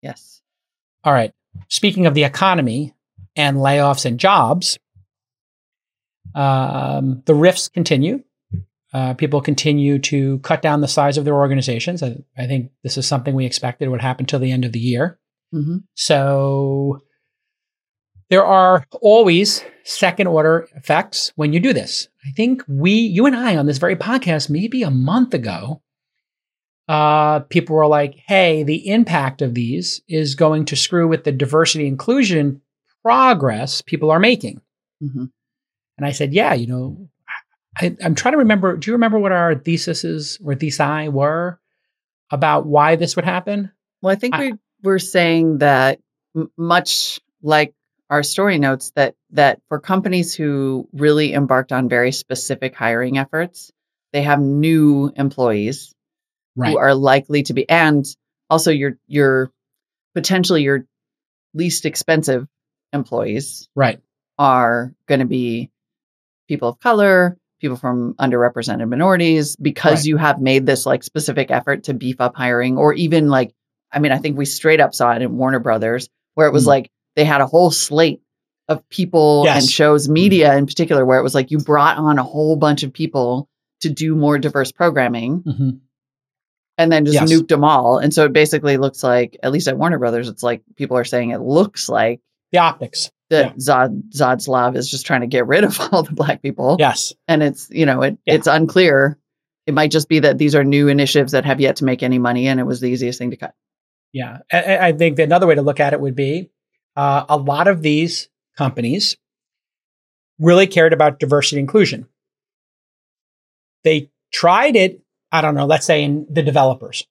Yes. 0.03 0.43
All 1.05 1.12
right. 1.12 1.33
Speaking 1.68 2.07
of 2.07 2.14
the 2.14 2.24
economy 2.24 2.95
and 3.37 3.57
layoffs 3.57 4.05
and 4.05 4.18
jobs, 4.20 4.79
Um, 6.35 7.22
the 7.24 7.35
RIFs 7.35 7.68
continue. 7.68 8.22
Uh, 8.93 9.14
people 9.14 9.41
continue 9.41 9.99
to 9.99 10.39
cut 10.41 10.62
down 10.62 10.81
the 10.81 10.89
size 10.89 11.18
of 11.18 11.24
their 11.24 11.35
organizations. 11.35 12.03
I, 12.03 12.16
I 12.37 12.47
think 12.47 12.70
this 12.83 12.97
is 12.97 13.07
something 13.07 13.35
we 13.35 13.47
expected 13.47 13.89
would 13.89 14.01
happen 14.03 14.26
till 14.26 14.39
the 14.39 14.53
end 14.53 14.64
of 14.64 14.72
the 14.72 14.79
year. 14.79 15.18
Mhm. 15.55 15.85
So 15.95 17.01
there 18.31 18.45
are 18.45 18.85
always 19.01 19.62
second 19.89 20.26
order 20.26 20.68
effects 20.76 21.32
when 21.36 21.53
you 21.53 21.61
do 21.61 21.72
this. 21.72 22.09
I 22.26 22.30
think 22.32 22.62
we, 22.68 22.93
you 22.93 23.24
and 23.26 23.34
I 23.34 23.57
on 23.57 23.66
this 23.66 23.78
very 23.78 23.97
podcast, 23.97 24.51
maybe 24.51 24.82
a 24.82 24.91
month 24.91 25.32
ago, 25.34 25.80
uh, 26.89 27.41
people 27.41 27.76
were 27.76 27.86
like, 27.86 28.14
hey, 28.26 28.62
the 28.62 28.89
impact 28.91 29.43
of 29.43 29.55
these 29.55 30.01
is 30.09 30.34
going 30.34 30.64
to 30.66 30.76
screw 30.76 31.07
with 31.09 31.24
the 31.24 31.32
diversity 31.32 31.86
inclusion 31.86 32.61
progress 33.03 33.82
people 33.82 34.11
are 34.11 34.18
making. 34.18 34.61
Mhm. 35.03 35.30
And 35.97 36.07
I 36.07 36.12
said, 36.12 36.32
yeah, 36.32 36.55
you 36.55 36.66
know, 36.66 37.09
I, 37.76 37.97
I'm 38.03 38.14
trying 38.14 38.32
to 38.32 38.39
remember. 38.39 38.76
Do 38.76 38.91
you 38.91 38.95
remember 38.95 39.18
what 39.18 39.32
our 39.32 39.55
theses 39.55 40.39
or 40.45 40.55
thesi 40.55 41.11
were 41.12 41.61
about 42.30 42.66
why 42.66 42.97
this 42.97 43.16
would 43.16 43.24
happen? 43.24 43.70
Well, 44.03 44.12
I 44.12 44.16
think 44.16 44.34
I- 44.34 44.53
we 44.53 44.59
were 44.82 44.99
saying 44.99 45.59
that 45.59 46.01
m- 46.36 46.51
much 46.57 47.20
like 47.43 47.74
our 48.11 48.23
story 48.23 48.59
notes 48.59 48.93
that 48.97 49.15
that 49.31 49.61
for 49.69 49.79
companies 49.81 50.35
who 50.35 50.89
really 50.93 51.35
embarked 51.35 51.73
on 51.73 51.89
very 51.89 52.13
specific 52.13 52.75
hiring 52.75 53.19
efforts, 53.19 53.71
they 54.13 54.23
have 54.23 54.41
new 54.41 55.13
employees 55.17 55.93
Right. 56.57 56.73
who 56.73 56.79
are 56.79 56.95
likely 56.95 57.45
to 57.45 57.55
be 57.55 57.69
and 57.69 58.05
also 58.51 58.71
your 58.73 58.99
your 59.07 59.51
potentially 60.15 60.63
your 60.63 60.87
least 61.55 61.87
expensive 61.87 62.47
employees 62.93 63.69
right. 63.77 64.01
are 64.39 64.93
going 65.07 65.21
to 65.21 65.27
be 65.27 65.71
people 66.49 66.71
of 66.71 66.81
color, 66.81 67.37
people 67.61 67.77
from 67.77 68.15
underrepresented 68.15 68.89
minorities, 68.89 69.55
because 69.57 70.01
Right. 70.01 70.05
you 70.07 70.17
have 70.17 70.41
made 70.41 70.67
this 70.67 70.87
like 70.87 71.03
specific 71.05 71.51
effort 71.51 71.85
to 71.85 71.95
beef 71.95 72.21
up 72.21 72.35
hiring, 72.35 72.77
or 72.79 72.93
even 72.95 73.29
like, 73.29 73.53
I 73.93 73.99
mean, 74.01 74.13
I 74.13 74.19
think 74.19 74.37
we 74.37 74.45
straight 74.45 74.81
up 74.81 74.95
saw 74.95 75.13
it 75.15 75.23
in 75.23 75.37
Warner 75.37 75.61
Brothers, 75.61 76.09
where 76.35 76.49
it 76.49 76.53
was 76.53 76.65
Mm. 76.65 76.69
like 76.69 76.91
they 77.17 77.25
had 77.25 77.41
a 77.41 77.47
whole 77.47 77.71
slate 77.71 78.21
of 78.69 78.87
people 78.91 79.43
Yes. 79.45 79.63
and 79.63 79.71
shows, 79.71 80.09
media 80.09 80.57
in 80.57 80.67
particular, 80.67 81.05
where 81.07 81.19
it 81.19 81.23
was 81.23 81.35
like 81.35 81.51
you 81.51 81.59
brought 81.59 81.97
on 81.99 82.19
a 82.19 82.23
whole 82.23 82.57
bunch 82.57 82.83
of 82.83 82.93
people 82.93 83.49
to 83.81 83.89
do 83.91 84.15
more 84.15 84.39
diverse 84.39 84.73
programming 84.73 85.39
hmm 85.39 85.71
and 86.81 86.93
then 86.93 87.05
just 87.05 87.15
Yes. 87.21 87.33
nuked 87.33 87.49
them 87.49 87.65
all. 87.65 87.99
And 87.99 88.15
so 88.15 88.25
it 88.27 88.33
basically 88.33 88.77
looks 88.77 89.03
like, 89.03 89.37
at 89.43 89.51
least 89.51 89.67
at 89.67 89.77
Warner 89.77 89.99
Brothers, 89.99 90.29
it's 90.29 90.45
like 90.45 90.63
people 90.77 90.97
are 90.97 91.03
saying 91.05 91.31
it 91.31 91.41
looks 91.41 91.89
like 91.89 92.21
The 92.53 92.59
optics. 92.59 93.11
that 93.31 93.47
Yeah. 93.47 93.53
Zod 93.89 94.03
Zaslav 94.15 94.77
is 94.77 94.89
just 94.89 95.05
trying 95.05 95.23
to 95.23 95.27
get 95.27 95.49
rid 95.49 95.65
of 95.65 95.77
all 95.93 96.05
the 96.05 96.13
black 96.13 96.41
people. 96.41 96.77
Yes. 96.79 97.13
And 97.27 97.43
it's, 97.43 97.69
you 97.71 97.85
know, 97.85 98.03
it 98.03 98.19
Yeah. 98.27 98.35
it's 98.35 98.47
unclear. 98.47 99.19
It 99.67 99.75
might 99.75 99.91
just 99.91 100.09
be 100.09 100.21
that 100.21 100.39
these 100.39 100.55
are 100.55 100.63
new 100.63 100.87
initiatives 100.87 101.33
that 101.33 101.45
have 101.45 101.61
yet 101.61 101.77
to 101.77 101.85
make 101.85 102.03
any 102.05 102.19
money 102.21 102.47
and 102.47 102.61
it 102.61 102.65
was 102.65 102.81
the 102.81 102.87
easiest 102.89 103.19
thing 103.19 103.31
to 103.33 103.37
cut. 103.37 103.55
Yeah. 104.13 104.39
I- 104.53 104.63
I, 104.63 104.87
I 104.89 104.93
think 104.93 105.17
that 105.17 105.25
another 105.25 105.49
way 105.49 105.57
to 105.57 105.63
look 105.63 105.81
at 105.81 105.93
it 105.95 106.01
would 106.01 106.15
be 106.15 106.51
uh, 106.99 107.25
a 107.29 107.37
lot 107.37 107.69
of 107.69 107.81
these 107.81 108.29
companies 108.57 109.17
really 110.41 110.67
cared 110.67 110.93
about 110.93 111.21
diversity 111.21 111.61
inclusion. 111.61 112.09
They 113.85 114.11
tried 114.33 114.75
it, 114.75 115.01
I 115.31 115.41
don't 115.41 115.55
know, 115.55 115.67
let's 115.67 115.87
say 115.87 116.03
in 116.03 116.27
the 116.29 116.43
developers. 116.43 117.07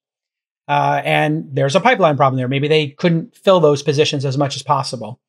Uh, 0.68 1.02
and 1.06 1.48
there's 1.54 1.78
a 1.78 1.80
pipeline 1.80 2.18
problem 2.18 2.38
there. 2.38 2.50
Maybe 2.50 2.68
they 2.68 2.90
couldn't 2.90 3.34
fill 3.38 3.62
those 3.62 3.82
positions 3.82 4.26
as 4.26 4.38
much 4.38 4.58
as 4.58 4.62
possible. 4.62 5.22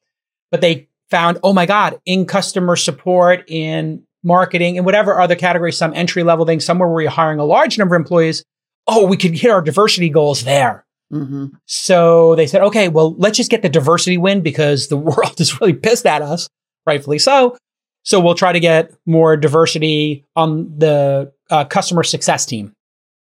But 0.50 0.60
they 0.60 0.88
found, 1.08 1.38
oh 1.44 1.52
my 1.52 1.64
God, 1.64 2.00
in 2.04 2.26
customer 2.26 2.74
support, 2.74 3.44
in 3.46 4.02
marketing, 4.24 4.74
in 4.74 4.84
whatever 4.84 5.20
other 5.20 5.36
category, 5.36 5.70
some 5.70 5.94
entry 5.94 6.24
level 6.24 6.44
thing, 6.44 6.58
somewhere 6.58 6.88
where 6.88 7.02
you're 7.02 7.12
hiring 7.12 7.38
a 7.38 7.44
large 7.44 7.78
number 7.78 7.94
of 7.94 8.00
employees, 8.00 8.44
oh, 8.88 9.06
we 9.06 9.16
could 9.16 9.38
hit 9.38 9.52
our 9.52 9.62
diversity 9.62 10.08
goals 10.08 10.42
there. 10.42 10.84
Hmm 11.10 11.46
So 11.66 12.34
they 12.34 12.46
said, 12.46 12.62
okay, 12.62 12.88
well, 12.88 13.14
let's 13.16 13.36
just 13.36 13.50
get 13.50 13.62
the 13.62 13.68
diversity 13.68 14.18
win 14.18 14.42
because 14.42 14.88
the 14.88 14.96
world 15.08 15.40
is 15.40 15.60
really 15.60 15.72
pissed 15.72 16.06
at 16.06 16.22
us, 16.22 16.48
rightfully 16.86 17.18
so. 17.18 17.56
So 18.04 18.20
we'll 18.20 18.34
try 18.34 18.52
to 18.52 18.60
get 18.60 18.92
more 19.06 19.36
diversity 19.36 20.24
on 20.34 20.78
the 20.78 21.32
uh, 21.50 21.64
customer 21.64 22.02
success 22.02 22.46
team. 22.46 22.72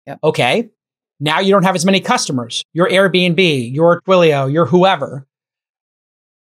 Yep. 0.06 0.20
Okay. 0.24 0.70
Now 1.20 1.40
you 1.40 1.52
don't 1.52 1.64
have 1.64 1.76
as 1.76 1.86
many 1.86 2.02
customers. 2.02 2.64
You're 2.74 2.90
Airbnb, 2.90 3.74
you're 3.74 4.02
Twilio, 4.02 4.52
you're 4.52 4.66
whoever. 4.66 5.26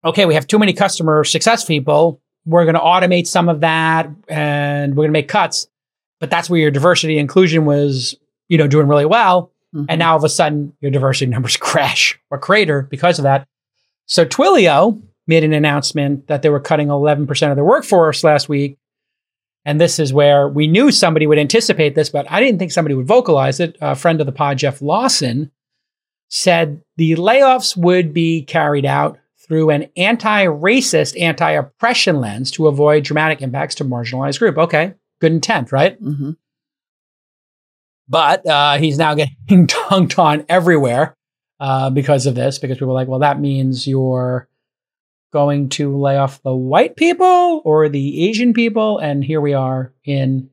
Okay, 0.04 0.26
we 0.26 0.34
have 0.34 0.48
too 0.48 0.60
many 0.60 0.74
customer 0.74 1.24
success 1.24 1.64
people. 1.64 2.22
We're 2.46 2.66
going 2.66 2.76
to 2.76 2.82
automate 2.82 3.28
some 3.28 3.48
of 3.48 3.62
that 3.62 4.10
and 4.28 4.94
we're 4.96 5.04
going 5.04 5.12
to 5.12 5.20
make 5.20 5.30
cuts. 5.30 5.68
But 6.20 6.30
that's 6.30 6.50
where 6.50 6.60
your 6.60 6.72
diversity 6.72 7.18
inclusion 7.18 7.64
was, 7.66 8.16
you 8.50 8.58
know, 8.58 8.68
doing 8.68 8.88
really 8.88 9.06
well. 9.06 9.53
Mhm. 9.74 9.86
And 9.89 9.99
now 9.99 10.11
all 10.11 10.17
of 10.17 10.24
a 10.24 10.30
sudden 10.30 10.74
your 10.82 10.91
diversity 10.91 11.30
numbers 11.30 11.57
crash 11.69 12.19
or 12.30 12.38
crater 12.38 12.84
because 12.84 13.19
of 13.19 13.24
that. 13.24 13.47
So 14.05 14.26
Twilio 14.26 15.01
made 15.28 15.43
an 15.43 15.53
announcement 15.53 16.28
that 16.28 16.41
they 16.41 16.49
were 16.49 16.59
cutting 16.59 16.88
11% 16.89 17.49
of 17.49 17.55
their 17.55 17.63
workforce 17.65 18.24
last 18.24 18.49
week. 18.49 18.78
And 19.65 19.80
this 19.80 19.97
is 19.97 20.11
where 20.13 20.49
we 20.49 20.67
knew 20.67 20.91
somebody 20.91 21.26
would 21.26 21.38
anticipate 21.39 21.95
this, 21.95 22.09
but 22.09 22.30
I 22.30 22.41
didn't 22.41 22.59
think 22.59 22.74
somebody 22.74 22.95
would 22.95 23.07
vocalize 23.07 23.61
it. 23.61 23.78
A 23.80 23.95
friend 23.95 24.19
of 24.19 24.26
the 24.26 24.34
pod, 24.34 24.57
Jeff 24.57 24.82
Lawson, 24.82 25.51
said 26.28 26.82
the 26.97 27.15
layoffs 27.15 27.78
would 27.78 28.13
be 28.13 28.41
carried 28.41 28.86
out 28.86 29.17
through 29.47 29.69
an 29.69 29.88
anti 29.95 30.45
racist, 30.45 31.19
anti 31.19 31.51
oppression 31.51 32.19
lens 32.19 32.51
to 32.51 32.67
avoid 32.67 33.03
dramatic 33.05 33.41
impacts 33.41 33.76
to 33.76 33.86
marginalized 33.86 34.39
group. 34.39 34.57
Okay, 34.57 34.93
good 35.21 35.32
intent, 35.32 35.71
right? 35.71 35.95
hmm 35.97 36.32
But 38.08 38.45
uh, 38.45 38.78
he's 38.78 38.97
now 38.97 39.14
getting 39.16 39.36
dunked 39.68 40.20
on 40.20 40.45
everywhere 40.49 41.16
uh, 41.60 41.89
because 41.89 42.26
of 42.26 42.36
this, 42.36 42.60
because 42.60 42.78
people 42.78 42.91
are 42.91 42.93
like, 42.93 43.08
well, 43.08 43.20
that 43.20 43.39
means 43.39 43.88
you're 43.88 44.47
going 45.32 45.70
to 45.70 45.97
lay 45.97 46.18
off 46.18 46.41
the 46.43 46.56
white 46.56 46.95
people 46.95 47.62
or 47.66 47.89
the 47.89 48.30
Asian 48.30 48.54
people. 48.54 48.99
And 48.99 49.24
here 49.24 49.41
we 49.41 49.54
are 49.54 49.93
in 50.04 50.49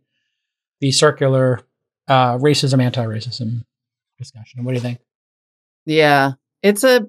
the 0.81 0.91
circular 0.93 1.61
uh, 2.09 2.39
racism, 2.39 2.83
anti 2.83 3.05
racism 3.05 3.65
discussion. 4.19 4.65
What 4.65 4.73
do 4.73 4.77
you 4.77 4.81
think? 4.81 5.01
Yeah. 5.85 6.33
It's 6.63 6.85
a, 6.85 7.09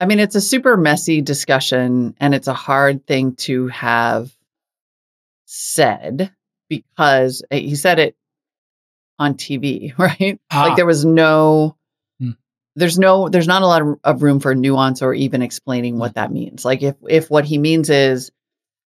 I 0.00 0.06
mean, 0.06 0.18
it's 0.18 0.34
a 0.34 0.40
super 0.40 0.76
messy 0.76 1.20
discussion 1.20 2.16
and 2.18 2.34
it's 2.34 2.48
a 2.48 2.54
hard 2.54 3.06
thing 3.06 3.36
to 3.36 3.68
have 3.68 4.34
said 5.44 6.32
because 6.68 7.44
uh, 7.50 7.56
he 7.56 7.76
said 7.76 7.98
it 7.98 8.16
on 9.18 9.34
TV, 9.34 9.92
right? 9.98 10.38
Ah. 10.50 10.64
Like 10.68 10.76
there 10.76 10.86
was 10.86 11.04
no, 11.04 11.76
Hmm. 12.20 12.30
there's 12.76 12.98
no, 12.98 13.28
there's 13.28 13.46
not 13.48 13.62
a 13.62 13.66
lot 13.66 13.82
of, 13.82 13.98
of 14.04 14.22
room 14.22 14.40
for 14.40 14.54
nuance 14.54 15.02
or 15.02 15.14
even 15.14 15.42
explaining 15.42 15.98
what 15.98 16.14
that 16.14 16.32
means. 16.32 16.64
Like 16.64 16.82
if, 16.82 16.96
if 17.08 17.30
what 17.30 17.44
he 17.44 17.58
means 17.58 17.90
is 17.90 18.30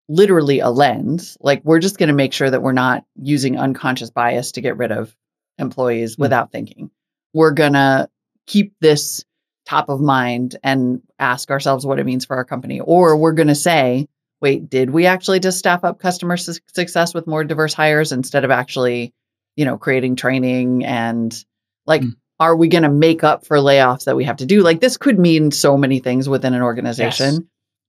literally 0.10 0.60
a 0.60 0.70
lens, 0.70 1.38
like 1.42 1.62
we're 1.64 1.80
just 1.80 1.98
going 1.98 2.10
to 2.10 2.16
make 2.16 2.34
sure 2.34 2.50
that 2.50 2.62
we're 2.62 2.72
not 2.74 3.06
using 3.16 3.58
unconscious 3.58 4.10
bias 4.10 4.54
to 4.54 4.62
get 4.62 4.78
rid 4.78 4.92
of 4.92 5.16
employees 5.58 6.16
Hmm. 6.16 6.22
without 6.24 6.52
thinking. 6.52 6.92
We're 7.34 7.52
going 7.52 7.74
to 7.74 8.10
keep 8.48 8.74
this 8.82 9.24
top 9.66 9.90
of 9.90 10.02
mind 10.02 10.58
and 10.64 11.02
ask 11.20 11.52
ourselves 11.52 11.86
what 11.86 12.00
it 12.00 12.06
means 12.06 12.26
for 12.26 12.36
our 12.36 12.44
company. 12.44 12.80
Or 12.82 13.16
we're 13.16 13.32
going 13.34 13.48
to 13.48 13.56
say, 13.56 14.08
wait, 14.42 14.70
did 14.70 14.90
we 14.90 15.06
actually 15.06 15.40
just 15.40 15.60
staff 15.60 15.84
up 15.84 16.00
customer 16.00 16.36
su- 16.36 16.60
success 16.74 17.14
with 17.14 17.28
more 17.28 17.44
diverse 17.44 17.74
hires 17.74 18.12
instead 18.12 18.44
of 18.44 18.50
actually, 18.52 19.14
you 19.62 19.66
know, 19.66 19.78
creating 19.78 20.16
training 20.16 20.84
and 20.86 21.46
like, 21.86 22.02
Mm. 22.02 22.16
are 22.40 22.56
we 22.56 22.68
going 22.68 22.82
to 22.82 22.90
make 22.90 23.24
up 23.24 23.46
for 23.46 23.58
layoffs 23.58 24.06
that 24.06 24.16
we 24.16 24.24
have 24.24 24.38
to 24.38 24.48
do? 24.48 24.64
Like, 24.64 24.80
this 24.82 24.98
could 24.98 25.20
mean 25.20 25.52
so 25.52 25.78
many 25.78 26.00
things 26.00 26.28
within 26.28 26.56
an 26.56 26.64
organization, 26.64 27.34
Yes. 27.36 27.42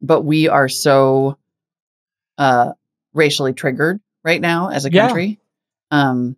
but 0.02 0.20
we 0.20 0.48
are 0.48 0.68
so 0.68 1.38
uh, 2.36 2.72
racially 3.14 3.54
triggered 3.54 4.00
right 4.22 4.40
now 4.42 4.68
as 4.68 4.84
a 4.84 4.92
Yeah. 4.92 5.06
country. 5.06 5.40
Um, 5.90 6.36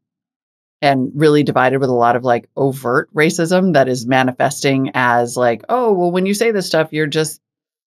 and 0.81 1.11
really 1.17 1.43
divided 1.43 1.81
with 1.81 1.91
a 1.91 1.95
lot 1.95 2.15
of 2.15 2.23
like 2.23 2.49
overt 2.57 3.13
racism 3.13 3.73
that 3.73 3.89
is 3.89 4.07
manifesting 4.07 4.93
as 4.95 5.37
like, 5.37 5.65
oh, 5.69 5.93
well, 5.95 6.13
when 6.13 6.27
you 6.27 6.35
say 6.35 6.53
this 6.53 6.67
stuff, 6.67 6.93
you're 6.93 7.09
just 7.09 7.41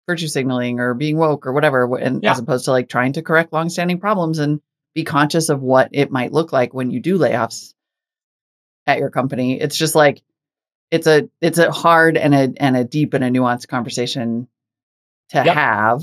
virtue 0.09 0.29
signaling 0.29 0.79
or 0.79 0.95
being 0.95 1.17
woke 1.17 1.45
or 1.47 1.53
whatever, 1.53 1.97
and 1.97 2.23
Yeah. 2.23 2.31
as 2.33 2.39
opposed 2.39 2.67
to 2.67 2.71
like 2.71 2.89
trying 2.89 3.15
to 3.15 3.23
correct 3.23 3.53
longstanding 3.53 3.99
problems 3.99 4.39
and 4.39 4.61
be 4.95 5.05
conscious 5.05 5.49
of 5.49 5.61
what 5.63 5.89
it 5.93 6.11
might 6.11 6.33
look 6.33 6.53
like 6.53 6.75
when 6.75 6.91
you 6.91 7.01
do 7.01 7.19
layoffs 7.19 7.75
at 8.87 8.99
your 8.99 9.11
company. 9.11 9.61
It's 9.61 9.77
just 9.77 9.95
like 9.95 10.23
it's 10.91 11.07
a 11.07 11.29
it's 11.41 11.59
a 11.59 11.71
hard 11.73 12.17
and 12.17 12.35
a 12.35 12.53
and 12.59 12.77
a 12.77 12.85
deep 12.85 13.15
and 13.15 13.25
a 13.25 13.31
nuanced 13.31 13.69
conversation 13.69 14.49
to 15.31 15.43
Yep. 15.45 15.55
have. 15.55 16.03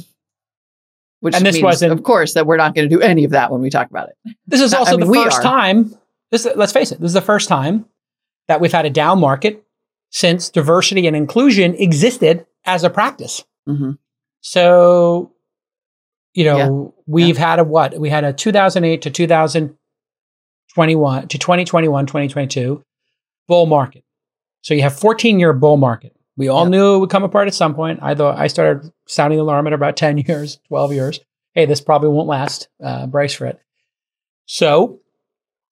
Which 1.22 1.36
And 1.36 1.46
this 1.46 1.56
means, 1.56 1.64
wasn't- 1.64 1.92
of 1.92 2.02
course, 2.04 2.34
that 2.36 2.46
we're 2.48 2.56
not 2.58 2.74
going 2.74 2.88
to 2.90 2.96
do 2.96 3.02
any 3.02 3.26
of 3.26 3.32
that 3.32 3.52
when 3.52 3.62
we 3.62 3.70
talk 3.70 3.90
about 3.90 4.10
it. 4.10 4.36
This 4.48 4.62
is 4.62 4.74
I 4.76 4.78
also 4.80 4.98
mean, 4.98 5.12
the 5.12 5.14
first 5.24 5.42
time. 5.42 5.94
This, 6.32 6.48
let's 6.56 6.72
face 6.72 6.92
it. 6.92 7.00
This 7.02 7.10
is 7.10 7.14
the 7.14 7.22
first 7.22 7.50
time 7.50 7.86
that 8.48 8.62
we've 8.62 8.72
had 8.72 8.86
a 8.86 8.90
down 8.90 9.20
market 9.20 9.64
since 10.12 10.50
diversity 10.50 11.08
and 11.08 11.16
inclusion 11.16 11.76
existed 11.76 12.46
as 12.66 12.84
a 12.86 12.90
practice. 12.90 13.44
hmm 13.68 13.92
So, 14.42 15.34
you 16.40 16.46
know, 16.46 16.94
we've 17.06 17.38
had 17.38 17.60
a 17.60 17.64
what? 17.66 18.00
We 18.00 18.10
had 18.10 18.24
a 18.24 18.32
2008 18.32 19.02
to 19.02 19.10
2021 19.12 21.28
to 21.28 21.38
2021, 21.38 22.06
2022 22.06 22.82
bull 23.48 23.66
market. 23.66 24.04
So 24.62 24.74
you 24.74 24.82
have 24.84 24.98
14 24.98 25.38
year 25.40 25.52
bull 25.54 25.76
market. 25.78 26.16
We 26.38 26.48
all 26.48 26.64
Yeah. 26.64 26.70
knew 26.70 26.96
it 26.96 27.00
would 27.00 27.10
come 27.10 27.24
apart 27.24 27.48
at 27.50 27.54
some 27.54 27.76
point. 27.76 28.00
I 28.02 28.16
thought 28.16 28.38
I 28.38 28.48
started 28.48 28.90
sounding 29.06 29.36
the 29.38 29.44
alarm 29.44 29.68
at 29.68 29.74
about 29.74 29.98
10 29.98 30.18
years, 30.28 30.60
12 30.70 30.94
years. 30.94 31.20
Hey, 31.54 31.66
this 31.66 31.82
probably 31.82 32.08
won't 32.10 32.28
last. 32.30 32.70
Uh, 32.82 33.06
brace 33.08 33.34
for 33.34 33.46
it. 33.48 33.60
So 34.46 35.00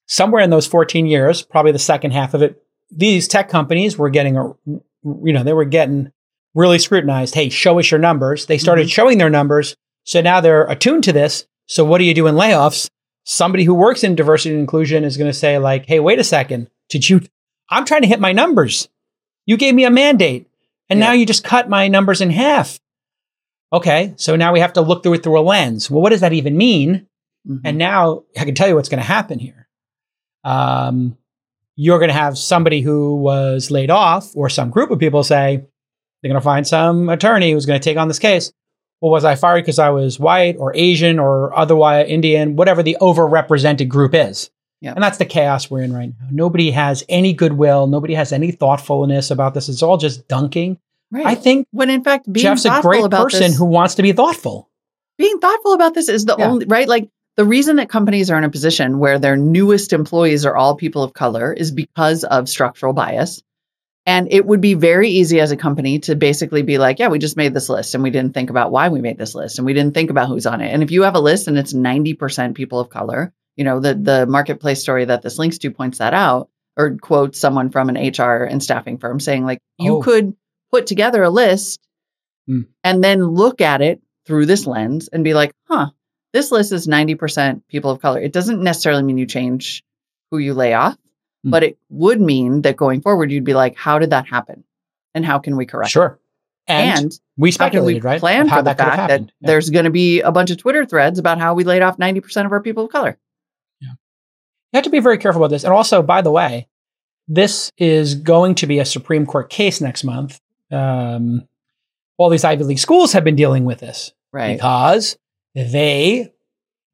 somewhere 0.07 0.41
in 0.43 0.49
those 0.49 0.67
14 0.67 1.05
years, 1.05 1.43
probably 1.43 1.71
the 1.71 1.79
second 1.79 2.11
half 2.11 2.33
of 2.33 2.41
it, 2.41 2.61
these 2.91 3.27
tech 3.29 3.47
companies 3.49 3.97
were 3.97 4.09
getting, 4.09 4.35
a, 4.37 4.53
you 4.65 5.31
know, 5.33 5.43
they 5.43 5.53
were 5.53 5.63
getting 5.65 6.11
really 6.53 6.79
scrutinized. 6.79 7.35
Hey, 7.35 7.47
show 7.49 7.79
us 7.79 7.89
your 7.91 7.99
numbers. 8.01 8.45
They 8.47 8.57
started 8.57 8.87
Mhm. 8.87 8.91
showing 8.91 9.17
their 9.17 9.29
numbers. 9.29 9.75
So 10.07 10.21
now 10.21 10.39
they're 10.39 10.63
attuned 10.65 11.03
to 11.03 11.11
this. 11.11 11.45
So 11.65 11.83
what 11.83 11.97
do 11.97 12.05
you 12.05 12.13
do 12.13 12.27
in 12.27 12.35
layoffs? 12.35 12.89
Somebody 13.25 13.65
who 13.65 13.73
works 13.73 14.05
in 14.05 14.15
diversity 14.15 14.51
and 14.51 14.61
inclusion 14.61 15.03
is 15.03 15.17
going 15.17 15.29
to 15.29 15.37
say 15.37 15.57
like, 15.59 15.85
"Hey, 15.85 15.99
wait 15.99 16.17
a 16.17 16.23
second. 16.23 16.69
Did 16.89 17.09
you 17.09 17.21
I'm 17.69 17.83
trying 17.83 18.03
to 18.03 18.07
hit 18.07 18.21
my 18.21 18.31
numbers. 18.31 18.87
You 19.45 19.57
gave 19.57 19.75
me 19.75 19.83
a 19.83 19.91
mandate 19.91 20.47
and 20.89 20.97
now 20.99 21.11
you 21.11 21.25
just 21.25 21.43
cut 21.43 21.69
my 21.69 21.89
numbers 21.89 22.21
in 22.21 22.29
half." 22.29 22.79
Okay, 23.73 24.13
so 24.15 24.37
now 24.37 24.53
we 24.53 24.61
have 24.61 24.71
to 24.73 24.81
look 24.81 25.03
through 25.03 25.15
it 25.15 25.23
through 25.23 25.39
a 25.39 25.41
lens. 25.41 25.91
Well, 25.91 26.01
what 26.01 26.11
does 26.11 26.21
that 26.21 26.31
even 26.31 26.55
mean? 26.55 27.05
Mhm. 27.45 27.61
And 27.65 27.77
now 27.77 28.23
I 28.39 28.45
can 28.45 28.55
tell 28.55 28.69
you 28.69 28.75
what's 28.75 28.87
going 28.87 29.01
to 29.01 29.05
happen 29.05 29.39
here. 29.39 29.67
Um, 30.45 31.17
you're 31.75 31.99
going 31.99 32.07
to 32.07 32.13
have 32.13 32.37
somebody 32.37 32.79
who 32.79 33.15
was 33.17 33.69
laid 33.69 33.91
off, 33.91 34.31
or 34.37 34.49
some 34.49 34.69
group 34.69 34.89
of 34.89 34.99
people 34.99 35.21
say 35.23 35.57
they're 36.21 36.29
going 36.29 36.39
to 36.39 36.41
find 36.41 36.65
some 36.65 37.09
attorney 37.09 37.51
who's 37.51 37.65
going 37.65 37.79
to 37.79 37.83
take 37.83 37.97
on 37.97 38.07
this 38.07 38.19
case. 38.19 38.53
Well, 39.01 39.11
was 39.11 39.25
I 39.25 39.35
fired 39.35 39.61
because 39.63 39.79
I 39.79 39.89
was 39.91 40.19
white 40.19 40.55
or 40.57 40.75
Asian 40.75 41.19
or 41.19 41.55
otherwise 41.57 42.07
Indian, 42.09 42.55
whatever 42.55 42.81
the 42.81 42.97
overrepresented 42.99 43.87
group 43.87 44.13
is? 44.15 44.49
Yeah. 44.81 44.93
And 44.93 45.03
that's 45.03 45.17
the 45.17 45.25
chaos 45.25 45.69
we're 45.71 45.81
in 45.83 45.93
right 45.93 46.09
now. 46.19 46.27
Nobody 46.31 46.71
has 46.71 47.03
any 47.09 47.33
goodwill. 47.33 47.87
Nobody 47.87 48.13
has 48.13 48.31
any 48.31 48.51
thoughtfulness 48.51 49.31
about 49.31 49.53
this. 49.53 49.69
It's 49.69 49.81
all 49.83 49.97
just 49.97 50.27
dunking. 50.27 50.77
right. 51.11 51.25
I 51.25 51.35
think 51.35 51.67
when 51.71 51.89
in 51.89 52.03
fact, 52.03 52.31
being 52.31 52.43
Jeff's 52.43 52.65
a 52.65 52.79
great 52.81 53.09
person 53.09 53.39
this, 53.41 53.57
who 53.57 53.65
wants 53.65 53.95
to 53.95 54.01
be 54.03 54.11
thoughtful. 54.13 54.69
being 55.17 55.39
thoughtful 55.39 55.73
about 55.73 55.93
this 55.95 56.09
is 56.09 56.25
the 56.25 56.35
Yeah. 56.37 56.49
only 56.49 56.65
right. 56.67 56.87
Like 56.87 57.09
the 57.37 57.45
reason 57.45 57.75
that 57.77 57.89
companies 57.89 58.29
are 58.31 58.37
in 58.37 58.43
a 58.43 58.49
position 58.49 58.99
where 58.99 59.17
their 59.19 59.35
newest 59.37 59.93
employees 59.93 60.45
are 60.45 60.55
all 60.55 60.75
people 60.75 61.01
of 61.03 61.13
color 61.13 61.53
is 61.53 61.71
because 61.71 62.23
of 62.23 62.47
structural 62.49 62.93
bias. 62.93 63.41
And 64.07 64.31
it 64.31 64.45
would 64.45 64.61
be 64.61 64.73
very 64.73 65.09
easy 65.09 65.41
as 65.41 65.51
a 65.51 65.57
company 65.57 65.99
to 65.99 66.15
basically 66.15 66.61
be 66.61 66.77
like, 66.77 66.97
yeah, 66.97 67.09
we 67.09 67.19
just 67.19 67.35
made 67.35 67.53
this 67.53 67.67
list 67.67 67.93
and 67.93 68.01
we 68.01 68.09
didn't 68.09 68.33
think 68.33 68.49
about 68.49 68.71
why 68.71 68.87
we 68.87 69.01
made 69.01 69.17
this 69.17 69.35
list 69.35 69.59
and 69.59 69.65
we 69.65 69.73
didn't 69.73 69.93
think 69.93 70.09
about 70.09 70.29
who's 70.29 70.45
on 70.45 70.61
it. 70.61 70.73
And 70.73 70.81
if 70.81 70.91
you 70.91 71.03
have 71.03 71.15
a 71.15 71.19
list 71.19 71.49
and 71.49 71.57
it's 71.57 71.73
90% 71.73 72.55
people 72.55 72.79
of 72.79 72.89
color, 72.89 73.33
you 73.57 73.65
know, 73.65 73.81
the 73.81 73.93
the 73.95 74.25
marketplace 74.25 74.81
story 74.81 75.03
that 75.05 75.21
this 75.23 75.37
links 75.37 75.57
to 75.59 75.71
points 75.71 75.97
that 75.97 76.13
out 76.13 76.49
or 76.77 76.95
quotes 76.95 77.37
someone 77.37 77.69
from 77.69 77.89
an 77.89 77.97
HR 77.97 78.43
and 78.45 78.63
staffing 78.63 78.97
firm 78.97 79.19
saying 79.19 79.43
like 79.45 79.59
you 79.77 79.97
Oh. 79.97 80.01
could 80.01 80.33
put 80.71 80.87
together 80.87 81.21
a 81.23 81.29
list 81.29 81.79
Hmm. 82.47 82.61
and 82.85 83.03
then 83.03 83.21
look 83.23 83.59
at 83.59 83.81
it 83.81 84.01
through 84.25 84.45
this 84.45 84.65
lens 84.65 85.09
and 85.09 85.25
be 85.25 85.33
like, 85.33 85.51
huh, 85.67 85.89
this 86.31 86.49
list 86.49 86.71
is 86.71 86.87
90% 86.87 87.61
people 87.67 87.91
of 87.91 87.99
color. 88.01 88.21
It 88.21 88.31
doesn't 88.31 88.63
necessarily 88.63 89.03
mean 89.03 89.17
you 89.17 89.25
change 89.25 89.83
who 90.31 90.37
you 90.37 90.53
lay 90.53 90.73
off, 90.73 90.95
Hmm. 91.43 91.51
but 91.51 91.63
it 91.63 91.77
would 91.89 92.19
mean 92.19 92.61
that 92.63 92.77
going 92.77 93.01
forward, 93.01 93.31
you'd 93.31 93.43
be 93.43 93.53
like, 93.53 93.75
how 93.75 93.99
did 93.99 94.09
that 94.09 94.27
happen? 94.27 94.63
And 95.13 95.25
how 95.25 95.39
can 95.39 95.55
we 95.55 95.65
correct 95.65 95.89
it? 95.89 95.91
Sure. 95.91 96.19
And, 96.67 96.99
And, 96.99 97.11
we 97.37 97.47
how 97.47 97.49
we 97.49 97.51
speculated, 97.51 98.03
right? 98.03 98.19
plan 98.19 98.47
how 98.47 98.57
for 98.57 98.61
the 98.63 98.69
that 98.71 98.77
fact 98.77 98.91
that 98.97 98.99
happened. 98.99 99.31
Yeah. 99.39 99.47
there's 99.47 99.69
going 99.69 99.85
to 99.85 99.91
be 99.91 100.21
a 100.21 100.31
bunch 100.31 100.51
of 100.51 100.57
Twitter 100.57 100.85
threads 100.85 101.17
about 101.19 101.39
how 101.39 101.53
we 101.53 101.63
laid 101.63 101.81
off 101.81 101.97
90% 101.97 102.45
of 102.45 102.51
our 102.51 102.61
people 102.61 102.85
of 102.85 102.91
color? 102.91 103.17
You 104.73 104.77
have 104.77 104.83
to 104.83 104.89
be 104.89 104.99
very 104.99 105.17
careful 105.17 105.41
about 105.41 105.51
this. 105.53 105.63
And 105.63 105.71
also, 105.71 106.01
by 106.03 106.21
the 106.21 106.29
way, 106.31 106.67
this 107.27 107.71
is 107.77 108.15
going 108.15 108.55
to 108.55 108.67
be 108.67 108.79
a 108.79 108.85
Supreme 108.85 109.25
Court 109.25 109.49
case 109.49 109.79
next 109.79 110.03
month. 110.03 110.41
Um, 110.71 111.47
all 112.17 112.29
these 112.29 112.43
Ivy 112.43 112.65
League 112.65 112.79
schools 112.79 113.13
have 113.13 113.23
been 113.23 113.37
dealing 113.37 113.63
with 113.63 113.79
this 113.79 114.11
Right. 114.33 114.55
because 114.57 115.17
they 115.55 116.33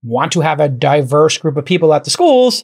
want 0.03 0.33
to 0.33 0.41
have 0.41 0.59
a 0.59 0.69
diverse 0.69 1.37
group 1.39 1.57
of 1.57 1.65
people 1.65 1.93
at 1.95 2.03
the 2.03 2.11
schools. 2.11 2.63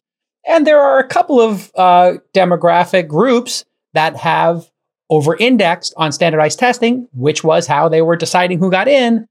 And 0.49 0.65
there 0.65 0.81
are 0.81 0.97
a 0.97 1.07
couple 1.07 1.39
of 1.39 1.71
uh, 1.75 2.13
demographic 2.33 3.07
groups 3.07 3.65
that 3.93 4.15
have 4.15 4.69
over 5.11 5.37
indexed 5.37 5.93
on 5.95 6.11
standardized 6.11 6.57
testing, 6.57 7.07
which 7.13 7.43
was 7.43 7.67
how 7.67 7.87
they 7.87 8.01
were 8.01 8.15
deciding 8.15 8.57
who 8.57 8.71
got 8.71 8.87
in. 8.87 9.27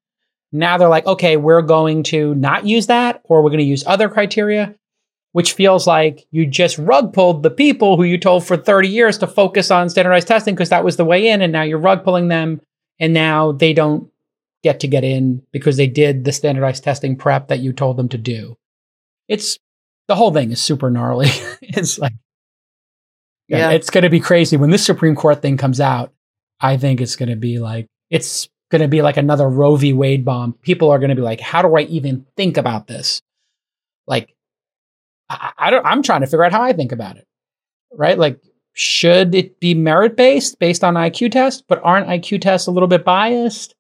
Now 0.53 0.79
they're 0.79 0.89
like, 0.89 1.07
okay, 1.07 1.37
we're 1.37 1.63
going 1.63 2.05
to 2.05 2.37
not 2.37 2.67
use 2.67 2.87
that, 2.87 3.21
or 3.25 3.43
we're 3.43 3.51
going 3.51 3.59
to 3.59 3.65
use 3.65 3.85
other 3.85 4.09
criteria, 4.09 4.77
which 5.33 5.55
feels 5.55 5.89
like 5.89 6.25
you 6.31 6.47
just 6.47 6.79
rug 6.79 7.13
pulled 7.13 7.43
the 7.43 7.51
people 7.51 7.97
who 7.97 8.05
you 8.05 8.17
told 8.17 8.47
for 8.47 8.57
30 8.57 8.89
years 8.89 9.19
to 9.19 9.27
focus 9.27 9.73
on 9.73 9.91
standardized 9.91 10.29
testing 10.29 10.55
because 10.55 10.71
that 10.71 10.85
was 10.85 10.97
the 10.97 11.05
way 11.05 11.27
in. 11.27 11.43
And 11.43 11.53
now 11.53 11.63
you're 11.63 11.79
rug 11.79 12.05
pulling 12.05 12.29
them. 12.29 12.61
And 13.01 13.13
now 13.13 13.51
they 13.51 13.73
don't 13.73 14.09
get 14.63 14.79
to 14.81 14.89
get 14.89 15.03
in 15.03 15.43
because 15.51 15.77
they 15.77 15.89
did 15.89 16.25
the 16.25 16.33
standardized 16.33 16.85
testing 16.85 17.17
prep 17.17 17.49
that 17.49 17.59
you 17.59 17.73
told 17.73 17.97
them 17.97 18.09
to 18.11 18.19
do. 18.19 18.57
It's 19.27 19.59
the 20.09 20.17
whole 20.17 20.33
thing 20.33 20.51
is 20.51 20.61
super 20.61 20.91
gnarly. 20.91 21.29
it's 21.63 21.99
like, 21.99 22.13
yeah, 23.47 23.59
Yeah. 23.59 23.71
it's 23.71 23.91
going 23.91 24.03
to 24.05 24.11
be 24.11 24.21
crazy 24.21 24.57
when 24.57 24.71
this 24.71 24.85
Supreme 24.85 25.15
Court 25.15 25.41
thing 25.43 25.57
comes 25.57 25.81
out. 25.81 26.13
I 26.61 26.77
think 26.77 27.01
it's 27.01 27.17
going 27.17 27.29
to 27.29 27.37
be 27.37 27.59
like, 27.59 27.87
it's 28.11 28.49
going 28.71 28.83
to 28.83 28.89
be 28.89 29.01
like 29.03 29.17
another 29.17 29.49
Roe 29.49 29.77
v. 29.77 29.93
Wade 29.93 30.25
bomb. 30.25 30.55
People 30.55 30.91
are 30.91 30.99
going 30.99 31.11
to 31.11 31.17
be 31.17 31.23
like, 31.23 31.41
how 31.41 31.63
do 31.63 31.77
I 31.77 31.83
even 31.83 32.27
think 32.37 32.57
about 32.57 32.87
this? 32.87 33.23
Like, 34.07 34.35
I, 35.31 35.53
I 35.57 35.71
don't, 35.71 35.87
I'm 35.87 36.03
trying 36.03 36.23
to 36.23 36.27
figure 36.27 36.45
out 36.45 36.53
how 36.53 36.63
I 36.63 36.73
think 36.73 36.93
about 36.93 37.17
it. 37.17 37.27
Right? 37.93 38.19
Like, 38.19 38.41
should 38.73 39.35
it 39.35 39.61
be 39.61 39.75
merit 39.75 40.17
based, 40.17 40.59
based 40.59 40.85
on 40.85 40.95
IQ 40.95 41.33
tests? 41.33 41.63
But 41.67 41.81
aren't 41.83 42.09
IQ 42.09 42.41
tests 42.43 42.67
a 42.67 42.71
little 42.71 42.89
bit 42.89 43.05
biased? 43.05 43.75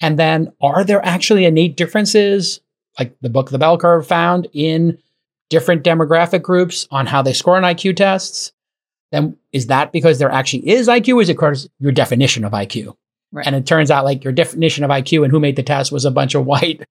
And 0.00 0.18
then, 0.18 0.52
are 0.60 0.82
there 0.84 1.04
actually 1.04 1.44
innate 1.44 1.76
differences, 1.76 2.60
like 2.98 3.16
the 3.20 3.30
book 3.30 3.50
The 3.50 3.58
Bell 3.58 3.78
Curve 3.78 4.06
found 4.06 4.48
in 4.52 4.98
different 5.50 5.82
demographic 5.84 6.42
groups 6.42 6.86
on 6.90 7.06
how 7.06 7.22
they 7.22 7.32
score 7.32 7.56
on 7.56 7.62
IQ 7.62 7.96
tests? 7.96 8.52
Then 9.12 9.36
is 9.52 9.68
that 9.68 9.92
because 9.92 10.18
there 10.18 10.30
actually 10.30 10.68
is 10.70 10.88
IQ? 10.88 11.22
Is 11.22 11.28
it 11.28 11.34
because 11.34 11.68
your 11.78 11.92
definition 11.92 12.44
of 12.44 12.52
IQ? 12.52 12.96
Right. 13.32 13.46
And 13.46 13.54
it 13.56 13.66
turns 13.66 13.90
out 13.90 14.04
like 14.04 14.24
your 14.24 14.32
definition 14.32 14.84
of 14.84 14.90
IQ 14.90 15.24
and 15.24 15.30
who 15.30 15.40
made 15.40 15.56
the 15.56 15.62
test 15.62 15.92
was 15.92 16.04
a 16.04 16.10
bunch 16.10 16.34
of 16.34 16.46
white 16.46 16.84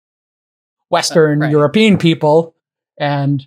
Western 0.90 1.40
right. 1.40 1.52
European 1.52 1.98
people. 1.98 2.56
And 3.00 3.46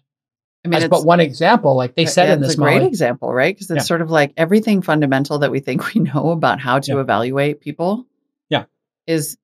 I 0.65 0.69
mean, 0.69 0.83
as 0.83 0.89
but 0.89 1.05
one 1.05 1.21
example, 1.21 1.77
like 1.77 1.95
they 1.95 2.07
said 2.07 2.31
in 2.31 2.41
this 2.41 2.55
a 2.55 2.57
great 2.57 2.79
Molly, 2.79 2.87
example, 2.89 3.33
right? 3.33 3.55
Because 3.55 3.71
it's 3.71 3.85
Yeah. 3.85 3.87
sort 3.87 4.03
of 4.03 4.11
like 4.11 4.33
everything 4.37 4.83
fundamental 4.83 5.39
that 5.39 5.51
we 5.53 5.61
think 5.61 5.95
we 5.95 6.01
know 6.01 6.31
about 6.31 6.59
how 6.61 6.79
to 6.81 6.93
Yeah. 6.95 7.01
evaluate 7.01 7.61
people, 7.61 8.07
Yeah. 8.51 8.65
is 9.07 9.39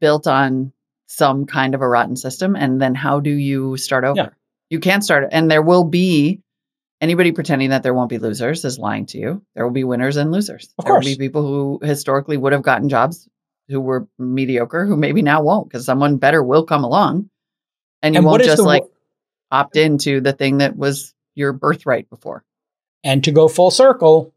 built 0.00 0.26
on 0.26 0.72
some 1.06 1.44
kind 1.44 1.74
of 1.74 1.82
a 1.82 1.88
rotten 1.88 2.16
system. 2.16 2.56
And 2.56 2.80
then 2.80 2.94
how 2.94 3.20
do 3.20 3.30
you 3.30 3.76
start 3.76 4.04
over? 4.04 4.16
Yeah. 4.16 4.28
You 4.72 4.80
can't 4.80 5.04
start, 5.04 5.28
and 5.32 5.50
there 5.50 5.60
will 5.60 5.84
be 5.84 6.40
anybody 6.98 7.30
pretending 7.32 7.68
that 7.70 7.82
there 7.82 7.92
won't 7.92 8.08
be 8.08 8.16
losers 8.16 8.64
is 8.64 8.78
lying 8.78 9.04
to 9.06 9.18
you. 9.18 9.42
There 9.54 9.64
will 9.66 9.70
be 9.72 9.84
winners 9.84 10.16
and 10.16 10.32
losers. 10.32 10.72
Of 10.78 10.86
there 10.86 10.94
will 10.94 11.00
course. 11.02 11.14
be 11.14 11.18
people 11.18 11.42
who 11.42 11.86
historically 11.86 12.38
would 12.38 12.54
have 12.54 12.62
gotten 12.62 12.88
jobs 12.88 13.28
who 13.68 13.82
were 13.82 14.08
mediocre, 14.18 14.86
who 14.86 14.96
maybe 14.96 15.20
now 15.20 15.42
won't 15.42 15.68
because 15.68 15.84
someone 15.84 16.16
better 16.16 16.42
will 16.42 16.64
come 16.64 16.84
along, 16.84 17.28
and 18.02 18.14
you 18.14 18.20
And 18.20 18.26
won't 18.26 18.44
just 18.44 18.62
like 18.62 18.84
wo- 18.84 18.90
opt 19.50 19.76
into 19.76 20.22
the 20.22 20.32
thing 20.32 20.56
that 20.58 20.74
was 20.74 21.12
your 21.34 21.52
birthright 21.52 22.08
before. 22.08 22.42
And 23.04 23.22
to 23.24 23.30
go 23.30 23.48
full 23.48 23.70
circle, 23.70 24.32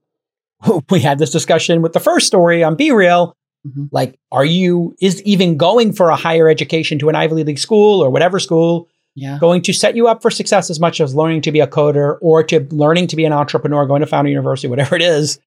we 0.90 1.00
had 1.00 1.18
this 1.18 1.30
discussion 1.32 1.82
with 1.82 1.94
the 1.94 2.02
first 2.02 2.28
story 2.28 2.62
on 2.62 2.76
BeReal. 2.76 3.32
Mhm. 3.66 3.88
Like, 3.94 4.20
are 4.34 4.44
you, 4.44 4.98
is 5.00 5.22
even 5.24 5.56
going 5.56 5.94
for 5.94 6.10
a 6.10 6.18
higher 6.18 6.50
education 6.50 7.00
to 7.00 7.08
an 7.08 7.16
Ivy 7.16 7.46
League 7.46 7.58
school 7.58 8.04
or 8.04 8.10
whatever 8.10 8.38
school 8.38 8.90
Yeah. 9.16 9.38
going 9.40 9.62
to 9.64 9.74
set 9.74 9.96
you 9.96 10.08
up 10.08 10.22
for 10.22 10.30
success 10.30 10.70
as 10.70 10.80
much 10.80 11.00
as 11.00 11.16
learning 11.16 11.42
to 11.44 11.52
be 11.52 11.62
a 11.62 11.68
coder 11.68 12.18
or 12.22 12.44
to 12.44 12.68
learning 12.72 13.08
to 13.08 13.16
be 13.16 13.24
an 13.26 13.32
entrepreneur, 13.34 13.86
going 13.86 14.02
to 14.02 14.08
Founder 14.08 14.30
University, 14.30 14.68
whatever 14.68 14.96
it 14.96 15.02
is, 15.02 15.40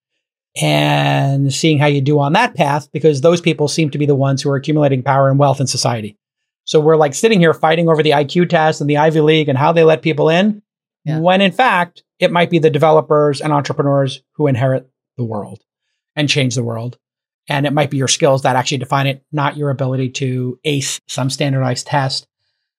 and 0.60 1.52
seeing 1.52 1.78
how 1.78 1.86
you 1.86 2.00
do 2.00 2.18
on 2.18 2.32
that 2.32 2.54
path? 2.54 2.90
Because 2.92 3.20
those 3.20 3.40
people 3.40 3.68
seem 3.68 3.90
to 3.90 3.98
be 3.98 4.06
the 4.06 4.14
ones 4.14 4.42
who 4.42 4.50
are 4.50 4.56
accumulating 4.56 5.02
power 5.02 5.28
and 5.30 5.38
wealth 5.38 5.60
in 5.60 5.66
society. 5.66 6.16
So 6.64 6.80
we're 6.80 6.96
like 6.96 7.14
sitting 7.14 7.40
here 7.40 7.54
fighting 7.54 7.88
over 7.88 8.02
the 8.02 8.10
IQ 8.10 8.48
test 8.48 8.80
and 8.80 8.88
the 8.90 8.96
Ivy 8.98 9.20
League 9.20 9.48
and 9.48 9.56
how 9.58 9.72
they 9.72 9.84
let 9.84 10.02
people 10.02 10.28
in, 10.28 10.62
Yeah. 11.04 11.18
when 11.20 11.40
in 11.40 11.52
fact, 11.52 12.02
it 12.18 12.32
might 12.32 12.50
be 12.50 12.58
the 12.58 12.70
developers 12.70 13.40
and 13.40 13.52
entrepreneurs 13.52 14.22
who 14.34 14.46
inherit 14.48 14.90
the 15.16 15.24
world 15.24 15.62
and 16.16 16.28
change 16.28 16.54
the 16.54 16.64
world. 16.64 16.98
And 17.48 17.64
it 17.66 17.72
might 17.72 17.90
be 17.90 17.96
your 17.96 18.08
skills 18.08 18.42
that 18.42 18.56
actually 18.56 18.78
define 18.78 19.06
it, 19.06 19.24
not 19.32 19.56
your 19.56 19.70
ability 19.70 20.10
to 20.10 20.58
ace 20.64 21.00
some 21.06 21.30
standardized 21.30 21.86
test. 21.86 22.26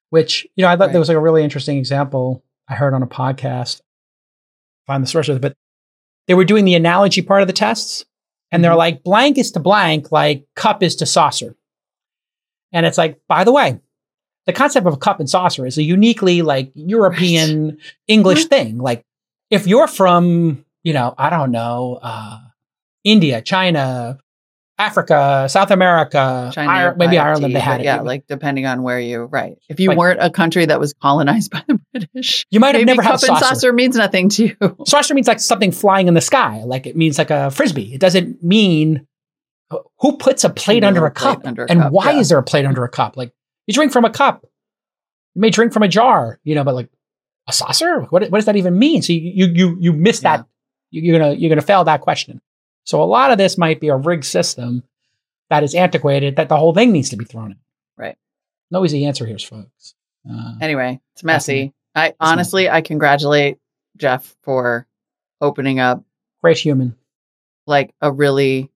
Which, 0.09 0.47
you 0.55 0.63
know, 0.63 0.67
I 0.69 0.75
thought 0.75 0.85
Right. 0.85 0.91
there 0.93 0.99
was 0.99 1.07
like 1.09 1.17
a 1.17 1.21
really 1.21 1.43
interesting 1.43 1.77
example 1.77 2.43
I 2.67 2.75
heard 2.75 2.93
on 2.93 3.03
a 3.03 3.07
podcast. 3.07 3.81
Find 4.87 5.03
the 5.03 5.07
source 5.07 5.29
of 5.29 5.37
it, 5.37 5.41
but 5.41 5.53
they 6.27 6.33
were 6.33 6.45
doing 6.45 6.65
the 6.65 6.75
analogy 6.75 7.21
part 7.21 7.41
of 7.41 7.47
the 7.47 7.53
tests. 7.53 8.05
And 8.51 8.63
they're 8.63 8.71
Mhm. 8.71 8.77
like, 8.77 9.03
blank 9.03 9.37
is 9.37 9.51
to 9.51 9.59
blank, 9.59 10.11
like 10.11 10.45
cup 10.55 10.81
is 10.81 10.95
to 10.97 11.05
saucer. 11.05 11.55
And 12.71 12.85
it's 12.85 12.97
like, 12.97 13.19
by 13.27 13.43
the 13.43 13.51
way, 13.51 13.79
the 14.47 14.53
concept 14.53 14.87
of 14.87 14.93
a 14.93 14.97
cup 14.97 15.19
and 15.19 15.29
saucer 15.29 15.65
is 15.67 15.77
a 15.77 15.83
uniquely 15.83 16.41
like 16.41 16.71
European 16.73 17.77
English 18.07 18.45
thing. 18.45 18.79
Like 18.79 19.05
if 19.51 19.67
you're 19.67 19.87
from, 19.87 20.65
you 20.83 20.93
know, 20.93 21.13
I 21.17 21.29
don't 21.29 21.51
know, 21.51 21.99
uh, 22.01 22.39
India, 23.03 23.41
China, 23.41 24.17
Africa, 24.79 25.45
South 25.49 25.71
America, 25.71 26.49
China, 26.53 26.71
Ir- 26.91 26.95
maybe 26.95 27.17
Ireland, 27.19 27.53
they 27.53 27.59
had 27.59 27.81
it. 27.81 27.83
Yeah, 27.83 27.99
like 28.01 28.25
depending 28.27 28.65
on 28.65 28.81
where 28.81 28.99
you 28.99 29.23
right. 29.25 29.57
If 29.67 29.79
you 29.81 29.89
Like- 29.89 29.97
weren't 29.97 30.19
a 30.23 30.29
country 30.29 30.65
that 30.65 30.79
was 30.79 30.93
colonized 30.93 31.51
by 31.51 31.63
the 31.67 31.79
British, 31.91 32.45
you 32.49 32.59
might 32.61 32.75
have 32.75 32.85
maybe 32.85 32.85
never 32.97 33.01
had 33.01 33.15
a 33.15 33.17
cup 33.19 33.29
and 33.29 33.37
saucer. 33.39 33.45
saucer 33.55 33.73
means 33.73 33.95
nothing 33.97 34.29
to 34.29 34.45
you. 34.47 34.55
Saucer 34.87 35.13
means 35.13 35.27
like 35.27 35.39
something 35.41 35.71
flying 35.71 36.07
in 36.07 36.13
the 36.13 36.21
sky, 36.21 36.63
like 36.65 36.87
it 36.87 36.95
means 36.95 37.17
like 37.17 37.29
a 37.29 37.51
frisbee. 37.51 37.93
It 37.93 37.99
doesn't 37.99 38.41
mean 38.41 39.05
uh, 39.69 39.79
who 39.99 40.15
puts 40.17 40.43
a 40.45 40.49
plate 40.49 40.83
under 40.85 41.05
a 41.05 41.11
plate 41.11 41.21
cup, 41.35 41.45
under 41.45 41.65
a 41.65 41.67
and 41.69 41.81
cup, 41.81 41.91
why 41.91 42.11
yeah. 42.11 42.19
is 42.19 42.29
there 42.29 42.37
a 42.39 42.43
plate 42.43 42.65
under 42.65 42.83
a 42.85 42.89
cup? 42.89 43.17
Like 43.17 43.33
you 43.67 43.73
drink 43.73 43.91
from 43.91 44.05
a 44.05 44.09
cup, 44.09 44.43
you 45.35 45.41
may 45.41 45.49
drink 45.49 45.73
from 45.73 45.83
a 45.83 45.87
jar, 45.89 46.39
you 46.43 46.55
know, 46.55 46.63
but 46.63 46.73
like 46.73 46.89
a 47.47 47.51
saucer, 47.53 48.01
what, 48.11 48.23
what 48.31 48.37
does 48.37 48.45
that 48.45 48.55
even 48.55 48.79
mean? 48.79 49.01
So 49.01 49.11
you 49.11 49.19
you 49.33 49.47
you, 49.53 49.77
you 49.81 49.93
miss 49.93 50.23
Yeah. 50.23 50.37
that. 50.37 50.45
You- 50.91 51.01
You're 51.01 51.19
gonna 51.19 51.33
you're 51.33 51.49
gonna 51.49 51.61
fail 51.61 51.83
that 51.83 51.99
question. 52.01 52.41
So 52.85 53.01
a 53.01 53.05
lot 53.05 53.31
of 53.31 53.37
this 53.37 53.57
might 53.57 53.79
be 53.79 53.89
a 53.89 53.95
rigged 53.95 54.25
system 54.25 54.83
that 55.49 55.63
is 55.63 55.75
antiquated. 55.75 56.35
That 56.37 56.49
the 56.49 56.57
whole 56.57 56.73
thing 56.73 56.91
needs 56.91 57.09
to 57.09 57.17
be 57.17 57.25
thrown 57.25 57.51
in. 57.51 57.57
Right. 57.97 58.17
No 58.71 58.83
easy 58.85 59.05
answer 59.05 59.25
here, 59.25 59.37
folks. 59.37 59.95
Uh, 60.29 60.55
Anyway, 60.61 60.99
it's 61.13 61.23
messy. 61.23 61.73
I 61.95 62.07
messy. 62.09 62.15
honestly, 62.19 62.69
I 62.69 62.81
congratulate 62.81 63.57
Jeff 63.97 64.35
for 64.43 64.87
opening 65.41 65.79
up 65.79 66.03
great 66.41 66.57
human. 66.57 66.95
like 67.67 67.93
a 68.01 68.11
really 68.11 68.71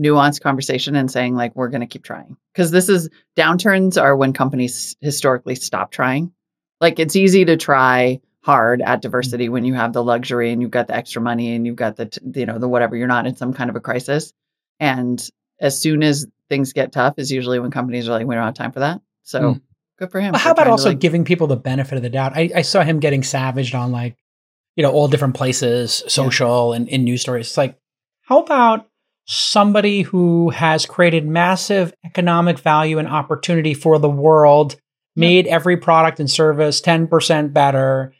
nuanced 0.00 0.40
conversation 0.42 0.94
and 0.94 1.10
saying 1.10 1.34
like 1.34 1.54
we're 1.56 1.68
going 1.68 1.80
to 1.80 1.86
keep 1.86 2.04
trying 2.04 2.36
because 2.52 2.70
this 2.70 2.88
is 2.88 3.08
downturns 3.36 4.00
are 4.00 4.14
when 4.16 4.32
companies 4.32 4.94
historically 5.00 5.56
stop 5.56 5.90
trying 5.90 6.30
like 6.80 7.00
it's 7.00 7.16
easy 7.16 7.44
to 7.44 7.56
try 7.56 8.20
hard 8.48 8.80
at 8.80 9.02
diversity 9.02 9.50
when 9.50 9.62
you 9.66 9.74
have 9.74 9.92
the 9.92 10.02
luxury 10.02 10.50
and 10.52 10.62
you've 10.62 10.70
got 10.70 10.86
the 10.86 10.94
extra 10.96 11.20
money 11.20 11.54
and 11.54 11.66
you've 11.66 11.76
got 11.76 11.96
the 11.96 12.06
t- 12.06 12.20
you 12.34 12.46
know 12.46 12.58
the 12.58 12.66
whatever 12.66 12.96
you're 12.96 13.06
not 13.06 13.26
in 13.26 13.36
some 13.36 13.52
kind 13.52 13.68
of 13.68 13.76
a 13.76 13.80
crisis 13.80 14.32
and 14.80 15.28
as 15.60 15.78
soon 15.78 16.02
as 16.02 16.26
things 16.48 16.72
get 16.72 16.90
tough 16.90 17.14
is 17.18 17.30
usually 17.30 17.58
when 17.58 17.70
companies 17.70 18.08
are 18.08 18.12
like 18.12 18.26
we 18.26 18.34
don't 18.34 18.44
have 18.44 18.54
time 18.54 18.72
for 18.72 18.80
that 18.80 19.02
so 19.22 19.40
Mm. 19.40 19.60
good 19.98 20.10
for 20.10 20.18
him 20.18 20.32
Well, 20.32 20.40
how 20.40 20.52
about 20.52 20.66
also 20.66 20.88
like- 20.88 20.98
giving 20.98 21.24
people 21.26 21.46
the 21.46 21.56
benefit 21.56 21.96
of 21.96 22.02
the 22.02 22.08
doubt? 22.08 22.32
I, 22.34 22.50
I 22.56 22.62
saw 22.62 22.82
him 22.82 23.00
getting 23.00 23.22
savaged 23.22 23.74
on 23.74 23.92
like, 23.92 24.16
you 24.76 24.82
know, 24.82 24.92
all 24.92 25.08
different 25.08 25.34
places, 25.34 26.02
social 26.08 26.72
and 26.72 26.88
in 26.88 27.04
news 27.04 27.20
stories. 27.20 27.48
It's 27.48 27.58
like, 27.58 27.76
how 28.22 28.40
about 28.40 28.86
somebody 29.26 30.00
who 30.02 30.48
has 30.50 30.86
created 30.86 31.26
massive 31.26 31.92
economic 32.04 32.58
value 32.60 32.98
and 32.98 33.06
opportunity 33.08 33.74
for 33.74 33.98
the 33.98 34.08
world, 34.08 34.76
made 35.16 35.46
every 35.46 35.76
product 35.76 36.18
and 36.20 36.30
service 36.30 36.80
10% 36.80 37.52
better, 37.52 38.14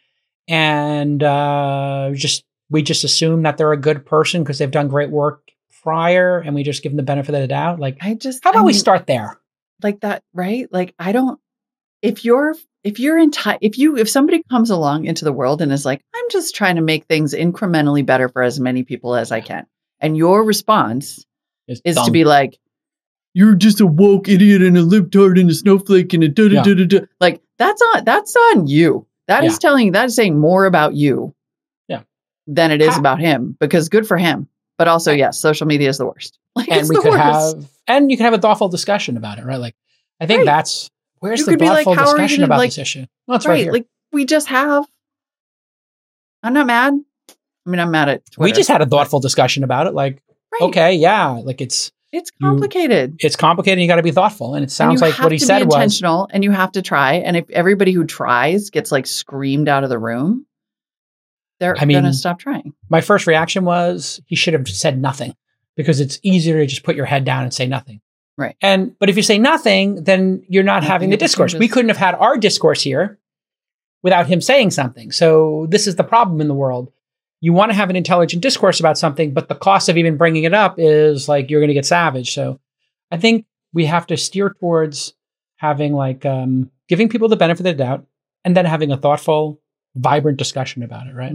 and 0.49 1.23
uh, 1.23 2.11
just 2.15 2.45
we 2.71 2.83
just 2.83 3.05
assume 3.05 3.43
that 3.43 3.57
they're 3.57 3.73
a 3.73 3.77
good 3.77 4.05
person 4.05 4.43
because 4.43 4.59
they've 4.59 4.71
done 4.71 4.89
great 4.89 5.11
work 5.11 5.43
prior 5.83 6.39
and 6.39 6.55
we 6.55 6.63
just 6.63 6.83
give 6.83 6.93
them 6.93 6.97
the 6.97 7.03
benefit 7.03 7.35
of 7.35 7.41
the 7.41 7.49
doubt? 7.49 7.79
Like, 7.79 7.99
i 8.01 8.15
just 8.15 8.43
how 8.43 8.51
I 8.51 8.55
about 8.55 8.65
we 8.65 8.73
start 8.73 9.07
there? 9.07 9.39
like 9.83 10.01
that 10.01 10.23
right? 10.35 10.69
Like 10.73 10.95
i 10.99 11.13
don't 11.13 11.39
if 12.03 12.25
you're 12.25 12.55
if 12.85 12.99
you're 13.01 13.19
in 13.19 13.31
ti 13.31 13.53
if 13.61 13.79
you 13.79 13.97
if 13.97 14.09
somebody 14.09 14.43
comes 14.51 14.71
along 14.71 15.05
into 15.05 15.25
the 15.25 15.33
world 15.33 15.61
and 15.61 15.73
is 15.73 15.85
like 15.85 16.01
i'm 16.15 16.25
just 16.31 16.55
trying 16.55 16.77
to 16.77 16.83
make 16.83 17.07
things 17.07 17.35
incrementally 17.35 18.07
better 18.07 18.29
for 18.29 18.43
as 18.43 18.61
many 18.61 18.85
people 18.85 19.15
as 19.15 19.33
i 19.33 19.41
can 19.41 19.67
and 20.01 20.17
your 20.17 20.45
response 20.45 21.25
It's 21.67 21.81
is 21.85 21.97
to 21.97 22.11
be 22.11 22.25
like 22.25 22.59
you're 23.35 23.57
just 23.57 23.81
a 23.81 23.87
woke 23.87 24.29
idiot 24.29 24.63
and 24.63 24.79
a 24.79 24.83
libtard 24.83 25.41
and 25.41 25.51
a 25.51 25.55
snowflake 25.55 26.13
and 26.15 26.25
a 26.25 26.29
da 26.29 26.49
da 26.49 26.63
da 26.63 26.75
da 26.75 26.85
da 26.87 27.01
like 27.21 27.43
that's 27.59 27.83
on 27.83 28.05
that's 28.05 28.37
on 28.37 28.69
you 28.69 29.08
That 29.29 29.45
is 29.45 29.53
Yeah. 29.55 29.59
telling 29.59 29.93
that 29.93 30.07
is 30.07 30.16
saying 30.16 30.39
more 30.39 30.64
about 30.66 30.95
you 30.95 31.35
Yeah. 31.89 32.03
than 32.47 32.70
it 32.72 32.83
is 32.83 32.97
about 32.99 33.20
him 33.20 33.57
because 33.61 33.89
good 33.89 34.07
for 34.07 34.16
him 34.16 34.49
but 34.79 34.89
also 34.89 35.12
yes 35.12 35.39
social 35.39 35.66
media 35.66 35.89
is 35.89 35.99
the 35.99 36.07
worst 36.07 36.39
like 36.57 36.68
and 36.70 36.89
we 36.89 36.97
could 36.97 37.12
worst. 37.12 37.57
have 37.57 37.68
and 37.87 38.11
you 38.11 38.16
can 38.16 38.24
have 38.24 38.35
a 38.35 38.39
thoughtful 38.39 38.68
discussion 38.68 39.16
about 39.16 39.39
it, 39.39 39.45
right? 39.45 39.61
Like 39.61 39.74
I 40.20 40.26
think 40.26 40.39
Right. 40.39 40.47
that's 40.47 40.91
where's 41.20 41.41
You 41.41 41.47
the 41.47 41.64
like, 41.64 41.85
thoughtful 41.85 41.95
you 41.95 42.01
discussion 42.01 42.43
about 42.45 42.59
like- 42.59 42.70
this 42.70 42.79
issue? 42.79 43.05
Well, 43.26 43.37
it's 43.37 43.47
right, 43.47 43.53
right 43.55 43.62
here. 43.64 43.72
like 43.72 43.87
we 44.12 44.24
just 44.24 44.49
have 44.49 44.87
i'm 46.43 46.55
not 46.55 46.66
mad 46.66 46.95
i 47.29 47.70
mean 47.70 47.81
i'm 47.81 47.91
mad 47.91 48.09
at 48.09 48.24
Twitter. 48.31 48.45
we 48.45 48.53
just 48.53 48.68
had 48.68 48.81
a 48.81 48.87
thoughtful 48.87 49.20
discussion 49.20 49.64
about 49.64 49.87
it. 49.87 49.95
Like, 49.95 50.22
okay, 50.62 50.95
yeah, 50.95 51.26
like 51.29 51.61
it's 51.61 51.93
it's 52.13 52.31
you- 52.39 52.47
complicated 52.47 53.17
it's 53.21 53.37
complicated. 53.37 53.79
and 53.79 53.83
You 53.83 53.89
got 53.89 53.97
to 53.97 54.03
be 54.03 54.11
thoughtful, 54.13 54.55
and 54.55 54.65
it 54.65 54.71
sounds 54.71 55.01
you 55.01 55.07
like 55.07 55.19
what 55.19 55.33
he 55.33 55.39
to 55.39 55.45
said 55.45 55.59
be 55.61 55.65
was 55.67 55.75
intentional 55.75 56.29
and 56.33 56.43
you 56.45 56.51
have 56.51 56.73
to 56.73 56.83
try 56.83 57.15
and 57.15 57.37
if 57.37 57.49
everybody 57.51 57.93
who 57.93 58.05
tries 58.05 58.71
gets 58.71 58.91
like 58.93 59.07
screamed 59.07 59.69
out 59.69 59.85
of 59.85 59.91
the 59.91 59.99
room 59.99 60.47
they're 61.61 61.77
I 61.79 61.85
mean- 61.85 61.99
gonna 61.99 62.13
stop 62.15 62.39
trying 62.39 62.73
my 62.89 63.01
first 63.01 63.27
reaction 63.27 63.65
was 63.65 64.21
he 64.27 64.37
should 64.37 64.55
have 64.55 64.69
said 64.69 65.01
nothing 65.01 65.35
because 65.77 66.01
it's 66.01 66.19
easier 66.23 66.59
to 66.59 66.67
just 66.67 66.83
put 66.83 66.97
your 66.97 67.07
head 67.07 67.25
down 67.25 67.45
and 67.45 67.55
say 67.55 67.67
nothing. 67.67 68.01
Right. 68.37 68.57
And 68.63 68.97
but 68.99 69.09
if 69.11 69.17
you 69.17 69.23
say 69.23 69.39
nothing, 69.39 70.05
then 70.05 70.43
you're 70.49 70.63
not 70.63 70.77
Nothing 70.77 70.89
having 70.91 71.11
the 71.11 71.17
discourse. 71.17 71.55
We 71.55 71.67
couldn't 71.69 71.89
have 71.89 71.97
had 71.99 72.15
our 72.15 72.37
discourse 72.37 72.83
here 72.83 73.19
without 74.03 74.27
him 74.29 74.41
saying 74.41 74.71
something. 74.71 75.11
So 75.13 75.67
this 75.71 75.87
is 75.89 75.97
the 75.97 76.05
problem 76.05 76.41
in 76.41 76.47
the 76.49 76.55
world. 76.55 76.93
You 77.41 77.53
want 77.53 77.70
to 77.70 77.76
have 77.76 77.91
an 77.91 77.97
intelligent 77.97 78.43
discourse 78.43 78.80
about 78.80 78.99
something, 78.99 79.32
but 79.32 79.49
the 79.49 79.55
cost 79.55 79.89
of 79.89 79.97
even 79.97 80.16
bringing 80.16 80.45
it 80.45 80.55
up 80.55 80.74
is 80.78 81.28
like 81.28 81.51
you're 81.51 81.61
going 81.61 81.68
to 81.68 81.74
get 81.74 81.86
savage. 81.86 82.34
So 82.34 82.59
I 83.11 83.16
think 83.16 83.47
we 83.72 83.84
have 83.86 84.07
to 84.09 84.16
steer 84.16 84.51
towards 84.61 85.14
having 85.57 85.93
like 85.93 86.26
um, 86.26 86.70
giving 86.89 87.09
people 87.09 87.28
the 87.28 87.36
benefit 87.36 87.61
of 87.61 87.76
the 87.76 87.84
doubt 87.84 88.07
and 88.45 88.57
then 88.57 88.64
having 88.64 88.91
a 88.91 88.97
thoughtful, 88.97 89.61
vibrant 89.95 90.39
discussion 90.39 90.82
about 90.82 91.07
it. 91.07 91.14
Right. 91.14 91.32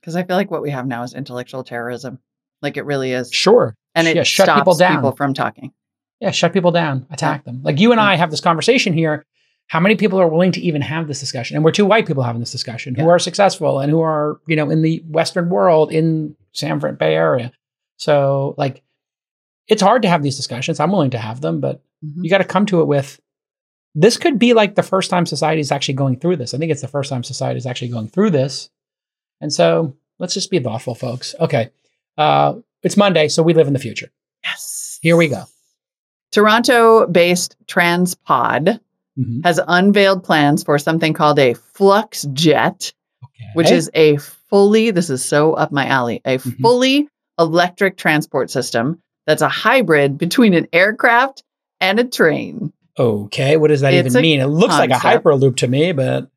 because 0.00 0.16
i 0.16 0.22
feel 0.22 0.36
like 0.36 0.50
what 0.50 0.62
we 0.62 0.70
have 0.70 0.86
now 0.86 1.02
is 1.02 1.12
intellectual 1.14 1.64
terrorism 1.64 2.18
like 2.62 2.76
it 2.76 2.84
really 2.84 3.12
is 3.12 3.30
Sure. 3.32 3.74
and 3.94 4.06
it 4.08 4.16
Yeah, 4.16 4.22
shut 4.22 4.46
stops 4.46 4.60
people 4.60 4.74
down. 4.76 4.96
people 4.96 5.12
from 5.12 5.34
talking 5.34 5.72
Yeah, 6.20 6.30
shut 6.30 6.52
people 6.54 6.70
down, 6.70 7.06
attack 7.10 7.44
them. 7.44 7.62
Like 7.62 7.78
you 7.80 7.92
and 7.92 8.00
I 8.00 8.16
have 8.16 8.30
this 8.30 8.40
conversation 8.40 8.92
here. 8.94 9.26
How 9.68 9.80
many 9.80 9.96
people 9.96 10.20
are 10.20 10.28
willing 10.28 10.52
to 10.52 10.60
even 10.60 10.80
have 10.82 11.08
this 11.08 11.18
discussion? 11.20 11.56
And 11.56 11.64
we're 11.64 11.72
two 11.72 11.86
white 11.86 12.06
people 12.06 12.22
having 12.22 12.40
this 12.40 12.52
discussion 12.52 12.94
who 12.94 13.08
are 13.08 13.18
successful 13.18 13.80
and 13.80 13.90
who 13.90 14.00
are, 14.00 14.40
you 14.46 14.54
know, 14.56 14.70
in 14.70 14.82
the 14.82 15.02
Western 15.08 15.48
world 15.50 15.90
in 15.92 16.36
San 16.52 16.78
Fran 16.78 16.94
Bay 16.94 17.14
Area. 17.14 17.50
So 17.96 18.54
like 18.58 18.82
it's 19.68 19.82
hard 19.82 20.02
to 20.02 20.08
have 20.08 20.22
these 20.22 20.36
discussions. 20.36 20.78
I'm 20.78 20.92
willing 20.92 21.10
to 21.10 21.18
have 21.18 21.40
them, 21.40 21.60
but 21.60 21.82
Mhm. 22.04 22.22
you 22.22 22.30
got 22.30 22.38
to 22.38 22.44
come 22.44 22.66
to 22.66 22.80
it 22.80 22.86
with 22.86 23.18
this 23.94 24.16
could 24.18 24.38
be 24.38 24.52
like 24.52 24.74
the 24.74 24.82
first 24.82 25.10
time 25.10 25.24
society 25.26 25.60
is 25.60 25.72
actually 25.72 25.94
going 25.94 26.20
through 26.20 26.36
this. 26.36 26.52
I 26.54 26.58
think 26.58 26.70
it's 26.70 26.82
the 26.82 26.86
first 26.88 27.08
time 27.10 27.24
society 27.24 27.58
is 27.58 27.66
actually 27.66 27.88
going 27.88 28.08
through 28.08 28.30
this. 28.30 28.68
And 29.40 29.52
so 29.52 29.96
let's 30.18 30.34
just 30.34 30.50
be 30.50 30.58
thoughtful, 30.60 30.94
folks. 30.94 31.34
Okay. 31.40 31.70
Uh, 32.18 32.56
it's 32.82 32.96
Monday, 32.96 33.28
so 33.28 33.42
we 33.42 33.54
live 33.54 33.66
in 33.66 33.72
the 33.72 33.78
future. 33.78 34.10
yes 34.44 34.98
Here 35.02 35.16
we 35.16 35.26
go. 35.28 35.44
toronto 36.30 37.06
based 37.08 37.56
transpod 37.66 38.78
Mhm. 39.18 39.44
has 39.44 39.60
unveiled 39.66 40.24
plans 40.24 40.62
for 40.62 40.78
something 40.78 41.12
called 41.12 41.38
a 41.38 41.54
flux 41.54 42.26
jet 42.32 42.92
which 43.54 43.70
is 43.70 43.90
a 43.94 44.16
fully 44.50 44.90
this 44.90 45.08
is 45.10 45.24
so 45.24 45.54
up 45.54 45.72
my 45.72 45.86
alley 45.86 46.20
a 46.24 46.38
Mhm. 46.38 46.60
fully 46.60 47.08
electric 47.38 47.96
transport 47.96 48.50
system 48.50 48.98
that's 49.26 49.42
a 49.42 49.48
hybrid 49.48 50.18
between 50.18 50.54
an 50.54 50.66
aircraft 50.72 51.42
and 51.80 51.98
a 51.98 52.04
train 52.04 52.72
Okay, 52.98 53.58
what 53.58 53.68
does 53.68 53.82
that 53.82 53.92
It's 53.92 54.06
even 54.08 54.22
mean? 54.22 54.40
It 54.40 54.46
looks 54.46 54.72
like 54.74 54.88
a 54.88 54.94
hyperloop 54.94 55.56
to 55.56 55.68
me, 55.68 55.92
but 55.92 56.28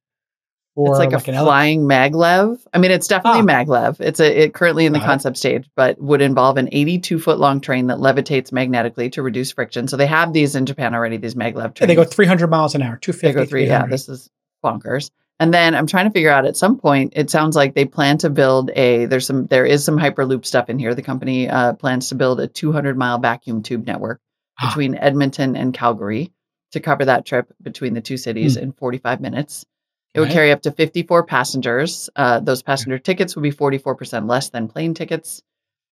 or 0.79 0.91
it's 0.91 0.99
like, 0.99 1.11
a 1.27 1.29
an 1.29 1.35
ele- 1.37 1.45
flying 1.45 1.81
maglev 1.83 2.57
i 2.73 2.77
mean 2.77 2.91
it's 2.91 3.07
definitely 3.07 3.41
Ah. 3.41 3.43
maglev 3.63 3.99
it's 3.99 4.19
a 4.19 4.43
it 4.43 4.53
currently 4.53 4.85
in 4.85 4.93
the 4.93 4.99
Got 4.99 5.05
it. 5.05 5.07
concept 5.07 5.37
stage 5.37 5.69
but 5.75 6.01
would 6.01 6.21
involve 6.21 6.57
an 6.57 6.69
82 6.71 7.19
foot 7.19 7.39
long 7.39 7.59
train 7.61 7.87
that 7.87 7.97
levitates 7.97 8.51
magnetically 8.51 9.09
to 9.11 9.21
reduce 9.21 9.51
friction 9.51 9.87
so 9.87 9.97
they 9.97 10.07
have 10.07 10.33
these 10.33 10.55
in 10.55 10.65
japan 10.65 10.93
already 10.95 11.17
these 11.17 11.35
maglev 11.35 11.63
Yeah, 11.63 11.67
trains 11.69 11.87
they 11.89 11.95
go 11.95 12.03
300 12.03 12.49
miles 12.49 12.75
an 12.75 12.81
hour, 12.81 12.97
250. 12.97 13.27
they 13.27 13.33
go 13.33 13.45
three 13.49 13.67
yeah 13.67 13.85
this 13.85 14.07
is 14.09 14.29
bonkers 14.63 15.09
and 15.39 15.53
then 15.53 15.75
i'm 15.75 15.87
trying 15.87 16.05
to 16.05 16.11
figure 16.11 16.31
out 16.31 16.45
at 16.45 16.57
some 16.57 16.77
point 16.77 17.13
it 17.15 17.29
sounds 17.29 17.55
like 17.55 17.73
they 17.75 17.85
plan 17.85 18.17
to 18.19 18.29
build 18.29 18.71
a 18.75 19.05
there's 19.05 19.25
some 19.27 19.45
there 19.47 19.65
is 19.65 19.83
some 19.83 19.97
hyperloop 19.97 20.45
stuff 20.45 20.69
in 20.69 20.77
here 20.79 20.93
the 20.95 21.01
company 21.01 21.47
uh, 21.49 21.73
plans 21.73 22.09
to 22.09 22.15
build 22.15 22.39
a 22.39 22.47
200 22.47 22.97
mile 22.97 23.19
vacuum 23.19 23.61
tube 23.63 23.85
network 23.87 24.19
Ah. 24.61 24.67
between 24.69 24.95
edmonton 24.95 25.55
and 25.55 25.73
calgary 25.73 26.33
to 26.73 26.79
cover 26.81 27.05
that 27.05 27.25
trip 27.25 27.47
between 27.61 27.93
the 27.93 28.01
two 28.01 28.17
cities 28.17 28.57
in 28.57 28.73
45 28.73 29.21
minutes 29.21 29.65
it 30.13 30.19
would. 30.19 30.27
Right. 30.27 30.33
carry 30.33 30.51
up 30.51 30.61
to 30.63 30.71
54 30.71 31.23
passengers 31.25 32.09
uh, 32.15 32.39
those 32.39 32.61
passenger 32.63 32.97
tickets 32.99 33.35
would 33.35 33.43
be 33.43 33.51
44% 33.51 34.27
less 34.29 34.49
than 34.49 34.67
plane 34.67 34.93
tickets 34.93 35.41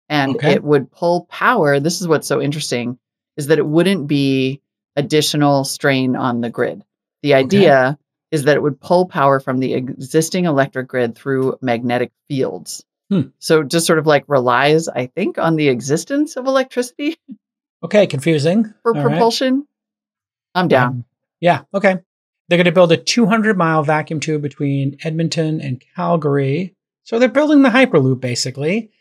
and 0.10 0.36
Okay. 0.36 0.54
it 0.54 0.64
would 0.64 0.92
pull 0.92 1.26
power 1.26 1.80
this 1.80 2.02
is 2.02 2.08
what's 2.08 2.28
so 2.28 2.42
interesting 2.42 2.98
is 3.38 3.48
that 3.48 3.58
it 3.60 3.66
wouldn't 3.66 4.08
be 4.08 4.62
additional 4.96 5.64
strain 5.64 6.16
on 6.16 6.42
the 6.42 6.50
grid 6.50 6.84
the 7.24 7.34
idea 7.34 7.98
is 8.32 8.44
that 8.44 8.56
it 8.58 8.62
would 8.64 8.80
pull 8.82 9.08
power 9.08 9.40
from 9.40 9.60
the 9.60 9.74
existing 9.76 10.46
electric 10.46 10.88
grid 10.88 11.14
through 11.16 11.56
magnetic 11.62 12.12
fields. 12.28 12.84
Hmm. 13.12 13.28
So 13.38 13.62
just 13.62 13.86
sort 13.86 14.00
of 14.00 14.08
like 14.08 14.24
relies, 14.28 14.88
I 14.88 15.06
think, 15.06 15.38
on 15.38 15.56
the 15.56 15.70
existence 15.70 16.36
of 16.36 16.48
electricity 16.48 17.16
Okay, 17.84 18.08
confusing. 18.08 18.74
for 18.82 18.96
All 18.98 19.04
right. 19.04 19.12
propulsion. 19.12 19.68
I'm 20.56 20.68
down. 20.68 20.88
Um, 20.88 21.06
yeah, 21.42 21.62
okay. 21.76 22.00
They're 22.48 22.58
going 22.58 22.66
to 22.66 22.72
build 22.72 22.92
a 22.92 22.98
200 22.98 23.58
mile 23.58 23.84
vacuum 23.84 24.20
tube 24.20 24.42
between 24.42 24.98
Edmonton 25.04 25.62
and 25.62 25.82
Calgary. 25.96 26.76
So 27.04 27.20
they're 27.20 27.30
building 27.30 27.62
the 27.62 27.70
Hyperloop 27.70 28.20
basically. 28.20 28.92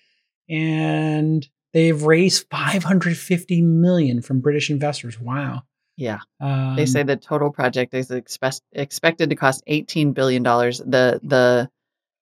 And 0.49 1.47
they've 1.73 2.03
raised 2.03 2.47
550 2.51 3.63
million 3.63 4.23
from 4.23 4.41
British 4.41 4.71
investors. 4.71 5.19
Wow. 5.19 5.63
Yeah. 5.97 6.21
Um, 6.41 6.77
They 6.77 6.87
say 6.87 7.03
the 7.03 7.17
total 7.17 7.51
project 7.51 7.95
is 7.95 8.11
expect, 8.11 8.61
expected 8.73 9.31
to 9.31 9.37
cost 9.37 9.63
$18 9.69 10.15
billion. 10.15 10.43
The, 10.43 11.21
the 11.23 11.71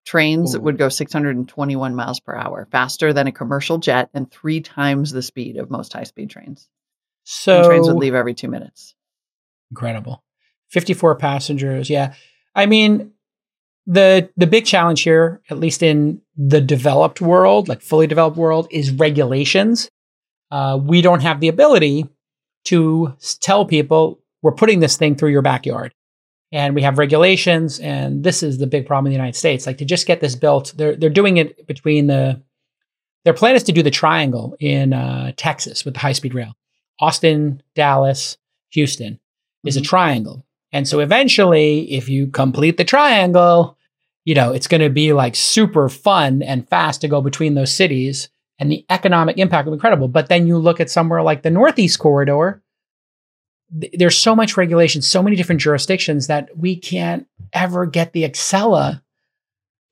trains 0.04 0.54
Ooh. 0.54 0.60
would 0.60 0.78
go 0.78 0.88
621 0.88 1.94
miles 1.94 2.20
per 2.20 2.34
hour, 2.34 2.66
faster 2.70 3.12
than 3.12 3.26
a 3.26 3.32
commercial 3.32 3.78
jet 3.78 4.10
and 4.14 4.30
three 4.30 4.60
times 4.60 5.12
the 5.12 5.22
speed 5.22 5.56
of 5.56 5.70
most 5.70 5.92
high 5.92 6.04
speed 6.04 6.30
trains. 6.30 6.68
so 7.24 7.58
and 7.58 7.66
trains 7.66 7.86
would 7.88 7.96
leave 7.96 8.14
every 8.14 8.34
two 8.34 8.48
minutes. 8.48 8.94
incredible 9.70 10.22
54 10.70 11.14
passengers 11.16 11.90
yeah. 11.90 12.14
I 12.54 12.66
mean 12.66 13.12
the 13.86 14.30
the 14.36 14.46
big 14.46 14.64
challenge 14.66 15.02
here 15.02 15.40
at 15.50 15.58
least 15.58 15.82
in 15.82 16.20
the 16.36 16.60
developed 16.60 17.20
world 17.20 17.68
like 17.68 17.82
fully 17.82 18.06
developed 18.06 18.36
world 18.36 18.68
is 18.70 18.90
regulations. 18.90 19.90
Uh, 20.50 20.78
we 20.82 21.00
don't 21.00 21.20
have 21.22 21.40
the 21.40 21.48
ability 21.48 22.06
to 22.64 23.14
tell 23.40 23.64
people 23.64 24.20
we're 24.42 24.52
putting 24.52 24.80
this 24.80 24.96
thing 24.96 25.14
through 25.14 25.30
your 25.30 25.42
backyard. 25.42 25.94
And 26.52 26.74
we 26.74 26.82
have 26.82 26.98
regulations 26.98 27.78
and 27.78 28.24
this 28.24 28.42
is 28.42 28.58
the 28.58 28.66
big 28.66 28.86
problem 28.86 29.06
in 29.06 29.10
the 29.10 29.16
united 29.16 29.36
states. 29.36 29.66
Like 29.66 29.78
to 29.78 29.84
just 29.84 30.06
get 30.06 30.20
this 30.20 30.34
built 30.34 30.74
they're, 30.76 30.96
they're 30.96 31.08
doing 31.10 31.36
it 31.36 31.66
between 31.66 32.06
the 32.06 32.42
their 33.24 33.34
plan 33.34 33.54
is 33.54 33.62
to 33.64 33.72
do 33.72 33.82
the 33.82 33.90
triangle 33.90 34.56
in 34.60 34.92
uh, 34.92 35.32
texas 35.36 35.84
with 35.84 35.94
the 35.94 36.00
high 36.00 36.12
speed 36.12 36.34
rail. 36.34 36.54
Austin 37.00 37.62
dallas 37.74 38.36
houston 38.70 39.18
is 39.64 39.76
a 39.76 39.80
Mhm. 39.80 39.84
triangle. 39.84 40.44
And 40.72 40.86
so 40.86 41.00
eventually, 41.00 41.92
if 41.92 42.08
you 42.08 42.28
complete 42.28 42.76
the 42.76 42.84
triangle, 42.84 43.76
you 44.24 44.34
know, 44.34 44.52
it's 44.52 44.68
going 44.68 44.82
to 44.82 44.90
be 44.90 45.12
like 45.12 45.34
super 45.34 45.88
fun 45.88 46.42
and 46.42 46.68
fast 46.68 47.00
to 47.00 47.08
go 47.08 47.20
between 47.20 47.54
those 47.54 47.74
cities 47.74 48.28
and 48.58 48.70
the 48.70 48.84
economic 48.90 49.38
impact 49.38 49.66
will 49.66 49.72
be 49.72 49.76
incredible. 49.76 50.06
But 50.06 50.28
then 50.28 50.46
you 50.46 50.58
look 50.58 50.80
at 50.80 50.90
somewhere 50.90 51.22
like 51.22 51.42
the 51.42 51.50
Northeast 51.50 51.98
corridor, 51.98 52.62
th- 53.80 53.94
there's 53.96 54.18
so 54.18 54.36
much 54.36 54.56
regulation, 54.56 55.02
so 55.02 55.22
many 55.22 55.34
different 55.34 55.62
jurisdictions 55.62 56.26
that 56.26 56.56
we 56.56 56.76
can't 56.76 57.26
ever 57.52 57.86
get 57.86 58.12
the 58.12 58.24
Acela 58.24 59.02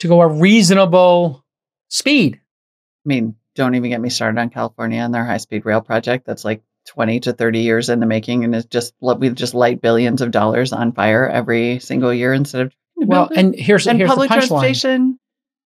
to 0.01 0.09
go 0.09 0.21
a 0.21 0.29
reasonable 0.29 1.45
speed. 1.89 2.37
I 2.37 3.09
mean, 3.09 3.35
don't 3.55 3.75
even 3.75 3.91
get 3.91 4.01
me 4.01 4.11
started 4.11 4.39
on 4.39 4.51
California 4.51 5.01
and 5.01 5.13
their 5.13 5.25
high 5.25 5.39
speed 5.39 5.65
rail 5.65 5.81
project. 5.81 6.27
That's 6.27 6.45
like 6.45 6.63
20 6.89 7.21
to 7.21 7.33
30 7.33 7.61
years 7.61 7.89
in 7.89 8.01
the 8.01 8.07
making. 8.07 8.45
And 8.45 8.55
it's 8.55 8.67
just, 8.67 8.95
we 9.01 9.31
just 9.31 9.55
light 9.55 9.81
billions 9.81 10.21
of 10.21 10.31
dollars 10.31 10.73
on 10.73 10.93
fire 10.93 11.29
every 11.29 11.79
single 11.79 12.13
year 12.13 12.33
instead 12.33 12.63
of 12.63 12.75
Well, 12.97 13.31
and 13.35 13.55
here's, 13.55 13.87
and 13.87 13.99
here's 13.99 14.09
public 14.09 14.29
the 14.29 14.35
transportation 14.35 15.19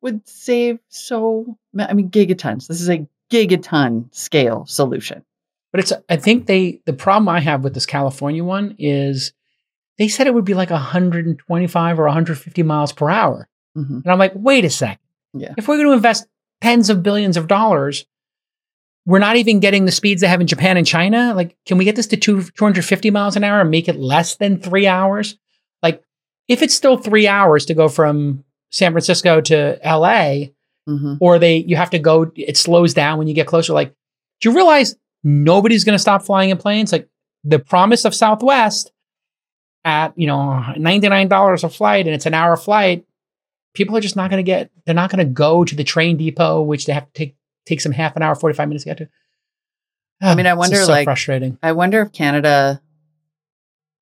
would 0.02 0.28
save 0.28 0.78
so 0.88 1.58
I 1.78 1.92
mean 1.94 2.10
gigatons. 2.10 2.66
This 2.68 2.80
is 2.80 2.88
a 2.88 3.06
gigaton 3.30 4.14
scale 4.14 4.64
solution. 4.66 5.24
But 5.72 5.80
it's 5.80 5.92
I 6.08 6.16
think 6.16 6.46
they 6.46 6.80
the 6.86 6.92
problem 6.92 7.28
I 7.28 7.40
have 7.40 7.64
with 7.64 7.74
this 7.74 7.86
California 7.86 8.44
one 8.44 8.76
is 8.78 9.32
they 9.98 10.08
said 10.08 10.26
it 10.26 10.34
would 10.34 10.44
be 10.44 10.54
like 10.54 10.70
125 10.70 11.98
or 11.98 12.04
150 12.04 12.62
miles 12.62 12.92
per 12.92 13.10
hour. 13.10 13.48
Mhm. 13.76 14.02
And 14.04 14.06
I'm 14.06 14.18
like, 14.18 14.32
wait 14.34 14.64
a 14.64 14.70
second. 14.70 14.98
Yeah. 15.34 15.54
If 15.56 15.66
we're 15.66 15.76
going 15.76 15.88
to 15.88 15.94
invest 15.94 16.26
tens 16.60 16.88
of 16.88 17.02
billions 17.02 17.36
of 17.36 17.48
dollars, 17.48 18.06
we're 19.06 19.18
not 19.20 19.36
even 19.36 19.60
getting 19.60 19.84
the 19.86 19.92
speeds 19.92 20.20
they 20.20 20.26
have 20.28 20.40
in 20.40 20.46
Japan 20.46 20.76
and 20.76 20.86
China. 20.86 21.32
Like, 21.34 21.56
can 21.64 21.78
we 21.78 21.84
get 21.84 21.96
this 21.96 22.08
to 22.08 22.16
two, 22.16 22.42
250 22.42 23.10
miles 23.10 23.36
an 23.36 23.44
hour 23.44 23.60
and 23.60 23.70
make 23.70 23.88
it 23.88 23.96
less 23.96 24.36
than 24.36 24.60
three 24.60 24.86
hours? 24.86 25.38
Like, 25.82 26.02
if 26.48 26.60
it's 26.60 26.74
still 26.74 26.96
three 26.98 27.26
hours 27.28 27.64
to 27.66 27.74
go 27.74 27.88
from 27.88 28.44
San 28.70 28.92
Francisco 28.92 29.40
to 29.42 29.78
LA, 29.84 30.48
Mhm. 30.88 31.18
or 31.20 31.38
they 31.40 31.56
you 31.56 31.74
have 31.74 31.90
to 31.90 31.98
go 31.98 32.30
it 32.36 32.56
slows 32.56 32.94
down 32.94 33.18
when 33.18 33.26
you 33.26 33.34
get 33.34 33.48
closer 33.48 33.72
like 33.72 33.92
do 34.40 34.48
you 34.48 34.54
realize 34.54 34.94
nobody's 35.24 35.82
going 35.82 35.96
to 35.96 35.98
stop 36.00 36.22
flying 36.22 36.50
in 36.50 36.56
planes 36.58 36.92
like 36.92 37.08
the 37.42 37.58
promise 37.58 38.04
of 38.04 38.14
southwest 38.14 38.92
at 39.84 40.12
you 40.16 40.28
know 40.28 40.62
$99 40.76 41.64
a 41.64 41.68
flight 41.68 42.06
and 42.06 42.14
it's 42.14 42.24
an 42.26 42.34
hour 42.34 42.56
flight 42.56 43.04
people 43.74 43.96
are 43.96 44.00
just 44.00 44.14
not 44.14 44.30
going 44.30 44.38
to 44.38 44.46
get 44.46 44.70
they're 44.84 44.94
not 44.94 45.10
going 45.10 45.18
to 45.26 45.32
go 45.32 45.64
to 45.64 45.74
the 45.74 45.82
train 45.82 46.16
depot 46.16 46.62
which 46.62 46.86
they 46.86 46.92
have 46.92 47.06
to 47.06 47.12
take 47.14 47.34
take 47.66 47.80
some 47.80 47.92
half 47.92 48.16
an 48.16 48.22
hour 48.22 48.34
45 48.34 48.68
minutes 48.68 48.84
to 48.84 48.90
get 48.90 48.98
to 48.98 49.08
I 50.22 50.34
mean, 50.34 50.46
I 50.46 50.54
wonder, 50.54 50.76
so 50.76 50.90
like- 50.90 51.04
frustrating 51.04 51.58
I 51.62 51.72
wonder 51.72 52.00
if 52.00 52.12
Canada 52.12 52.80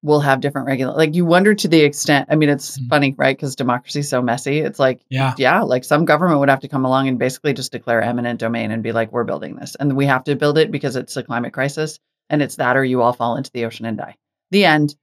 will 0.03 0.21
have 0.21 0.41
different 0.43 0.67
regular. 0.67 0.95
like 0.95 1.15
you 1.15 1.25
wonder 1.25 1.55
to 1.55 1.67
the 1.67 1.81
extent 1.81 2.29
I 2.31 2.37
mean 2.37 2.51
it's 2.51 2.79
Mhm. 2.79 2.89
funny, 2.91 3.15
right? 3.17 3.35
Because 3.37 3.57
democracy 3.57 4.01
is 4.01 4.09
so 4.09 4.21
messy. 4.21 4.59
It's 4.61 4.79
like 4.79 5.01
yeah 5.09 5.33
yeah, 5.39 5.63
like 5.63 5.83
some 5.83 6.05
government 6.05 6.41
would 6.41 6.51
have 6.51 6.61
to 6.61 6.69
come 6.69 6.85
along 6.85 7.09
and 7.09 7.19
basically 7.19 7.55
just 7.55 7.73
declare 7.73 8.03
eminent 8.03 8.39
domain 8.39 8.71
and 8.71 8.83
be 8.83 8.93
like, 8.93 9.13
we're 9.13 9.25
building 9.25 9.57
this. 9.57 9.77
And 9.81 9.97
we 9.97 10.05
have 10.07 10.25
to 10.25 10.37
build 10.37 10.59
it 10.59 10.71
because 10.71 10.97
it's 10.97 11.17
a 11.17 11.23
climate 11.23 11.53
crisis. 11.55 11.99
And 12.31 12.43
it's 12.43 12.57
that 12.57 12.77
or 12.77 12.85
you 12.85 13.01
all 13.03 13.13
fall 13.15 13.37
into 13.37 13.51
the 13.53 13.65
ocean 13.65 13.87
and 13.87 13.97
die. 13.97 14.17
The 14.51 14.65
end. 14.67 14.95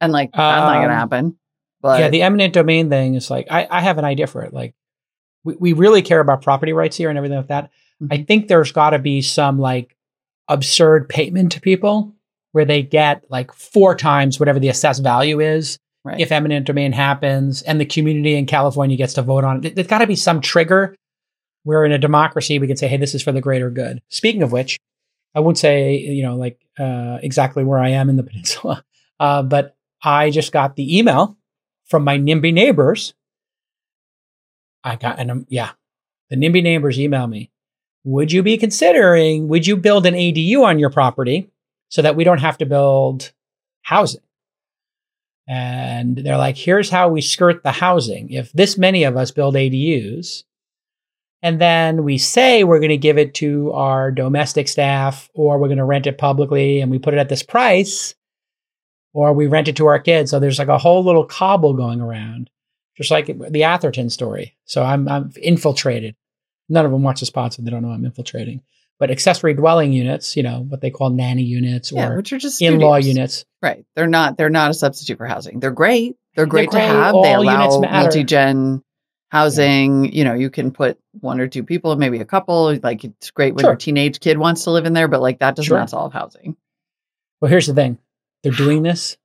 And 0.00 0.12
like, 0.12 0.30
that's 0.32 0.38
not 0.38 0.72
going 0.74 0.84
Um, 0.84 0.90
to 0.90 0.94
happen. 0.94 1.38
But 1.82 2.00
yeah, 2.00 2.08
the 2.08 2.22
eminent 2.22 2.52
domain 2.54 2.88
thing 2.88 3.14
is 3.14 3.30
like 3.30 3.46
I, 3.50 3.66
I 3.70 3.80
have 3.82 3.98
an 3.98 4.04
idea 4.06 4.26
for 4.26 4.42
it. 4.42 4.52
Like 4.54 4.74
we, 5.44 5.54
we 5.60 5.72
really 5.74 6.00
care 6.02 6.20
about 6.20 6.40
property 6.42 6.72
rights 6.72 6.96
here 6.96 7.08
and 7.10 7.18
everything 7.18 7.36
like 7.38 7.48
that. 7.48 7.70
I 8.10 8.18
Mhm. 8.18 8.26
think 8.26 8.48
there's 8.48 8.72
got 8.72 8.90
to 8.90 8.98
be 8.98 9.22
some 9.22 9.58
like 9.58 9.96
absurd 10.48 11.08
payment 11.08 11.52
to 11.52 11.60
people 11.60 12.14
where 12.52 12.64
they 12.64 12.82
get 12.82 13.24
like 13.30 13.52
four 13.52 13.94
times 13.94 14.38
whatever 14.38 14.58
the 14.58 14.68
assessed 14.68 15.02
value 15.02 15.40
is 15.40 15.78
right. 16.04 16.20
if 16.20 16.30
eminent 16.32 16.66
domain 16.66 16.92
happens 16.92 17.62
and 17.62 17.80
the 17.80 17.84
community 17.86 18.34
in 18.36 18.46
California 18.46 18.96
gets 18.96 19.14
to 19.14 19.22
vote 19.22 19.44
on 19.44 19.64
it. 19.64 19.74
There's 19.74 19.86
got 19.88 19.98
to 19.98 20.06
be 20.06 20.16
some 20.16 20.40
trigger 20.40 20.94
where 21.64 21.84
in 21.84 21.92
a 21.92 21.98
democracy 21.98 22.58
we 22.58 22.66
can 22.66 22.76
say, 22.76 22.86
hey, 22.86 22.96
this 22.96 23.14
is 23.14 23.22
for 23.22 23.32
the 23.32 23.40
greater 23.40 23.70
good. 23.70 24.00
Speaking 24.08 24.42
of 24.42 24.52
which, 24.52 24.78
I 25.34 25.40
won't 25.40 25.58
say, 25.58 25.96
you 25.98 26.22
know, 26.22 26.36
like 26.36 26.60
uh, 26.78 27.18
exactly 27.22 27.64
where 27.64 27.78
I 27.78 27.90
am 27.90 28.08
in 28.08 28.16
the 28.16 28.22
peninsula, 28.30 28.84
uh, 29.20 29.42
but 29.42 29.76
I 30.02 30.30
just 30.30 30.52
got 30.52 30.76
the 30.76 30.98
email 30.98 31.36
from 31.86 32.04
my 32.04 32.16
NIMBY 32.18 32.52
neighbors. 32.54 33.14
I 34.84 34.96
got, 34.96 35.18
and 35.18 35.30
um, 35.30 35.46
yeah, 35.48 35.70
the 36.30 36.36
NIMBY 36.36 36.62
neighbors 36.62 36.98
email 37.00 37.26
me. 37.26 37.50
Would 38.06 38.30
you 38.30 38.44
be 38.44 38.56
considering, 38.56 39.48
would 39.48 39.66
you 39.66 39.76
build 39.76 40.06
an 40.06 40.14
ADU 40.14 40.62
on 40.62 40.78
your 40.78 40.90
property 40.90 41.50
so 41.88 42.02
that 42.02 42.14
we 42.14 42.22
don't 42.22 42.38
have 42.38 42.56
to 42.58 42.64
build 42.64 43.32
housing? 43.82 44.20
And 45.48 46.16
they're 46.16 46.36
like, 46.36 46.56
here's 46.56 46.88
how 46.88 47.08
we 47.08 47.20
skirt 47.20 47.64
the 47.64 47.72
housing. 47.72 48.30
If 48.30 48.52
this 48.52 48.78
many 48.78 49.02
of 49.02 49.16
us 49.16 49.32
build 49.32 49.56
ADUs, 49.56 50.44
and 51.42 51.60
then 51.60 52.04
we 52.04 52.16
say 52.16 52.62
we're 52.62 52.78
going 52.78 52.90
to 52.90 52.96
give 52.96 53.18
it 53.18 53.34
to 53.34 53.72
our 53.72 54.12
domestic 54.12 54.68
staff, 54.68 55.28
or 55.34 55.58
we're 55.58 55.66
going 55.66 55.78
to 55.78 55.84
rent 55.84 56.06
it 56.06 56.16
publicly 56.16 56.80
and 56.80 56.92
we 56.92 57.00
put 57.00 57.12
it 57.12 57.18
at 57.18 57.28
this 57.28 57.42
price, 57.42 58.14
or 59.14 59.32
we 59.32 59.48
rent 59.48 59.66
it 59.66 59.74
to 59.76 59.86
our 59.86 59.98
kids. 59.98 60.30
So 60.30 60.38
there's 60.38 60.60
like 60.60 60.68
a 60.68 60.78
whole 60.78 61.04
little 61.04 61.24
cobble 61.24 61.74
going 61.74 62.00
around, 62.00 62.50
just 62.96 63.10
like 63.10 63.26
the 63.26 63.64
Atherton 63.64 64.10
story. 64.10 64.56
So 64.64 64.84
I'm, 64.84 65.08
I'm 65.08 65.32
infiltrated. 65.42 66.14
None 66.68 66.84
of 66.84 66.92
them 66.92 67.02
watch 67.02 67.20
the 67.20 67.26
spots 67.26 67.58
and 67.58 67.66
they 67.66 67.70
don't 67.70 67.82
know 67.82 67.90
I'm 67.90 68.04
infiltrating. 68.04 68.62
But 68.98 69.10
accessory 69.10 69.52
dwelling 69.52 69.92
units, 69.92 70.36
you 70.36 70.42
know, 70.42 70.64
what 70.68 70.80
they 70.80 70.90
call 70.90 71.10
nanny 71.10 71.42
units 71.42 71.92
or 71.92 71.96
yeah, 71.96 72.16
which 72.16 72.32
are 72.32 72.38
just 72.38 72.62
in-law 72.62 72.96
studios. 72.98 73.16
units. 73.16 73.44
Right. 73.60 73.84
They're 73.94 74.06
not, 74.06 74.38
they're 74.38 74.48
not 74.48 74.70
a 74.70 74.74
substitute 74.74 75.18
for 75.18 75.26
housing. 75.26 75.60
They're 75.60 75.70
great. 75.70 76.16
They're 76.34 76.46
great 76.46 76.70
great. 76.70 76.80
to 76.80 76.86
have. 76.86 77.14
All 77.14 77.22
they 77.22 77.34
allow 77.34 77.80
multi-gen 77.80 78.82
housing. 79.30 80.12
You 80.14 80.24
know, 80.24 80.32
you 80.34 80.48
can 80.50 80.70
put 80.70 80.98
one 81.20 81.40
or 81.40 81.46
two 81.48 81.62
people, 81.62 81.94
maybe 81.96 82.20
a 82.20 82.24
couple. 82.24 82.74
Like 82.82 83.04
it's 83.04 83.30
great 83.32 83.54
when 83.54 83.64
Sure. 83.64 83.70
your 83.72 83.76
teenage 83.76 84.18
kid 84.20 84.38
wants 84.38 84.64
to 84.64 84.70
live 84.70 84.86
in 84.86 84.92
there, 84.94 85.08
but 85.08 85.20
like 85.20 85.40
that 85.40 85.56
does 85.56 85.66
Sure. 85.66 85.78
not 85.78 85.90
solve 85.90 86.12
housing. 86.14 86.56
Well, 87.40 87.50
here's 87.50 87.66
the 87.66 87.74
thing 87.74 87.98
they're 88.42 88.52
doing 88.52 88.82
this, 88.82 89.18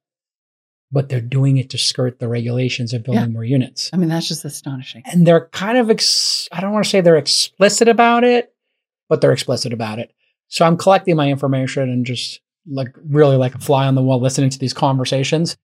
but 0.92 1.10
they're 1.10 1.22
doing 1.22 1.58
it 1.58 1.70
to 1.72 1.78
skirt 1.78 2.20
the 2.20 2.28
regulations 2.28 2.94
of 2.94 3.04
building 3.04 3.22
Yeah. 3.22 3.28
more 3.28 3.44
units. 3.46 3.90
I 3.94 3.98
mean, 3.98 4.10
that's 4.10 4.28
just 4.28 4.44
astonishing. 4.46 5.04
And 5.06 5.26
they're 5.26 5.48
kind 5.50 5.78
of, 5.78 5.90
ex- 5.90 6.50
I 6.52 6.60
don't 6.62 6.72
want 6.74 6.84
to 6.86 6.90
say 6.90 7.00
they're 7.02 7.18
explicit 7.18 7.88
about 7.88 8.24
it, 8.24 8.54
but 9.10 9.22
they're 9.22 9.32
explicit 9.32 9.72
about 9.74 10.00
it. 10.00 10.12
So 10.50 10.66
I'm 10.66 10.76
collecting 10.78 11.16
my 11.16 11.30
information 11.30 11.84
and 11.90 12.06
just 12.06 12.42
like 12.68 12.94
really 13.10 13.38
like 13.38 13.56
a 13.56 13.60
fly 13.60 13.88
on 13.88 13.96
the 13.96 14.02
wall 14.04 14.20
listening 14.20 14.50
to 14.50 14.60
these 14.60 14.74
conversations. 14.74 15.58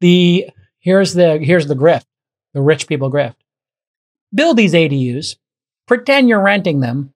The 0.00 0.48
here's 0.80 1.14
the 1.14 1.38
here's 1.38 1.66
the 1.66 1.74
grift, 1.74 2.04
the 2.52 2.60
rich 2.60 2.86
people 2.86 3.10
grift. 3.10 3.36
Build 4.34 4.56
these 4.56 4.74
ADUs, 4.74 5.36
pretend 5.88 6.28
you're 6.28 6.42
renting 6.42 6.80
them, 6.80 7.14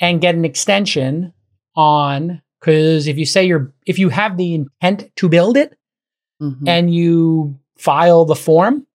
and 0.00 0.20
get 0.20 0.34
an 0.34 0.44
extension 0.44 1.32
on 1.76 2.40
because 2.60 3.06
if 3.06 3.18
you 3.18 3.26
say 3.26 3.44
you're 3.44 3.72
if 3.86 3.98
you 3.98 4.08
have 4.08 4.36
the 4.36 4.54
intent 4.54 5.10
to 5.16 5.28
build 5.28 5.56
it, 5.56 5.76
Mhm. 6.42 6.68
and 6.68 6.92
you 6.94 7.58
file 7.78 8.24
the 8.24 8.34
form. 8.34 8.86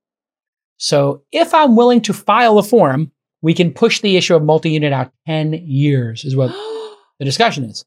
So 0.78 1.24
if 1.32 1.54
I'm 1.54 1.76
willing 1.76 2.02
to 2.02 2.14
file 2.14 2.58
a 2.60 2.64
form, 2.64 3.12
we 3.42 3.54
can 3.54 3.72
push 3.74 4.02
the 4.02 4.18
issue 4.18 4.36
of 4.36 4.44
multi-unit 4.44 4.94
out 4.94 5.12
10 5.26 5.54
years 5.54 6.24
is 6.26 6.36
what 6.36 6.50
the 7.20 7.26
discussion 7.26 7.64
is. 7.64 7.86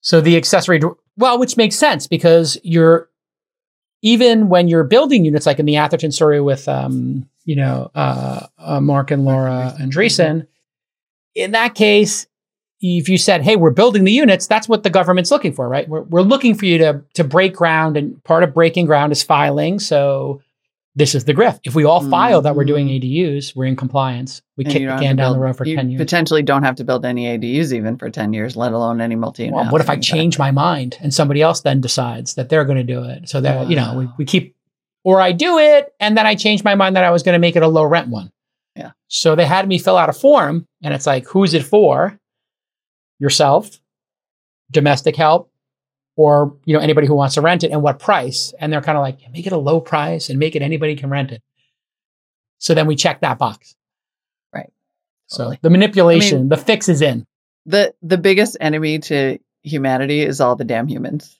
So 0.00 0.20
the 0.20 0.36
accessory, 0.36 0.80
well, 1.16 1.38
which 1.38 1.56
makes 1.56 1.74
sense 1.76 2.06
because 2.06 2.56
you're 2.62 3.08
even 4.02 4.48
when 4.48 4.68
you're 4.68 4.84
building 4.84 5.24
units, 5.24 5.44
like 5.44 5.58
in 5.58 5.66
the 5.66 5.74
Atherton 5.74 6.12
story 6.12 6.40
with, 6.40 6.68
um, 6.68 7.28
you 7.44 7.56
know, 7.56 7.90
uh, 7.96 8.46
uh, 8.56 8.80
Marc 8.80 9.10
and 9.10 9.24
Laura 9.24 9.74
Andreessen, 9.80 10.46
in 11.34 11.50
that 11.50 11.74
case, 11.74 12.27
if 12.80 13.08
you 13.08 13.18
said, 13.18 13.42
"Hey, 13.42 13.56
we're 13.56 13.70
building 13.70 14.04
the 14.04 14.12
units," 14.12 14.46
that's 14.46 14.68
what 14.68 14.82
the 14.82 14.90
government's 14.90 15.30
looking 15.30 15.52
for, 15.52 15.68
right? 15.68 15.88
We're, 15.88 16.02
we're 16.02 16.22
looking 16.22 16.54
for 16.54 16.66
you 16.66 16.78
to 16.78 17.02
to 17.14 17.24
break 17.24 17.54
ground, 17.54 17.96
and 17.96 18.22
part 18.24 18.42
of 18.42 18.54
breaking 18.54 18.86
ground 18.86 19.12
is 19.12 19.22
filing. 19.22 19.78
So 19.78 20.40
this 20.98 21.14
is 21.14 21.24
the 21.24 21.32
grift. 21.32 21.60
If 21.62 21.76
we 21.76 21.84
all 21.84 22.02
file 22.10 22.42
that 22.42 22.56
we're 22.56 22.64
doing 22.64 22.88
mm-hmm. 22.88 23.04
ADUs, 23.04 23.54
we're 23.54 23.66
in 23.66 23.76
compliance. 23.76 24.42
We 24.56 24.64
And 24.64 24.72
kick 24.72 24.82
the 24.82 24.96
can 24.96 25.14
down 25.14 25.32
the 25.32 25.38
road 25.38 25.56
for 25.56 25.64
ten 25.64 25.90
years. 25.90 26.00
Potentially 26.00 26.42
don't 26.42 26.64
have 26.64 26.74
to 26.76 26.84
build 26.84 27.04
any 27.04 27.26
ADUs 27.26 27.72
even 27.72 27.96
for 27.96 28.10
10 28.10 28.32
years, 28.32 28.56
let 28.56 28.72
alone 28.72 29.00
any 29.00 29.14
multi 29.14 29.48
Well, 29.48 29.70
what 29.70 29.80
if 29.80 29.88
I 29.88 29.96
change 29.96 30.40
my 30.40 30.50
mind 30.50 30.98
and 31.00 31.14
somebody 31.14 31.40
else 31.40 31.60
then 31.60 31.80
decides 31.80 32.34
that 32.34 32.48
they're 32.48 32.64
going 32.64 32.78
to 32.78 32.84
do 32.84 33.04
it? 33.04 33.28
So 33.28 33.40
that, 33.40 33.70
you 33.70 33.76
know, 33.76 33.94
we, 33.96 34.08
we 34.18 34.24
keep, 34.24 34.56
or 35.04 35.20
I 35.20 35.30
do 35.30 35.58
it 35.58 35.94
and 36.00 36.18
then 36.18 36.26
I 36.26 36.34
change 36.34 36.64
my 36.64 36.74
mind 36.74 36.96
that 36.96 37.04
I 37.04 37.10
was 37.10 37.22
going 37.22 37.34
to 37.34 37.38
make 37.38 37.54
it 37.54 37.62
a 37.62 37.68
low 37.68 37.84
rent 37.84 38.08
one. 38.08 38.32
Yeah. 38.74 38.90
So 39.06 39.36
they 39.36 39.46
had 39.46 39.68
me 39.68 39.78
fill 39.78 39.96
out 39.96 40.08
a 40.08 40.12
form 40.12 40.66
and 40.82 40.92
it's 40.92 41.06
like, 41.06 41.26
who's 41.26 41.54
it 41.54 41.62
for? 41.62 42.18
Yourself, 43.18 43.80
domestic 44.70 45.16
help, 45.16 45.50
or, 46.16 46.56
you 46.64 46.74
know, 46.74 46.80
anybody 46.80 47.06
who 47.06 47.14
wants 47.14 47.34
to 47.34 47.40
rent 47.40 47.64
it 47.64 47.70
and 47.70 47.82
what 47.82 47.98
price. 47.98 48.52
And 48.58 48.72
they're 48.72 48.82
kind 48.82 48.98
of 48.98 49.02
like, 49.02 49.20
make 49.32 49.46
it 49.46 49.52
a 49.52 49.58
low 49.58 49.80
price 49.80 50.30
and 50.30 50.38
make 50.38 50.56
it 50.56 50.62
anybody 50.62 50.96
can 50.96 51.10
rent 51.10 51.32
it. 51.32 51.42
So 52.58 52.74
then 52.74 52.86
we 52.86 52.96
check 52.96 53.20
that 53.20 53.38
box. 53.38 53.76
Right. 54.52 54.72
So 55.26 55.44
Totally. 55.44 55.58
the 55.62 55.70
manipulation, 55.70 56.48
the 56.48 56.56
fix 56.56 56.88
is 56.88 57.02
in. 57.02 57.26
the 57.66 57.94
the 58.02 58.18
biggest 58.18 58.56
enemy 58.60 58.98
to 58.98 59.38
humanity 59.62 60.22
is 60.22 60.40
all 60.40 60.56
the 60.56 60.64
damn 60.64 60.88
humans 60.88 61.38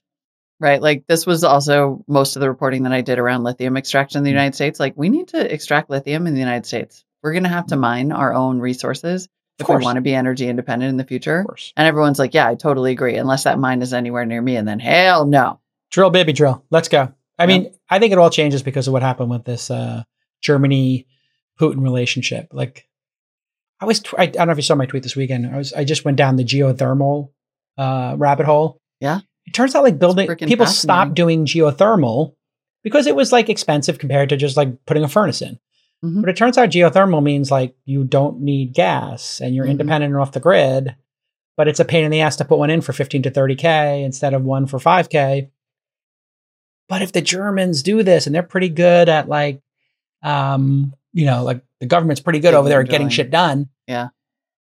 right 0.61 0.83
like 0.83 1.07
this 1.07 1.25
was 1.27 1.45
also 1.45 2.05
most 2.07 2.37
of 2.37 2.41
the 2.41 2.49
reporting 2.49 2.83
that 2.83 2.93
i 2.93 3.01
did 3.01 3.19
around 3.19 3.45
lithium 3.45 3.77
extraction 3.77 4.19
in 4.19 4.25
the 4.25 4.31
mm. 4.31 4.35
united 4.35 4.55
states 4.55 4.79
like 4.79 4.93
we 4.97 5.09
need 5.09 5.29
to 5.29 5.55
extract 5.55 5.89
lithium 5.89 6.27
in 6.27 6.35
the 6.35 6.41
united 6.41 6.67
states 6.67 7.05
we're 7.23 7.33
going 7.33 7.45
to 7.45 7.49
have 7.49 7.69
to 7.69 7.77
mine 7.77 8.13
our 8.13 8.35
own 8.35 8.59
resources 8.59 9.29
if 9.61 9.69
we 9.69 9.77
want 9.77 9.97
to 9.97 10.01
be 10.03 10.15
energy 10.15 10.49
independent 10.49 10.91
in 10.91 10.97
the 10.97 11.05
future 11.05 11.41
Of 11.41 11.47
course. 11.47 11.73
and 11.77 11.87
everyone's 11.87 12.19
like 12.19 12.35
yeah 12.35 12.47
i 12.49 12.55
totally 12.55 12.93
agree 12.93 13.17
unless 13.17 13.45
that 13.45 13.59
mine 13.59 13.83
is 13.83 13.93
anywhere 13.93 14.25
near 14.25 14.41
me 14.43 14.57
and 14.57 14.67
then 14.69 14.79
hell 14.81 15.27
no 15.27 15.61
Drill, 15.91 16.11
baby, 16.11 16.35
drill. 16.35 16.63
Let's 16.71 16.89
go. 16.89 17.15
I 17.39 17.45
Yeah. 17.45 17.47
mean, 17.47 17.73
I 17.89 17.99
think 17.99 18.13
it 18.13 18.19
all 18.19 18.29
changes 18.29 18.63
because 18.63 18.87
of 18.89 18.93
what 18.93 19.01
happened 19.01 19.31
with 19.31 19.45
this 19.45 19.71
uh, 19.71 20.03
Germany 20.43 21.07
Putin 21.59 21.83
relationship. 21.83 22.49
Like, 22.53 22.87
I 23.81 23.87
was, 23.87 24.01
tw- 24.01 24.13
I, 24.19 24.25
I 24.25 24.27
don't 24.27 24.49
know 24.49 24.53
if 24.53 24.59
you 24.59 24.63
saw 24.65 24.75
my 24.75 24.85
tweet 24.85 25.03
this 25.03 25.17
weekend. 25.17 25.47
I 25.47 25.57
was, 25.57 25.73
I 25.73 25.85
just 25.85 26.05
went 26.05 26.19
down 26.19 26.37
the 26.37 26.45
geothermal 26.45 27.31
uh, 27.79 28.17
rabbit 28.19 28.45
hole. 28.45 28.83
Yeah. 29.01 29.21
It 29.47 29.55
turns 29.55 29.75
out 29.75 29.83
like 29.83 29.99
building, 29.99 30.29
people 30.37 30.67
stopped 30.67 31.15
doing 31.15 31.47
geothermal 31.47 32.35
because 32.85 33.07
it 33.07 33.17
was 33.17 33.33
like 33.33 33.49
expensive 33.49 33.99
compared 33.99 34.29
to 34.29 34.37
just 34.37 34.59
like 34.59 34.85
putting 34.85 35.05
a 35.05 35.09
furnace 35.09 35.41
in. 35.41 35.59
Mhm. 36.05 36.21
But 36.21 36.31
it 36.31 36.37
turns 36.37 36.57
out 36.57 36.71
geothermal 36.71 37.23
means 37.23 37.51
like 37.51 37.75
you 37.85 38.05
don't 38.05 38.41
need 38.41 38.73
gas 38.75 39.41
and 39.41 39.55
you're 39.55 39.67
Mhm. 39.67 39.71
independent 39.71 40.13
and 40.13 40.21
off 40.21 40.33
the 40.33 40.41
grid, 40.41 40.95
but 41.57 41.67
it's 41.69 41.81
a 41.81 41.85
pain 41.85 42.05
in 42.05 42.11
the 42.11 42.21
ass 42.21 42.37
to 42.37 42.45
put 42.45 42.59
one 42.59 42.71
in 42.71 42.81
for 42.81 42.93
15 42.93 43.23
to 43.25 43.31
30K 43.31 44.03
instead 44.05 44.33
of 44.35 44.45
one 44.45 44.67
for 44.67 44.79
5K. 44.79 45.51
But 46.89 47.03
if 47.03 47.13
the 47.13 47.21
Germans 47.21 47.83
do 47.83 48.03
this 48.03 48.27
and 48.27 48.35
they're 48.35 48.43
pretty 48.43 48.69
good 48.69 49.09
at 49.09 49.29
like, 49.29 49.61
um, 50.23 50.95
you 51.13 51.27
know, 51.27 51.43
like 51.43 51.63
the 51.81 51.87
government's 51.87 52.21
pretty 52.21 52.39
good 52.39 52.49
Digging 52.49 52.59
over 52.59 52.69
there 52.69 52.81
at 52.81 52.89
getting 52.89 53.09
shit 53.09 53.31
done. 53.31 53.69
Yeah. 53.87 54.09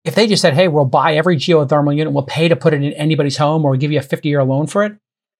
If 0.04 0.14
they 0.14 0.26
just 0.26 0.42
said, 0.42 0.54
hey, 0.54 0.68
we'll 0.68 0.84
buy 0.84 1.14
every 1.14 1.36
geothermal 1.36 1.96
unit, 1.96 2.12
we'll 2.12 2.24
pay 2.24 2.48
to 2.48 2.56
put 2.56 2.74
it 2.74 2.82
in 2.82 2.92
anybody's 2.94 3.36
home 3.36 3.64
or 3.64 3.70
we'll 3.70 3.80
give 3.80 3.92
you 3.92 3.98
a 3.98 4.02
50 4.02 4.28
year 4.28 4.42
loan 4.44 4.66
for 4.66 4.84
it, 4.84 4.96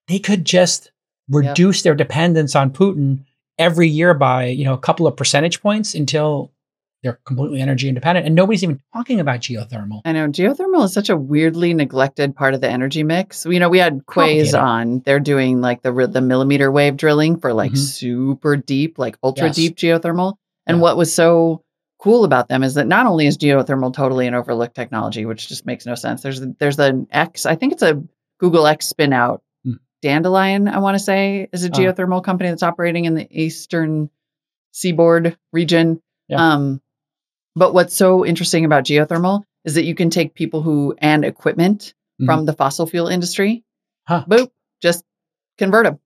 they 0.08 0.18
could 0.18 0.44
just 0.44 0.90
reduce 1.28 1.82
their 1.82 1.94
dependence 1.94 2.54
on 2.56 2.70
Putin 2.70 3.24
every 3.58 3.88
year 3.88 4.14
by, 4.14 4.46
you 4.46 4.64
know, 4.64 4.74
a 4.74 4.78
couple 4.78 5.06
of 5.06 5.16
percentage 5.16 5.60
points 5.62 5.94
until 5.94 6.52
they're 7.02 7.18
completely 7.24 7.60
energy 7.60 7.88
independent. 7.88 8.26
And 8.26 8.34
nobody's 8.34 8.62
even 8.62 8.80
talking 8.94 9.18
about 9.18 9.40
geothermal. 9.40 10.02
I 10.04 10.12
know 10.12 10.28
geothermal 10.28 10.84
is 10.84 10.92
such 10.92 11.10
a 11.10 11.16
weirdly 11.16 11.74
neglected 11.74 12.36
part 12.36 12.54
of 12.54 12.60
the 12.60 12.70
energy 12.70 13.02
mix. 13.02 13.44
You 13.44 13.58
know, 13.58 13.68
we 13.68 13.78
had 13.78 14.06
Quaise 14.06 14.54
on. 14.54 15.00
They're 15.04 15.18
doing 15.20 15.60
like 15.60 15.82
the 15.82 15.92
the 16.06 16.20
millimeter 16.20 16.70
wave 16.70 16.96
drilling 16.96 17.38
for 17.40 17.52
like 17.52 17.72
Mhm. 17.72 17.78
super 17.78 18.56
deep, 18.56 18.98
like 18.98 19.18
ultra 19.22 19.46
Yes. 19.48 19.56
deep 19.56 19.76
geothermal. 19.76 20.34
And 20.66 20.76
Yeah. 20.78 20.82
what 20.82 20.96
was 20.96 21.12
so 21.12 21.62
cool 21.98 22.24
about 22.24 22.48
them 22.48 22.62
is 22.62 22.74
that 22.74 22.86
not 22.86 23.06
only 23.06 23.26
is 23.26 23.36
geothermal 23.36 23.92
totally 23.92 24.26
an 24.28 24.34
overlooked 24.34 24.74
technology, 24.76 25.24
which 25.26 25.48
just 25.48 25.66
makes 25.66 25.84
no 25.86 25.94
sense. 25.96 26.22
There's 26.22 26.40
there's 26.60 26.78
an 26.78 27.08
X, 27.10 27.46
I 27.46 27.56
think 27.56 27.72
it's 27.72 27.82
a 27.82 28.00
Google 28.38 28.66
X 28.66 28.86
spin 28.86 29.12
out. 29.12 29.42
Dandelion, 30.02 30.68
I 30.68 30.78
want 30.80 30.96
to 30.96 30.98
say, 30.98 31.48
is 31.52 31.64
a 31.64 31.68
Oh. 31.68 31.70
geothermal 31.70 32.22
company 32.24 32.50
that's 32.50 32.62
operating 32.62 33.04
in 33.06 33.14
the 33.14 33.26
eastern 33.30 34.10
seaboard 34.72 35.36
region. 35.52 36.02
Yeah. 36.28 36.54
Um, 36.54 36.80
but 37.54 37.74
what's 37.74 37.94
so 37.96 38.24
interesting 38.26 38.64
about 38.64 38.84
geothermal 38.84 39.42
is 39.64 39.74
that 39.74 39.84
you 39.84 39.94
can 39.94 40.10
take 40.10 40.34
people 40.34 40.62
who 40.62 40.94
and 40.98 41.24
equipment 41.24 41.94
from 42.24 42.44
the 42.44 42.52
fossil 42.52 42.86
fuel 42.86 43.08
industry, 43.08 43.64
Mm-hmm. 44.08 44.14
Huh. 44.14 44.24
boop, 44.28 44.50
just 44.80 45.04
convert 45.58 45.84
them 45.86 45.98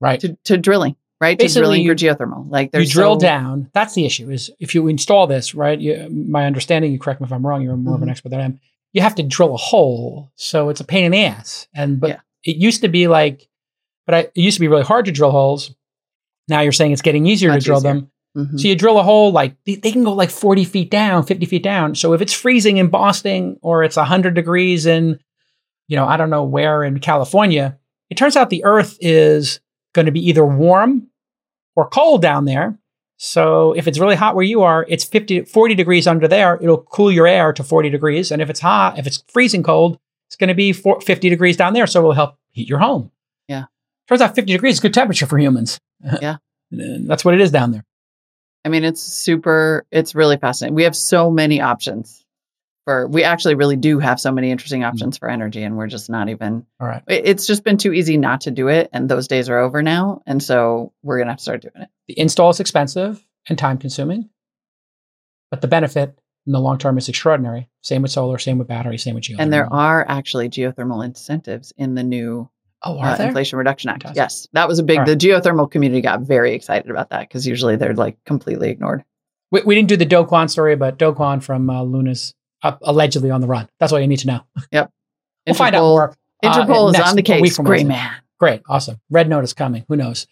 Right. 0.00 0.18
to, 0.20 0.36
to 0.44 0.56
drilling, 0.58 0.96
right? 1.20 1.38
Basically, 1.38 1.54
to 1.54 1.60
drilling 1.60 1.82
you- 1.82 1.90
for 1.90 2.24
geothermal. 2.24 2.50
Like 2.50 2.70
you 2.74 2.84
drill 2.86 3.14
so- 3.14 3.20
down. 3.20 3.70
That's 3.72 3.94
the 3.94 4.04
issue. 4.06 4.30
Is 4.30 4.50
if 4.58 4.74
you 4.74 4.88
install 4.88 5.26
this, 5.28 5.54
right? 5.54 5.78
You, 5.80 6.08
my 6.10 6.46
understanding. 6.46 6.92
You 6.92 6.98
correct 6.98 7.20
me 7.20 7.26
if 7.26 7.32
I'm 7.32 7.46
wrong. 7.46 7.62
You're 7.62 7.76
more 7.76 7.94
of 7.94 8.02
an 8.02 8.08
Mhm. 8.08 8.12
expert 8.12 8.30
than 8.30 8.40
I 8.40 8.44
am. 8.44 8.60
You 8.92 9.02
have 9.02 9.14
to 9.16 9.22
drill 9.22 9.54
a 9.54 9.58
hole, 9.58 10.30
so 10.36 10.68
it's 10.70 10.80
a 10.80 10.84
pain 10.84 11.04
in 11.04 11.12
the 11.12 11.24
ass. 11.24 11.68
And 11.74 12.00
but 12.00 12.10
Yeah. 12.10 12.20
It 12.46 12.56
used 12.56 12.80
to 12.82 12.88
be 12.88 13.08
like, 13.08 13.48
but 14.06 14.14
I, 14.14 14.18
it 14.20 14.36
used 14.36 14.56
to 14.56 14.60
be 14.60 14.68
really 14.68 14.82
hard 14.84 15.04
to 15.06 15.12
drill 15.12 15.30
holes. 15.32 15.74
Now 16.48 16.60
you're 16.60 16.72
saying 16.72 16.92
it's 16.92 17.02
getting 17.02 17.26
easier 17.26 17.50
Much 17.50 17.62
to 17.62 17.66
drill 17.66 17.78
easier. 17.78 17.92
them. 17.94 18.10
Mhm. 18.36 18.60
So 18.60 18.68
you 18.68 18.76
drill 18.76 18.98
a 18.98 19.02
hole 19.02 19.32
like 19.32 19.56
they, 19.64 19.74
they 19.76 19.90
can 19.92 20.04
go 20.04 20.12
like 20.12 20.30
40 20.30 20.64
feet 20.64 20.90
down, 20.90 21.24
50 21.24 21.46
feet 21.46 21.62
down. 21.62 21.94
So 21.94 22.12
if 22.12 22.20
it's 22.20 22.32
freezing 22.32 22.76
in 22.76 22.88
Boston 22.88 23.58
or 23.62 23.82
it's 23.82 23.96
100 23.96 24.34
degrees 24.34 24.86
in, 24.86 25.18
you 25.88 25.96
know, 25.96 26.06
I 26.06 26.16
don't 26.16 26.30
know 26.30 26.44
where 26.44 26.84
in 26.84 27.00
California, 27.00 27.78
it 28.10 28.16
turns 28.16 28.36
out 28.36 28.50
the 28.50 28.64
earth 28.64 28.96
is 29.00 29.60
going 29.94 30.06
to 30.06 30.12
be 30.12 30.28
either 30.28 30.44
warm 30.44 31.08
or 31.74 31.88
cold 31.88 32.22
down 32.22 32.44
there. 32.44 32.78
So 33.18 33.72
if 33.72 33.88
it's 33.88 33.98
really 33.98 34.14
hot 34.14 34.34
where 34.34 34.44
you 34.44 34.62
are, 34.62 34.84
it's 34.88 35.04
50, 35.04 35.46
40 35.46 35.74
degrees 35.74 36.06
under 36.06 36.28
there. 36.28 36.58
It'll 36.60 36.82
cool 36.82 37.10
your 37.10 37.26
air 37.26 37.52
to 37.54 37.64
40 37.64 37.88
degrees. 37.88 38.30
And 38.30 38.42
if 38.42 38.50
it's 38.50 38.60
hot, 38.60 38.98
if 38.98 39.06
it's 39.06 39.24
freezing 39.28 39.62
cold, 39.62 39.98
it's 40.28 40.36
going 40.36 40.48
to 40.48 40.54
be 40.54 40.72
four, 40.72 41.00
50 41.00 41.28
degrees 41.28 41.56
down 41.56 41.72
there. 41.72 41.86
So 41.86 42.00
it 42.00 42.04
will 42.04 42.12
help 42.12 42.36
heat 42.52 42.68
your 42.68 42.78
home. 42.78 43.10
Yeah. 43.48 43.64
Turns 44.08 44.20
out 44.20 44.34
50 44.34 44.52
degrees 44.52 44.74
is 44.74 44.80
good 44.80 44.94
temperature 44.94 45.26
for 45.26 45.38
humans. 45.38 45.78
Yeah. 46.20 46.36
That's 46.70 47.24
what 47.24 47.34
it 47.34 47.40
is 47.40 47.50
down 47.52 47.70
there. 47.72 47.84
I 48.64 48.68
mean, 48.68 48.82
it's 48.82 49.00
super, 49.00 49.86
it's 49.92 50.14
really 50.16 50.36
fascinating. 50.36 50.74
We 50.74 50.82
have 50.82 50.96
so 50.96 51.30
many 51.30 51.60
options 51.60 52.24
for, 52.84 53.06
we 53.06 53.22
actually 53.22 53.54
really 53.54 53.76
do 53.76 54.00
have 54.00 54.18
so 54.20 54.32
many 54.32 54.50
interesting 54.50 54.80
Mm. 54.82 54.88
options 54.88 55.16
for 55.18 55.28
energy, 55.30 55.62
and 55.62 55.76
we're 55.76 55.86
just 55.86 56.10
not 56.10 56.28
even, 56.28 56.66
All 56.80 56.86
right. 56.88 57.02
it- 57.06 57.26
it's 57.26 57.46
just 57.46 57.62
been 57.62 57.76
too 57.76 57.92
easy 57.92 58.16
not 58.16 58.42
to 58.42 58.50
do 58.50 58.66
it. 58.68 58.90
And 58.92 59.08
those 59.08 59.28
days 59.28 59.48
are 59.48 59.58
over 59.60 59.80
now. 59.82 60.22
And 60.26 60.42
so 60.42 60.92
we're 61.04 61.18
going 61.18 61.26
to 61.28 61.32
have 61.32 61.38
to 61.38 61.42
start 61.42 61.62
doing 61.62 61.82
it. 61.82 61.88
The 62.08 62.18
install 62.18 62.50
is 62.50 62.58
expensive 62.60 63.24
and 63.48 63.56
time 63.56 63.78
consuming, 63.78 64.28
but 65.52 65.60
the 65.60 65.68
benefit 65.68 66.18
in 66.46 66.52
the 66.52 66.60
long 66.60 66.78
term 66.78 66.96
is 66.98 67.08
extraordinary. 67.08 67.68
Same 67.82 68.02
with 68.02 68.10
solar, 68.10 68.38
same 68.38 68.58
with 68.58 68.68
battery, 68.68 68.98
same 68.98 69.14
with 69.14 69.24
geothermal. 69.24 69.40
And 69.40 69.52
there 69.52 69.72
are 69.72 70.04
actually 70.08 70.48
geothermal 70.48 71.04
incentives 71.04 71.72
in 71.76 71.94
the 71.94 72.02
new 72.02 72.48
oh, 72.82 72.98
are 72.98 73.10
uh, 73.10 73.16
there? 73.16 73.28
Inflation 73.28 73.58
Reduction 73.58 73.90
Act. 73.90 74.02
Fantastic. 74.02 74.22
Yes, 74.22 74.48
that 74.52 74.68
was 74.68 74.78
a 74.78 74.82
big. 74.82 75.00
All 75.00 75.04
The 75.04 75.16
geothermal 75.16 75.70
community 75.70 76.00
got 76.00 76.20
very 76.20 76.54
excited 76.54 76.90
about 76.90 77.10
that 77.10 77.28
because 77.28 77.46
usually 77.46 77.76
they're 77.76 77.94
like 77.94 78.16
completely 78.24 78.70
ignored. 78.70 79.04
We, 79.50 79.62
we 79.62 79.74
didn't 79.74 79.88
do 79.88 79.96
the 79.96 80.04
Do 80.04 80.24
Kwon 80.24 80.50
story, 80.50 80.76
but 80.76 80.98
Do 80.98 81.12
Kwon 81.12 81.42
from 81.42 81.68
uh, 81.68 81.82
Luna's 81.82 82.34
uh, 82.62 82.76
allegedly 82.82 83.30
on 83.30 83.40
the 83.40 83.46
run. 83.46 83.68
That's 83.78 83.92
all 83.92 84.00
you 84.00 84.08
need 84.08 84.20
to 84.20 84.26
know. 84.26 84.40
Yep, 84.72 84.90
we'll 85.46 85.54
find 85.54 85.74
out 85.74 85.82
Interpol- 85.82 85.88
more. 85.88 86.14
uh, 86.42 86.52
Interpol 86.52 86.94
is 86.94 87.00
on 87.00 87.16
the 87.16 87.22
case. 87.22 87.58
Great 87.58 87.86
man. 87.86 88.14
Great, 88.38 88.62
awesome. 88.68 89.00
Red 89.10 89.28
notice 89.28 89.52
coming. 89.52 89.84
Who 89.88 89.96
knows? 89.96 90.26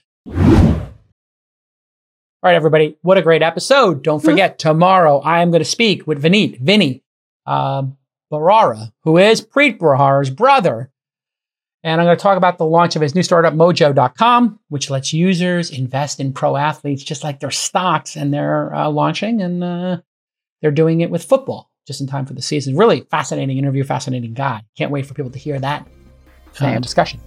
All 2.44 2.50
right, 2.50 2.56
everybody. 2.56 2.98
What 3.00 3.16
a 3.16 3.22
great 3.22 3.40
episode. 3.40 4.02
Don't 4.02 4.22
forget, 4.22 4.58
tomorrow 4.58 5.18
I 5.20 5.40
am 5.40 5.50
going 5.50 5.62
to 5.62 5.64
speak 5.64 6.06
with 6.06 6.22
Vinit, 6.22 6.60
Vinny 6.60 7.02
uh, 7.46 7.84
Bharara, 8.30 8.92
who 9.04 9.16
is 9.16 9.40
Preet 9.40 9.78
Bharara's 9.78 10.28
brother. 10.28 10.90
And 11.82 12.02
I'm 12.02 12.06
going 12.06 12.18
to 12.18 12.22
talk 12.22 12.36
about 12.36 12.58
the 12.58 12.66
launch 12.66 12.96
of 12.96 13.02
his 13.02 13.14
new 13.14 13.22
startup, 13.22 13.54
mojo.com, 13.54 14.60
which 14.68 14.90
lets 14.90 15.14
users 15.14 15.70
invest 15.70 16.20
in 16.20 16.34
pro 16.34 16.54
athletes 16.54 17.02
just 17.02 17.24
like 17.24 17.40
their 17.40 17.50
stocks. 17.50 18.14
And 18.14 18.34
they're 18.34 18.74
uh, 18.74 18.90
launching 18.90 19.40
and 19.40 19.64
uh, 19.64 20.00
they're 20.60 20.70
doing 20.70 21.00
it 21.00 21.08
with 21.08 21.24
football 21.24 21.70
just 21.86 22.02
in 22.02 22.06
time 22.06 22.26
for 22.26 22.34
the 22.34 22.42
season. 22.42 22.76
Really 22.76 23.06
fascinating 23.10 23.56
interview, 23.56 23.84
fascinating 23.84 24.34
guy. 24.34 24.64
Can't 24.76 24.90
wait 24.90 25.06
for 25.06 25.14
people 25.14 25.30
to 25.30 25.38
hear 25.38 25.58
that 25.60 25.88
uh, 26.60 26.78
discussion. 26.78 27.20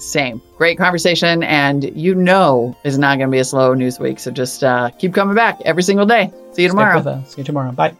Same. 0.00 0.40
Great 0.56 0.78
conversation, 0.78 1.42
and 1.42 1.84
you 1.96 2.14
know 2.14 2.76
is 2.84 2.98
not 2.98 3.18
going 3.18 3.28
to 3.28 3.32
be 3.32 3.38
a 3.38 3.44
slow 3.44 3.74
news 3.74 4.00
week. 4.00 4.18
So 4.18 4.30
just 4.30 4.64
uh, 4.64 4.90
keep 4.90 5.14
coming 5.14 5.34
back 5.34 5.60
every 5.64 5.82
single 5.82 6.06
day. 6.06 6.32
See 6.52 6.62
you 6.62 6.68
Stick 6.68 6.70
tomorrow. 6.70 7.24
See 7.26 7.38
you 7.38 7.44
tomorrow. 7.44 7.72
Bye. 7.72 7.96